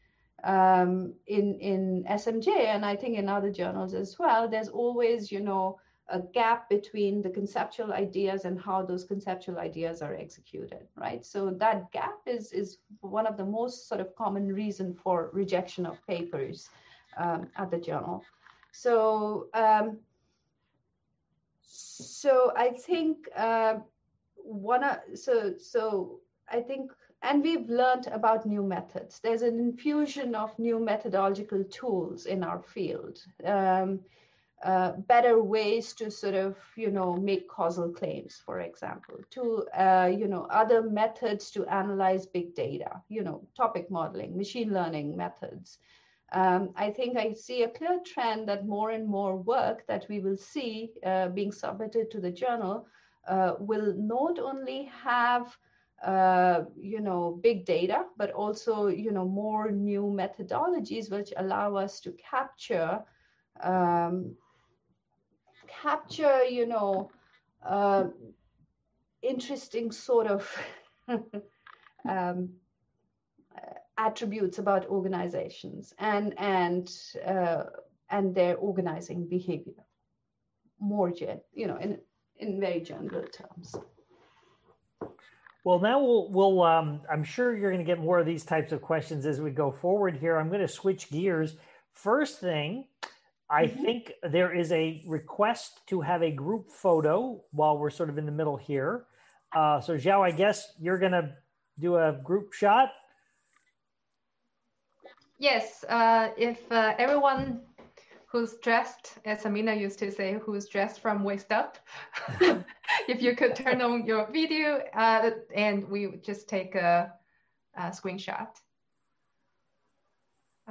um, 0.43 1.13
in 1.27 1.59
in 1.59 2.03
SMJ 2.09 2.47
and 2.47 2.85
I 2.85 2.95
think 2.95 3.17
in 3.17 3.29
other 3.29 3.51
journals 3.51 3.93
as 3.93 4.17
well. 4.17 4.47
There's 4.47 4.69
always, 4.69 5.31
you 5.31 5.39
know, 5.39 5.79
a 6.09 6.19
gap 6.19 6.69
between 6.69 7.21
the 7.21 7.29
conceptual 7.29 7.93
ideas 7.93 8.45
and 8.45 8.59
how 8.59 8.83
those 8.83 9.03
conceptual 9.03 9.59
ideas 9.59 10.01
are 10.01 10.15
executed, 10.15 10.87
right? 10.95 11.25
So 11.25 11.51
that 11.51 11.91
gap 11.91 12.19
is 12.25 12.51
is 12.51 12.79
one 13.01 13.27
of 13.27 13.37
the 13.37 13.45
most 13.45 13.87
sort 13.87 14.01
of 14.01 14.15
common 14.15 14.47
reason 14.47 14.93
for 14.93 15.29
rejection 15.33 15.85
of 15.85 16.05
papers 16.07 16.69
um, 17.17 17.47
at 17.55 17.71
the 17.71 17.79
journal. 17.79 18.23
So 18.71 19.47
um, 19.53 19.99
so 21.61 22.51
I 22.55 22.71
think 22.71 23.29
uh, 23.35 23.75
one 24.35 24.83
of 24.83 24.97
so 25.13 25.53
so 25.57 26.19
I 26.49 26.61
think 26.61 26.91
and 27.21 27.43
we've 27.43 27.69
learned 27.69 28.07
about 28.07 28.45
new 28.45 28.63
methods. 28.63 29.19
There's 29.19 29.43
an 29.43 29.59
infusion 29.59 30.35
of 30.35 30.57
new 30.57 30.79
methodological 30.79 31.63
tools 31.65 32.25
in 32.25 32.43
our 32.43 32.61
field, 32.61 33.19
um, 33.45 33.99
uh, 34.63 34.93
better 35.07 35.41
ways 35.41 35.93
to 35.93 36.11
sort 36.11 36.35
of, 36.35 36.55
you 36.75 36.91
know, 36.91 37.15
make 37.15 37.47
causal 37.47 37.89
claims, 37.89 38.41
for 38.45 38.59
example, 38.59 39.15
to, 39.31 39.65
uh, 39.75 40.11
you 40.15 40.27
know, 40.27 40.45
other 40.49 40.83
methods 40.83 41.51
to 41.51 41.65
analyze 41.65 42.25
big 42.25 42.53
data, 42.55 43.01
you 43.09 43.23
know, 43.23 43.41
topic 43.55 43.89
modeling, 43.89 44.37
machine 44.37 44.71
learning 44.73 45.15
methods. 45.15 45.79
Um, 46.31 46.69
I 46.75 46.91
think 46.91 47.17
I 47.17 47.33
see 47.33 47.63
a 47.63 47.69
clear 47.69 47.99
trend 48.05 48.47
that 48.47 48.65
more 48.65 48.91
and 48.91 49.07
more 49.07 49.35
work 49.35 49.85
that 49.87 50.05
we 50.09 50.19
will 50.19 50.37
see 50.37 50.91
uh, 51.05 51.27
being 51.29 51.51
submitted 51.51 52.09
to 52.11 52.21
the 52.21 52.31
journal 52.31 52.87
uh, 53.27 53.53
will 53.59 53.93
not 53.95 54.39
only 54.39 54.85
have 55.03 55.57
uh, 56.03 56.63
you 56.75 56.99
know, 56.99 57.39
big 57.43 57.65
data, 57.65 58.05
but 58.17 58.31
also, 58.31 58.87
you 58.87 59.11
know, 59.11 59.25
more 59.25 59.69
new 59.71 60.03
methodologies 60.03 61.11
which 61.11 61.31
allow 61.37 61.75
us 61.75 61.99
to 62.01 62.11
capture, 62.13 63.03
um, 63.61 64.35
capture, 65.67 66.43
you 66.43 66.65
know, 66.65 67.11
uh, 67.63 68.05
interesting 69.21 69.91
sort 69.91 70.25
of 70.27 70.57
um, 72.09 72.49
attributes 73.97 74.57
about 74.57 74.87
organizations 74.87 75.93
and 75.99 76.33
and 76.39 76.91
uh, 77.25 77.63
and 78.09 78.33
their 78.33 78.57
organizing 78.57 79.27
behavior, 79.27 79.83
more 80.79 81.11
gen, 81.11 81.41
you 81.53 81.67
know, 81.67 81.77
in 81.77 81.99
in 82.37 82.59
very 82.59 82.81
general 82.81 83.23
terms. 83.27 83.75
Well, 85.63 85.79
now 85.79 85.99
we'll, 86.01 86.31
we'll 86.31 86.63
um, 86.63 87.01
I'm 87.11 87.23
sure 87.23 87.55
you're 87.55 87.71
going 87.71 87.85
to 87.85 87.89
get 87.89 87.99
more 87.99 88.19
of 88.19 88.25
these 88.25 88.43
types 88.43 88.71
of 88.71 88.81
questions 88.81 89.25
as 89.25 89.39
we 89.39 89.51
go 89.51 89.71
forward 89.71 90.17
here. 90.17 90.37
I'm 90.37 90.49
going 90.49 90.61
to 90.61 90.67
switch 90.67 91.11
gears. 91.11 91.55
First 91.93 92.39
thing, 92.39 92.87
I 93.49 93.65
mm-hmm. 93.65 93.83
think 93.83 94.11
there 94.23 94.55
is 94.55 94.71
a 94.71 95.03
request 95.05 95.81
to 95.87 96.01
have 96.01 96.23
a 96.23 96.31
group 96.31 96.71
photo 96.71 97.43
while 97.51 97.77
we're 97.77 97.91
sort 97.91 98.09
of 98.09 98.17
in 98.17 98.25
the 98.25 98.31
middle 98.31 98.57
here. 98.57 99.05
Uh, 99.55 99.79
so, 99.81 99.97
Zhao, 99.97 100.21
I 100.21 100.31
guess 100.31 100.63
you're 100.79 100.97
going 100.97 101.11
to 101.11 101.35
do 101.77 101.97
a 101.97 102.19
group 102.23 102.53
shot. 102.53 102.89
Yes, 105.37 105.83
uh, 105.89 106.29
if 106.37 106.71
uh, 106.71 106.93
everyone 106.97 107.61
who's 108.31 108.53
dressed, 108.63 109.17
as 109.25 109.45
Amina 109.45 109.75
used 109.75 109.99
to 109.99 110.09
say, 110.09 110.39
who's 110.41 110.67
dressed 110.67 111.01
from 111.01 111.23
waist 111.23 111.51
up. 111.51 111.77
if 113.09 113.21
you 113.21 113.35
could 113.35 113.55
turn 113.55 113.81
on 113.81 114.05
your 114.05 114.31
video 114.31 114.81
uh, 114.93 115.31
and 115.53 115.87
we 115.89 116.07
would 116.07 116.23
just 116.23 116.47
take 116.47 116.75
a, 116.75 117.13
a 117.75 117.81
screenshot. 117.89 118.47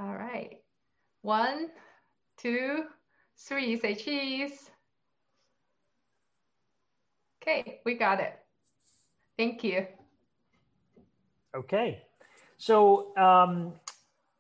All 0.00 0.14
right. 0.14 0.58
One, 1.20 1.68
two, 2.38 2.84
three, 3.36 3.78
say 3.78 3.94
cheese. 3.94 4.70
Okay, 7.42 7.80
we 7.84 7.94
got 7.94 8.20
it. 8.20 8.38
Thank 9.36 9.64
you. 9.64 9.86
Okay. 11.54 12.02
So 12.56 13.14
um, 13.16 13.74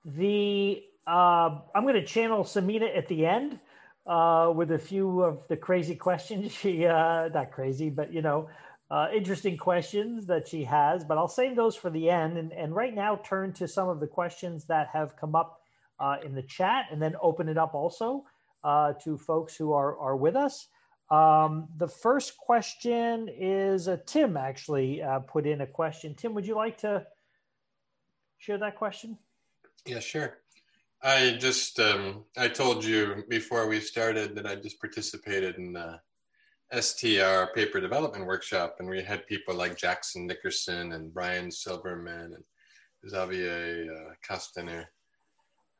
the 0.04 0.84
uh, 1.10 1.58
I'm 1.74 1.82
going 1.82 1.94
to 1.94 2.04
channel 2.04 2.44
Samina 2.44 2.96
at 2.96 3.08
the 3.08 3.26
end 3.26 3.58
uh, 4.06 4.52
with 4.54 4.70
a 4.70 4.78
few 4.78 5.22
of 5.22 5.46
the 5.48 5.56
crazy 5.56 5.96
questions 5.96 6.52
she, 6.60 6.86
uh, 6.86 7.28
not 7.28 7.50
crazy, 7.50 7.90
but 7.90 8.12
you 8.12 8.22
know, 8.22 8.48
uh, 8.90 9.08
interesting 9.14 9.56
questions 9.56 10.26
that 10.26 10.46
she 10.46 10.62
has. 10.64 11.04
But 11.04 11.18
I'll 11.18 11.28
save 11.28 11.56
those 11.56 11.74
for 11.74 11.90
the 11.90 12.08
end, 12.08 12.38
and, 12.38 12.52
and 12.52 12.74
right 12.74 12.94
now 12.94 13.16
turn 13.24 13.52
to 13.54 13.66
some 13.66 13.88
of 13.88 13.98
the 13.98 14.06
questions 14.06 14.64
that 14.66 14.88
have 14.92 15.16
come 15.16 15.34
up 15.34 15.60
uh, 15.98 16.16
in 16.24 16.34
the 16.34 16.42
chat, 16.42 16.86
and 16.92 17.02
then 17.02 17.16
open 17.20 17.48
it 17.48 17.58
up 17.58 17.74
also 17.74 18.24
uh, 18.62 18.92
to 19.04 19.18
folks 19.18 19.56
who 19.56 19.72
are 19.72 19.98
are 19.98 20.16
with 20.16 20.36
us. 20.36 20.68
Um, 21.10 21.68
the 21.76 21.88
first 21.88 22.36
question 22.36 23.28
is 23.36 23.88
Tim 24.06 24.36
actually 24.36 25.02
put 25.26 25.44
in 25.44 25.60
a 25.62 25.66
question. 25.66 26.14
Tim, 26.14 26.34
would 26.34 26.46
you 26.46 26.54
like 26.54 26.78
to 26.78 27.04
share 28.38 28.58
that 28.58 28.76
question? 28.76 29.18
Yeah, 29.86 29.98
sure. 29.98 30.38
I 31.02 31.36
just 31.40 31.80
um, 31.80 32.24
I 32.36 32.48
told 32.48 32.84
you 32.84 33.24
before 33.28 33.66
we 33.66 33.80
started 33.80 34.34
that 34.34 34.46
I 34.46 34.54
just 34.56 34.80
participated 34.80 35.56
in 35.56 35.72
the 35.72 35.98
STR 36.78 37.52
paper 37.54 37.80
development 37.80 38.26
workshop, 38.26 38.76
and 38.78 38.88
we 38.88 39.02
had 39.02 39.26
people 39.26 39.54
like 39.54 39.78
Jackson 39.78 40.26
Nickerson 40.26 40.92
and 40.92 41.12
Brian 41.12 41.50
Silverman 41.50 42.34
and 42.34 42.44
Xavier 43.10 43.86
uh, 43.90 44.12
Castaner. 44.28 44.84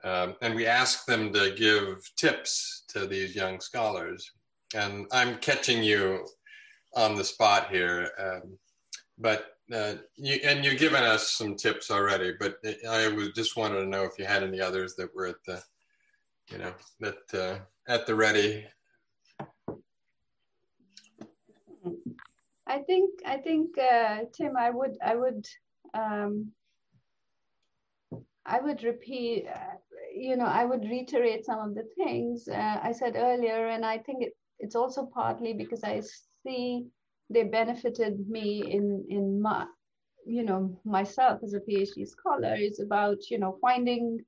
Um, 0.03 0.37
and 0.41 0.55
we 0.55 0.67
asked 0.67 1.07
them 1.07 1.33
to 1.35 1.55
give 1.55 2.11
tips 2.17 2.85
to 2.89 3.07
these 3.07 3.37
young 3.37 3.61
scholars. 3.61 4.31
And 4.75 5.07
I'm 5.13 5.37
catching 5.37 5.83
you 5.83 6.27
on 6.97 7.15
the 7.15 7.25
spot 7.25 7.71
here, 7.71 8.11
um, 8.19 8.59
but 9.19 9.57
uh, 9.73 9.95
you, 10.17 10.41
and 10.45 10.65
you've 10.65 10.79
given 10.79 11.03
us 11.03 11.31
some 11.31 11.57
tips 11.57 11.91
already, 11.91 12.35
but 12.39 12.59
I 12.89 13.09
was 13.09 13.31
just 13.31 13.57
wanted 13.57 13.81
to 13.81 13.87
know 13.87 14.05
if 14.05 14.19
you 14.19 14.25
had 14.25 14.43
any 14.43 14.61
others 14.61 14.95
that 14.97 15.15
were 15.15 15.27
at 15.27 15.45
the, 15.47 15.63
you 16.51 16.59
know, 16.59 16.73
that 17.01 17.35
uh, 17.35 17.59
at 17.89 18.07
the 18.07 18.15
ready. 18.15 18.67
I 22.67 22.79
think 22.81 23.11
I 23.27 23.37
think 23.39 23.77
uh, 23.79 24.21
Tim, 24.33 24.57
I 24.57 24.71
would 24.71 24.97
I 25.03 25.17
would 25.17 25.47
um, 25.95 26.53
I 28.47 28.61
would 28.61 28.83
repeat, 28.83 29.47
uh, 29.47 29.77
you 30.15 30.37
know, 30.37 30.47
I 30.47 30.65
would 30.65 30.83
reiterate 30.83 31.45
some 31.45 31.59
of 31.61 31.75
the 31.75 31.85
things 31.97 32.49
uh, 32.49 32.81
I 32.83 32.93
said 32.93 33.15
earlier, 33.17 33.69
and 33.69 33.85
I 33.85 33.99
think 33.99 34.23
it, 34.23 34.33
it's 34.59 34.75
also 34.75 35.07
partly 35.07 35.53
because 35.53 35.85
I 35.85 36.03
see 36.45 36.87
they 37.31 37.45
benefited 37.45 38.29
me 38.29 38.63
in 38.71 39.05
in 39.09 39.41
my 39.41 39.67
you 40.27 40.43
know 40.43 40.79
myself 40.85 41.41
as 41.43 41.55
a 41.55 41.61
phd 41.61 42.07
scholar 42.07 42.55
is 42.55 42.81
about 42.81 43.31
you 43.31 43.39
know 43.39 43.57
finding 43.61 44.19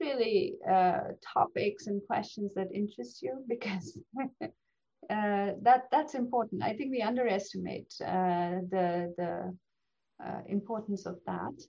really 0.00 0.54
uh, 0.68 1.00
topics 1.34 1.86
and 1.86 2.00
questions 2.06 2.52
that 2.54 2.68
interest 2.74 3.22
you 3.22 3.44
because 3.48 3.98
uh, 5.10 5.52
that 5.62 5.84
that's 5.90 6.14
important. 6.14 6.62
I 6.62 6.74
think 6.74 6.90
we 6.90 7.02
underestimate 7.02 7.92
uh, 8.04 8.60
the 8.70 9.12
the 9.16 9.56
uh, 10.24 10.40
importance 10.46 11.06
of 11.06 11.18
that. 11.26 11.62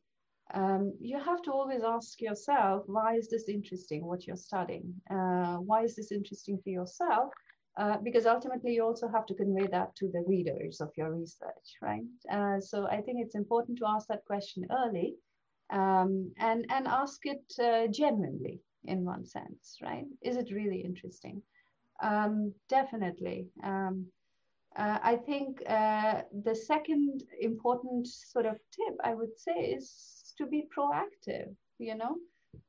Um, 0.53 0.93
you 0.99 1.17
have 1.17 1.41
to 1.43 1.51
always 1.51 1.81
ask 1.83 2.19
yourself 2.19 2.83
why 2.87 3.15
is 3.15 3.29
this 3.29 3.47
interesting 3.47 4.05
what 4.05 4.27
you're 4.27 4.35
studying? 4.35 4.93
Uh, 5.09 5.57
why 5.57 5.83
is 5.83 5.95
this 5.95 6.11
interesting 6.11 6.59
for 6.63 6.69
yourself 6.69 7.31
uh, 7.77 7.97
because 8.03 8.25
ultimately 8.25 8.73
you 8.73 8.83
also 8.83 9.07
have 9.07 9.25
to 9.25 9.33
convey 9.33 9.67
that 9.67 9.95
to 9.95 10.09
the 10.11 10.23
readers 10.27 10.81
of 10.81 10.89
your 10.97 11.13
research, 11.13 11.77
right? 11.81 12.03
Uh, 12.31 12.59
so 12.59 12.87
I 12.87 13.01
think 13.01 13.19
it's 13.19 13.35
important 13.35 13.77
to 13.79 13.87
ask 13.87 14.07
that 14.07 14.25
question 14.25 14.65
early 14.71 15.15
um, 15.71 16.31
and, 16.37 16.65
and 16.69 16.87
ask 16.87 17.21
it 17.23 17.43
uh, 17.63 17.87
genuinely 17.87 18.59
in 18.85 19.05
one 19.05 19.25
sense, 19.25 19.77
right? 19.81 20.05
Is 20.21 20.35
it 20.35 20.51
really 20.51 20.81
interesting? 20.81 21.41
Um, 22.03 22.53
definitely. 22.67 23.47
Um, 23.63 24.07
uh, 24.75 24.99
I 25.03 25.17
think 25.17 25.61
uh, 25.67 26.21
the 26.43 26.55
second 26.55 27.23
important 27.39 28.07
sort 28.07 28.45
of 28.45 28.57
tip 28.75 28.95
I 29.03 29.13
would 29.13 29.37
say 29.37 29.73
is 29.75 30.33
to 30.37 30.45
be 30.45 30.67
proactive, 30.75 31.53
you 31.77 31.95
know? 31.95 32.15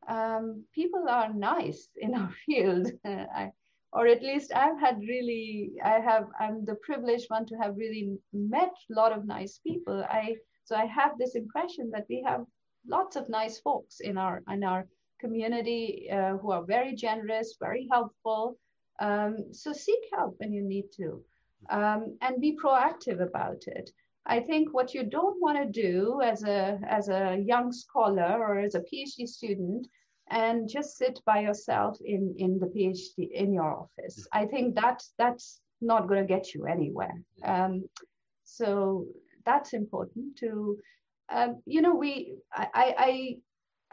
Um, 0.09 0.65
people 0.75 1.07
are 1.09 1.33
nice 1.33 1.89
in 1.97 2.15
our 2.15 2.31
field. 2.47 2.89
I, 3.05 3.51
or 3.93 4.07
at 4.07 4.23
least 4.23 4.53
I've 4.55 4.81
had 4.81 5.01
really, 5.01 5.73
I 5.85 6.01
have, 6.01 6.27
I'm 6.41 6.65
the 6.65 6.77
privileged 6.77 7.27
one 7.29 7.47
to 7.47 7.57
have 7.57 7.77
really 7.77 8.17
met 8.33 8.73
a 8.91 8.95
lot 8.95 9.13
of 9.13 9.27
nice 9.27 9.59
people. 9.59 10.05
I, 10.09 10.37
so 10.65 10.77
I 10.77 10.87
have 10.87 11.19
this 11.19 11.35
impression 11.35 11.91
that 11.91 12.07
we 12.09 12.25
have 12.27 12.45
lots 12.87 13.17
of 13.17 13.29
nice 13.29 13.59
folks 13.61 14.01
in 14.01 14.17
our, 14.17 14.43
in 14.51 14.65
our 14.65 14.87
community 15.21 16.09
uh, 16.11 16.39
who 16.39 16.53
are 16.53 16.65
very 16.65 16.95
generous, 16.95 17.57
very 17.61 17.87
helpful. 17.91 18.57
Um, 19.01 19.53
so 19.53 19.73
seek 19.73 20.01
help 20.17 20.37
when 20.39 20.53
you 20.53 20.63
need 20.63 20.87
to 20.97 21.23
um, 21.71 22.17
and 22.23 22.41
be 22.41 22.57
proactive 22.57 23.21
about 23.21 23.63
it. 23.67 23.91
I 24.25 24.41
think 24.41 24.73
what 24.73 24.95
you 24.95 25.03
don't 25.05 25.41
want 25.41 25.59
to 25.59 25.83
do 25.83 26.21
as 26.23 26.45
a, 26.45 26.81
as 26.89 27.09
a 27.09 27.43
young 27.45 27.73
scholar 27.73 28.39
or 28.39 28.59
as 28.61 28.75
a 28.75 28.81
PhD 28.81 29.27
student 29.27 29.87
and 30.31 30.69
just 30.69 30.97
sit 30.97 31.21
by 31.27 31.41
yourself 31.41 31.99
in 32.05 32.35
in 32.39 32.59
the 32.59 32.67
phd 32.67 33.31
in 33.33 33.53
your 33.53 33.73
office. 33.83 34.27
I 34.33 34.47
think 34.47 34.75
that 34.77 35.03
that's 35.19 35.61
not 35.81 36.07
going 36.09 36.21
to 36.21 36.35
get 36.35 36.55
you 36.55 36.67
anywhere. 36.67 37.15
Um, 37.45 37.85
so 38.45 39.07
that's 39.45 39.73
important 39.73 40.37
to 40.39 40.79
um, 41.33 41.63
you 41.67 41.81
know 41.83 41.95
we 41.95 42.35
I, 42.53 42.95
I 42.99 43.37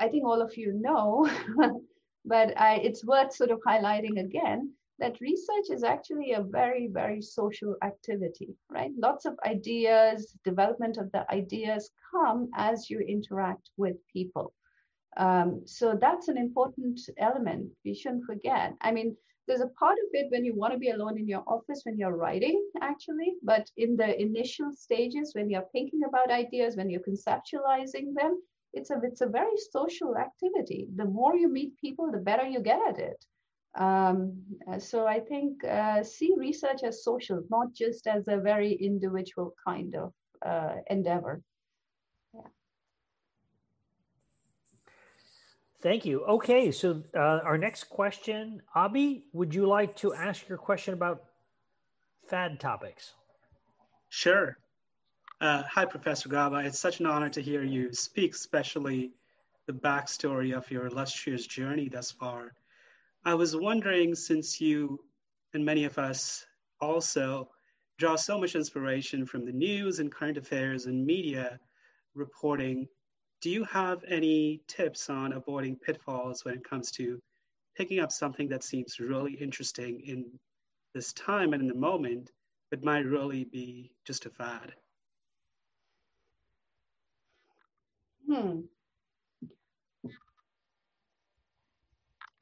i 0.06 0.08
think 0.10 0.26
all 0.26 0.42
of 0.42 0.58
you 0.58 0.74
know 0.74 1.30
but 2.26 2.58
I, 2.60 2.76
it's 2.76 3.06
worth 3.06 3.34
sort 3.34 3.52
of 3.52 3.60
highlighting 3.66 4.20
again 4.20 4.74
that 5.00 5.22
research 5.22 5.68
is 5.70 5.84
actually 5.84 6.34
a 6.34 6.44
very 6.44 6.90
very 6.92 7.22
social 7.22 7.76
activity 7.84 8.50
right? 8.70 8.92
Lots 8.98 9.26
of 9.26 9.40
ideas 9.46 10.36
development 10.44 10.98
of 10.98 11.12
the 11.12 11.30
ideas 11.32 11.90
come 12.12 12.50
as 12.56 12.90
you 12.90 13.00
interact 13.00 13.70
with 13.78 13.96
people 14.12 14.54
um, 15.18 15.62
so 15.66 15.98
that's 16.00 16.28
an 16.28 16.38
important 16.38 17.00
element 17.18 17.72
we 17.84 17.94
shouldn't 17.94 18.26
forget. 18.26 18.74
I 18.82 18.92
mean, 18.92 19.16
there's 19.48 19.62
a 19.62 19.68
part 19.80 19.98
of 20.06 20.10
it 20.14 20.28
when 20.30 20.46
you 20.46 20.56
want 20.56 20.74
to 20.74 20.80
be 20.80 20.92
alone 20.92 21.18
in 21.18 21.28
your 21.28 21.44
office 21.48 21.82
when 21.84 21.98
you're 21.98 22.16
writing, 22.16 22.64
actually, 22.82 23.34
but 23.44 23.68
in 23.78 23.98
the 23.98 24.22
initial 24.22 24.72
stages, 24.72 25.32
when 25.34 25.50
you're 25.50 25.68
thinking 25.72 26.02
about 26.08 26.30
ideas, 26.30 26.76
when 26.76 26.90
you're 26.90 27.02
conceptualizing 27.02 28.14
them, 28.14 28.40
it's 28.74 28.92
a 28.92 29.00
it's 29.02 29.22
a 29.22 29.28
very 29.28 29.58
social 29.72 30.16
activity. 30.18 30.88
The 30.96 31.06
more 31.06 31.36
you 31.36 31.50
meet 31.50 31.76
people, 31.82 32.12
the 32.12 32.20
better 32.20 32.48
you 32.48 32.62
get 32.62 32.80
at 32.88 33.00
it. 33.00 33.26
Um, 33.76 34.44
so 34.78 35.08
I 35.08 35.20
think 35.20 35.64
uh, 35.64 36.04
see 36.04 36.34
research 36.38 36.84
as 36.84 37.04
social, 37.04 37.42
not 37.50 37.74
just 37.74 38.06
as 38.08 38.28
a 38.28 38.38
very 38.38 38.74
individual 38.74 39.56
kind 39.66 39.96
of 39.96 40.14
uh, 40.46 40.76
endeavor. 40.90 41.42
Thank 45.82 46.06
you. 46.06 46.26
Okay, 46.26 46.72
so 46.72 47.02
uh, 47.16 47.40
our 47.44 47.58
next 47.58 47.86
question, 47.86 48.62
Abhi, 48.76 49.24
would 49.32 49.56
you 49.56 49.66
like 49.66 49.96
to 49.98 50.14
ask 50.14 50.50
your 50.50 50.58
question 50.58 50.94
about 50.94 51.24
fad 52.28 52.60
topics? 52.60 53.14
Sure. 54.10 54.58
Uh, 55.40 55.64
hi, 55.64 55.86
Professor 55.86 56.28
Gaba. 56.28 56.58
It's 56.58 56.80
such 56.80 57.00
an 57.00 57.06
honor 57.06 57.30
to 57.30 57.42
hear 57.42 57.64
you 57.64 57.94
speak, 57.94 58.36
especially 58.36 59.12
the 59.68 59.74
backstory 59.74 60.54
of 60.54 60.70
your 60.70 60.88
illustrious 60.88 61.48
journey 61.48 61.88
thus 61.88 62.12
far. 62.12 62.54
I 63.24 63.34
was 63.36 63.56
wondering, 63.56 64.16
since 64.16 64.60
you 64.60 65.00
and 65.54 65.64
many 65.64 65.86
of 65.86 65.98
us 65.98 66.46
also 66.82 67.50
draw 67.98 68.16
so 68.16 68.38
much 68.38 68.56
inspiration 68.56 69.26
from 69.26 69.46
the 69.46 69.52
news 69.52 70.00
and 70.00 70.12
current 70.12 70.38
affairs 70.38 70.88
and 70.88 71.06
media 71.06 71.60
reporting 72.16 72.88
do 73.42 73.50
you 73.50 73.64
have 73.66 74.04
any 74.08 74.62
tips 74.68 75.10
on 75.10 75.34
avoiding 75.34 75.76
pitfalls 75.76 76.44
when 76.44 76.56
it 76.56 76.64
comes 76.64 76.92
to 76.92 77.22
picking 77.78 78.00
up 78.00 78.12
something 78.12 78.50
that 78.50 78.64
seems 78.64 79.00
really 79.00 79.34
interesting 79.34 80.02
in 80.02 80.26
this 80.94 81.14
time 81.14 81.54
and 81.54 81.62
in 81.62 81.68
the 81.68 81.76
moment, 81.76 82.32
but 82.70 82.84
might 82.84 83.06
really 83.06 83.46
be 83.46 83.92
just 84.06 84.26
a 84.26 84.30
fad? 84.30 84.74
Hmm. 88.28 88.60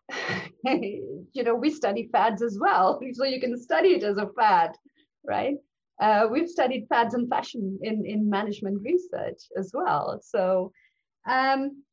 you 0.64 1.44
know, 1.44 1.56
we 1.56 1.70
study 1.70 2.10
fads 2.12 2.42
as 2.42 2.58
well, 2.60 3.00
so 3.14 3.24
you 3.24 3.40
can 3.40 3.58
study 3.62 3.90
it 3.90 4.04
as 4.04 4.18
a 4.18 4.30
fad, 4.36 4.72
right? 5.24 5.58
Uh, 6.00 6.28
we've 6.32 6.50
studied 6.50 6.88
fads 6.90 7.14
and 7.14 7.30
fashion 7.30 7.78
in, 7.82 8.06
in 8.06 8.30
management 8.30 8.82
research 8.84 9.42
as 9.58 9.72
well. 9.74 10.20
So 10.22 10.72
um, 11.28 11.84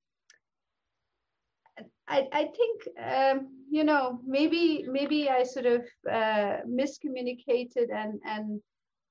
I, 2.07 2.29
I 2.33 2.45
think 2.45 2.89
um, 3.03 3.49
you 3.71 3.85
know 3.85 4.21
maybe 4.27 4.85
maybe 4.89 5.29
I 5.29 5.43
sort 5.43 5.67
of 5.67 5.83
uh, 6.11 6.59
miscommunicated 6.69 7.91
and 7.93 8.21
and 8.25 8.61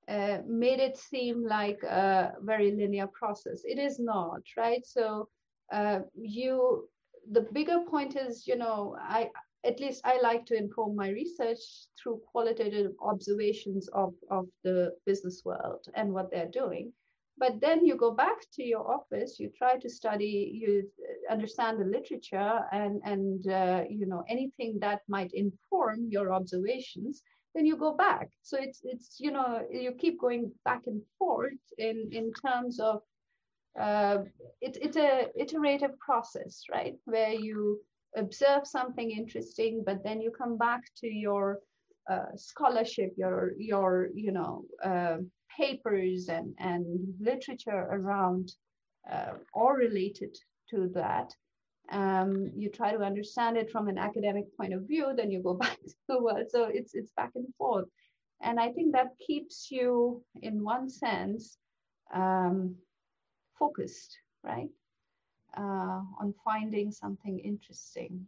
uh, 0.07 0.41
made 0.47 0.79
it 0.79 0.97
seem 0.97 1.45
like 1.45 1.81
a 1.83 2.33
very 2.41 2.71
linear 2.71 3.07
process. 3.07 3.61
It 3.63 3.79
is 3.79 3.99
not, 3.99 4.41
right? 4.57 4.85
So 4.85 5.29
uh, 5.71 5.99
you 6.15 6.89
the 7.31 7.41
bigger 7.41 7.81
point 7.89 8.15
is 8.15 8.45
you 8.47 8.57
know 8.57 8.95
I 8.99 9.29
at 9.65 9.79
least 9.79 10.01
I 10.05 10.19
like 10.21 10.45
to 10.47 10.57
inform 10.57 10.95
my 10.95 11.09
research 11.09 11.59
through 12.01 12.21
qualitative 12.31 12.91
observations 13.01 13.87
of 13.89 14.13
of 14.29 14.47
the 14.63 14.93
business 15.05 15.41
world 15.45 15.85
and 15.95 16.13
what 16.13 16.29
they're 16.31 16.51
doing 16.51 16.93
but 17.43 17.59
then 17.65 17.85
you 17.87 17.95
go 18.05 18.11
back 18.25 18.39
to 18.55 18.63
your 18.63 18.85
office 18.97 19.31
you 19.41 19.49
try 19.61 19.73
to 19.83 19.89
study 19.89 20.33
you 20.61 20.71
understand 21.35 21.73
the 21.79 21.89
literature 21.97 22.53
and 22.71 23.01
and 23.11 23.47
uh, 23.61 23.81
you 23.99 24.05
know 24.11 24.23
anything 24.35 24.71
that 24.85 24.99
might 25.15 25.31
inform 25.33 25.97
your 26.15 26.27
observations 26.39 27.23
then 27.53 27.65
you 27.65 27.77
go 27.77 27.93
back. 27.95 28.29
So 28.41 28.57
it's 28.59 28.81
it's 28.83 29.17
you 29.19 29.31
know 29.31 29.61
you 29.71 29.91
keep 29.93 30.19
going 30.19 30.51
back 30.65 30.81
and 30.87 31.01
forth 31.19 31.63
in 31.77 32.09
in 32.11 32.31
terms 32.45 32.79
of 32.79 33.01
uh, 33.79 34.19
it, 34.61 34.77
it's 34.81 34.97
a 34.97 35.29
iterative 35.35 35.97
process 35.99 36.63
right? 36.71 36.95
Where 37.05 37.33
you 37.33 37.81
observe 38.15 38.65
something 38.65 39.09
interesting 39.09 39.83
but 39.85 40.03
then 40.03 40.21
you 40.21 40.31
come 40.31 40.57
back 40.57 40.81
to 40.97 41.07
your 41.07 41.59
uh, 42.09 42.35
scholarship 42.35 43.11
your 43.17 43.53
your 43.57 44.09
you 44.13 44.31
know 44.31 44.63
uh, 44.83 45.17
papers 45.57 46.29
and, 46.29 46.53
and 46.59 47.13
literature 47.19 47.87
around 47.91 48.51
uh, 49.11 49.33
or 49.53 49.75
related 49.75 50.35
to 50.69 50.89
that. 50.93 51.33
Um, 51.91 52.51
you 52.55 52.69
try 52.69 52.93
to 52.93 53.03
understand 53.03 53.57
it 53.57 53.69
from 53.69 53.87
an 53.87 53.97
academic 53.97 54.45
point 54.57 54.73
of 54.73 54.87
view, 54.87 55.13
then 55.15 55.31
you 55.31 55.41
go 55.41 55.53
back 55.65 55.77
to 55.83 55.95
the 56.07 56.21
world. 56.21 56.45
So 56.49 56.65
it's 56.65 56.95
it's 56.95 57.11
back 57.11 57.31
and 57.35 57.53
forth, 57.57 57.87
and 58.41 58.59
I 58.59 58.71
think 58.71 58.93
that 58.93 59.17
keeps 59.25 59.69
you, 59.69 60.23
in 60.41 60.63
one 60.63 60.89
sense, 60.89 61.57
um, 62.13 62.75
focused, 63.59 64.17
right, 64.43 64.69
uh, 65.57 66.01
on 66.21 66.33
finding 66.45 66.91
something 66.91 67.39
interesting, 67.39 68.25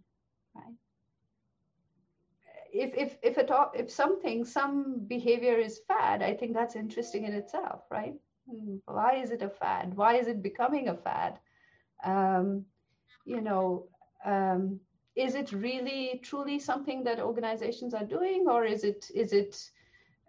right 0.54 0.76
if 2.76 2.94
if 2.96 3.18
if 3.24 3.38
at 3.38 3.52
all 3.52 3.72
if 3.74 3.90
something 3.90 4.44
some 4.44 5.00
behavior 5.08 5.58
is 5.58 5.82
fad 5.88 6.22
i 6.22 6.34
think 6.34 6.54
that's 6.54 6.76
interesting 6.76 7.24
in 7.26 7.34
itself 7.34 7.82
right? 7.90 8.16
Hmm, 8.50 8.76
why 8.86 9.16
is 9.16 9.32
it 9.32 9.42
a 9.42 9.50
fad? 9.50 9.96
Why 9.96 10.16
is 10.18 10.28
it 10.28 10.44
becoming 10.44 10.90
a 10.90 10.96
fad? 10.96 11.40
Um, 12.04 12.66
you 13.26 13.42
know 13.42 13.88
um, 14.26 14.80
is 15.16 15.36
it 15.36 15.52
really 15.52 16.20
truly 16.24 16.60
something 16.60 17.04
that 17.06 17.20
organizations 17.20 17.94
are 17.94 18.04
doing 18.04 18.46
or 18.48 18.66
is 18.66 18.84
it 18.84 19.10
is 19.16 19.34
it 19.34 19.72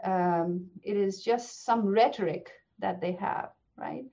um, 0.05 0.67
it 0.83 0.97
is 0.97 1.23
just 1.23 1.65
some 1.65 1.87
rhetoric 1.87 2.53
that 2.79 3.01
they 3.01 3.13
have 3.13 3.51
right? 3.77 4.05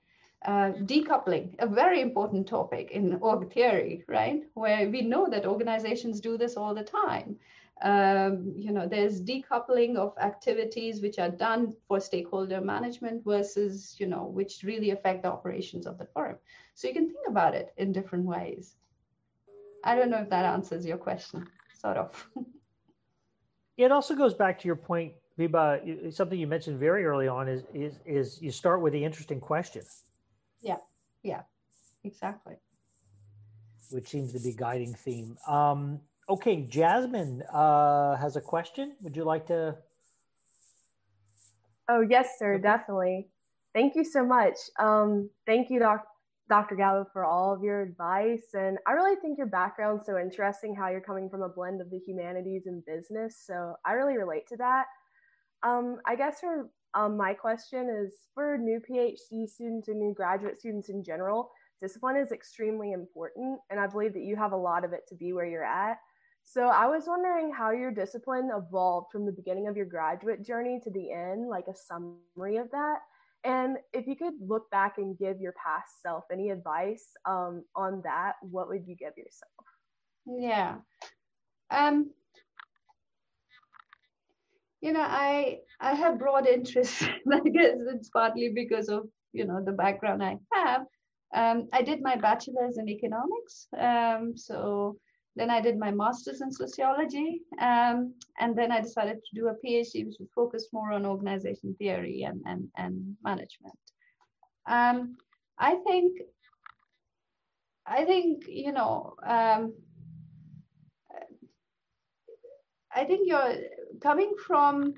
Uh, 0.44 0.72
decoupling 0.84 1.54
a 1.60 1.66
very 1.66 2.02
important 2.02 2.46
topic 2.46 2.90
in 2.90 3.14
org 3.22 3.50
theory 3.52 4.04
right? 4.08 4.42
Where 4.54 4.90
we 4.90 5.02
know 5.02 5.26
that 5.30 5.46
organizations 5.46 6.20
do 6.20 6.36
this 6.36 6.56
all 6.56 6.74
the 6.74 6.84
time 6.84 7.38
um, 7.84 8.54
you 8.56 8.72
know, 8.72 8.88
there's 8.88 9.20
decoupling 9.20 9.96
of 9.96 10.14
activities 10.18 11.02
which 11.02 11.18
are 11.18 11.28
done 11.28 11.74
for 11.86 12.00
stakeholder 12.00 12.62
management 12.62 13.22
versus, 13.22 13.94
you 13.98 14.06
know, 14.06 14.24
which 14.24 14.62
really 14.64 14.90
affect 14.90 15.22
the 15.22 15.30
operations 15.30 15.86
of 15.86 15.98
the 15.98 16.06
firm. 16.06 16.36
So 16.74 16.88
you 16.88 16.94
can 16.94 17.08
think 17.08 17.28
about 17.28 17.54
it 17.54 17.74
in 17.76 17.92
different 17.92 18.24
ways. 18.24 18.76
I 19.84 19.94
don't 19.94 20.08
know 20.08 20.16
if 20.16 20.30
that 20.30 20.46
answers 20.46 20.86
your 20.86 20.96
question, 20.96 21.46
sort 21.78 21.98
of. 21.98 22.26
it 23.76 23.92
also 23.92 24.14
goes 24.14 24.32
back 24.32 24.58
to 24.60 24.66
your 24.66 24.76
point, 24.76 25.12
Vibha. 25.38 26.10
Something 26.10 26.40
you 26.40 26.46
mentioned 26.46 26.80
very 26.80 27.04
early 27.04 27.28
on 27.28 27.48
is 27.48 27.64
is 27.74 28.00
is 28.06 28.40
you 28.40 28.50
start 28.50 28.80
with 28.80 28.94
the 28.94 29.04
interesting 29.04 29.40
question. 29.40 29.82
Yeah, 30.62 30.78
yeah, 31.22 31.42
exactly. 32.02 32.54
Which 33.90 34.08
seems 34.08 34.32
to 34.32 34.40
be 34.40 34.54
guiding 34.54 34.94
theme. 34.94 35.36
Um, 35.46 36.00
Okay, 36.28 36.62
Jasmine 36.62 37.42
uh, 37.52 38.16
has 38.16 38.36
a 38.36 38.40
question. 38.40 38.96
Would 39.02 39.14
you 39.14 39.24
like 39.24 39.46
to? 39.48 39.76
Oh, 41.88 42.00
yes, 42.00 42.36
sir, 42.38 42.58
definitely. 42.58 43.28
Thank 43.74 43.94
you 43.94 44.04
so 44.04 44.24
much. 44.24 44.54
Um, 44.78 45.28
thank 45.44 45.68
you, 45.68 45.80
doc- 45.80 46.06
Dr. 46.48 46.76
Gaba, 46.76 47.06
for 47.12 47.26
all 47.26 47.52
of 47.52 47.62
your 47.62 47.82
advice. 47.82 48.54
And 48.54 48.78
I 48.86 48.92
really 48.92 49.16
think 49.16 49.36
your 49.36 49.48
background's 49.48 50.06
so 50.06 50.18
interesting, 50.18 50.74
how 50.74 50.88
you're 50.88 51.02
coming 51.02 51.28
from 51.28 51.42
a 51.42 51.48
blend 51.48 51.82
of 51.82 51.90
the 51.90 51.98
humanities 51.98 52.62
and 52.66 52.82
business. 52.86 53.42
So 53.46 53.74
I 53.84 53.92
really 53.92 54.16
relate 54.16 54.46
to 54.48 54.56
that. 54.56 54.84
Um, 55.62 55.98
I 56.06 56.16
guess 56.16 56.40
for 56.40 56.70
um, 56.94 57.18
my 57.18 57.34
question 57.34 57.90
is 57.90 58.14
for 58.34 58.56
new 58.56 58.80
PhD 58.80 59.46
students 59.46 59.88
and 59.88 59.98
new 59.98 60.14
graduate 60.14 60.58
students 60.58 60.88
in 60.88 61.04
general, 61.04 61.50
discipline 61.82 62.16
is 62.16 62.32
extremely 62.32 62.92
important. 62.92 63.58
And 63.68 63.78
I 63.78 63.88
believe 63.88 64.14
that 64.14 64.22
you 64.22 64.36
have 64.36 64.52
a 64.52 64.56
lot 64.56 64.84
of 64.84 64.94
it 64.94 65.02
to 65.08 65.14
be 65.14 65.34
where 65.34 65.46
you're 65.46 65.64
at. 65.64 65.98
So 66.44 66.68
I 66.68 66.86
was 66.86 67.04
wondering 67.06 67.52
how 67.52 67.70
your 67.70 67.90
discipline 67.90 68.50
evolved 68.54 69.10
from 69.10 69.24
the 69.26 69.32
beginning 69.32 69.66
of 69.66 69.76
your 69.76 69.86
graduate 69.86 70.44
journey 70.44 70.78
to 70.84 70.90
the 70.90 71.10
end, 71.10 71.48
like 71.48 71.66
a 71.68 71.74
summary 71.74 72.58
of 72.58 72.70
that. 72.70 72.98
And 73.44 73.78
if 73.92 74.06
you 74.06 74.14
could 74.14 74.34
look 74.40 74.70
back 74.70 74.98
and 74.98 75.18
give 75.18 75.40
your 75.40 75.52
past 75.52 76.02
self 76.02 76.24
any 76.30 76.50
advice 76.50 77.04
um, 77.26 77.64
on 77.74 78.02
that, 78.04 78.34
what 78.42 78.68
would 78.68 78.86
you 78.86 78.94
give 78.94 79.12
yourself? 79.16 79.52
Yeah. 80.26 80.76
Um, 81.70 82.10
you 84.80 84.92
know, 84.92 85.00
I 85.02 85.60
I 85.80 85.94
have 85.94 86.18
broad 86.18 86.46
interests. 86.46 87.02
I 87.32 87.40
guess 87.40 87.76
it's 87.94 88.10
partly 88.10 88.50
because 88.54 88.88
of 88.88 89.08
you 89.32 89.46
know 89.46 89.62
the 89.64 89.72
background 89.72 90.22
I 90.22 90.38
have. 90.52 90.82
Um, 91.34 91.68
I 91.72 91.82
did 91.82 92.00
my 92.00 92.16
bachelor's 92.16 92.78
in 92.78 92.88
economics, 92.88 93.66
um, 93.78 94.36
so 94.36 94.96
then 95.36 95.50
I 95.50 95.60
did 95.60 95.78
my 95.78 95.90
master's 95.90 96.40
in 96.40 96.52
sociology. 96.52 97.42
Um, 97.60 98.14
and 98.38 98.56
then 98.56 98.70
I 98.70 98.80
decided 98.80 99.18
to 99.24 99.34
do 99.34 99.48
a 99.48 99.54
PhD, 99.54 100.06
which 100.06 100.16
was 100.20 100.28
focused 100.34 100.72
more 100.72 100.92
on 100.92 101.06
organization 101.06 101.74
theory 101.78 102.22
and, 102.22 102.40
and, 102.46 102.68
and 102.76 103.16
management. 103.22 103.78
Um, 104.66 105.16
I 105.58 105.76
think, 105.86 106.18
I 107.86 108.04
think, 108.04 108.44
you 108.48 108.72
know, 108.72 109.14
um, 109.26 109.74
I 112.94 113.04
think 113.04 113.28
you're 113.28 113.56
coming 114.00 114.32
from 114.46 114.94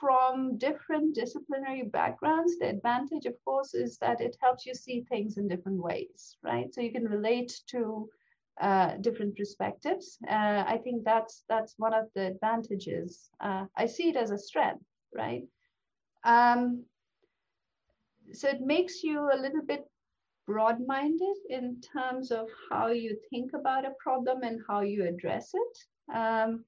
from 0.00 0.58
different 0.58 1.14
disciplinary 1.14 1.82
backgrounds, 1.82 2.58
the 2.58 2.68
advantage, 2.68 3.24
of 3.24 3.34
course, 3.44 3.74
is 3.74 3.96
that 3.98 4.20
it 4.20 4.36
helps 4.40 4.66
you 4.66 4.74
see 4.74 5.00
things 5.00 5.38
in 5.38 5.48
different 5.48 5.82
ways, 5.82 6.36
right? 6.42 6.72
So 6.72 6.82
you 6.82 6.92
can 6.92 7.04
relate 7.04 7.60
to 7.68 8.08
uh, 8.60 8.96
different 9.00 9.36
perspectives. 9.36 10.18
Uh, 10.28 10.64
I 10.66 10.80
think 10.82 11.04
that's 11.04 11.44
that's 11.48 11.74
one 11.78 11.94
of 11.94 12.06
the 12.14 12.26
advantages. 12.28 13.30
Uh, 13.40 13.66
I 13.76 13.86
see 13.86 14.08
it 14.08 14.16
as 14.16 14.30
a 14.30 14.38
strength, 14.38 14.84
right? 15.14 15.42
Um, 16.24 16.84
so 18.32 18.48
it 18.48 18.60
makes 18.60 19.02
you 19.02 19.30
a 19.32 19.38
little 19.38 19.62
bit 19.62 19.84
broad-minded 20.46 21.36
in 21.50 21.80
terms 21.80 22.30
of 22.30 22.48
how 22.70 22.88
you 22.88 23.16
think 23.30 23.52
about 23.52 23.84
a 23.84 23.94
problem 23.98 24.42
and 24.42 24.60
how 24.68 24.80
you 24.80 25.04
address 25.06 25.50
it. 25.54 26.14
Um, 26.14 26.64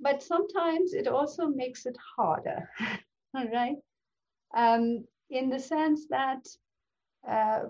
but 0.00 0.22
sometimes 0.22 0.94
it 0.94 1.06
also 1.06 1.46
makes 1.46 1.86
it 1.86 1.96
harder, 2.16 2.68
right? 3.34 3.76
Um, 4.54 5.04
in 5.30 5.48
the 5.48 5.58
sense 5.58 6.06
that 6.08 6.44
uh, 7.28 7.60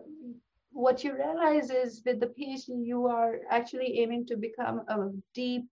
what 0.72 1.04
you 1.04 1.14
realize 1.14 1.70
is 1.70 2.02
with 2.04 2.20
the 2.20 2.26
PhD, 2.26 2.84
you 2.84 3.06
are 3.06 3.40
actually 3.50 4.00
aiming 4.00 4.26
to 4.26 4.36
become 4.36 4.82
a 4.88 5.10
deep 5.34 5.66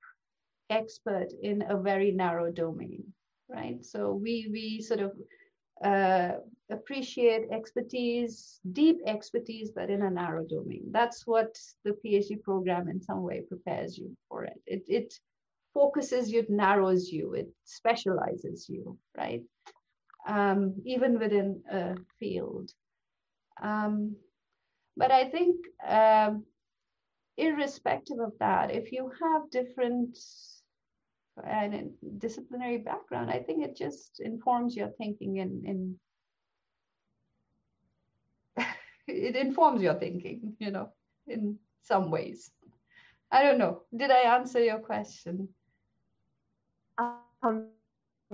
expert 0.70 1.28
in 1.42 1.62
a 1.68 1.76
very 1.76 2.10
narrow 2.12 2.50
domain, 2.50 3.04
right? 3.48 3.84
So 3.84 4.12
we 4.12 4.48
we 4.50 4.80
sort 4.80 5.00
of 5.00 5.12
uh, 5.84 6.38
appreciate 6.70 7.50
expertise, 7.52 8.60
deep 8.72 8.98
expertise, 9.06 9.70
but 9.74 9.90
in 9.90 10.02
a 10.02 10.10
narrow 10.10 10.44
domain. 10.44 10.84
That's 10.90 11.26
what 11.26 11.56
the 11.84 11.96
PhD 12.04 12.42
program 12.42 12.88
in 12.88 13.00
some 13.00 13.22
way 13.22 13.42
prepares 13.48 13.96
you 13.96 14.16
for 14.28 14.44
it. 14.44 14.60
It, 14.66 14.82
it 14.88 15.14
focuses 15.72 16.30
you, 16.30 16.40
it 16.40 16.50
narrows 16.50 17.08
you, 17.08 17.34
it 17.34 17.48
specializes 17.64 18.68
you, 18.68 18.98
right? 19.16 19.42
Um, 20.26 20.74
even 20.84 21.18
within 21.18 21.62
a 21.70 21.94
field. 22.18 22.70
Um, 23.62 24.16
but 24.98 25.10
I 25.12 25.30
think, 25.30 25.56
um, 25.86 26.44
irrespective 27.38 28.18
of 28.18 28.32
that, 28.40 28.70
if 28.72 28.92
you 28.92 29.10
have 29.22 29.50
different 29.50 30.18
and 31.44 31.92
disciplinary 32.18 32.78
background, 32.78 33.30
I 33.30 33.38
think 33.38 33.64
it 33.64 33.76
just 33.76 34.20
informs 34.20 34.74
your 34.76 34.88
thinking 34.98 35.36
in, 35.36 35.62
in 35.64 35.98
it 39.06 39.36
informs 39.36 39.82
your 39.82 39.94
thinking, 39.94 40.56
you 40.58 40.72
know, 40.72 40.90
in 41.28 41.58
some 41.82 42.10
ways. 42.10 42.50
I 43.30 43.42
don't 43.42 43.58
know. 43.58 43.82
Did 43.96 44.10
I 44.10 44.36
answer 44.36 44.60
your 44.60 44.78
question? 44.78 45.48
Um, 46.98 47.68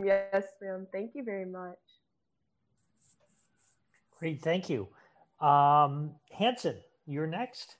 yes, 0.02 0.46
ma'am. 0.62 0.86
Thank 0.92 1.14
you 1.14 1.24
very 1.24 1.44
much. 1.44 1.78
Great, 4.18 4.40
thank 4.40 4.70
you. 4.70 4.88
Um, 5.40 6.12
Hanson, 6.30 6.76
you're 7.06 7.26
next. 7.26 7.76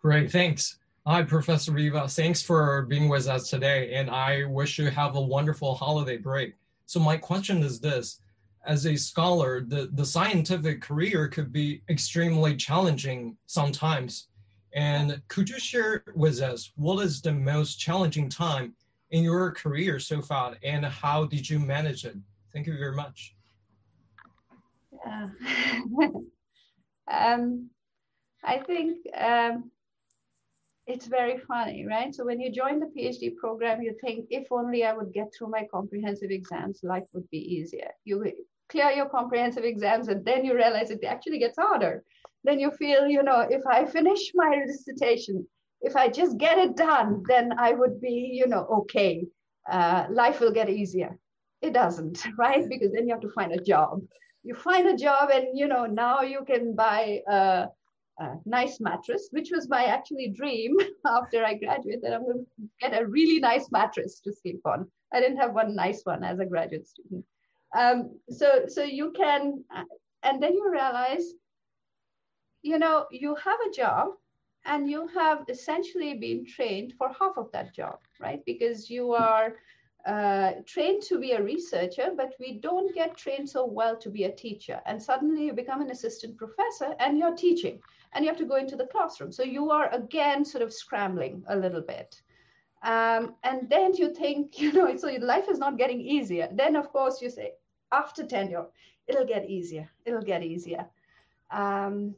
Great, 0.00 0.30
thanks. 0.30 0.78
Hi, 1.06 1.22
Professor 1.22 1.72
Vibha. 1.72 2.10
Thanks 2.10 2.42
for 2.42 2.82
being 2.82 3.08
with 3.08 3.28
us 3.28 3.48
today, 3.48 3.94
and 3.94 4.10
I 4.10 4.44
wish 4.44 4.78
you 4.78 4.90
have 4.90 5.14
a 5.14 5.20
wonderful 5.20 5.74
holiday 5.74 6.16
break. 6.16 6.54
So 6.86 6.98
my 7.00 7.16
question 7.16 7.62
is 7.62 7.80
this. 7.80 8.20
As 8.66 8.86
a 8.86 8.96
scholar, 8.96 9.60
the, 9.60 9.88
the 9.92 10.04
scientific 10.04 10.82
career 10.82 11.28
could 11.28 11.52
be 11.52 11.82
extremely 11.88 12.56
challenging 12.56 13.36
sometimes. 13.46 14.26
And 14.74 15.22
could 15.28 15.48
you 15.48 15.60
share 15.60 16.02
with 16.16 16.40
us 16.40 16.72
what 16.74 17.04
is 17.04 17.20
the 17.22 17.32
most 17.32 17.76
challenging 17.76 18.28
time 18.28 18.74
in 19.10 19.22
your 19.22 19.52
career 19.52 20.00
so 20.00 20.20
far, 20.20 20.56
and 20.62 20.84
how 20.84 21.24
did 21.24 21.48
you 21.48 21.60
manage 21.60 22.04
it? 22.04 22.16
Thank 22.52 22.66
you 22.66 22.76
very 22.76 22.96
much. 22.96 23.34
Yeah. 25.06 25.28
um, 27.10 27.70
I 28.44 28.58
think 28.58 28.98
um, 29.16 29.70
it's 30.86 31.06
very 31.06 31.38
funny, 31.38 31.84
right? 31.86 32.14
So 32.14 32.24
when 32.24 32.40
you 32.40 32.50
join 32.52 32.78
the 32.78 32.86
PhD 32.86 33.34
program, 33.36 33.82
you 33.82 33.94
think, 34.00 34.26
if 34.30 34.46
only 34.50 34.84
I 34.84 34.92
would 34.92 35.12
get 35.12 35.32
through 35.36 35.50
my 35.50 35.66
comprehensive 35.70 36.30
exams, 36.30 36.80
life 36.82 37.06
would 37.12 37.28
be 37.30 37.38
easier. 37.38 37.90
You 38.04 38.24
clear 38.68 38.90
your 38.90 39.08
comprehensive 39.08 39.64
exams, 39.64 40.08
and 40.08 40.24
then 40.24 40.44
you 40.44 40.54
realize 40.54 40.90
it 40.90 41.02
actually 41.04 41.38
gets 41.38 41.58
harder. 41.58 42.04
Then 42.44 42.60
you 42.60 42.70
feel, 42.70 43.06
you 43.06 43.22
know, 43.22 43.40
if 43.40 43.62
I 43.66 43.84
finish 43.84 44.30
my 44.34 44.64
dissertation, 44.66 45.46
if 45.80 45.96
I 45.96 46.08
just 46.08 46.38
get 46.38 46.58
it 46.58 46.76
done, 46.76 47.22
then 47.28 47.52
I 47.58 47.72
would 47.72 48.00
be, 48.00 48.30
you 48.32 48.46
know, 48.46 48.66
okay. 48.80 49.26
Uh, 49.68 50.06
life 50.10 50.38
will 50.40 50.52
get 50.52 50.70
easier. 50.70 51.18
It 51.62 51.72
doesn't, 51.72 52.24
right? 52.38 52.68
Because 52.68 52.92
then 52.92 53.08
you 53.08 53.14
have 53.14 53.22
to 53.22 53.32
find 53.32 53.52
a 53.52 53.62
job. 53.62 54.00
You 54.46 54.54
find 54.54 54.86
a 54.88 54.96
job, 54.96 55.30
and 55.30 55.58
you 55.58 55.66
know 55.66 55.86
now 55.86 56.22
you 56.22 56.44
can 56.44 56.74
buy 56.74 57.20
a 57.28 57.68
a 58.18 58.36
nice 58.44 58.80
mattress, 58.80 59.28
which 59.30 59.50
was 59.52 59.68
my 59.68 59.84
actually 59.84 60.28
dream 60.28 60.76
after 61.06 61.44
I 61.44 61.54
graduated, 61.54 62.02
that 62.02 62.14
I'm 62.14 62.24
going 62.24 62.46
to 62.46 62.68
get 62.80 63.00
a 63.00 63.06
really 63.06 63.40
nice 63.40 63.70
mattress 63.70 64.20
to 64.20 64.32
sleep 64.32 64.60
on. 64.64 64.90
I 65.12 65.20
didn't 65.20 65.36
have 65.38 65.52
one 65.52 65.74
nice 65.74 66.02
one 66.04 66.24
as 66.24 66.38
a 66.38 66.46
graduate 66.46 66.88
student. 66.88 67.24
Um, 67.76 68.18
so, 68.30 68.64
so 68.68 68.82
you 68.82 69.12
can, 69.12 69.64
and 70.22 70.42
then 70.42 70.54
you 70.54 70.70
realize, 70.70 71.34
you 72.62 72.78
know, 72.78 73.06
you 73.10 73.34
have 73.34 73.58
a 73.68 73.70
job 73.70 74.08
and 74.64 74.90
you 74.90 75.08
have 75.08 75.44
essentially 75.48 76.14
been 76.14 76.44
trained 76.46 76.94
for 76.96 77.10
half 77.20 77.36
of 77.36 77.52
that 77.52 77.74
job, 77.74 77.98
right? 78.18 78.42
Because 78.46 78.88
you 78.88 79.12
are 79.12 79.56
uh, 80.06 80.52
trained 80.66 81.02
to 81.02 81.18
be 81.18 81.32
a 81.32 81.42
researcher, 81.42 82.10
but 82.16 82.34
we 82.38 82.58
don't 82.58 82.94
get 82.94 83.16
trained 83.16 83.48
so 83.48 83.66
well 83.66 83.96
to 83.96 84.08
be 84.08 84.24
a 84.24 84.32
teacher. 84.32 84.80
And 84.86 85.02
suddenly 85.02 85.46
you 85.46 85.52
become 85.52 85.80
an 85.80 85.90
assistant 85.90 86.36
professor 86.36 86.94
and 87.00 87.18
you're 87.18 87.34
teaching 87.34 87.80
and 88.12 88.24
you 88.24 88.30
have 88.30 88.38
to 88.38 88.44
go 88.44 88.56
into 88.56 88.76
the 88.76 88.86
classroom. 88.86 89.32
So 89.32 89.42
you 89.42 89.70
are 89.70 89.92
again 89.92 90.44
sort 90.44 90.62
of 90.62 90.72
scrambling 90.72 91.42
a 91.48 91.56
little 91.56 91.80
bit. 91.80 92.22
Um, 92.82 93.34
and 93.42 93.68
then 93.68 93.94
you 93.94 94.14
think, 94.14 94.58
you 94.60 94.72
know, 94.72 94.96
so 94.96 95.08
life 95.20 95.48
is 95.50 95.58
not 95.58 95.76
getting 95.76 96.00
easier. 96.00 96.48
Then, 96.52 96.76
of 96.76 96.92
course, 96.92 97.20
you 97.20 97.28
say, 97.28 97.52
after 97.90 98.24
tenure, 98.24 98.66
it'll 99.08 99.26
get 99.26 99.50
easier. 99.50 99.90
It'll 100.04 100.22
get 100.22 100.44
easier. 100.44 100.86
Um, 101.50 102.14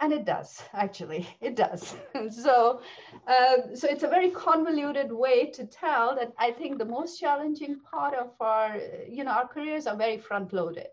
and 0.00 0.12
it 0.12 0.24
does 0.24 0.62
actually 0.72 1.26
it 1.40 1.56
does 1.56 1.94
so 2.30 2.80
uh, 3.26 3.56
so 3.74 3.88
it's 3.88 4.02
a 4.02 4.08
very 4.08 4.30
convoluted 4.30 5.10
way 5.12 5.46
to 5.50 5.66
tell 5.66 6.14
that 6.14 6.32
i 6.38 6.50
think 6.50 6.78
the 6.78 6.84
most 6.84 7.18
challenging 7.18 7.78
part 7.80 8.14
of 8.14 8.30
our 8.40 8.78
you 9.08 9.24
know 9.24 9.30
our 9.30 9.48
careers 9.48 9.86
are 9.86 9.96
very 9.96 10.18
front 10.18 10.52
loaded 10.52 10.88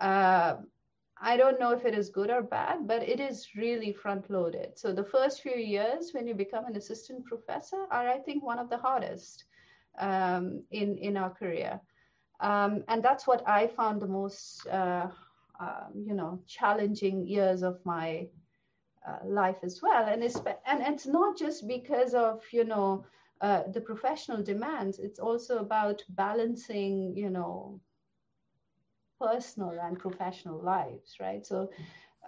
uh, 0.00 0.56
I 1.20 1.36
don't 1.36 1.60
know 1.60 1.70
if 1.70 1.84
it 1.84 1.94
is 1.94 2.10
good 2.10 2.30
or 2.30 2.42
bad, 2.42 2.86
but 2.86 3.02
it 3.02 3.20
is 3.20 3.48
really 3.56 3.92
front 3.92 4.30
loaded. 4.30 4.78
So 4.78 4.92
the 4.92 5.04
first 5.04 5.42
few 5.42 5.56
years 5.56 6.10
when 6.12 6.26
you 6.26 6.34
become 6.34 6.66
an 6.66 6.76
assistant 6.76 7.24
professor 7.24 7.86
are, 7.90 8.08
I 8.08 8.18
think, 8.18 8.44
one 8.44 8.58
of 8.58 8.68
the 8.68 8.78
hardest 8.78 9.44
um, 9.98 10.64
in, 10.70 10.98
in 10.98 11.16
our 11.16 11.30
career. 11.30 11.80
Um, 12.40 12.84
and 12.88 13.02
that's 13.02 13.26
what 13.26 13.48
I 13.48 13.68
found 13.68 14.02
the 14.02 14.08
most, 14.08 14.66
uh, 14.66 15.06
uh, 15.60 15.86
you 15.94 16.14
know, 16.14 16.40
challenging 16.46 17.26
years 17.26 17.62
of 17.62 17.78
my 17.84 18.26
uh, 19.06 19.18
life 19.24 19.56
as 19.62 19.80
well. 19.82 20.06
And 20.06 20.22
it's, 20.22 20.40
and 20.66 20.82
it's 20.82 21.06
not 21.06 21.36
just 21.38 21.66
because 21.68 22.14
of, 22.14 22.42
you 22.52 22.64
know, 22.64 23.04
uh, 23.40 23.62
the 23.72 23.80
professional 23.80 24.42
demands. 24.42 24.98
It's 24.98 25.18
also 25.18 25.58
about 25.58 26.02
balancing, 26.10 27.14
you 27.16 27.30
know, 27.30 27.80
personal 29.20 29.78
and 29.82 29.98
professional 29.98 30.60
lives, 30.62 31.16
right? 31.20 31.44
So, 31.46 31.70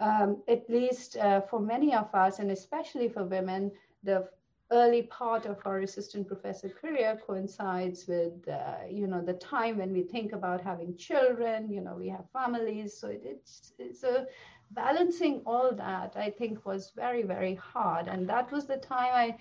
um, 0.01 0.43
at 0.49 0.69
least 0.69 1.17
uh, 1.17 1.41
for 1.41 1.61
many 1.61 1.95
of 1.95 2.15
us, 2.15 2.39
and 2.39 2.51
especially 2.51 3.09
for 3.09 3.25
women, 3.25 3.71
the 4.03 4.29
early 4.71 5.03
part 5.03 5.47
of 5.47 5.59
our 5.65 5.79
assistant 5.81 6.27
professor 6.27 6.69
career 6.69 7.19
coincides 7.27 8.07
with, 8.09 8.49
uh, 8.49 8.87
you 8.91 9.07
know, 9.07 9.23
the 9.23 9.35
time 9.35 9.79
when 9.79 9.93
we 9.93 10.03
think 10.03 10.33
about 10.33 10.61
having 10.61 10.97
children. 10.97 11.71
You 11.71 11.81
know, 11.81 11.95
we 11.95 12.09
have 12.09 12.29
families, 12.33 12.97
so 12.99 13.09
it, 13.09 13.23
it's 13.25 13.73
it's 13.79 14.03
a 14.05 14.27
balancing 14.73 15.43
all 15.47 15.73
that. 15.75 16.15
I 16.17 16.31
think 16.31 16.65
was 16.67 16.93
very 16.97 17.23
very 17.23 17.55
hard, 17.55 18.09
and 18.09 18.29
that 18.29 18.51
was 18.53 18.67
the 18.67 18.77
time 18.79 19.13
I. 19.15 19.37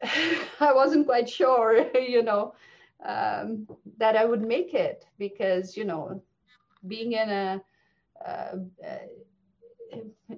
I 0.60 0.72
wasn't 0.72 1.06
quite 1.06 1.28
sure, 1.28 1.86
you 1.98 2.22
know, 2.22 2.54
um, 3.04 3.66
that 3.98 4.16
I 4.16 4.24
would 4.24 4.42
make 4.42 4.74
it 4.74 5.06
because 5.18 5.76
you 5.76 5.84
know 5.84 6.22
being 6.86 7.12
in 7.12 7.28
a 7.30 7.62
uh, 8.24 8.56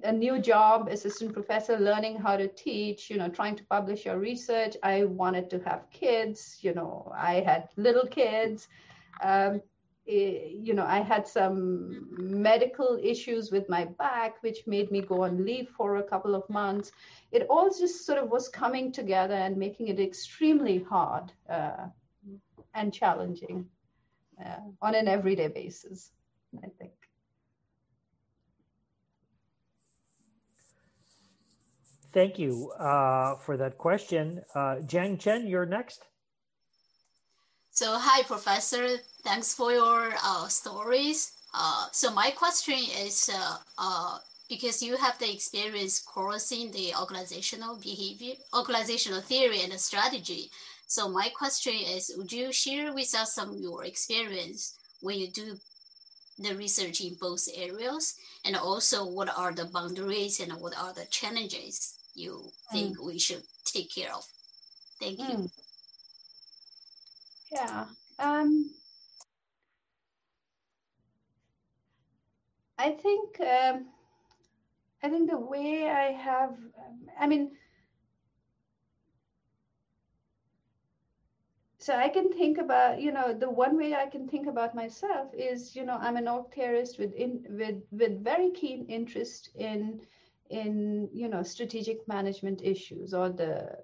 a 0.03 0.11
new 0.11 0.39
job, 0.39 0.87
assistant 0.87 1.33
professor, 1.33 1.77
learning 1.77 2.17
how 2.17 2.37
to 2.37 2.47
teach, 2.47 3.09
you 3.09 3.17
know, 3.17 3.29
trying 3.29 3.55
to 3.55 3.63
publish 3.65 4.05
your 4.05 4.17
research. 4.17 4.75
I 4.83 5.03
wanted 5.05 5.49
to 5.51 5.59
have 5.59 5.89
kids, 5.91 6.57
you 6.61 6.73
know, 6.73 7.11
I 7.15 7.41
had 7.41 7.69
little 7.77 8.07
kids. 8.07 8.67
Um, 9.21 9.61
eh, 10.07 10.49
you 10.67 10.73
know, 10.73 10.85
I 10.85 10.99
had 10.99 11.27
some 11.27 12.07
medical 12.17 12.99
issues 13.01 13.51
with 13.51 13.69
my 13.69 13.85
back, 13.85 14.41
which 14.41 14.65
made 14.65 14.91
me 14.91 15.01
go 15.01 15.23
on 15.23 15.45
leave 15.45 15.69
for 15.69 15.97
a 15.97 16.03
couple 16.03 16.35
of 16.35 16.49
months. 16.49 16.91
It 17.31 17.47
all 17.49 17.69
just 17.69 18.05
sort 18.05 18.19
of 18.19 18.29
was 18.29 18.49
coming 18.49 18.91
together 18.91 19.35
and 19.35 19.57
making 19.57 19.89
it 19.89 19.99
extremely 19.99 20.79
hard 20.79 21.31
uh, 21.49 21.87
and 22.73 22.93
challenging 22.93 23.65
uh, 24.43 24.61
on 24.81 24.95
an 24.95 25.07
everyday 25.07 25.47
basis, 25.47 26.11
I 26.63 26.67
think. 26.79 27.00
Thank 32.13 32.37
you 32.37 32.71
uh, 32.71 33.37
for 33.37 33.55
that 33.57 33.77
question. 33.77 34.41
Uh, 34.53 34.75
Jiang 34.83 35.19
Chen, 35.19 35.47
you're 35.47 35.65
next. 35.65 36.05
So, 37.71 37.97
hi, 37.97 38.23
Professor. 38.23 38.97
Thanks 39.23 39.53
for 39.53 39.71
your 39.71 40.13
uh, 40.23 40.47
stories. 40.47 41.31
Uh, 41.53 41.87
so, 41.91 42.11
my 42.11 42.31
question 42.31 42.79
is 42.99 43.29
uh, 43.33 43.57
uh, 43.77 44.17
because 44.49 44.83
you 44.83 44.97
have 44.97 45.17
the 45.19 45.33
experience 45.33 46.01
crossing 46.01 46.71
the 46.71 46.93
organizational 46.99 47.77
behavior, 47.77 48.33
organizational 48.53 49.21
theory 49.21 49.61
and 49.63 49.71
strategy. 49.79 50.51
So 50.87 51.07
my 51.07 51.29
question 51.29 51.73
is, 51.73 52.11
would 52.17 52.33
you 52.33 52.51
share 52.51 52.93
with 52.93 53.15
us 53.15 53.33
some 53.33 53.51
of 53.51 53.61
your 53.61 53.85
experience 53.85 54.77
when 54.99 55.19
you 55.19 55.29
do 55.29 55.57
the 56.37 56.53
research 56.57 56.99
in 56.99 57.15
both 57.15 57.47
areas? 57.55 58.15
And 58.43 58.57
also 58.57 59.05
what 59.05 59.29
are 59.29 59.53
the 59.53 59.69
boundaries 59.71 60.41
and 60.41 60.51
what 60.59 60.77
are 60.77 60.91
the 60.93 61.05
challenges 61.05 62.00
you 62.15 62.51
think 62.71 62.97
mm. 62.97 63.05
we 63.05 63.19
should 63.19 63.43
take 63.65 63.93
care 63.93 64.13
of? 64.13 64.23
Thank 64.99 65.19
you. 65.19 65.25
Mm. 65.25 65.51
Yeah. 67.51 67.85
Um, 68.19 68.71
I 72.77 72.91
think 72.91 73.39
um, 73.41 73.85
I 75.03 75.09
think 75.09 75.29
the 75.29 75.37
way 75.37 75.89
I 75.89 76.11
have, 76.11 76.55
I 77.19 77.27
mean, 77.27 77.51
so 81.79 81.95
I 81.95 82.09
can 82.09 82.31
think 82.31 82.59
about, 82.59 83.01
you 83.01 83.11
know, 83.11 83.33
the 83.33 83.49
one 83.49 83.75
way 83.75 83.95
I 83.95 84.05
can 84.05 84.27
think 84.27 84.47
about 84.47 84.75
myself 84.75 85.33
is, 85.33 85.75
you 85.75 85.83
know, 85.83 85.97
I'm 85.99 86.17
an 86.17 86.27
org 86.27 86.53
theorist 86.53 86.99
with 86.99 87.13
in, 87.13 87.43
with 87.49 87.81
with 87.91 88.23
very 88.23 88.51
keen 88.51 88.85
interest 88.85 89.49
in 89.55 90.01
in 90.51 91.09
you 91.13 91.27
know 91.27 91.43
strategic 91.43 92.07
management 92.07 92.61
issues 92.63 93.13
or 93.13 93.29
the 93.29 93.77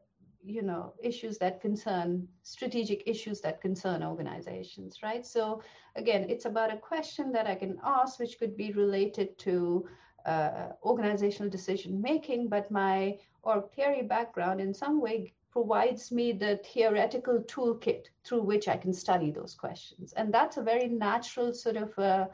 you 0.44 0.62
know 0.62 0.94
issues 1.02 1.38
that 1.38 1.62
concern 1.62 2.28
strategic 2.44 3.04
issues 3.06 3.42
that 3.42 3.62
concern 3.62 4.04
organizations 4.04 5.00
right? 5.04 5.26
So 5.26 5.62
again 5.96 6.30
it's 6.30 6.46
about 6.46 6.74
a 6.74 6.78
question 6.78 7.32
that 7.32 7.48
i 7.48 7.56
can 7.56 7.80
ask 7.84 8.20
which 8.20 8.38
could 8.40 8.56
be 8.56 8.72
related 8.72 9.38
to 9.40 9.88
uh, 10.26 10.70
organizational 10.84 11.50
decision 11.50 12.02
making 12.02 12.50
but 12.50 12.70
my 12.70 13.18
org 13.44 13.72
theory 13.72 14.04
background 14.04 14.60
in 14.60 14.74
some 14.74 15.02
way 15.02 15.34
provides 15.52 16.12
me 16.12 16.32
the 16.32 16.60
theoretical 16.72 17.40
toolkit 17.54 18.04
through 18.24 18.42
which 18.42 18.68
i 18.68 18.78
can 18.78 18.94
study 18.94 19.32
those 19.32 19.56
questions. 19.56 20.14
And 20.14 20.34
that's 20.34 20.58
a 20.58 20.62
very 20.62 20.88
natural 20.88 21.54
sort 21.54 21.78
of 21.78 21.98
uh, 21.98 22.28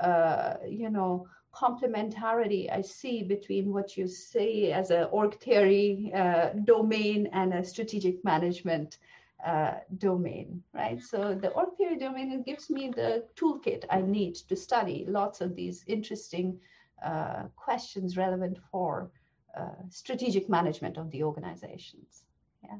uh, 0.00 0.54
you 0.66 0.90
know 0.90 1.26
complementarity 1.54 2.70
I 2.70 2.82
see 2.82 3.22
between 3.22 3.72
what 3.72 3.96
you 3.96 4.06
say 4.08 4.72
as 4.72 4.90
an 4.90 5.04
org 5.10 5.38
theory 5.40 6.12
uh, 6.14 6.50
domain 6.64 7.28
and 7.32 7.54
a 7.54 7.64
strategic 7.64 8.24
management 8.24 8.98
uh, 9.44 9.74
domain, 9.98 10.62
right? 10.72 11.00
So 11.02 11.34
the 11.34 11.50
org 11.50 11.76
theory 11.76 11.98
domain 11.98 12.32
it 12.32 12.44
gives 12.44 12.70
me 12.70 12.90
the 12.94 13.24
toolkit 13.36 13.84
I 13.90 14.00
need 14.00 14.34
to 14.48 14.56
study 14.56 15.04
lots 15.08 15.40
of 15.40 15.54
these 15.54 15.84
interesting 15.86 16.58
uh, 17.04 17.44
questions 17.56 18.16
relevant 18.16 18.58
for 18.70 19.10
uh, 19.56 19.82
strategic 19.90 20.48
management 20.48 20.96
of 20.96 21.10
the 21.10 21.22
organizations. 21.22 22.24
Yeah. 22.62 22.78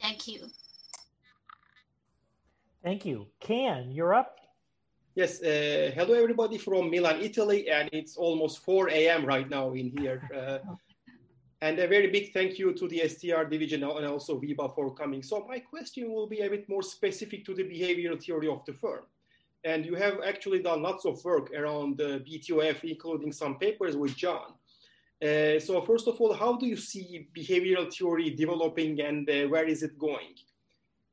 Thank 0.00 0.26
you. 0.26 0.48
Thank 2.82 3.06
you. 3.06 3.26
Can, 3.40 3.90
you're 3.92 4.14
up. 4.14 4.43
Yes, 5.16 5.40
uh, 5.44 5.92
hello 5.94 6.14
everybody 6.14 6.58
from 6.58 6.90
Milan, 6.90 7.20
Italy, 7.22 7.70
and 7.70 7.88
it's 7.92 8.16
almost 8.16 8.64
4 8.64 8.88
a.m. 8.90 9.24
right 9.24 9.48
now 9.48 9.70
in 9.70 9.96
here. 9.96 10.28
Uh, 10.34 10.58
and 11.62 11.78
a 11.78 11.86
very 11.86 12.08
big 12.08 12.32
thank 12.32 12.58
you 12.58 12.72
to 12.74 12.88
the 12.88 13.08
STR 13.08 13.44
division 13.44 13.84
and 13.84 14.06
also 14.06 14.40
Vibha 14.40 14.74
for 14.74 14.92
coming. 14.92 15.22
So 15.22 15.46
my 15.48 15.60
question 15.60 16.12
will 16.12 16.26
be 16.26 16.40
a 16.40 16.50
bit 16.50 16.68
more 16.68 16.82
specific 16.82 17.44
to 17.44 17.54
the 17.54 17.62
behavioral 17.62 18.20
theory 18.20 18.48
of 18.48 18.64
the 18.64 18.72
firm. 18.72 19.04
And 19.62 19.86
you 19.86 19.94
have 19.94 20.18
actually 20.26 20.58
done 20.62 20.82
lots 20.82 21.04
of 21.04 21.24
work 21.24 21.52
around 21.52 21.96
the 21.96 22.20
BTOF, 22.26 22.82
including 22.82 23.30
some 23.30 23.56
papers 23.56 23.96
with 23.96 24.16
John. 24.16 24.54
Uh, 25.22 25.60
so 25.60 25.80
first 25.82 26.08
of 26.08 26.20
all, 26.20 26.34
how 26.34 26.56
do 26.56 26.66
you 26.66 26.76
see 26.76 27.28
behavioral 27.38 27.88
theory 27.94 28.30
developing 28.30 29.00
and 29.00 29.30
uh, 29.30 29.44
where 29.46 29.68
is 29.68 29.84
it 29.84 29.96
going? 29.96 30.34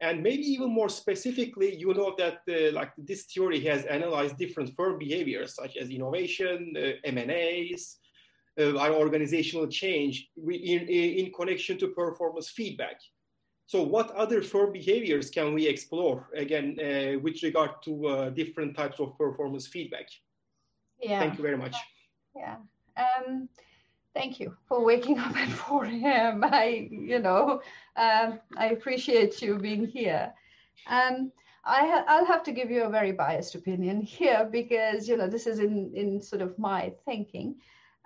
And 0.01 0.23
maybe 0.23 0.43
even 0.43 0.71
more 0.71 0.89
specifically, 0.89 1.75
you 1.75 1.93
know 1.93 2.15
that 2.17 2.39
uh, 2.49 2.73
like 2.73 2.91
this 2.97 3.25
theory 3.25 3.59
has 3.65 3.85
analyzed 3.85 4.37
different 4.37 4.73
firm 4.75 4.97
behaviors 4.97 5.55
such 5.55 5.77
as 5.77 5.89
innovation, 5.89 6.73
uh, 6.75 6.93
M&As, 7.03 7.97
uh, 8.59 8.73
organizational 8.89 9.67
change 9.67 10.27
in, 10.35 10.81
in 10.87 11.31
connection 11.31 11.77
to 11.77 11.89
performance 11.89 12.49
feedback. 12.49 12.99
So 13.67 13.81
what 13.83 14.11
other 14.11 14.41
firm 14.41 14.73
behaviors 14.73 15.29
can 15.29 15.53
we 15.53 15.65
explore 15.67 16.29
again 16.35 16.77
uh, 16.79 17.19
with 17.19 17.41
regard 17.43 17.71
to 17.85 18.07
uh, 18.07 18.29
different 18.31 18.75
types 18.75 18.99
of 18.99 19.17
performance 19.17 19.67
feedback? 19.67 20.07
Yeah. 21.01 21.19
Thank 21.19 21.37
you 21.37 21.43
very 21.43 21.57
much. 21.57 21.75
Yeah. 22.35 22.57
Um, 22.97 23.47
thank 24.13 24.39
you 24.39 24.57
for 24.67 24.83
waking 24.83 25.19
up 25.19 25.37
at 25.43 25.49
4 25.49 25.85
a.m. 25.85 26.43
I, 26.43 26.89
you 26.91 27.19
know, 27.19 27.61
um, 27.95 28.39
I 28.57 28.67
appreciate 28.67 29.41
you 29.41 29.57
being 29.57 29.85
here. 29.85 30.33
Um, 30.87 31.31
I 31.63 31.85
ha- 31.87 32.05
I'll 32.07 32.25
have 32.25 32.43
to 32.43 32.51
give 32.51 32.71
you 32.71 32.83
a 32.83 32.89
very 32.89 33.11
biased 33.11 33.55
opinion 33.55 34.01
here 34.01 34.47
because, 34.51 35.07
you 35.07 35.17
know, 35.17 35.27
this 35.27 35.47
is 35.47 35.59
in, 35.59 35.91
in 35.93 36.21
sort 36.21 36.41
of 36.41 36.57
my 36.57 36.93
thinking. 37.05 37.55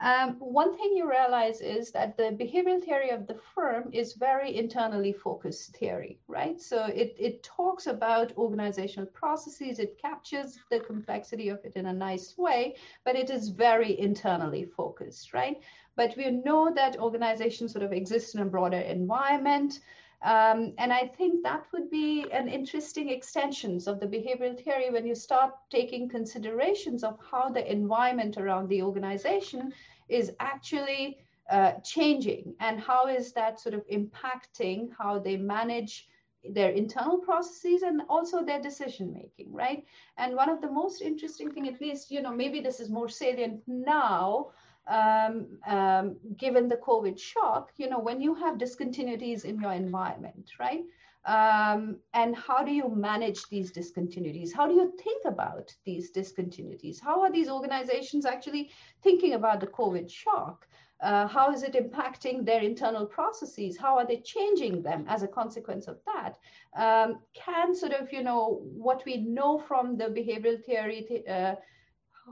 Um, 0.02 0.36
one 0.40 0.76
thing 0.76 0.92
you 0.94 1.10
realize 1.10 1.62
is 1.62 1.92
that 1.92 2.18
the 2.18 2.24
behavioral 2.24 2.84
theory 2.84 3.12
of 3.12 3.28
the 3.28 3.40
firm 3.56 3.90
is 3.94 4.14
very 4.14 4.58
internally 4.58 5.14
focused 5.14 5.78
theory, 5.78 6.20
right? 6.28 6.60
So 6.60 6.86
it, 6.88 7.16
it 7.18 7.44
talks 7.44 7.88
about 7.88 8.36
organizational 8.36 9.08
processes, 9.08 9.80
it 9.80 9.98
captures 9.98 10.60
the 10.70 10.82
complexity 10.82 11.48
of 11.48 11.64
it 11.64 11.78
in 11.78 11.86
a 11.86 11.94
nice 11.94 12.38
way, 12.38 12.76
but 13.06 13.16
it 13.16 13.30
is 13.30 13.48
very 13.48 13.98
internally 13.98 14.66
focused, 14.66 15.34
right? 15.34 15.62
But 15.96 16.16
we 16.18 16.30
know 16.32 16.72
that 16.74 17.00
organizations 17.00 17.72
sort 17.72 17.84
of 17.84 17.94
exist 17.94 18.36
in 18.36 18.42
a 18.42 18.46
broader 18.46 18.80
environment. 18.80 19.80
Um, 20.22 20.74
and 20.78 20.92
I 20.92 21.08
think 21.08 21.44
that 21.44 21.66
would 21.72 21.90
be 21.90 22.26
an 22.32 22.48
interesting 22.48 23.10
extensions 23.10 23.88
of 23.88 24.00
the 24.00 24.08
behavioral 24.08 24.62
theory 24.62 24.90
when 24.90 25.06
you 25.06 25.16
start 25.16 25.54
taking 25.70 26.10
considerations 26.10 27.04
of 27.04 27.20
how 27.32 27.50
the 27.50 27.70
environment 27.72 28.38
around 28.38 28.70
the 28.70 28.82
organization 28.82 29.74
is 30.10 30.32
actually 30.40 31.20
uh, 31.50 31.74
changing 31.84 32.56
and 32.60 32.80
how 32.80 33.08
is 33.08 33.32
that 33.34 33.60
sort 33.60 33.76
of 33.76 33.88
impacting 33.88 34.90
how 34.98 35.20
they 35.20 35.38
manage 35.38 36.08
their 36.50 36.72
internal 36.72 37.18
processes 37.18 37.84
and 37.84 38.02
also 38.10 38.44
their 38.44 38.62
decision 38.62 39.14
making 39.14 39.52
right 39.54 39.86
and 40.18 40.36
one 40.36 40.50
of 40.50 40.62
the 40.62 40.72
most 40.72 41.02
interesting 41.02 41.52
thing 41.52 41.68
at 41.68 41.82
least 41.82 42.12
you 42.12 42.22
know 42.22 42.32
maybe 42.32 42.62
this 42.62 42.80
is 42.80 42.90
more 42.90 43.10
salient 43.10 43.62
now 43.68 44.48
um, 44.88 45.60
um, 45.68 46.16
given 46.38 46.68
the 46.68 46.78
COVID 46.78 47.20
shock, 47.20 47.72
you 47.78 47.90
know, 47.90 48.00
when 48.00 48.22
you 48.22 48.36
have 48.36 48.58
discontinuities 48.58 49.46
in 49.46 49.60
your 49.60 49.74
environment, 49.74 50.52
right? 50.60 50.84
Um, 51.26 51.98
and 52.14 52.36
how 52.36 52.64
do 52.64 52.72
you 52.72 52.88
manage 52.90 53.50
these 53.50 53.72
discontinuities? 53.72 54.54
How 54.54 54.68
do 54.68 54.76
you 54.76 54.94
think 55.04 55.26
about 55.26 55.74
these 55.84 56.12
discontinuities? 56.12 57.02
How 57.02 57.22
are 57.22 57.32
these 57.32 57.50
organizations 57.50 58.26
actually 58.26 58.70
thinking 59.02 59.34
about 59.34 59.60
the 59.60 59.68
COVID 59.68 60.10
shock? 60.10 60.68
Uh, 61.02 61.28
how 61.28 61.52
is 61.52 61.64
it 61.64 61.74
impacting 61.74 62.46
their 62.46 62.62
internal 62.62 63.06
processes? 63.06 63.76
How 63.76 63.98
are 63.98 64.08
they 64.08 64.18
changing 64.18 64.82
them 64.82 65.06
as 65.10 65.24
a 65.24 65.28
consequence 65.28 65.88
of 65.88 66.00
that? 66.06 66.38
Um, 66.76 67.20
can 67.34 67.76
sort 67.76 67.94
of, 67.94 68.14
you 68.14 68.24
know, 68.24 68.62
what 68.64 69.04
we 69.06 69.18
know 69.18 69.60
from 69.60 69.98
the 69.98 70.06
behavioral 70.06 70.64
theory, 70.64 71.24
uh, 71.28 71.56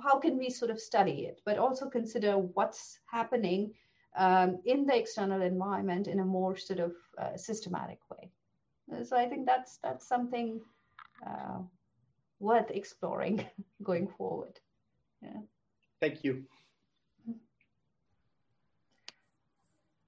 how 0.01 0.19
can 0.19 0.37
we 0.37 0.49
sort 0.49 0.71
of 0.71 0.79
study 0.79 1.25
it, 1.27 1.41
but 1.45 1.57
also 1.57 1.89
consider 1.89 2.37
what's 2.37 2.99
happening 3.05 3.73
um, 4.15 4.59
in 4.65 4.85
the 4.85 4.95
external 4.95 5.41
environment 5.41 6.07
in 6.07 6.19
a 6.19 6.25
more 6.25 6.55
sort 6.55 6.79
of 6.79 6.93
uh, 7.17 7.35
systematic 7.35 7.99
way. 8.11 8.31
So 9.03 9.17
I 9.17 9.27
think 9.27 9.45
that's 9.45 9.77
that's 9.77 10.07
something 10.07 10.59
uh, 11.25 11.59
worth 12.39 12.69
exploring 12.69 13.45
going 13.83 14.07
forward. 14.07 14.59
Yeah. 15.21 15.41
Thank 15.99 16.23
you. 16.23 16.43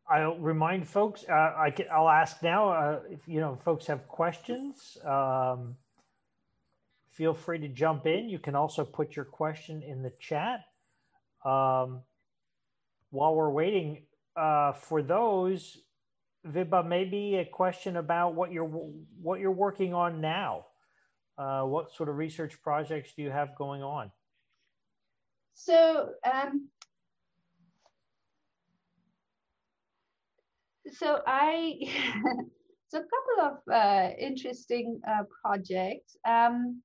I'll 0.07 0.37
remind 0.37 0.87
folks. 0.87 1.25
Uh, 1.27 1.33
I 1.33 1.73
will 1.97 2.09
ask 2.09 2.43
now 2.43 2.69
uh, 2.69 2.99
if 3.09 3.27
you 3.27 3.39
know 3.39 3.57
folks 3.65 3.87
have 3.87 4.07
questions. 4.07 4.97
Um, 5.03 5.75
feel 7.15 7.33
free 7.33 7.59
to 7.59 7.67
jump 7.69 8.05
in. 8.05 8.29
You 8.29 8.39
can 8.39 8.55
also 8.55 8.83
put 8.83 9.15
your 9.15 9.25
question 9.25 9.81
in 9.81 10.03
the 10.03 10.11
chat. 10.19 10.65
Um, 11.45 12.01
while 13.09 13.35
we're 13.35 13.51
waiting 13.51 14.03
uh, 14.35 14.73
for 14.73 15.01
those, 15.01 15.77
Vibha, 16.45 16.85
maybe 16.85 17.35
a 17.35 17.45
question 17.45 17.97
about 17.97 18.35
what 18.35 18.51
you're 18.51 18.65
what 18.65 19.39
you're 19.39 19.51
working 19.51 19.93
on 19.93 20.21
now. 20.21 20.65
Uh, 21.37 21.63
what 21.63 21.93
sort 21.93 22.07
of 22.07 22.17
research 22.17 22.61
projects 22.61 23.13
do 23.15 23.21
you 23.21 23.31
have 23.31 23.55
going 23.55 23.81
on? 23.81 24.11
So, 25.53 26.11
um, 26.31 26.69
so 30.91 31.21
I 31.25 31.79
so 32.89 32.99
a 32.99 33.01
couple 33.01 33.57
of 33.57 33.73
uh, 33.73 34.09
interesting 34.19 34.99
uh, 35.07 35.23
projects. 35.41 36.17
Um, 36.27 36.81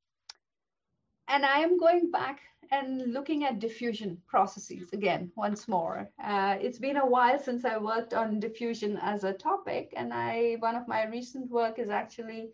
and 1.31 1.47
I 1.47 1.61
am 1.61 1.78
going 1.78 2.11
back 2.11 2.41
and 2.72 3.12
looking 3.12 3.45
at 3.45 3.61
diffusion 3.61 4.18
processes 4.26 4.93
again 4.93 5.31
once 5.37 5.68
more. 5.68 6.09
Uh, 6.22 6.57
it's 6.61 6.78
been 6.78 6.97
a 6.99 7.07
while 7.07 7.39
since 7.39 7.64
I 7.64 7.78
worked 7.78 8.14
on 8.14 8.41
diffusion 8.41 8.99
as 9.01 9.24
a 9.24 9.33
topic, 9.33 9.93
and 9.97 10.12
I 10.12 10.57
one 10.59 10.76
of 10.76 10.89
my 10.89 11.07
recent 11.07 11.51
work 11.51 11.78
is 11.78 11.89
actually 11.89 12.51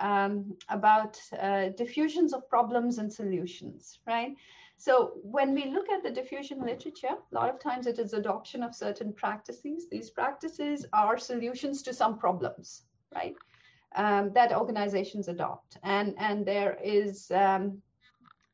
um, 0.00 0.56
about 0.68 1.20
uh, 1.38 1.68
diffusions 1.76 2.32
of 2.32 2.48
problems 2.48 2.98
and 2.98 3.12
solutions, 3.12 3.98
right? 4.06 4.34
So 4.76 5.12
when 5.22 5.54
we 5.54 5.66
look 5.66 5.88
at 5.90 6.02
the 6.02 6.10
diffusion 6.10 6.60
literature, 6.60 7.16
a 7.30 7.34
lot 7.34 7.50
of 7.50 7.60
times 7.60 7.86
it 7.86 7.98
is 7.98 8.14
adoption 8.14 8.62
of 8.62 8.74
certain 8.74 9.12
practices. 9.12 9.88
These 9.90 10.10
practices 10.10 10.86
are 10.92 11.18
solutions 11.18 11.82
to 11.82 11.92
some 11.92 12.18
problems, 12.18 12.82
right? 13.14 13.36
Um, 13.94 14.32
that 14.32 14.52
organizations 14.52 15.28
adopt, 15.28 15.78
and 15.82 16.14
and 16.18 16.46
there 16.46 16.78
is 16.82 17.30
um, 17.30 17.82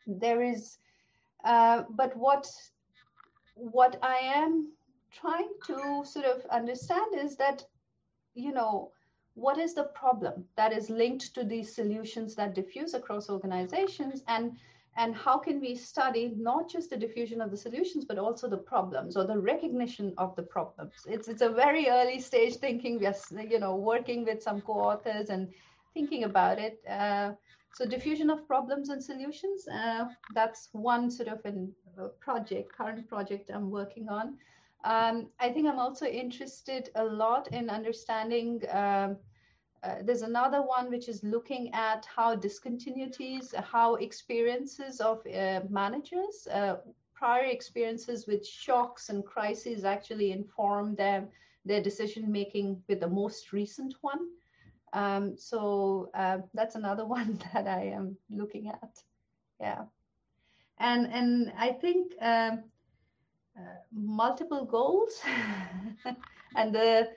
there 0.08 0.42
is 0.42 0.78
uh, 1.44 1.84
but 1.90 2.16
what 2.16 2.50
what 3.54 3.98
I 4.02 4.16
am 4.16 4.72
trying 5.12 5.50
to 5.66 6.04
sort 6.04 6.26
of 6.26 6.44
understand 6.46 7.14
is 7.14 7.36
that, 7.36 7.64
you 8.34 8.52
know, 8.52 8.92
what 9.34 9.58
is 9.58 9.74
the 9.74 9.84
problem 9.84 10.44
that 10.56 10.72
is 10.72 10.90
linked 10.90 11.34
to 11.34 11.44
these 11.44 11.74
solutions 11.74 12.34
that 12.34 12.54
diffuse 12.54 12.94
across 12.94 13.30
organizations 13.30 14.22
and 14.28 14.56
and 14.96 15.14
how 15.14 15.38
can 15.38 15.60
we 15.60 15.76
study 15.76 16.34
not 16.36 16.68
just 16.68 16.90
the 16.90 16.96
diffusion 16.96 17.40
of 17.40 17.52
the 17.52 17.56
solutions 17.56 18.04
but 18.04 18.18
also 18.18 18.48
the 18.48 18.56
problems 18.56 19.16
or 19.16 19.24
the 19.24 19.38
recognition 19.38 20.12
of 20.18 20.34
the 20.34 20.42
problems? 20.42 21.06
It's 21.06 21.28
it's 21.28 21.42
a 21.42 21.48
very 21.48 21.88
early 21.88 22.18
stage 22.18 22.56
thinking. 22.56 22.98
We 22.98 23.06
are 23.06 23.14
you 23.48 23.60
know 23.60 23.76
working 23.76 24.24
with 24.24 24.42
some 24.42 24.60
co-authors 24.60 25.30
and 25.30 25.52
thinking 25.94 26.24
about 26.24 26.58
it. 26.58 26.80
Uh, 26.88 27.32
so 27.74 27.86
diffusion 27.86 28.30
of 28.30 28.46
problems 28.46 28.88
and 28.88 29.02
solutions, 29.02 29.66
uh, 29.68 30.06
that's 30.34 30.68
one 30.72 31.10
sort 31.10 31.28
of 31.28 31.40
a 31.44 32.08
project, 32.20 32.72
current 32.72 33.08
project 33.08 33.50
I'm 33.52 33.70
working 33.70 34.08
on. 34.08 34.36
Um, 34.84 35.28
I 35.38 35.50
think 35.50 35.66
I'm 35.66 35.78
also 35.78 36.06
interested 36.06 36.90
a 36.94 37.04
lot 37.04 37.48
in 37.48 37.68
understanding, 37.68 38.62
um, 38.70 39.16
uh, 39.82 39.96
there's 40.02 40.22
another 40.22 40.62
one 40.62 40.90
which 40.90 41.08
is 41.08 41.22
looking 41.22 41.72
at 41.72 42.04
how 42.04 42.34
discontinuities, 42.34 43.54
how 43.54 43.94
experiences 43.96 45.00
of 45.00 45.18
uh, 45.26 45.60
managers, 45.68 46.48
uh, 46.52 46.76
prior 47.14 47.44
experiences 47.44 48.26
with 48.26 48.46
shocks 48.46 49.08
and 49.08 49.24
crises 49.24 49.84
actually 49.84 50.32
inform 50.32 50.94
them, 50.94 51.28
their 51.64 51.82
decision 51.82 52.30
making 52.30 52.80
with 52.88 53.00
the 53.00 53.08
most 53.08 53.52
recent 53.52 53.94
one. 54.00 54.20
Um, 54.92 55.36
so 55.36 56.10
uh, 56.14 56.38
that's 56.54 56.74
another 56.74 57.06
one 57.18 57.40
that 57.52 57.66
I 57.66 57.84
am 57.84 58.16
looking 58.30 58.68
at. 58.68 59.02
Yeah, 59.60 59.84
and 60.78 61.06
and 61.12 61.52
I 61.58 61.72
think 61.72 62.12
um, 62.20 62.64
uh, 63.56 63.62
multiple 63.92 64.64
goals 64.64 65.20
and 66.56 66.74
the 66.74 67.08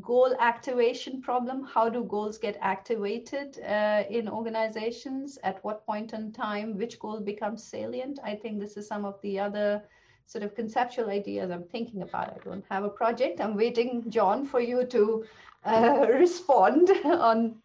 goal 0.00 0.34
activation 0.38 1.20
problem. 1.20 1.64
How 1.64 1.88
do 1.88 2.04
goals 2.04 2.38
get 2.38 2.56
activated 2.60 3.58
uh, 3.60 4.04
in 4.08 4.28
organizations? 4.28 5.38
At 5.42 5.62
what 5.64 5.84
point 5.84 6.12
in 6.12 6.32
time, 6.32 6.78
which 6.78 6.98
goal 6.98 7.20
becomes 7.20 7.64
salient? 7.64 8.18
I 8.24 8.36
think 8.36 8.60
this 8.60 8.76
is 8.76 8.86
some 8.86 9.04
of 9.04 9.20
the 9.22 9.40
other 9.40 9.82
sort 10.26 10.44
of 10.44 10.54
conceptual 10.54 11.10
ideas 11.10 11.50
I'm 11.50 11.64
thinking 11.64 12.02
about. 12.02 12.34
I 12.34 12.38
don't 12.44 12.64
have 12.70 12.84
a 12.84 12.88
project. 12.88 13.40
I'm 13.40 13.56
waiting, 13.56 14.08
John, 14.08 14.46
for 14.46 14.60
you 14.60 14.84
to 14.86 15.24
uh, 15.64 16.06
respond 16.12 16.90
on 17.04 17.56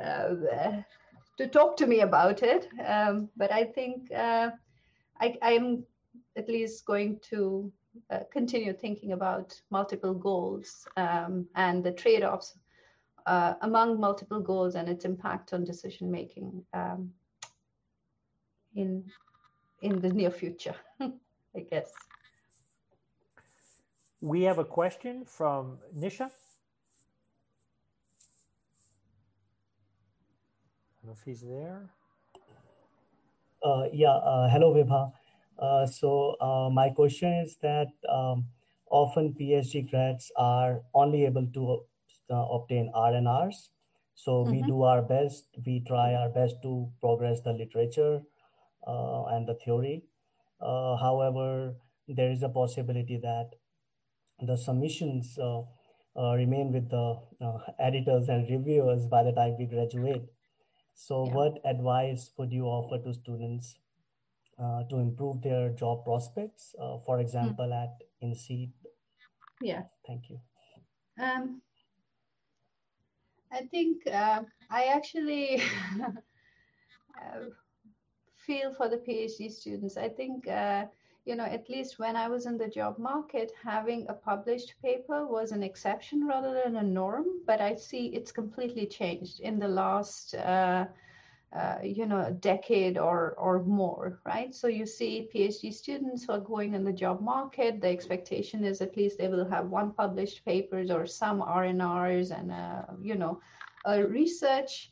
uh, 0.00 0.34
to 1.38 1.46
talk 1.48 1.76
to 1.76 1.86
me 1.86 2.00
about 2.00 2.42
it. 2.42 2.68
Um, 2.86 3.28
but 3.36 3.52
I 3.52 3.64
think 3.64 4.12
uh, 4.12 4.50
I, 5.20 5.38
am 5.42 5.84
at 6.36 6.48
least 6.48 6.84
going 6.86 7.20
to 7.30 7.72
uh, 8.10 8.20
continue 8.32 8.72
thinking 8.72 9.12
about 9.12 9.60
multiple 9.70 10.14
goals 10.14 10.86
um, 10.96 11.46
and 11.54 11.84
the 11.84 11.92
trade-offs 11.92 12.54
uh, 13.26 13.54
among 13.62 14.00
multiple 14.00 14.40
goals 14.40 14.74
and 14.74 14.88
its 14.88 15.04
impact 15.04 15.52
on 15.52 15.64
decision 15.64 16.10
making 16.10 16.64
um, 16.74 17.10
in 18.74 19.04
in 19.82 20.00
the 20.00 20.08
near 20.08 20.30
future, 20.30 20.76
I 21.00 21.60
guess. 21.68 21.90
We 24.20 24.42
have 24.42 24.58
a 24.58 24.64
question 24.64 25.24
from 25.24 25.78
Nisha. 25.96 26.30
Don't 31.02 31.10
know 31.10 31.16
if 31.18 31.24
he's 31.24 31.42
there. 31.42 31.90
Uh, 33.64 33.84
yeah, 33.92 34.14
uh, 34.14 34.48
hello 34.48 34.72
Vibha. 34.74 35.12
Uh, 35.58 35.86
so 35.86 36.36
uh, 36.40 36.70
my 36.70 36.90
question 36.90 37.32
is 37.44 37.56
that 37.62 37.88
um, 38.08 38.46
often 38.90 39.34
PhD 39.38 39.88
grads 39.90 40.30
are 40.36 40.82
only 40.94 41.24
able 41.24 41.46
to 41.54 41.82
uh, 42.30 42.46
obtain 42.50 42.90
R&Rs. 42.94 43.70
So 44.14 44.32
mm 44.32 44.44
-hmm. 44.44 44.50
we 44.50 44.58
mm-hmm. 44.58 44.70
do 44.70 44.82
our 44.82 45.02
best, 45.02 45.46
we 45.66 45.80
try 45.80 46.14
our 46.14 46.30
best 46.30 46.62
to 46.62 46.90
progress 47.00 47.40
the 47.42 47.52
literature 47.52 48.22
uh, 48.86 49.22
and 49.34 49.46
the 49.46 49.54
theory. 49.64 50.02
however, 51.06 51.74
there 52.16 52.30
is 52.30 52.42
a 52.42 52.48
possibility 52.48 53.16
that 53.18 53.48
the 54.48 54.56
submissions 54.56 55.38
remain 56.40 56.70
with 56.76 56.86
the 56.90 57.06
editors 57.78 58.28
and 58.28 58.50
reviewers 58.54 59.06
by 59.14 59.22
the 59.26 59.32
time 59.32 59.56
we 59.58 59.66
graduate. 59.66 60.24
So, 60.94 61.26
yeah. 61.26 61.34
what 61.34 61.58
advice 61.64 62.30
would 62.36 62.52
you 62.52 62.64
offer 62.64 63.02
to 63.02 63.14
students 63.14 63.76
uh, 64.58 64.84
to 64.90 64.96
improve 64.98 65.42
their 65.42 65.70
job 65.70 66.04
prospects, 66.04 66.74
uh, 66.80 66.98
for 67.04 67.16
hmm. 67.16 67.22
example, 67.22 67.66
mm. 67.66 67.82
at 67.82 68.02
INSEAD? 68.22 68.70
Yeah. 69.60 69.82
Thank 70.06 70.30
you. 70.30 70.40
Um, 71.20 71.62
I 73.52 73.62
think 73.70 74.06
uh, 74.06 74.42
I 74.70 74.84
actually 74.84 75.62
uh, 76.02 77.40
feel 78.46 78.72
for 78.74 78.88
the 78.88 78.96
PhD 78.96 79.50
students. 79.50 79.96
I 79.96 80.08
think 80.08 80.48
uh, 80.48 80.86
you 81.24 81.36
know, 81.36 81.44
at 81.44 81.68
least 81.68 81.98
when 81.98 82.16
I 82.16 82.28
was 82.28 82.46
in 82.46 82.58
the 82.58 82.68
job 82.68 82.98
market, 82.98 83.52
having 83.62 84.06
a 84.08 84.12
published 84.14 84.74
paper 84.82 85.26
was 85.26 85.52
an 85.52 85.62
exception 85.62 86.26
rather 86.26 86.52
than 86.52 86.76
a 86.76 86.82
norm. 86.82 87.26
But 87.46 87.60
I 87.60 87.76
see 87.76 88.06
it's 88.06 88.32
completely 88.32 88.86
changed 88.86 89.40
in 89.40 89.58
the 89.58 89.68
last, 89.68 90.34
uh, 90.34 90.86
uh, 91.54 91.78
you 91.82 92.06
know, 92.06 92.36
decade 92.40 92.98
or 92.98 93.34
or 93.38 93.62
more, 93.62 94.20
right? 94.24 94.54
So 94.54 94.66
you 94.66 94.86
see 94.86 95.28
PhD 95.32 95.72
students 95.72 96.24
who 96.24 96.32
are 96.32 96.40
going 96.40 96.74
in 96.74 96.82
the 96.82 96.92
job 96.92 97.20
market. 97.20 97.80
The 97.80 97.88
expectation 97.88 98.64
is 98.64 98.80
at 98.80 98.96
least 98.96 99.18
they 99.18 99.28
will 99.28 99.48
have 99.48 99.66
one 99.68 99.92
published 99.92 100.44
papers 100.44 100.90
or 100.90 101.06
some 101.06 101.40
R&Rs 101.42 102.30
and, 102.32 102.50
uh, 102.50 102.82
you 103.00 103.14
know, 103.14 103.40
a 103.84 104.02
research 104.04 104.90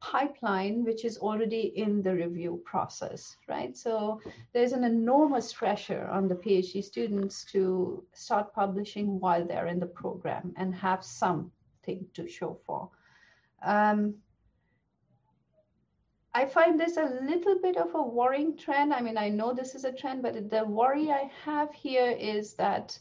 pipeline 0.00 0.84
which 0.84 1.04
is 1.04 1.18
already 1.18 1.72
in 1.76 2.02
the 2.02 2.14
review 2.14 2.60
process, 2.64 3.36
right? 3.48 3.76
So 3.76 4.20
there's 4.52 4.72
an 4.72 4.84
enormous 4.84 5.52
pressure 5.52 6.08
on 6.10 6.28
the 6.28 6.34
PhD 6.34 6.82
students 6.82 7.44
to 7.52 8.04
start 8.12 8.54
publishing 8.54 9.20
while 9.20 9.46
they're 9.46 9.68
in 9.68 9.80
the 9.80 9.86
program 9.86 10.52
and 10.56 10.74
have 10.74 11.04
something 11.04 12.06
to 12.14 12.28
show 12.28 12.58
for. 12.66 12.90
Um, 13.62 14.14
I 16.34 16.46
find 16.46 16.78
this 16.78 16.96
a 16.96 17.20
little 17.22 17.60
bit 17.60 17.76
of 17.76 17.94
a 17.94 18.02
worrying 18.02 18.56
trend. 18.56 18.92
I 18.92 19.00
mean, 19.00 19.16
I 19.16 19.28
know 19.28 19.54
this 19.54 19.76
is 19.76 19.84
a 19.84 19.92
trend, 19.92 20.22
but 20.22 20.50
the 20.50 20.64
worry 20.64 21.12
I 21.12 21.30
have 21.44 21.72
here 21.72 22.10
is 22.10 22.54
that 22.54 22.98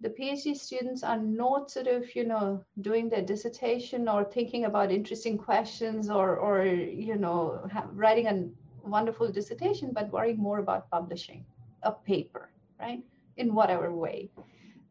the 0.00 0.08
PhD 0.08 0.56
students 0.56 1.02
are 1.02 1.18
not 1.18 1.70
sort 1.70 1.86
of, 1.86 2.14
you 2.16 2.24
know, 2.24 2.64
doing 2.80 3.08
their 3.08 3.22
dissertation 3.22 4.08
or 4.08 4.24
thinking 4.24 4.64
about 4.64 4.90
interesting 4.90 5.36
questions 5.36 6.08
or, 6.08 6.36
or 6.36 6.64
you 6.64 7.16
know, 7.16 7.68
writing 7.92 8.26
a 8.26 8.88
wonderful 8.88 9.30
dissertation, 9.30 9.90
but 9.92 10.10
worrying 10.10 10.38
more 10.38 10.58
about 10.58 10.90
publishing 10.90 11.44
a 11.82 11.92
paper, 11.92 12.50
right? 12.78 13.02
In 13.36 13.54
whatever 13.54 13.94
way. 13.94 14.30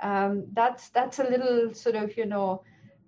Um, 0.02 0.46
that's 0.54 0.90
that's 0.90 1.20
a 1.20 1.24
little 1.24 1.74
sort 1.74 1.96
of, 1.96 2.16
you 2.16 2.26
know, 2.26 2.64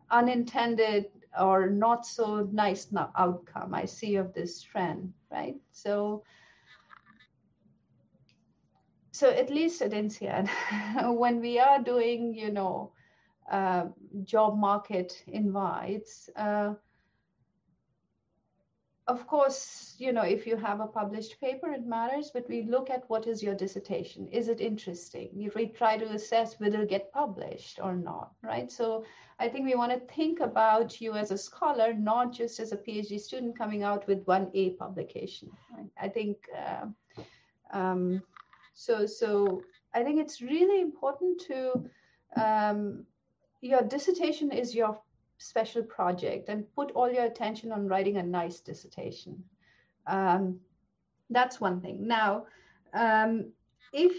unintended 0.10 1.06
or 1.40 1.70
not 1.70 2.06
so 2.06 2.50
nice 2.52 2.88
outcome 3.16 3.74
I 3.74 3.86
see 3.86 4.16
of 4.16 4.34
this 4.34 4.62
trend, 4.62 5.14
right? 5.32 5.56
So 5.72 6.24
so 9.12 9.30
at 9.30 9.50
least 9.50 9.82
at 9.82 9.92
INSEAD, 9.92 10.50
when 11.18 11.42
we 11.42 11.60
are 11.60 11.80
doing, 11.80 12.34
you 12.34 12.52
know, 12.52 12.92
uh, 13.52 13.88
job 14.24 14.58
market 14.58 15.24
invites, 15.28 16.30
uh, 16.36 16.74
of 19.08 19.28
course, 19.28 19.96
you 19.98 20.14
know, 20.14 20.22
if 20.22 20.48
you 20.48 20.56
have 20.56 20.80
a 20.80 20.88
published 20.88 21.42
paper, 21.42 21.72
it 21.72 21.86
matters, 21.86 22.32
but 22.34 22.48
we 22.48 22.62
look 22.62 22.90
at 22.90 23.10
what 23.10 23.28
is 23.28 23.44
your 23.44 23.56
dissertation. 23.56 24.28
Is 24.28 24.48
it 24.48 24.62
interesting? 24.62 25.52
We 25.56 25.68
try 25.68 25.98
to 25.98 26.06
assess 26.06 26.60
whether 26.60 26.84
it 26.84 26.90
get 26.90 27.12
published 27.12 27.80
or 27.84 27.94
not, 27.96 28.32
right? 28.42 28.72
So 28.72 29.04
I 29.40 29.50
think 29.50 29.66
we 29.66 29.76
want 29.76 29.92
to 29.92 30.16
think 30.16 30.40
about 30.40 31.02
you 31.02 31.14
as 31.14 31.32
a 31.32 31.38
scholar, 31.38 31.94
not 31.94 32.32
just 32.32 32.60
as 32.60 32.72
a 32.72 32.78
PhD 32.78 33.20
student 33.20 33.58
coming 33.58 33.84
out 33.84 34.08
with 34.08 34.26
one 34.28 34.50
A 34.54 34.72
publication. 34.72 35.50
Right? 35.76 35.90
I 36.00 36.08
think 36.08 36.38
uh, 36.56 36.86
um, 37.74 38.22
so. 38.86 39.06
So 39.06 39.64
I 39.94 40.04
think 40.04 40.20
it's 40.20 40.42
really 40.42 40.82
important 40.82 41.42
to 41.48 41.90
um, 42.36 43.06
your 43.62 43.82
dissertation 43.82 44.52
is 44.52 44.74
your 44.74 45.00
special 45.38 45.84
project, 45.84 46.50
and 46.50 46.66
put 46.76 46.92
all 46.92 47.12
your 47.12 47.26
attention 47.26 47.72
on 47.72 47.88
writing 47.88 48.18
a 48.18 48.24
nice 48.24 48.60
dissertation. 48.60 49.44
Um, 50.08 50.60
that's 51.30 51.62
one 51.62 51.82
thing. 51.82 52.08
Now, 52.08 52.46
um, 52.94 53.52
if 53.94 54.14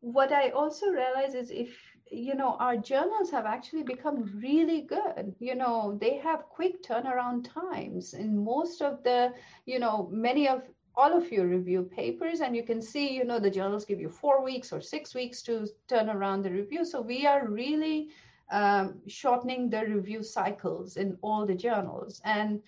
what 0.00 0.32
I 0.32 0.50
also 0.50 0.86
realize 0.88 1.34
is 1.34 1.50
if 1.50 1.70
you 2.10 2.34
know 2.34 2.56
our 2.58 2.76
journals 2.76 3.30
have 3.30 3.44
actually 3.44 3.82
become 3.82 4.40
really 4.42 4.82
good 4.82 5.34
you 5.38 5.54
know 5.54 5.98
they 6.00 6.16
have 6.16 6.48
quick 6.48 6.82
turnaround 6.82 7.46
times 7.52 8.14
in 8.14 8.42
most 8.42 8.80
of 8.80 9.02
the 9.02 9.32
you 9.66 9.78
know 9.78 10.08
many 10.10 10.48
of 10.48 10.62
all 10.98 11.12
of 11.16 11.30
your 11.30 11.46
review 11.46 11.82
papers 11.82 12.40
and 12.40 12.56
you 12.56 12.64
can 12.70 12.80
see 12.82 13.06
you 13.18 13.24
know 13.24 13.38
the 13.38 13.56
journals 13.58 13.84
give 13.90 14.00
you 14.00 14.08
four 14.08 14.42
weeks 14.42 14.72
or 14.72 14.80
six 14.80 15.14
weeks 15.14 15.42
to 15.42 15.66
turn 15.86 16.08
around 16.10 16.42
the 16.42 16.50
review. 16.50 16.84
So 16.84 17.00
we 17.00 17.26
are 17.26 17.46
really 17.46 18.08
um, 18.50 18.86
shortening 19.06 19.70
the 19.70 19.82
review 19.86 20.22
cycles 20.22 20.96
in 20.96 21.16
all 21.22 21.46
the 21.46 21.54
journals. 21.54 22.20
And 22.24 22.60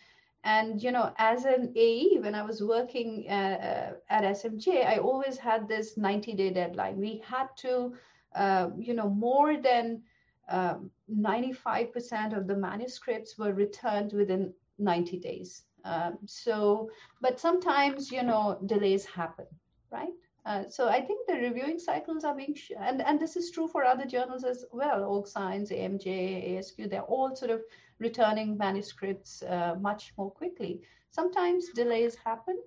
and 0.45 0.83
you 0.83 0.91
know 0.91 1.13
as 1.19 1.45
an 1.45 1.71
ae 1.77 2.19
when 2.19 2.35
i 2.35 2.43
was 2.43 2.63
working 2.63 3.27
uh, 3.29 3.93
at 4.09 4.25
smj 4.37 4.69
i 4.87 4.97
always 4.97 5.37
had 5.37 5.69
this 5.69 5.99
90 5.99 6.33
day 6.33 6.51
deadline. 6.51 6.97
We 6.99 7.23
had 7.33 7.49
to 7.59 7.93
uh, 8.35 8.71
you 8.79 8.95
know, 8.95 9.09
more 9.09 9.57
than 9.57 10.03
um, 10.49 10.91
95% 11.13 12.37
of 12.37 12.47
the 12.47 12.57
manuscripts 12.57 13.37
were 13.39 13.53
returned 13.53 14.13
within 14.13 14.53
90 14.79 15.19
days. 15.19 15.65
Um, 15.85 16.19
so, 16.27 16.91
but 17.21 17.41
sometimes, 17.41 18.11
you 18.11 18.23
know, 18.23 18.59
delays 18.67 19.05
happen, 19.05 19.47
right? 19.91 20.13
Uh, 20.47 20.65
so 20.69 20.89
I 20.89 21.01
think 21.01 21.27
the 21.27 21.35
reviewing 21.35 21.79
cycles 21.79 22.25
are 22.25 22.35
being, 22.35 22.55
sh- 22.55 22.73
and, 22.79 23.03
and 23.03 23.21
this 23.21 23.37
is 23.37 23.51
true 23.51 23.69
for 23.69 23.85
other 23.85 24.07
journals 24.07 24.45
as 24.45 24.65
well, 24.73 25.05
Org 25.05 25.27
Science, 25.27 25.71
AMJ, 25.71 26.57
ASQ, 26.57 26.89
they're 26.89 27.03
all 27.03 27.37
sort 27.37 27.51
of 27.51 27.61
returning 27.99 28.57
manuscripts 28.57 29.43
uh, 29.43 29.75
much 29.81 30.13
more 30.17 30.31
quickly. 30.31 30.81
Sometimes 31.11 31.69
delays 31.75 32.17
happen. 32.25 32.59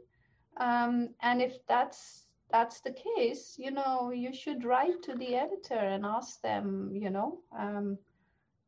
Um, 0.57 1.09
and 1.21 1.41
if 1.41 1.65
that's 1.67 2.27
that's 2.51 2.81
the 2.81 2.95
case, 3.15 3.55
you 3.57 3.71
know, 3.71 4.11
you 4.11 4.31
should 4.31 4.63
write 4.63 5.01
to 5.03 5.15
the 5.15 5.35
editor 5.35 5.73
and 5.73 6.05
ask 6.05 6.39
them, 6.41 6.91
you 6.93 7.09
know, 7.09 7.39
um, 7.57 7.97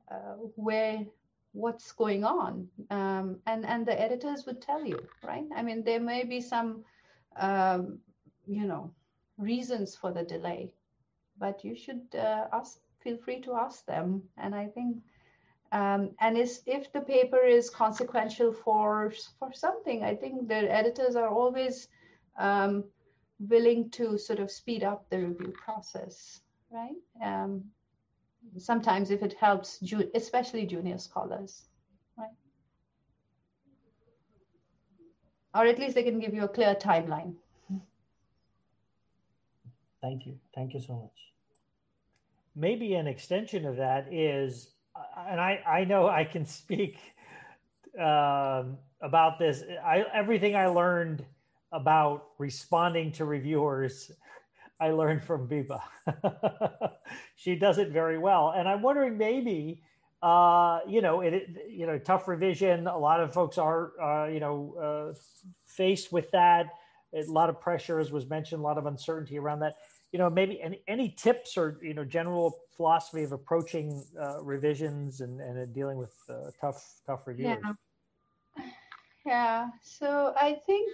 uh, 0.10 0.38
where 0.56 1.06
what's 1.56 1.92
going 1.94 2.24
on, 2.24 2.68
um, 2.92 3.40
and 3.48 3.66
and 3.66 3.86
the 3.86 4.00
editors 4.00 4.46
would 4.46 4.62
tell 4.62 4.86
you, 4.86 5.00
right? 5.24 5.46
I 5.56 5.64
mean, 5.64 5.84
there 5.84 6.02
may 6.02 6.24
be 6.26 6.42
some, 6.42 6.84
um, 7.38 8.00
you 8.46 8.66
know, 8.68 8.92
reasons 9.38 9.96
for 9.96 10.12
the 10.12 10.24
delay, 10.24 10.72
but 11.40 11.64
you 11.64 11.76
should 11.76 12.04
uh, 12.16 12.46
ask. 12.54 12.80
Feel 13.04 13.18
free 13.18 13.40
to 13.42 13.54
ask 13.54 13.86
them, 13.86 14.24
and 14.38 14.56
I 14.56 14.68
think. 14.68 14.98
Um, 15.72 16.12
and 16.20 16.38
is, 16.38 16.62
if 16.66 16.92
the 16.94 17.02
paper 17.02 17.44
is 17.44 17.70
consequential 17.70 18.54
for 18.54 19.12
for 19.40 19.52
something, 19.54 20.04
I 20.04 20.16
think 20.16 20.48
the 20.48 20.72
editors 20.72 21.16
are 21.16 21.30
always 21.30 21.88
um, 22.38 22.84
willing 23.40 23.90
to 23.92 24.18
sort 24.18 24.40
of 24.40 24.52
speed 24.52 24.84
up 24.84 25.10
the 25.10 25.20
review 25.20 25.54
process, 25.66 26.42
right? 26.72 26.96
Sometimes 28.58 29.12
if 29.12 29.22
it 29.22 29.34
helps, 29.34 29.84
especially 30.14 30.66
junior 30.66 30.98
scholars, 30.98 31.64
right? 32.18 32.30
Or 35.54 35.66
at 35.66 35.80
least 35.80 35.96
they 35.96 36.04
can 36.04 36.20
give 36.20 36.34
you 36.34 36.44
a 36.44 36.48
clear 36.48 36.76
timeline. 36.76 37.36
Thank 40.02 40.26
you. 40.26 40.38
Thank 40.54 40.74
you 40.74 40.82
so 40.82 40.94
much. 40.94 41.12
Maybe 42.56 42.94
an 42.94 43.08
extension 43.08 43.66
of 43.66 43.78
that 43.78 44.14
is, 44.14 44.70
and 45.18 45.42
I, 45.42 45.62
I 45.68 45.84
know 45.84 46.08
I 46.08 46.24
can 46.24 46.46
speak 46.46 46.98
um, 48.00 48.78
about 49.02 49.40
this. 49.40 49.64
I, 49.84 50.06
everything 50.14 50.56
I 50.56 50.68
learned 50.68 51.26
about 51.72 52.28
responding 52.38 53.12
to 53.14 53.26
reviewers 53.26 54.12
I 54.80 54.92
learned 54.92 55.24
from 55.24 55.48
Vibha. 55.48 55.82
she 57.36 57.56
does 57.56 57.78
it 57.78 57.90
very 57.90 58.18
well. 58.18 58.54
And 58.56 58.68
I'm 58.68 58.82
wondering 58.82 59.18
maybe, 59.18 59.82
uh, 60.22 60.80
you 60.88 61.02
know, 61.02 61.22
it, 61.22 61.50
you 61.70 61.88
know, 61.88 61.98
tough 61.98 62.28
revision. 62.28 62.88
A 62.88 62.98
lot 62.98 63.22
of 63.22 63.34
folks 63.34 63.58
are, 63.58 63.92
uh, 64.02 64.28
you 64.28 64.40
know, 64.40 65.14
uh, 65.14 65.18
faced 65.66 66.12
with 66.12 66.30
that. 66.32 66.68
A 67.14 67.24
lot 67.24 67.50
of 67.50 67.62
pressure, 67.62 68.00
as 68.00 68.12
was 68.12 68.30
mentioned, 68.30 68.60
a 68.60 68.64
lot 68.64 68.78
of 68.78 68.86
uncertainty 68.86 69.40
around 69.40 69.60
that. 69.60 69.76
You 70.12 70.20
know, 70.20 70.30
maybe 70.30 70.62
any, 70.62 70.82
any 70.88 71.10
tips 71.10 71.58
or, 71.58 71.80
you 71.82 71.94
know, 71.94 72.04
general 72.04 72.58
philosophy 72.76 73.24
of 73.24 73.32
approaching 73.32 74.04
uh, 74.22 74.42
revisions 74.44 75.22
and, 75.22 75.40
and 75.40 75.74
dealing 75.74 75.98
with 75.98 76.14
uh, 76.30 76.52
tough, 76.60 77.02
tough 77.06 77.28
reviewers. 77.28 77.64
Yeah. 78.58 78.64
yeah. 79.26 79.68
So 79.82 80.34
I 80.38 80.60
think 80.66 80.92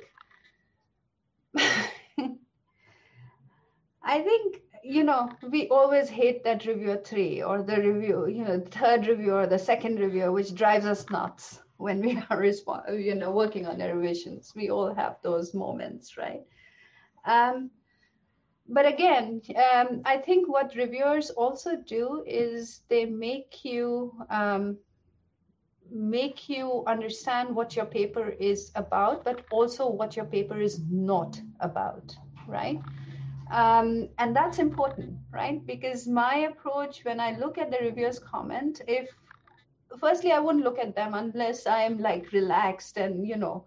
I 4.03 4.21
think 4.21 4.61
you 4.83 5.03
know 5.03 5.31
we 5.49 5.67
always 5.69 6.09
hate 6.09 6.43
that 6.43 6.65
review 6.65 6.97
three 7.03 7.41
or 7.41 7.61
the 7.61 7.77
review 7.77 8.27
you 8.27 8.43
know 8.43 8.59
third 8.59 9.07
review 9.07 9.33
or 9.35 9.47
the 9.47 9.59
second 9.59 9.99
review 9.99 10.31
which 10.31 10.55
drives 10.55 10.85
us 10.85 11.09
nuts 11.09 11.61
when 11.77 12.01
we 12.01 12.17
are 12.29 12.41
resp- 12.41 13.03
you 13.03 13.15
know 13.15 13.31
working 13.31 13.65
on 13.67 13.79
revisions 13.79 14.53
we 14.55 14.69
all 14.69 14.93
have 14.93 15.17
those 15.21 15.53
moments 15.53 16.17
right 16.17 16.41
um, 17.25 17.69
but 18.67 18.85
again 18.85 19.41
um, 19.55 20.01
i 20.05 20.17
think 20.17 20.47
what 20.47 20.75
reviewers 20.75 21.29
also 21.31 21.75
do 21.75 22.23
is 22.25 22.81
they 22.89 23.05
make 23.05 23.63
you 23.63 24.11
um, 24.29 24.77
make 25.91 26.49
you 26.49 26.83
understand 26.87 27.55
what 27.55 27.75
your 27.75 27.85
paper 27.85 28.29
is 28.29 28.71
about, 28.75 29.23
but 29.23 29.45
also 29.49 29.89
what 29.89 30.15
your 30.15 30.25
paper 30.25 30.59
is 30.59 30.79
not 30.89 31.39
about, 31.59 32.15
right? 32.47 32.81
Um, 33.51 34.09
and 34.17 34.35
that's 34.35 34.59
important, 34.59 35.17
right? 35.31 35.65
Because 35.65 36.07
my 36.07 36.35
approach 36.51 37.03
when 37.03 37.19
I 37.19 37.37
look 37.37 37.57
at 37.57 37.71
the 37.71 37.79
reviewer's 37.79 38.19
comment, 38.19 38.81
if 38.87 39.09
firstly 39.99 40.31
I 40.31 40.39
wouldn't 40.39 40.63
look 40.63 40.79
at 40.79 40.95
them 40.95 41.13
unless 41.13 41.67
I'm 41.67 41.99
like 41.99 42.31
relaxed 42.31 42.97
and 42.97 43.27
you 43.27 43.35
know 43.35 43.65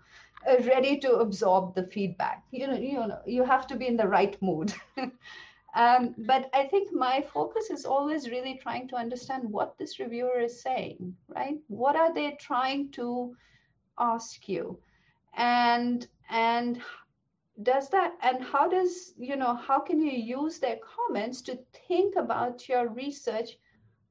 uh, 0.48 0.56
ready 0.64 0.98
to 1.00 1.16
absorb 1.16 1.74
the 1.74 1.84
feedback. 1.84 2.42
You 2.50 2.66
know, 2.68 2.74
you 2.78 2.94
know, 2.94 3.18
you 3.26 3.44
have 3.44 3.66
to 3.68 3.76
be 3.76 3.86
in 3.86 3.96
the 3.96 4.08
right 4.08 4.40
mood. 4.42 4.72
Um, 5.74 6.14
but 6.18 6.48
I 6.54 6.66
think 6.68 6.92
my 6.92 7.20
focus 7.32 7.68
is 7.70 7.84
always 7.84 8.30
really 8.30 8.58
trying 8.62 8.86
to 8.88 8.96
understand 8.96 9.50
what 9.50 9.76
this 9.76 9.98
reviewer 9.98 10.38
is 10.38 10.60
saying, 10.62 11.16
right? 11.28 11.58
What 11.68 11.96
are 11.96 12.14
they 12.14 12.36
trying 12.40 12.90
to 12.92 13.34
ask 13.98 14.48
you? 14.48 14.78
And 15.36 16.06
and 16.30 16.80
does 17.62 17.88
that 17.90 18.14
and 18.22 18.42
how 18.42 18.68
does 18.68 19.14
you 19.18 19.36
know 19.36 19.54
how 19.54 19.78
can 19.80 20.00
you 20.00 20.10
use 20.10 20.58
their 20.58 20.78
comments 20.96 21.40
to 21.42 21.58
think 21.88 22.16
about 22.16 22.68
your 22.68 22.88
research 22.88 23.58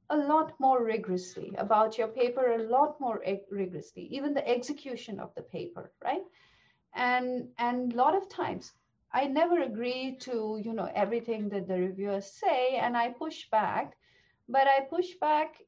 a 0.10 0.18
lot 0.18 0.54
more 0.60 0.84
rigorously 0.84 1.54
about 1.58 1.98
your 1.98 2.08
paper 2.08 2.54
a 2.54 2.64
lot 2.64 3.00
more 3.00 3.22
rigorously 3.52 4.04
even 4.12 4.34
the 4.34 4.48
execution 4.48 5.20
of 5.20 5.34
the 5.36 5.42
paper 5.42 5.92
right 6.04 6.24
and 6.94 7.50
and 7.58 7.94
a 7.94 7.96
lot 7.96 8.16
of 8.16 8.30
times 8.30 8.74
I 9.14 9.26
never 9.28 9.62
agree 9.62 10.18
to, 10.22 10.60
you 10.64 10.74
know, 10.74 10.90
everything 10.94 11.50
that 11.50 11.68
the 11.68 11.78
reviewers 11.80 12.26
say, 12.26 12.78
and 12.78 12.98
I 12.98 13.10
push 13.10 13.50
back, 13.50 13.96
but 14.48 14.68
I 14.68 14.82
push 14.90 15.14
back 15.22 15.62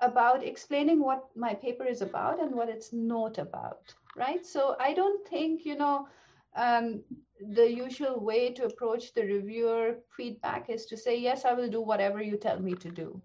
about 0.00 0.42
explaining 0.44 1.00
what 1.00 1.28
my 1.36 1.54
paper 1.54 1.84
is 1.84 2.00
about 2.02 2.40
and 2.40 2.54
what 2.54 2.68
it's 2.68 2.92
not 2.92 3.38
about, 3.38 3.94
right? 4.16 4.44
So 4.44 4.76
I 4.80 4.92
don't 4.94 5.26
think, 5.28 5.64
you 5.64 5.76
know, 5.76 6.08
um, 6.56 7.02
the 7.54 7.70
usual 7.70 8.20
way 8.20 8.52
to 8.52 8.64
approach 8.64 9.14
the 9.14 9.22
reviewer 9.22 9.96
feedback 10.16 10.68
is 10.68 10.86
to 10.86 10.96
say, 10.96 11.18
yes, 11.18 11.44
I 11.44 11.54
will 11.54 11.68
do 11.68 11.80
whatever 11.80 12.22
you 12.22 12.36
tell 12.36 12.60
me 12.60 12.74
to 12.74 12.90
do, 12.90 13.20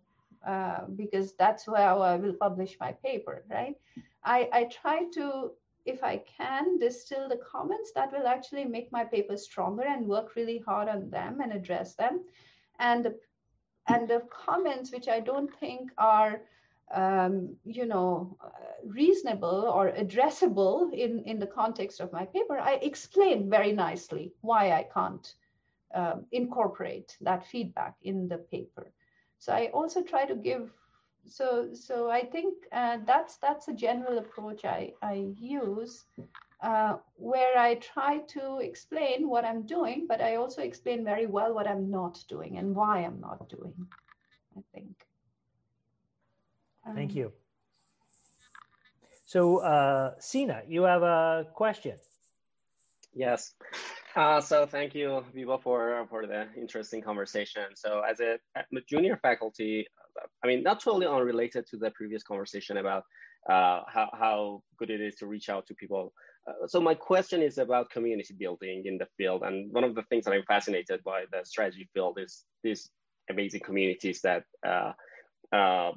uh, 0.48 0.86
because 0.96 1.34
that's 1.36 1.66
how 1.66 2.02
I 2.02 2.16
will 2.16 2.34
publish 2.34 2.78
my 2.80 2.94
paper, 2.94 3.44
right? 3.50 3.76
I, 4.24 4.50
I 4.52 4.64
try 4.66 5.04
to 5.14 5.52
if 5.86 6.04
I 6.04 6.24
can 6.38 6.80
distill 6.80 7.30
the 7.30 7.38
comments, 7.38 7.92
that 7.94 8.12
will 8.12 8.28
actually 8.28 8.66
make 8.66 8.92
my 8.92 9.04
paper 9.04 9.38
stronger 9.38 9.84
and 9.84 10.08
work 10.08 10.36
really 10.36 10.58
hard 10.58 10.90
on 10.90 11.10
them 11.10 11.40
and 11.42 11.52
address 11.52 11.94
them. 11.94 12.22
And 12.80 13.06
the, 13.06 13.20
and 13.88 14.08
the 14.08 14.24
comments 14.32 14.92
which 14.92 15.08
I 15.08 15.20
don't 15.20 15.54
think 15.60 15.92
are, 15.98 16.42
um, 16.94 17.56
you 17.66 17.86
know, 17.86 18.38
uh, 18.44 18.50
reasonable 18.86 19.72
or 19.74 19.92
addressable 19.92 20.94
in, 20.94 21.24
in 21.26 21.40
the 21.40 21.48
context 21.48 22.00
of 22.00 22.12
my 22.12 22.26
paper, 22.26 22.60
I 22.60 22.74
explain 22.76 23.50
very 23.50 23.72
nicely 23.72 24.34
why 24.42 24.72
I 24.72 24.88
can't 24.94 25.34
uh, 25.94 26.16
incorporate 26.32 27.18
that 27.22 27.46
feedback 27.48 27.96
in 28.04 28.28
the 28.28 28.38
paper. 28.38 28.92
So 29.40 29.54
I 29.54 29.68
also 29.74 30.02
try 30.04 30.26
to 30.26 30.36
give 30.36 30.72
so 31.28 31.74
so 31.74 32.10
I 32.10 32.24
think 32.24 32.54
uh, 32.72 32.98
that's 33.06 33.38
that's 33.38 33.68
a 33.68 33.74
general 33.74 34.20
approach 34.20 34.64
I 34.66 34.94
I 35.02 35.26
use. 35.40 36.06
Uh, 36.62 36.98
where 37.18 37.58
I 37.58 37.76
try 37.76 38.20
to 38.20 38.60
explain 38.60 39.30
what 39.30 39.46
I'm 39.46 39.68
doing, 39.68 40.06
but 40.08 40.22
I 40.22 40.38
also 40.38 40.62
explain 40.62 41.04
very 41.04 41.28
well 41.28 41.54
what 41.54 41.68
I'm 41.68 41.92
not 41.92 42.24
doing 42.28 42.58
and 42.58 42.74
why 42.74 43.00
I'm 43.00 43.20
not 43.20 43.50
doing, 43.50 43.76
I 44.58 44.62
think. 44.74 45.05
Um, 46.86 46.96
Thank 46.96 47.16
you. 47.16 47.32
So, 49.26 49.58
uh, 49.58 50.14
Sina, 50.20 50.62
you 50.68 50.84
have 50.84 51.02
a 51.02 51.48
question. 51.54 51.98
Yes. 53.14 53.54
Uh, 54.16 54.40
so 54.40 54.66
thank 54.66 54.94
you, 54.94 55.26
Vibha, 55.36 55.62
for, 55.62 56.06
for 56.10 56.28
the 56.28 56.48
interesting 56.58 57.02
conversation. 57.02 57.64
So 57.76 58.02
as 58.10 58.20
a, 58.20 58.38
a, 58.56 58.64
junior 58.88 59.18
faculty, 59.18 59.88
I 60.44 60.48
mean, 60.48 60.64
not 60.64 60.80
totally 60.80 61.08
unrelated 61.08 61.66
to 61.72 61.78
the 61.78 61.92
previous 61.92 62.24
conversation 62.24 62.78
about 62.78 63.04
uh, 63.50 63.82
how, 63.88 64.10
how 64.14 64.64
good 64.78 64.90
it 64.90 65.02
is 65.02 65.16
to 65.16 65.28
reach 65.28 65.50
out 65.50 65.66
to 65.68 65.74
people. 65.74 66.14
Uh, 66.48 66.68
so 66.68 66.80
my 66.80 66.94
question 66.94 67.42
is 67.42 67.58
about 67.58 67.90
community 67.90 68.34
building 68.38 68.84
in 68.86 68.98
the 68.98 69.08
field. 69.18 69.44
And 69.44 69.74
one 69.74 69.84
of 69.84 69.96
the 69.96 70.04
things 70.04 70.26
that 70.26 70.32
I'm 70.32 70.44
fascinated 70.44 71.04
by 71.04 71.26
the 71.32 71.44
strategy 71.44 71.90
field 71.94 72.20
is 72.22 72.46
these 72.64 72.90
amazing 73.30 73.62
communities 73.62 74.22
that, 74.22 74.44
uh, 74.66 74.94
uh, 75.52 75.92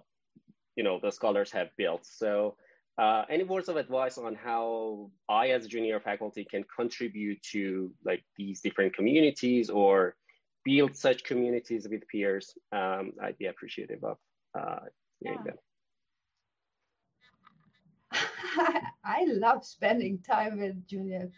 you 0.78 0.84
know, 0.84 1.00
the 1.02 1.10
scholars 1.10 1.50
have 1.50 1.70
built. 1.76 2.06
So 2.06 2.54
uh, 2.98 3.24
any 3.28 3.42
words 3.42 3.68
of 3.68 3.76
advice 3.76 4.16
on 4.16 4.36
how 4.36 5.10
I, 5.28 5.48
as 5.48 5.64
a 5.64 5.68
junior 5.68 5.98
faculty, 5.98 6.44
can 6.44 6.64
contribute 6.74 7.42
to 7.50 7.90
like 8.04 8.22
these 8.36 8.60
different 8.60 8.94
communities 8.94 9.70
or 9.70 10.14
build 10.64 10.94
such 10.94 11.24
communities 11.24 11.88
with 11.90 12.06
peers? 12.06 12.54
Um, 12.70 13.12
I'd 13.20 13.36
be 13.38 13.46
appreciative 13.46 14.04
of 14.04 14.18
uh, 14.56 14.86
hearing 15.18 15.40
yeah. 15.44 15.52
them. 18.12 18.82
I 19.04 19.24
love 19.26 19.64
spending 19.64 20.20
time 20.20 20.60
with 20.60 20.86
junior 20.86 21.28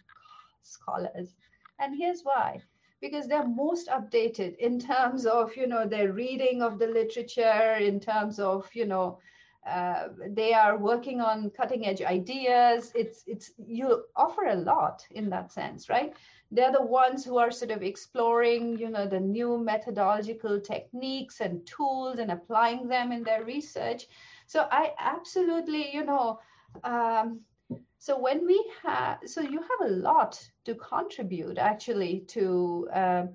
scholars, 0.62 1.34
and 1.78 1.96
here's 1.96 2.20
why: 2.22 2.60
because 3.00 3.26
they're 3.26 3.46
most 3.48 3.88
updated 3.88 4.56
in 4.56 4.78
terms 4.78 5.26
of 5.26 5.56
you 5.56 5.66
know 5.66 5.86
their 5.86 6.12
reading 6.12 6.62
of 6.62 6.78
the 6.78 6.86
literature, 6.86 7.74
in 7.80 8.00
terms 8.00 8.38
of 8.38 8.68
you 8.74 8.86
know 8.86 9.18
uh, 9.66 10.08
they 10.28 10.52
are 10.54 10.78
working 10.78 11.20
on 11.20 11.50
cutting 11.50 11.86
edge 11.86 12.02
ideas. 12.02 12.92
It's 12.94 13.24
it's 13.26 13.52
you 13.66 14.04
offer 14.16 14.46
a 14.46 14.56
lot 14.56 15.06
in 15.10 15.30
that 15.30 15.52
sense 15.52 15.88
right? 15.88 16.14
They're 16.50 16.72
the 16.72 16.82
ones 16.82 17.24
who 17.24 17.38
are 17.38 17.50
sort 17.50 17.70
of 17.70 17.82
exploring 17.82 18.78
you 18.78 18.90
know 18.90 19.06
the 19.06 19.20
new 19.20 19.58
methodological 19.58 20.60
techniques 20.60 21.40
and 21.40 21.66
tools 21.66 22.18
and 22.18 22.30
applying 22.30 22.88
them 22.88 23.12
in 23.12 23.22
their 23.22 23.44
research. 23.44 24.06
So 24.46 24.66
i 24.70 24.92
absolutely 24.98 25.94
you 25.94 26.04
know 26.04 26.40
um, 26.84 27.40
so 28.00 28.18
when 28.18 28.46
we 28.46 28.58
have 28.82 29.18
so 29.26 29.42
you 29.42 29.60
have 29.60 29.90
a 29.90 29.92
lot 29.92 30.42
to 30.64 30.74
contribute 30.74 31.58
actually 31.58 32.20
to 32.28 32.88
um, 32.94 33.28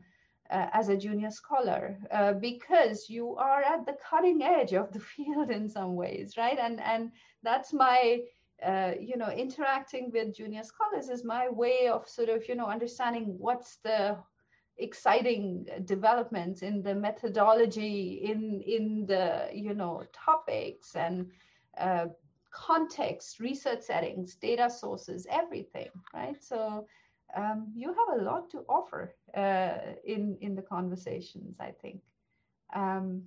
uh, 0.50 0.68
as 0.74 0.90
a 0.90 0.98
junior 0.98 1.30
scholar 1.30 1.98
uh, 2.12 2.34
because 2.34 3.10
you 3.10 3.36
are 3.36 3.62
at 3.62 3.86
the 3.86 3.96
cutting 4.10 4.42
edge 4.42 4.74
of 4.74 4.92
the 4.92 5.00
field 5.12 5.52
in 5.52 5.70
some 5.70 5.96
ways 5.96 6.34
right? 6.36 6.58
And 6.60 6.82
and 6.82 7.12
that's 7.44 7.74
my 7.74 8.22
uh, 8.66 8.94
you 9.00 9.18
know 9.18 9.30
interacting 9.30 10.10
with 10.12 10.36
junior 10.36 10.64
scholars 10.64 11.10
is 11.10 11.24
my 11.24 11.48
way 11.48 11.88
of 11.88 12.10
sort 12.10 12.30
of 12.30 12.48
you 12.50 12.56
know 12.56 12.68
understanding 12.68 13.36
what's 13.38 13.78
the 13.84 14.18
exciting 14.78 15.68
developments 15.86 16.64
in 16.64 16.82
the 16.82 16.96
methodology 16.96 18.22
in 18.24 18.62
in 18.66 19.06
the 19.06 19.48
you 19.54 19.76
know 19.76 20.04
topics 20.12 20.96
and 20.96 21.30
uh, 21.78 22.08
context 22.56 23.40
research 23.40 23.82
settings 23.82 24.36
data 24.36 24.70
sources 24.70 25.28
everything 25.30 25.90
right 26.14 26.42
so 26.42 26.86
um, 27.36 27.68
you 27.76 27.88
have 27.90 28.20
a 28.20 28.24
lot 28.24 28.50
to 28.52 28.60
offer 28.70 29.16
uh, 29.36 29.96
in 30.06 30.38
in 30.42 30.56
the 30.56 30.62
conversations. 30.62 31.58
I 31.60 31.72
think. 31.82 32.02
Um, 32.74 33.24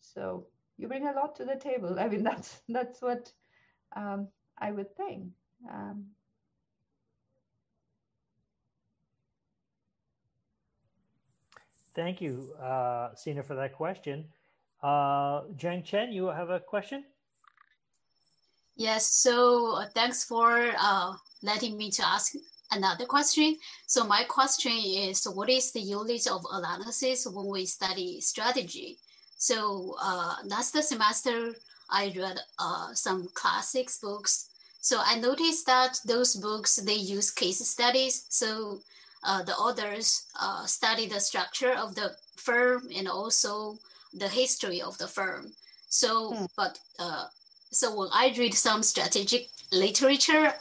so 0.00 0.46
you 0.78 0.88
bring 0.88 1.06
a 1.06 1.12
lot 1.12 1.34
to 1.36 1.44
the 1.44 1.56
table. 1.56 1.98
I 1.98 2.08
mean, 2.08 2.22
that's 2.22 2.62
that's 2.68 3.02
what 3.02 3.32
um, 3.96 4.28
I 4.58 4.70
would 4.70 4.94
think. 4.96 5.28
Um, 5.70 6.06
Thank 11.94 12.22
you, 12.22 12.54
uh, 12.58 13.14
Sina, 13.14 13.42
for 13.42 13.54
that 13.54 13.74
question. 13.74 14.24
Uh, 14.82 15.42
Zhang 15.58 15.84
Chen, 15.84 16.10
you 16.10 16.28
have 16.28 16.48
a 16.48 16.58
question? 16.58 17.04
Yes, 18.76 19.10
so 19.10 19.76
uh, 19.76 19.86
thanks 19.94 20.24
for 20.24 20.72
uh, 20.78 21.14
letting 21.42 21.76
me 21.76 21.90
to 21.92 22.06
ask 22.06 22.32
another 22.70 23.04
question. 23.04 23.56
So 23.86 24.04
my 24.04 24.24
question 24.24 24.72
is, 24.72 25.24
what 25.24 25.50
is 25.50 25.72
the 25.72 25.80
unit 25.80 26.26
of 26.26 26.44
analysis 26.50 27.26
when 27.26 27.46
we 27.46 27.66
study 27.66 28.20
strategy? 28.20 28.98
So 29.36 29.96
uh, 30.00 30.36
last 30.44 30.74
semester, 30.82 31.54
I 31.90 32.12
read 32.16 32.40
uh, 32.58 32.94
some 32.94 33.28
classics 33.34 33.98
books. 33.98 34.48
So 34.80 35.00
I 35.04 35.18
noticed 35.18 35.66
that 35.66 35.98
those 36.06 36.34
books, 36.34 36.76
they 36.76 36.94
use 36.94 37.30
case 37.30 37.58
studies. 37.68 38.26
So 38.30 38.80
uh, 39.22 39.42
the 39.42 39.54
authors 39.54 40.26
uh, 40.40 40.64
study 40.64 41.06
the 41.06 41.20
structure 41.20 41.74
of 41.74 41.94
the 41.94 42.16
firm 42.36 42.88
and 42.96 43.06
also 43.06 43.78
the 44.14 44.28
history 44.28 44.80
of 44.80 44.96
the 44.98 45.06
firm. 45.06 45.52
So, 45.88 46.32
hmm. 46.32 46.44
but 46.56 46.78
uh, 46.98 47.26
so 47.72 47.96
when 47.96 48.08
I 48.12 48.34
read 48.38 48.54
some 48.54 48.82
strategic 48.82 49.48
literature, 49.72 50.54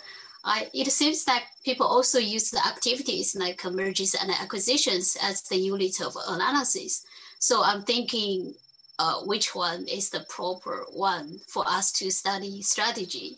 I, 0.43 0.69
it 0.73 0.87
seems 0.87 1.23
that 1.25 1.45
people 1.63 1.85
also 1.85 2.17
use 2.17 2.49
the 2.49 2.65
activities 2.65 3.35
like 3.35 3.63
mergers 3.65 4.15
and 4.15 4.31
acquisitions 4.31 5.17
as 5.21 5.43
the 5.43 5.57
unit 5.57 6.01
of 6.01 6.17
analysis. 6.27 7.05
So 7.39 7.63
I'm 7.63 7.83
thinking 7.83 8.55
uh, 8.97 9.21
which 9.21 9.53
one 9.53 9.87
is 9.87 10.09
the 10.09 10.25
proper 10.29 10.85
one 10.91 11.39
for 11.47 11.63
us 11.67 11.91
to 11.93 12.11
study 12.11 12.61
strategy 12.61 13.37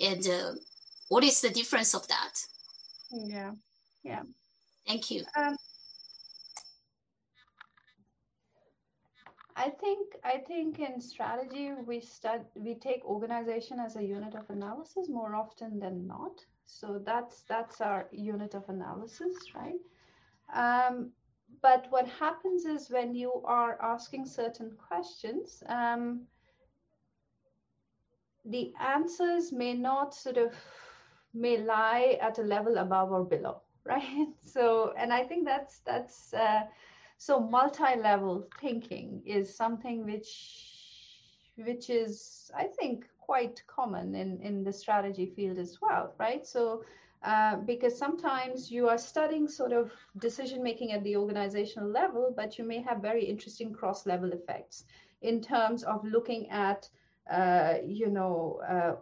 and 0.00 0.26
uh, 0.26 0.52
what 1.08 1.24
is 1.24 1.40
the 1.40 1.50
difference 1.50 1.94
of 1.94 2.06
that? 2.08 2.34
Yeah, 3.10 3.52
yeah. 4.02 4.22
Thank 4.86 5.10
you. 5.10 5.24
Um, 5.36 5.56
I 9.56 9.70
think 9.70 10.16
I 10.24 10.38
think 10.38 10.78
in 10.78 11.00
strategy 11.00 11.72
we 11.86 12.00
stud 12.00 12.44
we 12.54 12.74
take 12.74 13.04
organization 13.04 13.78
as 13.78 13.96
a 13.96 14.02
unit 14.02 14.34
of 14.34 14.48
analysis 14.50 15.08
more 15.08 15.34
often 15.34 15.78
than 15.78 16.06
not. 16.06 16.44
So 16.66 17.00
that's 17.04 17.42
that's 17.42 17.80
our 17.80 18.08
unit 18.12 18.54
of 18.54 18.68
analysis, 18.68 19.36
right? 19.54 19.80
Um, 20.54 21.12
but 21.60 21.86
what 21.90 22.08
happens 22.08 22.64
is 22.64 22.90
when 22.90 23.14
you 23.14 23.42
are 23.44 23.80
asking 23.82 24.26
certain 24.26 24.72
questions, 24.88 25.62
um, 25.66 26.22
the 28.44 28.72
answers 28.80 29.52
may 29.52 29.74
not 29.74 30.14
sort 30.14 30.38
of 30.38 30.54
may 31.34 31.58
lie 31.58 32.18
at 32.20 32.38
a 32.38 32.42
level 32.42 32.78
above 32.78 33.12
or 33.12 33.24
below, 33.24 33.60
right? 33.84 34.28
So, 34.44 34.94
and 34.96 35.12
I 35.12 35.24
think 35.24 35.44
that's 35.44 35.80
that's. 35.80 36.32
Uh, 36.32 36.62
so 37.24 37.38
multi-level 37.38 38.48
thinking 38.60 39.22
is 39.24 39.54
something 39.54 40.04
which 40.04 40.30
which 41.66 41.88
is 41.88 42.50
i 42.56 42.64
think 42.78 43.04
quite 43.20 43.62
common 43.66 44.14
in 44.22 44.40
in 44.42 44.64
the 44.64 44.72
strategy 44.72 45.26
field 45.36 45.58
as 45.58 45.78
well 45.80 46.12
right? 46.18 46.46
So 46.46 46.84
uh, 47.22 47.54
because 47.72 47.96
sometimes 47.96 48.68
you 48.72 48.88
are 48.88 48.98
studying 48.98 49.46
sort 49.46 49.72
of 49.72 49.92
decision 50.18 50.60
making 50.60 50.90
at 50.90 51.04
the 51.04 51.14
organizational 51.16 51.88
level 51.88 52.34
but 52.36 52.58
you 52.58 52.64
may 52.64 52.80
have 52.82 53.00
very 53.10 53.24
interesting 53.24 53.72
cross 53.72 54.04
level 54.06 54.32
effects 54.32 54.84
in 55.20 55.40
terms 55.40 55.84
of 55.84 56.04
looking 56.04 56.50
at 56.50 56.88
uh, 57.30 57.74
you 57.86 58.08
know 58.08 58.60
uh, 58.68 58.94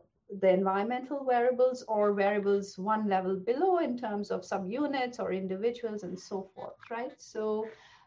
the 0.43 0.51
environmental 0.51 1.25
variables 1.25 1.83
or 1.89 2.13
variables 2.13 2.77
one 2.79 3.09
level 3.09 3.37
below 3.37 3.79
in 3.79 3.97
terms 3.97 4.31
of 4.31 4.43
subunits 4.43 5.19
or 5.19 5.33
individuals 5.33 6.03
and 6.03 6.19
so 6.19 6.47
forth 6.55 6.77
right? 6.91 7.15
So 7.17 7.67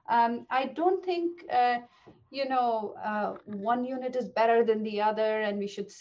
um, 0.10 0.46
I 0.50 0.66
don't 0.66 1.04
think, 1.04 1.46
uh, 1.52 1.80
you 2.30 2.48
know, 2.50 2.96
uh, 3.04 3.34
one 3.46 3.86
unit 3.86 4.16
is 4.16 4.30
better 4.30 4.64
than 4.64 4.84
the 4.84 5.02
other 5.02 5.42
and 5.42 5.58
we 5.58 5.68
should 5.68 5.92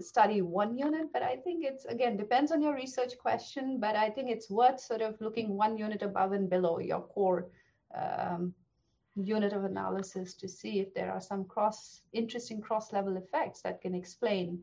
study 0.00 0.42
one 0.42 0.78
unit, 0.78 1.12
but 1.12 1.22
I 1.22 1.36
think 1.36 1.64
it's, 1.64 1.84
again, 1.86 2.16
depends 2.16 2.52
on 2.52 2.62
your 2.62 2.74
research 2.74 3.18
question, 3.18 3.78
but 3.80 3.96
I 3.96 4.10
think 4.10 4.30
it's 4.30 4.48
worth 4.48 4.80
sort 4.80 5.02
of 5.02 5.20
looking 5.20 5.56
one 5.56 5.76
unit 5.76 6.02
above 6.02 6.32
and 6.32 6.48
below 6.48 6.78
your 6.78 7.00
core 7.00 7.48
um, 7.94 8.54
unit 9.16 9.52
of 9.52 9.64
analysis 9.64 10.34
to 10.34 10.48
see 10.48 10.80
if 10.80 10.94
there 10.94 11.10
are 11.10 11.20
some 11.20 11.44
cross, 11.44 12.02
interesting 12.12 12.60
cross-level 12.60 13.16
effects 13.16 13.62
that 13.62 13.80
can 13.80 13.94
explain, 13.94 14.60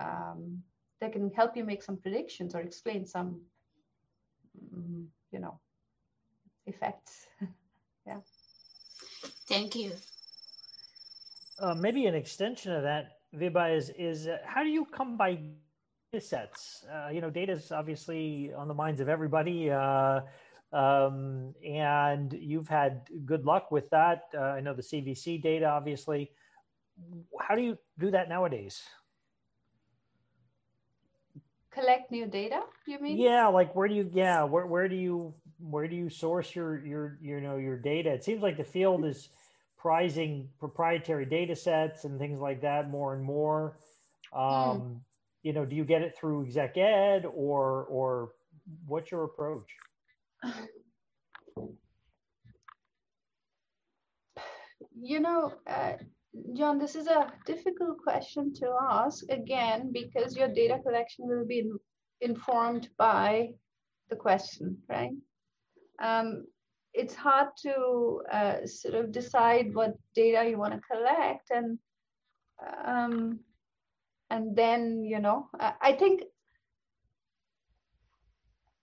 um, 0.00 0.62
that 1.00 1.12
can 1.12 1.30
help 1.30 1.56
you 1.56 1.64
make 1.64 1.82
some 1.82 1.96
predictions 1.96 2.54
or 2.54 2.60
explain 2.60 3.06
some, 3.06 3.40
mm, 4.74 5.06
you 5.30 5.38
know, 5.38 5.58
effects. 6.66 7.26
yeah. 8.06 8.18
Thank 9.48 9.74
you. 9.76 9.92
uh, 11.58 11.74
maybe 11.74 12.06
an 12.06 12.14
extension 12.14 12.72
of 12.72 12.82
that, 12.82 13.18
Vibha, 13.36 13.76
is 13.76 13.90
is 13.98 14.28
uh, 14.28 14.38
how 14.44 14.62
do 14.62 14.70
you 14.70 14.84
come 14.86 15.16
by 15.16 15.34
data 15.34 16.24
sets? 16.24 16.84
Uh, 16.92 17.08
you 17.10 17.20
know, 17.20 17.30
data 17.30 17.52
is 17.52 17.72
obviously 17.72 18.52
on 18.56 18.68
the 18.68 18.74
minds 18.74 19.00
of 19.00 19.08
everybody, 19.08 19.70
uh, 19.70 20.20
um, 20.72 21.54
and 21.66 22.32
you've 22.34 22.68
had 22.68 23.08
good 23.26 23.44
luck 23.46 23.70
with 23.70 23.88
that. 23.90 24.24
Uh, 24.34 24.40
I 24.58 24.60
know 24.60 24.74
the 24.74 24.82
CVC 24.82 25.42
data, 25.42 25.66
obviously. 25.66 26.32
How 27.40 27.54
do 27.54 27.62
you 27.62 27.78
do 27.98 28.10
that 28.10 28.28
nowadays? 28.28 28.82
Collect 31.70 32.10
new 32.10 32.26
data, 32.26 32.62
you 32.86 32.98
mean? 33.00 33.18
Yeah, 33.18 33.48
like 33.48 33.74
where 33.74 33.88
do 33.88 33.94
you? 33.94 34.10
Yeah, 34.12 34.44
where 34.44 34.66
where 34.66 34.88
do 34.88 34.96
you 34.96 35.34
where 35.70 35.86
do 35.86 35.96
you 35.96 36.10
source 36.10 36.54
your 36.54 36.84
your 36.84 37.18
you 37.20 37.40
know 37.40 37.56
your 37.56 37.76
data? 37.76 38.10
It 38.10 38.24
seems 38.24 38.42
like 38.42 38.56
the 38.56 38.64
field 38.64 39.04
is 39.04 39.28
prizing 39.78 40.48
proprietary 40.58 41.26
data 41.26 41.56
sets 41.56 42.04
and 42.04 42.18
things 42.18 42.40
like 42.40 42.60
that 42.62 42.90
more 42.90 43.14
and 43.14 43.22
more. 43.22 43.76
Hmm. 44.32 44.38
Um, 44.40 44.80
mm. 44.80 45.00
You 45.42 45.52
know, 45.52 45.64
do 45.64 45.74
you 45.74 45.84
get 45.84 46.02
it 46.02 46.16
through 46.16 46.44
exec 46.44 46.76
ed 46.76 47.26
or 47.26 47.84
or 47.84 48.32
what's 48.86 49.10
your 49.10 49.24
approach? 49.24 49.68
You 54.94 55.20
know, 55.20 55.54
uh, 55.66 55.94
John, 56.54 56.78
this 56.78 56.94
is 56.94 57.08
a 57.08 57.32
difficult 57.44 57.98
question 57.98 58.54
to 58.54 58.72
ask 58.90 59.24
again 59.30 59.90
because 59.92 60.36
your 60.36 60.48
data 60.48 60.78
collection 60.84 61.26
will 61.26 61.46
be 61.46 61.70
informed 62.20 62.88
by 62.96 63.50
the 64.10 64.16
question, 64.16 64.78
right? 64.88 65.10
Um, 66.00 66.46
it's 66.94 67.14
hard 67.14 67.48
to 67.62 68.22
uh, 68.30 68.66
sort 68.66 68.94
of 68.94 69.12
decide 69.12 69.74
what 69.74 69.94
data 70.14 70.48
you 70.48 70.58
want 70.58 70.74
to 70.74 70.80
collect 70.90 71.50
and 71.50 71.78
um, 72.84 73.40
and 74.30 74.54
then 74.54 75.04
you 75.04 75.18
know 75.18 75.48
I, 75.58 75.72
I 75.80 75.92
think 75.92 76.22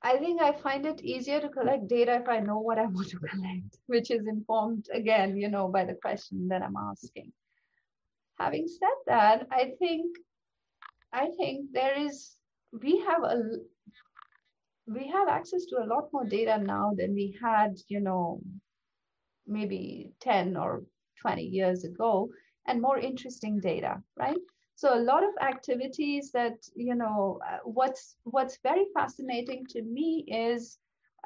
I 0.02 0.18
think 0.18 0.41
I 0.41 0.53
find 0.53 0.86
it 0.86 1.03
easier 1.03 1.41
to 1.41 1.49
collect 1.49 1.88
data 1.88 2.15
if 2.15 2.30
I 2.30 2.40
know 2.40 2.60
what 2.60 2.80
I 2.80 2.86
want 2.86 3.10
to 3.10 3.18
collect, 3.18 3.77
which 3.88 4.11
is 4.11 4.26
informed 4.27 4.88
again, 4.94 5.36
you 5.36 5.49
know, 5.49 5.68
by 5.68 5.84
the 5.84 5.95
question 5.95 6.48
that 6.48 6.61
I'm 6.61 6.77
asking. 6.77 7.34
Having 8.40 8.68
said 8.69 8.98
that, 9.07 9.48
I 9.52 9.73
think 9.77 10.15
I 11.11 11.27
think 11.38 11.73
there 11.73 11.99
is 11.99 12.31
we 12.81 12.99
have 12.99 13.23
a 13.23 13.41
we 14.90 15.07
have 15.07 15.28
access 15.28 15.66
to 15.66 15.78
a 15.78 15.86
lot 15.86 16.10
more 16.11 16.26
data 16.26 16.57
now 16.57 16.94
than 16.98 17.14
we 17.14 17.38
had, 17.41 17.78
you 17.88 17.99
know, 17.99 18.41
maybe 19.45 20.11
10 20.22 20.57
or 20.57 20.84
20 21.22 21.44
years 21.44 21.84
ago, 21.84 22.30
and 22.68 22.82
more 22.82 22.98
interesting 22.98 23.60
data, 23.60 24.02
right? 24.18 24.38
So 24.76 24.98
a 24.98 25.03
lot 25.11 25.24
of 25.24 25.32
activities 25.41 26.32
that, 26.32 26.57
you 26.76 26.95
know, 26.95 27.40
uh, 27.45 27.60
what's 27.66 28.16
what's 28.24 28.60
very 28.64 28.86
fascinating 28.94 29.66
to 29.72 29.82
me 29.82 30.26
is 30.28 30.78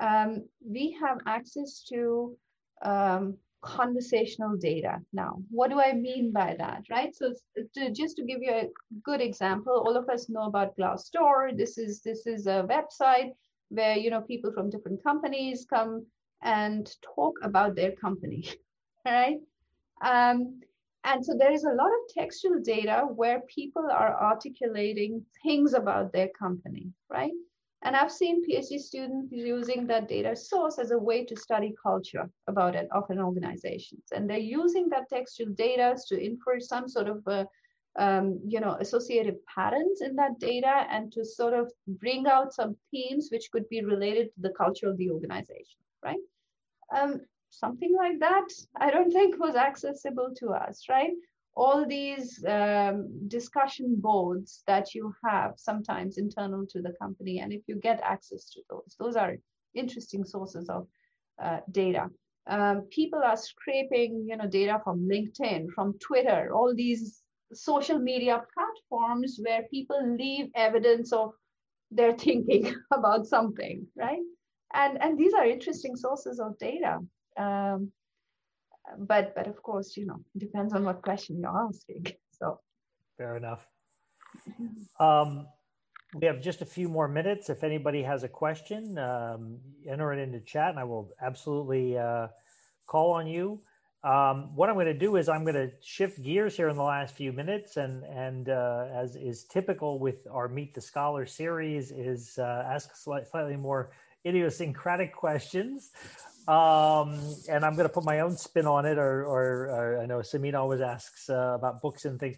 um, 0.02 0.44
we 0.66 0.98
have 1.00 1.20
access 1.28 1.84
to 1.90 2.36
um, 2.82 3.38
conversational 3.62 4.58
data 4.58 4.98
now. 5.14 5.42
What 5.50 5.70
do 5.70 5.80
I 5.80 5.94
mean 5.94 6.32
by 6.34 6.56
that, 6.58 6.82
right? 6.90 7.16
So 7.16 7.34
to, 7.76 7.92
just 7.92 8.18
to 8.18 8.24
give 8.26 8.42
you 8.42 8.52
a 8.52 8.70
good 9.04 9.22
example, 9.22 9.84
all 9.86 9.96
of 9.96 10.10
us 10.10 10.30
know 10.30 10.48
about 10.48 10.76
Glassdoor. 10.76 11.56
This 11.56 11.78
is 11.78 12.02
this 12.02 12.26
is 12.26 12.48
a 12.48 12.68
website 12.68 13.34
where 13.74 13.98
you 13.98 14.10
know 14.10 14.22
people 14.22 14.52
from 14.54 14.70
different 14.70 15.04
companies 15.04 15.66
come 15.70 16.06
and 16.42 16.96
talk 17.16 17.34
about 17.42 17.76
their 17.76 17.92
company 17.92 18.48
right? 19.06 19.38
Um, 20.04 20.62
and 21.06 21.26
so 21.26 21.34
there 21.38 21.52
is 21.52 21.66
a 21.66 21.74
lot 21.82 21.88
of 21.88 22.14
textual 22.18 22.62
data 22.62 23.06
where 23.14 23.42
people 23.42 23.88
are 23.92 24.22
articulating 24.22 25.26
things 25.44 25.74
about 25.74 26.14
their 26.14 26.30
company 26.40 26.88
right? 27.10 27.32
And 27.86 27.98
i've 27.98 28.14
seen 28.14 28.46
phd 28.48 28.80
students 28.80 29.30
using 29.32 29.86
that 29.88 30.08
data 30.08 30.36
source 30.38 30.80
as 30.80 30.92
a 30.92 30.98
way 30.98 31.26
to 31.26 31.36
study 31.36 31.74
culture 31.84 32.30
about 32.48 32.76
it 32.76 32.88
of 32.92 33.04
an 33.10 33.20
organization 33.20 34.02
and 34.16 34.30
they're 34.30 34.38
using 34.62 34.88
that 34.90 35.10
textual 35.10 35.52
data 35.54 35.98
to 36.08 36.18
infer 36.18 36.62
some 36.62 36.88
sort 36.88 37.10
of 37.10 37.28
a 37.28 37.46
um, 37.98 38.40
you 38.46 38.60
know, 38.60 38.76
associative 38.80 39.36
patterns 39.46 40.02
in 40.02 40.16
that 40.16 40.40
data 40.40 40.86
and 40.90 41.12
to 41.12 41.24
sort 41.24 41.54
of 41.54 41.72
bring 41.88 42.26
out 42.26 42.54
some 42.54 42.76
themes 42.92 43.30
which 43.32 43.50
could 43.52 43.68
be 43.70 43.84
related 43.84 44.34
to 44.34 44.42
the 44.42 44.54
culture 44.58 44.90
of 44.90 44.98
the 44.98 45.12
organization, 45.12 45.80
right? 46.04 46.20
Um, 46.96 47.22
something 47.50 47.96
like 47.96 48.20
that, 48.20 48.48
I 48.78 48.90
don't 48.90 49.12
think 49.18 49.40
was 49.40 49.56
accessible 49.56 50.34
to 50.38 50.50
us, 50.50 50.86
right? 50.90 51.12
All 51.56 51.86
these 51.86 52.44
um, 52.48 53.28
discussion 53.28 53.96
boards 53.98 54.64
that 54.66 54.96
you 54.96 55.14
have 55.24 55.54
sometimes 55.58 56.18
internal 56.18 56.66
to 56.68 56.82
the 56.82 56.94
company, 57.00 57.40
and 57.40 57.54
if 57.54 57.62
you 57.68 57.76
get 57.76 58.02
access 58.04 58.50
to 58.52 58.62
those, 58.72 58.96
those 59.00 59.16
are 59.16 59.36
interesting 59.76 60.26
sources 60.26 60.68
of 60.68 60.88
uh, 61.42 61.60
data. 61.72 62.10
Um, 62.48 62.88
people 62.90 63.22
are 63.24 63.38
scraping, 63.38 64.26
you 64.28 64.36
know, 64.36 64.48
data 64.48 64.82
from 64.84 65.08
LinkedIn, 65.08 65.70
from 65.74 65.94
Twitter, 66.00 66.52
all 66.54 66.74
these 66.76 67.23
social 67.54 68.00
media 68.00 68.42
platforms 68.54 69.40
where 69.42 69.64
people 69.72 70.16
leave 70.18 70.48
evidence 70.56 71.14
of 71.14 71.32
their 71.92 72.14
thinking 72.18 72.74
about 72.92 73.26
something, 73.26 73.88
right? 73.96 74.22
And 74.74 75.02
and 75.02 75.18
these 75.18 75.34
are 75.34 75.46
interesting 75.46 75.96
sources 75.96 76.40
of 76.40 76.58
data. 76.58 77.00
Um, 77.38 77.92
but 78.98 79.36
but 79.36 79.48
of 79.48 79.62
course, 79.62 79.96
you 79.98 80.06
know, 80.06 80.20
depends 80.38 80.74
on 80.74 80.84
what 80.84 81.02
question 81.02 81.40
you're 81.40 81.68
asking. 81.68 82.08
So 82.40 82.60
fair 83.16 83.38
enough. 83.38 83.66
Um, 85.00 85.46
we 86.16 86.28
have 86.28 86.42
just 86.42 86.62
a 86.62 86.66
few 86.66 86.90
more 86.90 87.08
minutes. 87.08 87.50
If 87.50 87.64
anybody 87.64 88.04
has 88.04 88.24
a 88.24 88.28
question, 88.28 88.98
um, 88.98 89.60
enter 89.88 90.12
it 90.14 90.20
into 90.20 90.40
chat, 90.42 90.72
and 90.72 90.80
I 90.80 90.84
will 90.84 91.12
absolutely 91.22 91.98
uh, 91.98 92.28
call 92.88 93.12
on 93.12 93.28
you. 93.28 93.62
Um, 94.04 94.54
what 94.54 94.68
I'm 94.68 94.76
going 94.76 94.88
to 94.88 94.94
do 94.94 95.16
is 95.16 95.30
I'm 95.30 95.44
going 95.44 95.56
to 95.56 95.72
shift 95.82 96.22
gears 96.22 96.58
here 96.58 96.68
in 96.68 96.76
the 96.76 96.84
last 96.84 97.16
few 97.16 97.32
minutes, 97.32 97.78
and 97.78 98.04
and 98.04 98.50
uh, 98.50 98.88
as 98.94 99.16
is 99.16 99.46
typical 99.46 99.98
with 99.98 100.28
our 100.30 100.50
Meet 100.50 100.74
the 100.74 100.82
Scholar 100.82 101.26
series, 101.26 101.92
is 101.92 102.38
uh, 102.38 102.66
ask 102.70 102.96
slightly 102.98 103.56
more 103.56 103.92
idiosyncratic 104.26 105.16
questions. 105.16 105.92
Um, 106.50 107.18
and 107.50 107.64
I'm 107.64 107.76
going 107.76 107.88
to 107.88 107.94
put 107.94 108.04
my 108.04 108.20
own 108.20 108.36
spin 108.36 108.68
on 108.68 108.86
it, 108.86 108.98
or, 108.98 109.26
or, 109.26 109.70
or 109.70 110.02
I 110.02 110.06
know 110.06 110.18
Samina 110.18 110.56
always 110.56 110.82
asks 110.82 111.30
uh, 111.30 111.56
about 111.56 111.82
books 111.82 112.04
and 112.04 112.20
things. 112.20 112.36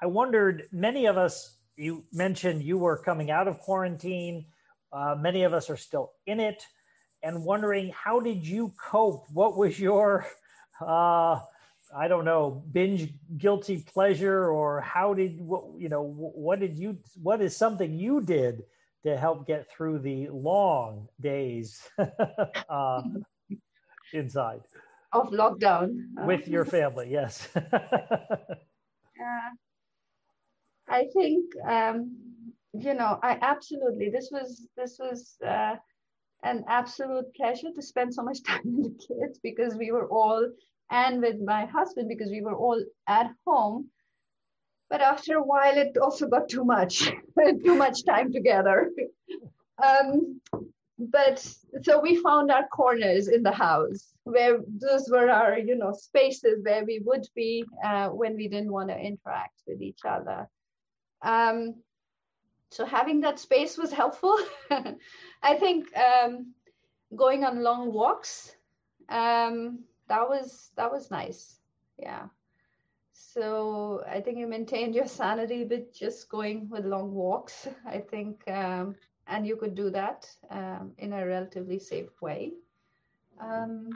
I 0.00 0.06
wondered, 0.06 0.68
many 0.70 1.06
of 1.06 1.16
us, 1.16 1.56
you 1.76 2.04
mentioned 2.12 2.62
you 2.62 2.78
were 2.78 2.96
coming 2.96 3.32
out 3.32 3.48
of 3.48 3.58
quarantine. 3.58 4.46
Uh, 4.92 5.16
many 5.18 5.42
of 5.42 5.52
us 5.52 5.68
are 5.68 5.76
still 5.76 6.12
in 6.24 6.38
it, 6.38 6.62
and 7.24 7.44
wondering 7.44 7.90
how 7.90 8.20
did 8.20 8.46
you 8.46 8.72
cope? 8.80 9.24
What 9.32 9.56
was 9.56 9.80
your 9.80 10.24
uh, 10.80 11.40
I 11.96 12.08
don't 12.08 12.24
know, 12.24 12.62
binge 12.72 13.12
guilty 13.36 13.78
pleasure, 13.78 14.50
or 14.50 14.80
how 14.80 15.14
did 15.14 15.40
what 15.40 15.64
you 15.78 15.88
know? 15.88 16.02
What 16.02 16.60
did 16.60 16.76
you? 16.76 16.98
What 17.22 17.40
is 17.40 17.56
something 17.56 17.94
you 17.94 18.20
did 18.20 18.64
to 19.04 19.16
help 19.16 19.46
get 19.46 19.70
through 19.70 20.00
the 20.00 20.28
long 20.28 21.08
days 21.20 21.80
uh, 22.68 23.02
inside 24.12 24.60
of 25.12 25.30
lockdown 25.30 26.04
with 26.26 26.46
your 26.46 26.64
family? 26.64 27.08
Yes. 27.10 27.48
yeah, 27.56 28.28
I 30.88 31.06
think 31.14 31.44
um, 31.66 32.16
you 32.74 32.94
know. 32.94 33.18
I 33.22 33.38
absolutely. 33.40 34.10
This 34.10 34.28
was 34.30 34.66
this 34.76 34.98
was. 34.98 35.36
Uh, 35.44 35.76
an 36.42 36.64
absolute 36.68 37.34
pleasure 37.34 37.68
to 37.74 37.82
spend 37.82 38.14
so 38.14 38.22
much 38.22 38.42
time 38.46 38.62
with 38.64 38.98
the 38.98 39.06
kids 39.06 39.38
because 39.42 39.74
we 39.74 39.90
were 39.90 40.08
all 40.08 40.48
and 40.90 41.20
with 41.20 41.40
my 41.40 41.66
husband 41.66 42.08
because 42.08 42.30
we 42.30 42.40
were 42.40 42.56
all 42.56 42.82
at 43.06 43.30
home. 43.46 43.88
But 44.90 45.02
after 45.02 45.36
a 45.36 45.42
while 45.42 45.76
it 45.76 45.98
also 45.98 46.28
got 46.28 46.48
too 46.48 46.64
much 46.64 47.10
too 47.64 47.74
much 47.74 48.04
time 48.04 48.32
together. 48.32 48.90
Um, 49.80 50.40
but 50.98 51.38
so 51.82 52.00
we 52.00 52.16
found 52.16 52.50
our 52.50 52.66
corners 52.66 53.28
in 53.28 53.44
the 53.44 53.52
house 53.52 54.12
where 54.24 54.58
those 54.66 55.08
were 55.08 55.30
our 55.30 55.56
you 55.56 55.76
know 55.76 55.92
spaces 55.92 56.64
where 56.64 56.84
we 56.84 57.00
would 57.04 57.26
be 57.36 57.64
uh, 57.84 58.08
when 58.08 58.34
we 58.34 58.48
didn't 58.48 58.72
want 58.72 58.88
to 58.88 58.98
interact 58.98 59.62
with 59.68 59.80
each 59.80 60.00
other. 60.04 60.48
Um, 61.22 61.76
so 62.70 62.84
having 62.84 63.20
that 63.22 63.38
space 63.38 63.78
was 63.78 63.92
helpful. 63.92 64.36
I 65.42 65.54
think 65.56 65.86
um, 65.96 66.52
going 67.16 67.44
on 67.44 67.62
long 67.62 67.92
walks 67.92 68.54
um, 69.08 69.80
that 70.08 70.28
was 70.28 70.70
that 70.76 70.90
was 70.90 71.10
nice. 71.10 71.60
Yeah. 71.98 72.26
So 73.12 74.04
i 74.08 74.20
think 74.20 74.38
you 74.38 74.46
maintained 74.46 74.94
your 74.94 75.06
sanity 75.06 75.64
with 75.64 75.92
just 75.92 76.28
going 76.28 76.68
with 76.70 76.84
long 76.84 77.12
walks 77.12 77.66
i 77.84 77.98
think 77.98 78.42
um, 78.48 78.94
and 79.26 79.46
you 79.46 79.56
could 79.56 79.74
do 79.74 79.90
that 79.90 80.28
um, 80.50 80.92
in 80.98 81.12
a 81.12 81.26
relatively 81.26 81.78
safe 81.78 82.22
way. 82.22 82.52
Um, 83.40 83.90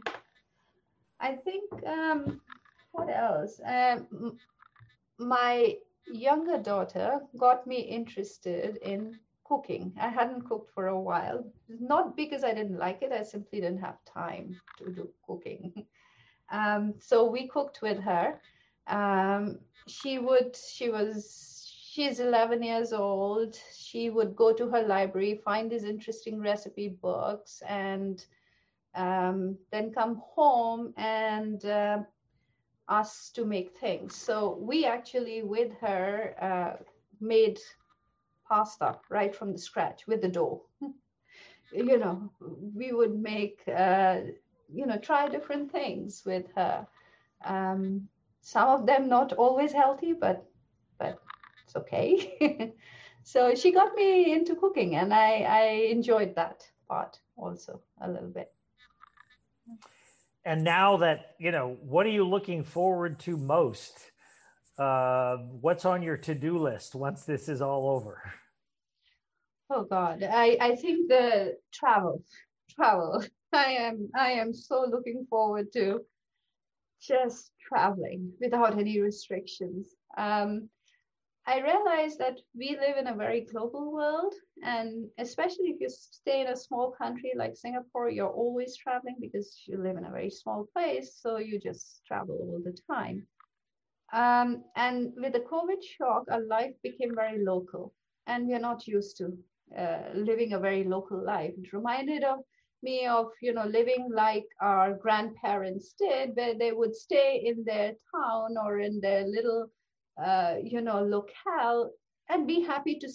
i 1.21 1.35
think 1.35 1.65
um, 1.87 2.41
what 2.93 3.09
else? 3.09 3.61
My 5.19 5.77
younger 6.07 6.59
daughter 6.59 7.21
got 7.37 7.67
me 7.67 7.81
interested 7.81 8.77
in 8.79 9.19
cooking. 9.45 9.93
I 10.01 10.09
hadn't 10.09 10.49
cooked 10.49 10.71
for 10.75 10.89
a 10.89 11.01
while, 11.01 11.45
not 11.69 12.17
because 12.17 12.45
I 12.45 12.55
didn't 12.55 12.79
like 12.79 13.03
it, 13.03 13.13
I 13.13 13.23
simply 13.23 13.61
didn't 13.61 13.81
have 13.81 14.05
time 14.05 14.61
to 14.79 14.91
do 14.91 15.09
cooking. 15.27 15.87
Um, 16.51 16.95
so 17.01 17.25
we 17.25 17.49
cooked 17.49 17.81
with 17.81 17.99
her. 18.01 18.39
Um, 18.87 19.59
she 19.87 20.19
would, 20.19 20.55
she 20.55 20.91
was, 20.91 21.67
she's 21.91 22.21
11 22.21 22.63
years 22.63 22.93
old. 22.93 23.59
She 23.75 24.11
would 24.11 24.37
go 24.37 24.53
to 24.53 24.69
her 24.69 24.83
library, 24.83 25.41
find 25.43 25.71
these 25.71 25.85
interesting 25.85 26.41
recipe 26.41 26.89
books, 26.89 27.63
and 27.67 28.23
um, 28.95 29.57
then 29.71 29.93
come 29.93 30.21
home 30.35 30.93
and 30.99 31.65
uh, 31.65 31.99
us 32.89 33.31
to 33.31 33.45
make 33.45 33.77
things. 33.79 34.17
So 34.17 34.59
we 34.61 34.85
actually, 34.85 35.43
with 35.43 35.73
her, 35.81 36.35
uh, 36.41 36.83
made 37.21 37.59
pasta 38.49 38.99
right 39.11 39.35
from 39.35 39.53
the 39.53 39.59
scratch 39.59 40.07
with 40.07 40.21
the 40.21 40.29
dough. 40.29 40.63
you 41.73 41.99
know, 41.99 42.31
we 42.75 42.93
would 42.93 43.19
make, 43.19 43.63
uh, 43.69 44.21
you 44.73 44.87
know, 44.87 44.99
try 44.99 45.29
different 45.29 45.71
things 45.73 46.23
with 46.27 46.47
her. 46.57 46.87
Um, 47.45 48.09
some 48.41 48.69
of 48.69 48.87
them 48.87 49.09
not 49.09 49.33
always 49.33 49.73
healthy, 49.73 50.13
but 50.13 50.45
but 50.99 51.19
it's 51.65 51.77
okay. 51.77 52.75
so 53.23 53.55
she 53.55 53.73
got 53.73 53.95
me 53.95 54.33
into 54.33 54.57
cooking, 54.57 54.97
and 54.97 55.13
I 55.15 55.43
I 55.49 55.63
enjoyed 55.91 56.35
that 56.37 56.65
part 56.89 57.21
also 57.37 57.81
a 58.01 58.11
little 58.11 58.31
bit 58.31 58.53
and 60.45 60.65
now 60.65 60.97
that 60.99 61.35
you 61.39 61.53
know 61.53 61.77
what 61.83 62.07
are 62.07 62.11
you 62.11 62.27
looking 62.27 62.65
forward 62.65 63.19
to 63.21 63.37
most? 63.37 63.99
Uh, 64.79 65.37
what's 65.61 65.85
on 65.85 66.03
your 66.03 66.17
to-do 66.17 66.59
list 66.59 66.95
once 66.95 67.25
this 67.25 67.49
is 67.49 67.61
all 67.61 67.91
over? 67.91 68.23
Oh 69.71 69.85
god. 69.85 70.23
I 70.23 70.57
i 70.61 70.77
think 70.77 71.09
the 71.09 71.57
travel 71.73 72.23
travel. 72.71 73.25
I 73.55 73.73
am 73.73 74.09
i 74.17 74.33
am 74.33 74.55
so 74.55 74.87
looking 74.91 75.27
forward 75.29 75.73
to 75.75 76.01
just 77.01 77.53
traveling 77.61 78.33
without 78.41 78.79
any 78.79 79.01
restrictions. 79.01 79.95
Um, 80.17 80.69
I 81.45 81.59
realized 81.59 82.21
that 82.21 82.39
we 82.55 82.79
live 82.79 82.97
in 82.97 83.09
a 83.09 83.17
very 83.17 83.41
global 83.41 83.93
world, 83.93 84.33
and 84.63 85.09
especially 85.19 85.71
if 85.71 85.81
you 85.81 85.89
stay 85.89 86.41
in 86.43 86.47
a 86.47 86.57
small 86.57 86.93
country 86.93 87.33
like 87.37 87.57
Singapore, 87.57 88.11
you're 88.11 88.31
always 88.31 88.77
traveling 88.77 89.17
because 89.21 89.61
you 89.67 89.77
live 89.79 89.97
in 89.97 90.05
a 90.05 90.11
very 90.11 90.31
small 90.31 90.69
place, 90.73 91.17
so 91.17 91.39
you 91.39 91.59
just 91.59 92.03
travel 92.07 92.37
all 92.37 92.61
the 92.65 92.77
time. 92.89 93.27
Um, 94.13 94.65
and 94.77 95.13
with 95.17 95.33
the 95.33 95.41
COVID 95.41 95.83
shock, 95.83 96.25
our 96.31 96.45
life 96.47 96.75
became 96.83 97.15
very 97.15 97.45
local, 97.45 97.93
and 98.29 98.47
we're 98.47 98.61
not 98.61 98.87
used 98.87 99.17
to 99.17 99.37
uh, 99.77 100.11
living 100.15 100.53
a 100.53 100.61
very 100.61 100.85
local 100.85 101.25
life. 101.25 101.55
It 101.59 101.73
reminded 101.73 102.23
of 102.23 102.41
me 102.85 103.07
of 103.07 103.33
you 103.41 103.53
know 103.53 103.67
living 103.67 104.11
like 104.13 104.47
our 104.61 104.95
grandparents 104.95 105.95
did, 105.99 106.37
where 106.37 106.55
they 106.55 106.71
would 106.71 106.95
stay 106.95 107.43
in 107.45 107.65
their 107.65 107.95
town 108.15 108.57
or 108.63 108.79
in 108.79 109.01
their 109.01 109.27
little 109.27 109.71
uh, 110.25 110.55
you 110.63 110.81
know, 110.81 111.03
locale 111.03 111.91
and 112.29 112.47
be 112.47 112.61
happy 112.61 112.99
to 112.99 113.09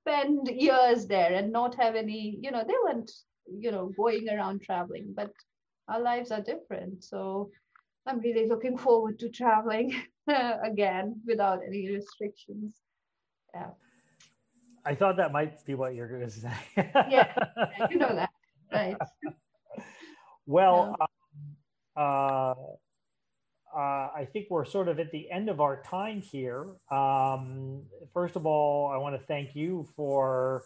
spend 0.00 0.48
years 0.48 1.06
there 1.06 1.34
and 1.34 1.52
not 1.52 1.74
have 1.76 1.94
any, 1.94 2.38
you 2.40 2.50
know, 2.50 2.64
they 2.66 2.74
weren't, 2.84 3.10
you 3.46 3.70
know, 3.70 3.92
going 3.96 4.28
around 4.28 4.62
traveling, 4.62 5.12
but 5.14 5.30
our 5.88 6.00
lives 6.00 6.30
are 6.30 6.40
different. 6.40 7.04
So 7.04 7.50
I'm 8.06 8.20
really 8.20 8.48
looking 8.48 8.76
forward 8.76 9.18
to 9.20 9.28
traveling 9.28 9.94
again 10.62 11.20
without 11.26 11.60
any 11.66 11.90
restrictions. 11.90 12.74
Yeah. 13.54 13.70
I 14.86 14.94
thought 14.94 15.16
that 15.16 15.32
might 15.32 15.64
be 15.64 15.74
what 15.74 15.94
you're 15.94 16.08
going 16.08 16.22
to 16.22 16.30
say. 16.30 16.52
yeah, 16.76 17.32
you 17.90 17.96
know 17.96 18.14
that, 18.14 18.30
right? 18.70 18.96
Well, 20.46 20.94
yeah. 20.98 21.06
um, 21.96 22.54
uh, 22.54 22.54
uh, 23.74 24.10
I 24.14 24.28
think 24.32 24.46
we're 24.50 24.64
sort 24.64 24.88
of 24.88 25.00
at 25.00 25.10
the 25.10 25.30
end 25.30 25.48
of 25.48 25.60
our 25.60 25.82
time 25.82 26.20
here. 26.20 26.74
Um, 26.90 27.82
first 28.12 28.36
of 28.36 28.46
all, 28.46 28.88
I 28.88 28.98
want 28.98 29.18
to 29.18 29.26
thank 29.26 29.56
you 29.56 29.88
for 29.96 30.62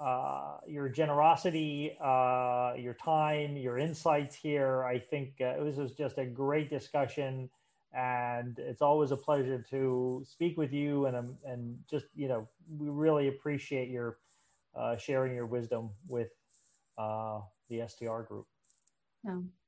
uh, 0.00 0.58
your 0.66 0.88
generosity, 0.88 1.96
uh, 2.02 2.72
your 2.78 2.94
time, 2.94 3.56
your 3.56 3.78
insights 3.78 4.34
here. 4.34 4.84
I 4.84 4.98
think 4.98 5.40
uh, 5.40 5.62
this 5.64 5.76
was 5.76 5.92
just 5.92 6.18
a 6.18 6.24
great 6.24 6.70
discussion, 6.70 7.50
and 7.92 8.58
it's 8.58 8.82
always 8.82 9.10
a 9.10 9.16
pleasure 9.16 9.64
to 9.70 10.24
speak 10.26 10.56
with 10.56 10.72
you. 10.72 11.06
And 11.06 11.16
um, 11.16 11.38
and 11.44 11.78
just 11.90 12.06
you 12.14 12.28
know, 12.28 12.48
we 12.78 12.88
really 12.88 13.28
appreciate 13.28 13.90
your 13.90 14.18
uh, 14.74 14.96
sharing 14.96 15.34
your 15.34 15.46
wisdom 15.46 15.90
with 16.08 16.28
uh, 16.98 17.40
the 17.68 17.82
STR 17.86 18.22
group. 18.22 18.46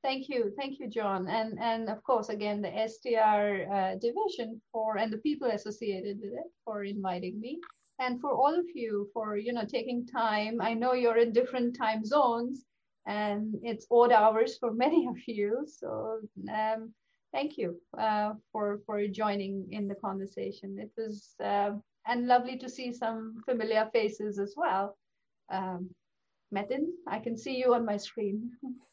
Thank 0.02 0.28
you, 0.28 0.52
thank 0.56 0.78
you, 0.78 0.88
John, 0.88 1.28
and 1.28 1.58
and 1.58 1.88
of 1.88 2.02
course 2.04 2.28
again 2.28 2.62
the 2.62 2.72
STR 2.88 3.66
uh, 3.72 3.94
division 3.96 4.60
for 4.72 4.96
and 4.96 5.12
the 5.12 5.18
people 5.18 5.48
associated 5.50 6.18
with 6.22 6.32
it 6.32 6.50
for 6.64 6.84
inviting 6.84 7.40
me, 7.40 7.60
and 7.98 8.20
for 8.20 8.30
all 8.30 8.54
of 8.58 8.66
you 8.74 9.10
for 9.12 9.36
you 9.36 9.52
know 9.52 9.64
taking 9.64 10.06
time. 10.06 10.60
I 10.60 10.74
know 10.74 10.92
you're 10.92 11.18
in 11.18 11.32
different 11.32 11.76
time 11.76 12.04
zones, 12.04 12.64
and 13.06 13.54
it's 13.62 13.86
odd 13.90 14.12
hours 14.12 14.56
for 14.58 14.72
many 14.84 15.06
of 15.08 15.18
you. 15.26 15.66
So 15.66 16.20
um, 16.52 16.94
thank 17.32 17.58
you 17.58 17.80
uh, 17.98 18.34
for 18.52 18.80
for 18.86 19.06
joining 19.08 19.66
in 19.72 19.88
the 19.88 19.96
conversation. 19.96 20.78
It 20.78 20.92
was 20.96 21.34
uh, 21.42 21.72
and 22.06 22.28
lovely 22.28 22.56
to 22.58 22.68
see 22.68 22.92
some 22.92 23.42
familiar 23.44 23.90
faces 23.92 24.38
as 24.38 24.54
well. 24.56 24.96
Um, 25.50 25.90
Metin, 26.54 26.86
I 27.06 27.18
can 27.18 27.36
see 27.36 27.56
you 27.56 27.74
on 27.74 27.84
my 27.84 27.96
screen. 27.96 28.52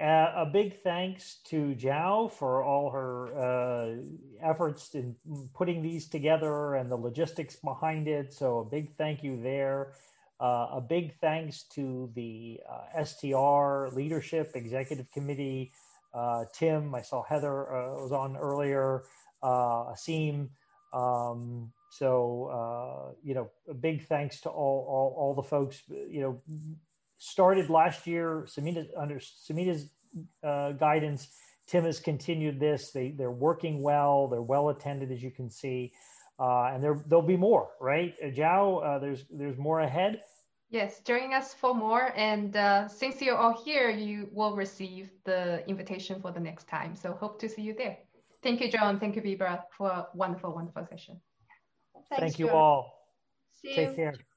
Uh, 0.00 0.32
a 0.36 0.46
big 0.50 0.82
thanks 0.82 1.40
to 1.44 1.74
Jiao 1.74 2.32
for 2.32 2.62
all 2.62 2.90
her 2.90 3.36
uh, 3.36 3.96
efforts 4.42 4.94
in 4.94 5.14
putting 5.52 5.82
these 5.82 6.08
together 6.08 6.74
and 6.76 6.90
the 6.90 6.96
logistics 6.96 7.56
behind 7.56 8.08
it. 8.08 8.32
So 8.32 8.60
a 8.60 8.64
big 8.64 8.96
thank 8.96 9.22
you 9.22 9.40
there. 9.42 9.92
Uh, 10.40 10.68
a 10.72 10.80
big 10.80 11.12
thanks 11.20 11.64
to 11.64 12.10
the 12.14 12.60
uh, 12.66 13.04
STR 13.04 13.94
leadership, 13.94 14.52
executive 14.54 15.10
committee, 15.12 15.70
uh, 16.14 16.44
Tim. 16.54 16.94
I 16.94 17.02
saw 17.02 17.22
Heather 17.22 17.70
uh, 17.70 18.02
was 18.02 18.12
on 18.12 18.38
earlier. 18.38 19.02
Asim. 19.42 20.48
Um, 20.94 21.72
so 21.90 23.14
you 23.22 23.34
know, 23.34 23.50
a 23.68 23.74
big 23.74 24.06
thanks 24.06 24.40
to 24.42 24.48
all 24.48 24.86
all, 24.88 25.14
all 25.18 25.34
the 25.34 25.42
folks. 25.42 25.82
You 25.88 26.20
know, 26.22 26.42
started 27.20 27.70
last 27.70 28.06
year. 28.06 28.46
Samita 28.48 28.86
under 28.98 29.16
Samita's 29.16 29.88
uh, 30.42 30.72
guidance. 30.72 31.28
Tim 31.68 31.84
has 31.84 32.00
continued 32.00 32.58
this. 32.58 32.90
They 32.90 33.12
they're 33.12 33.30
working 33.30 33.80
well. 33.82 34.26
They're 34.26 34.42
well 34.42 34.70
attended, 34.70 35.12
as 35.12 35.22
you 35.22 35.30
can 35.30 35.48
see, 35.48 35.92
uh, 36.40 36.72
and 36.72 36.82
there 36.82 37.04
there'll 37.06 37.22
be 37.22 37.36
more. 37.36 37.68
Right, 37.80 38.14
uh, 38.20 38.26
Jiao? 38.26 38.84
Uh, 38.84 38.98
there's 38.98 39.24
there's 39.30 39.56
more 39.56 39.80
ahead. 39.80 40.20
Yes, 40.70 41.00
join 41.00 41.32
us 41.32 41.52
for 41.52 41.74
more. 41.74 42.12
And 42.16 42.56
uh, 42.56 42.86
since 42.88 43.20
you're 43.20 43.36
all 43.36 43.60
here, 43.64 43.90
you 43.90 44.28
will 44.32 44.54
receive 44.54 45.10
the 45.24 45.68
invitation 45.68 46.20
for 46.20 46.30
the 46.30 46.40
next 46.40 46.68
time. 46.68 46.94
So 46.94 47.12
hope 47.12 47.40
to 47.40 47.48
see 47.48 47.62
you 47.62 47.74
there. 47.74 47.98
Thank 48.42 48.60
you, 48.60 48.70
John. 48.70 49.00
Thank 49.00 49.16
you, 49.16 49.22
Vibha, 49.22 49.64
for 49.76 49.88
a 49.90 50.06
wonderful, 50.14 50.54
wonderful 50.54 50.86
session. 50.88 51.20
Thanks, 52.08 52.20
Thank 52.20 52.38
you 52.38 52.46
John. 52.46 52.54
all. 52.54 53.00
See 53.60 53.74
Take 53.74 53.90
you. 53.90 53.94
care. 53.96 54.12
Bye. 54.12 54.29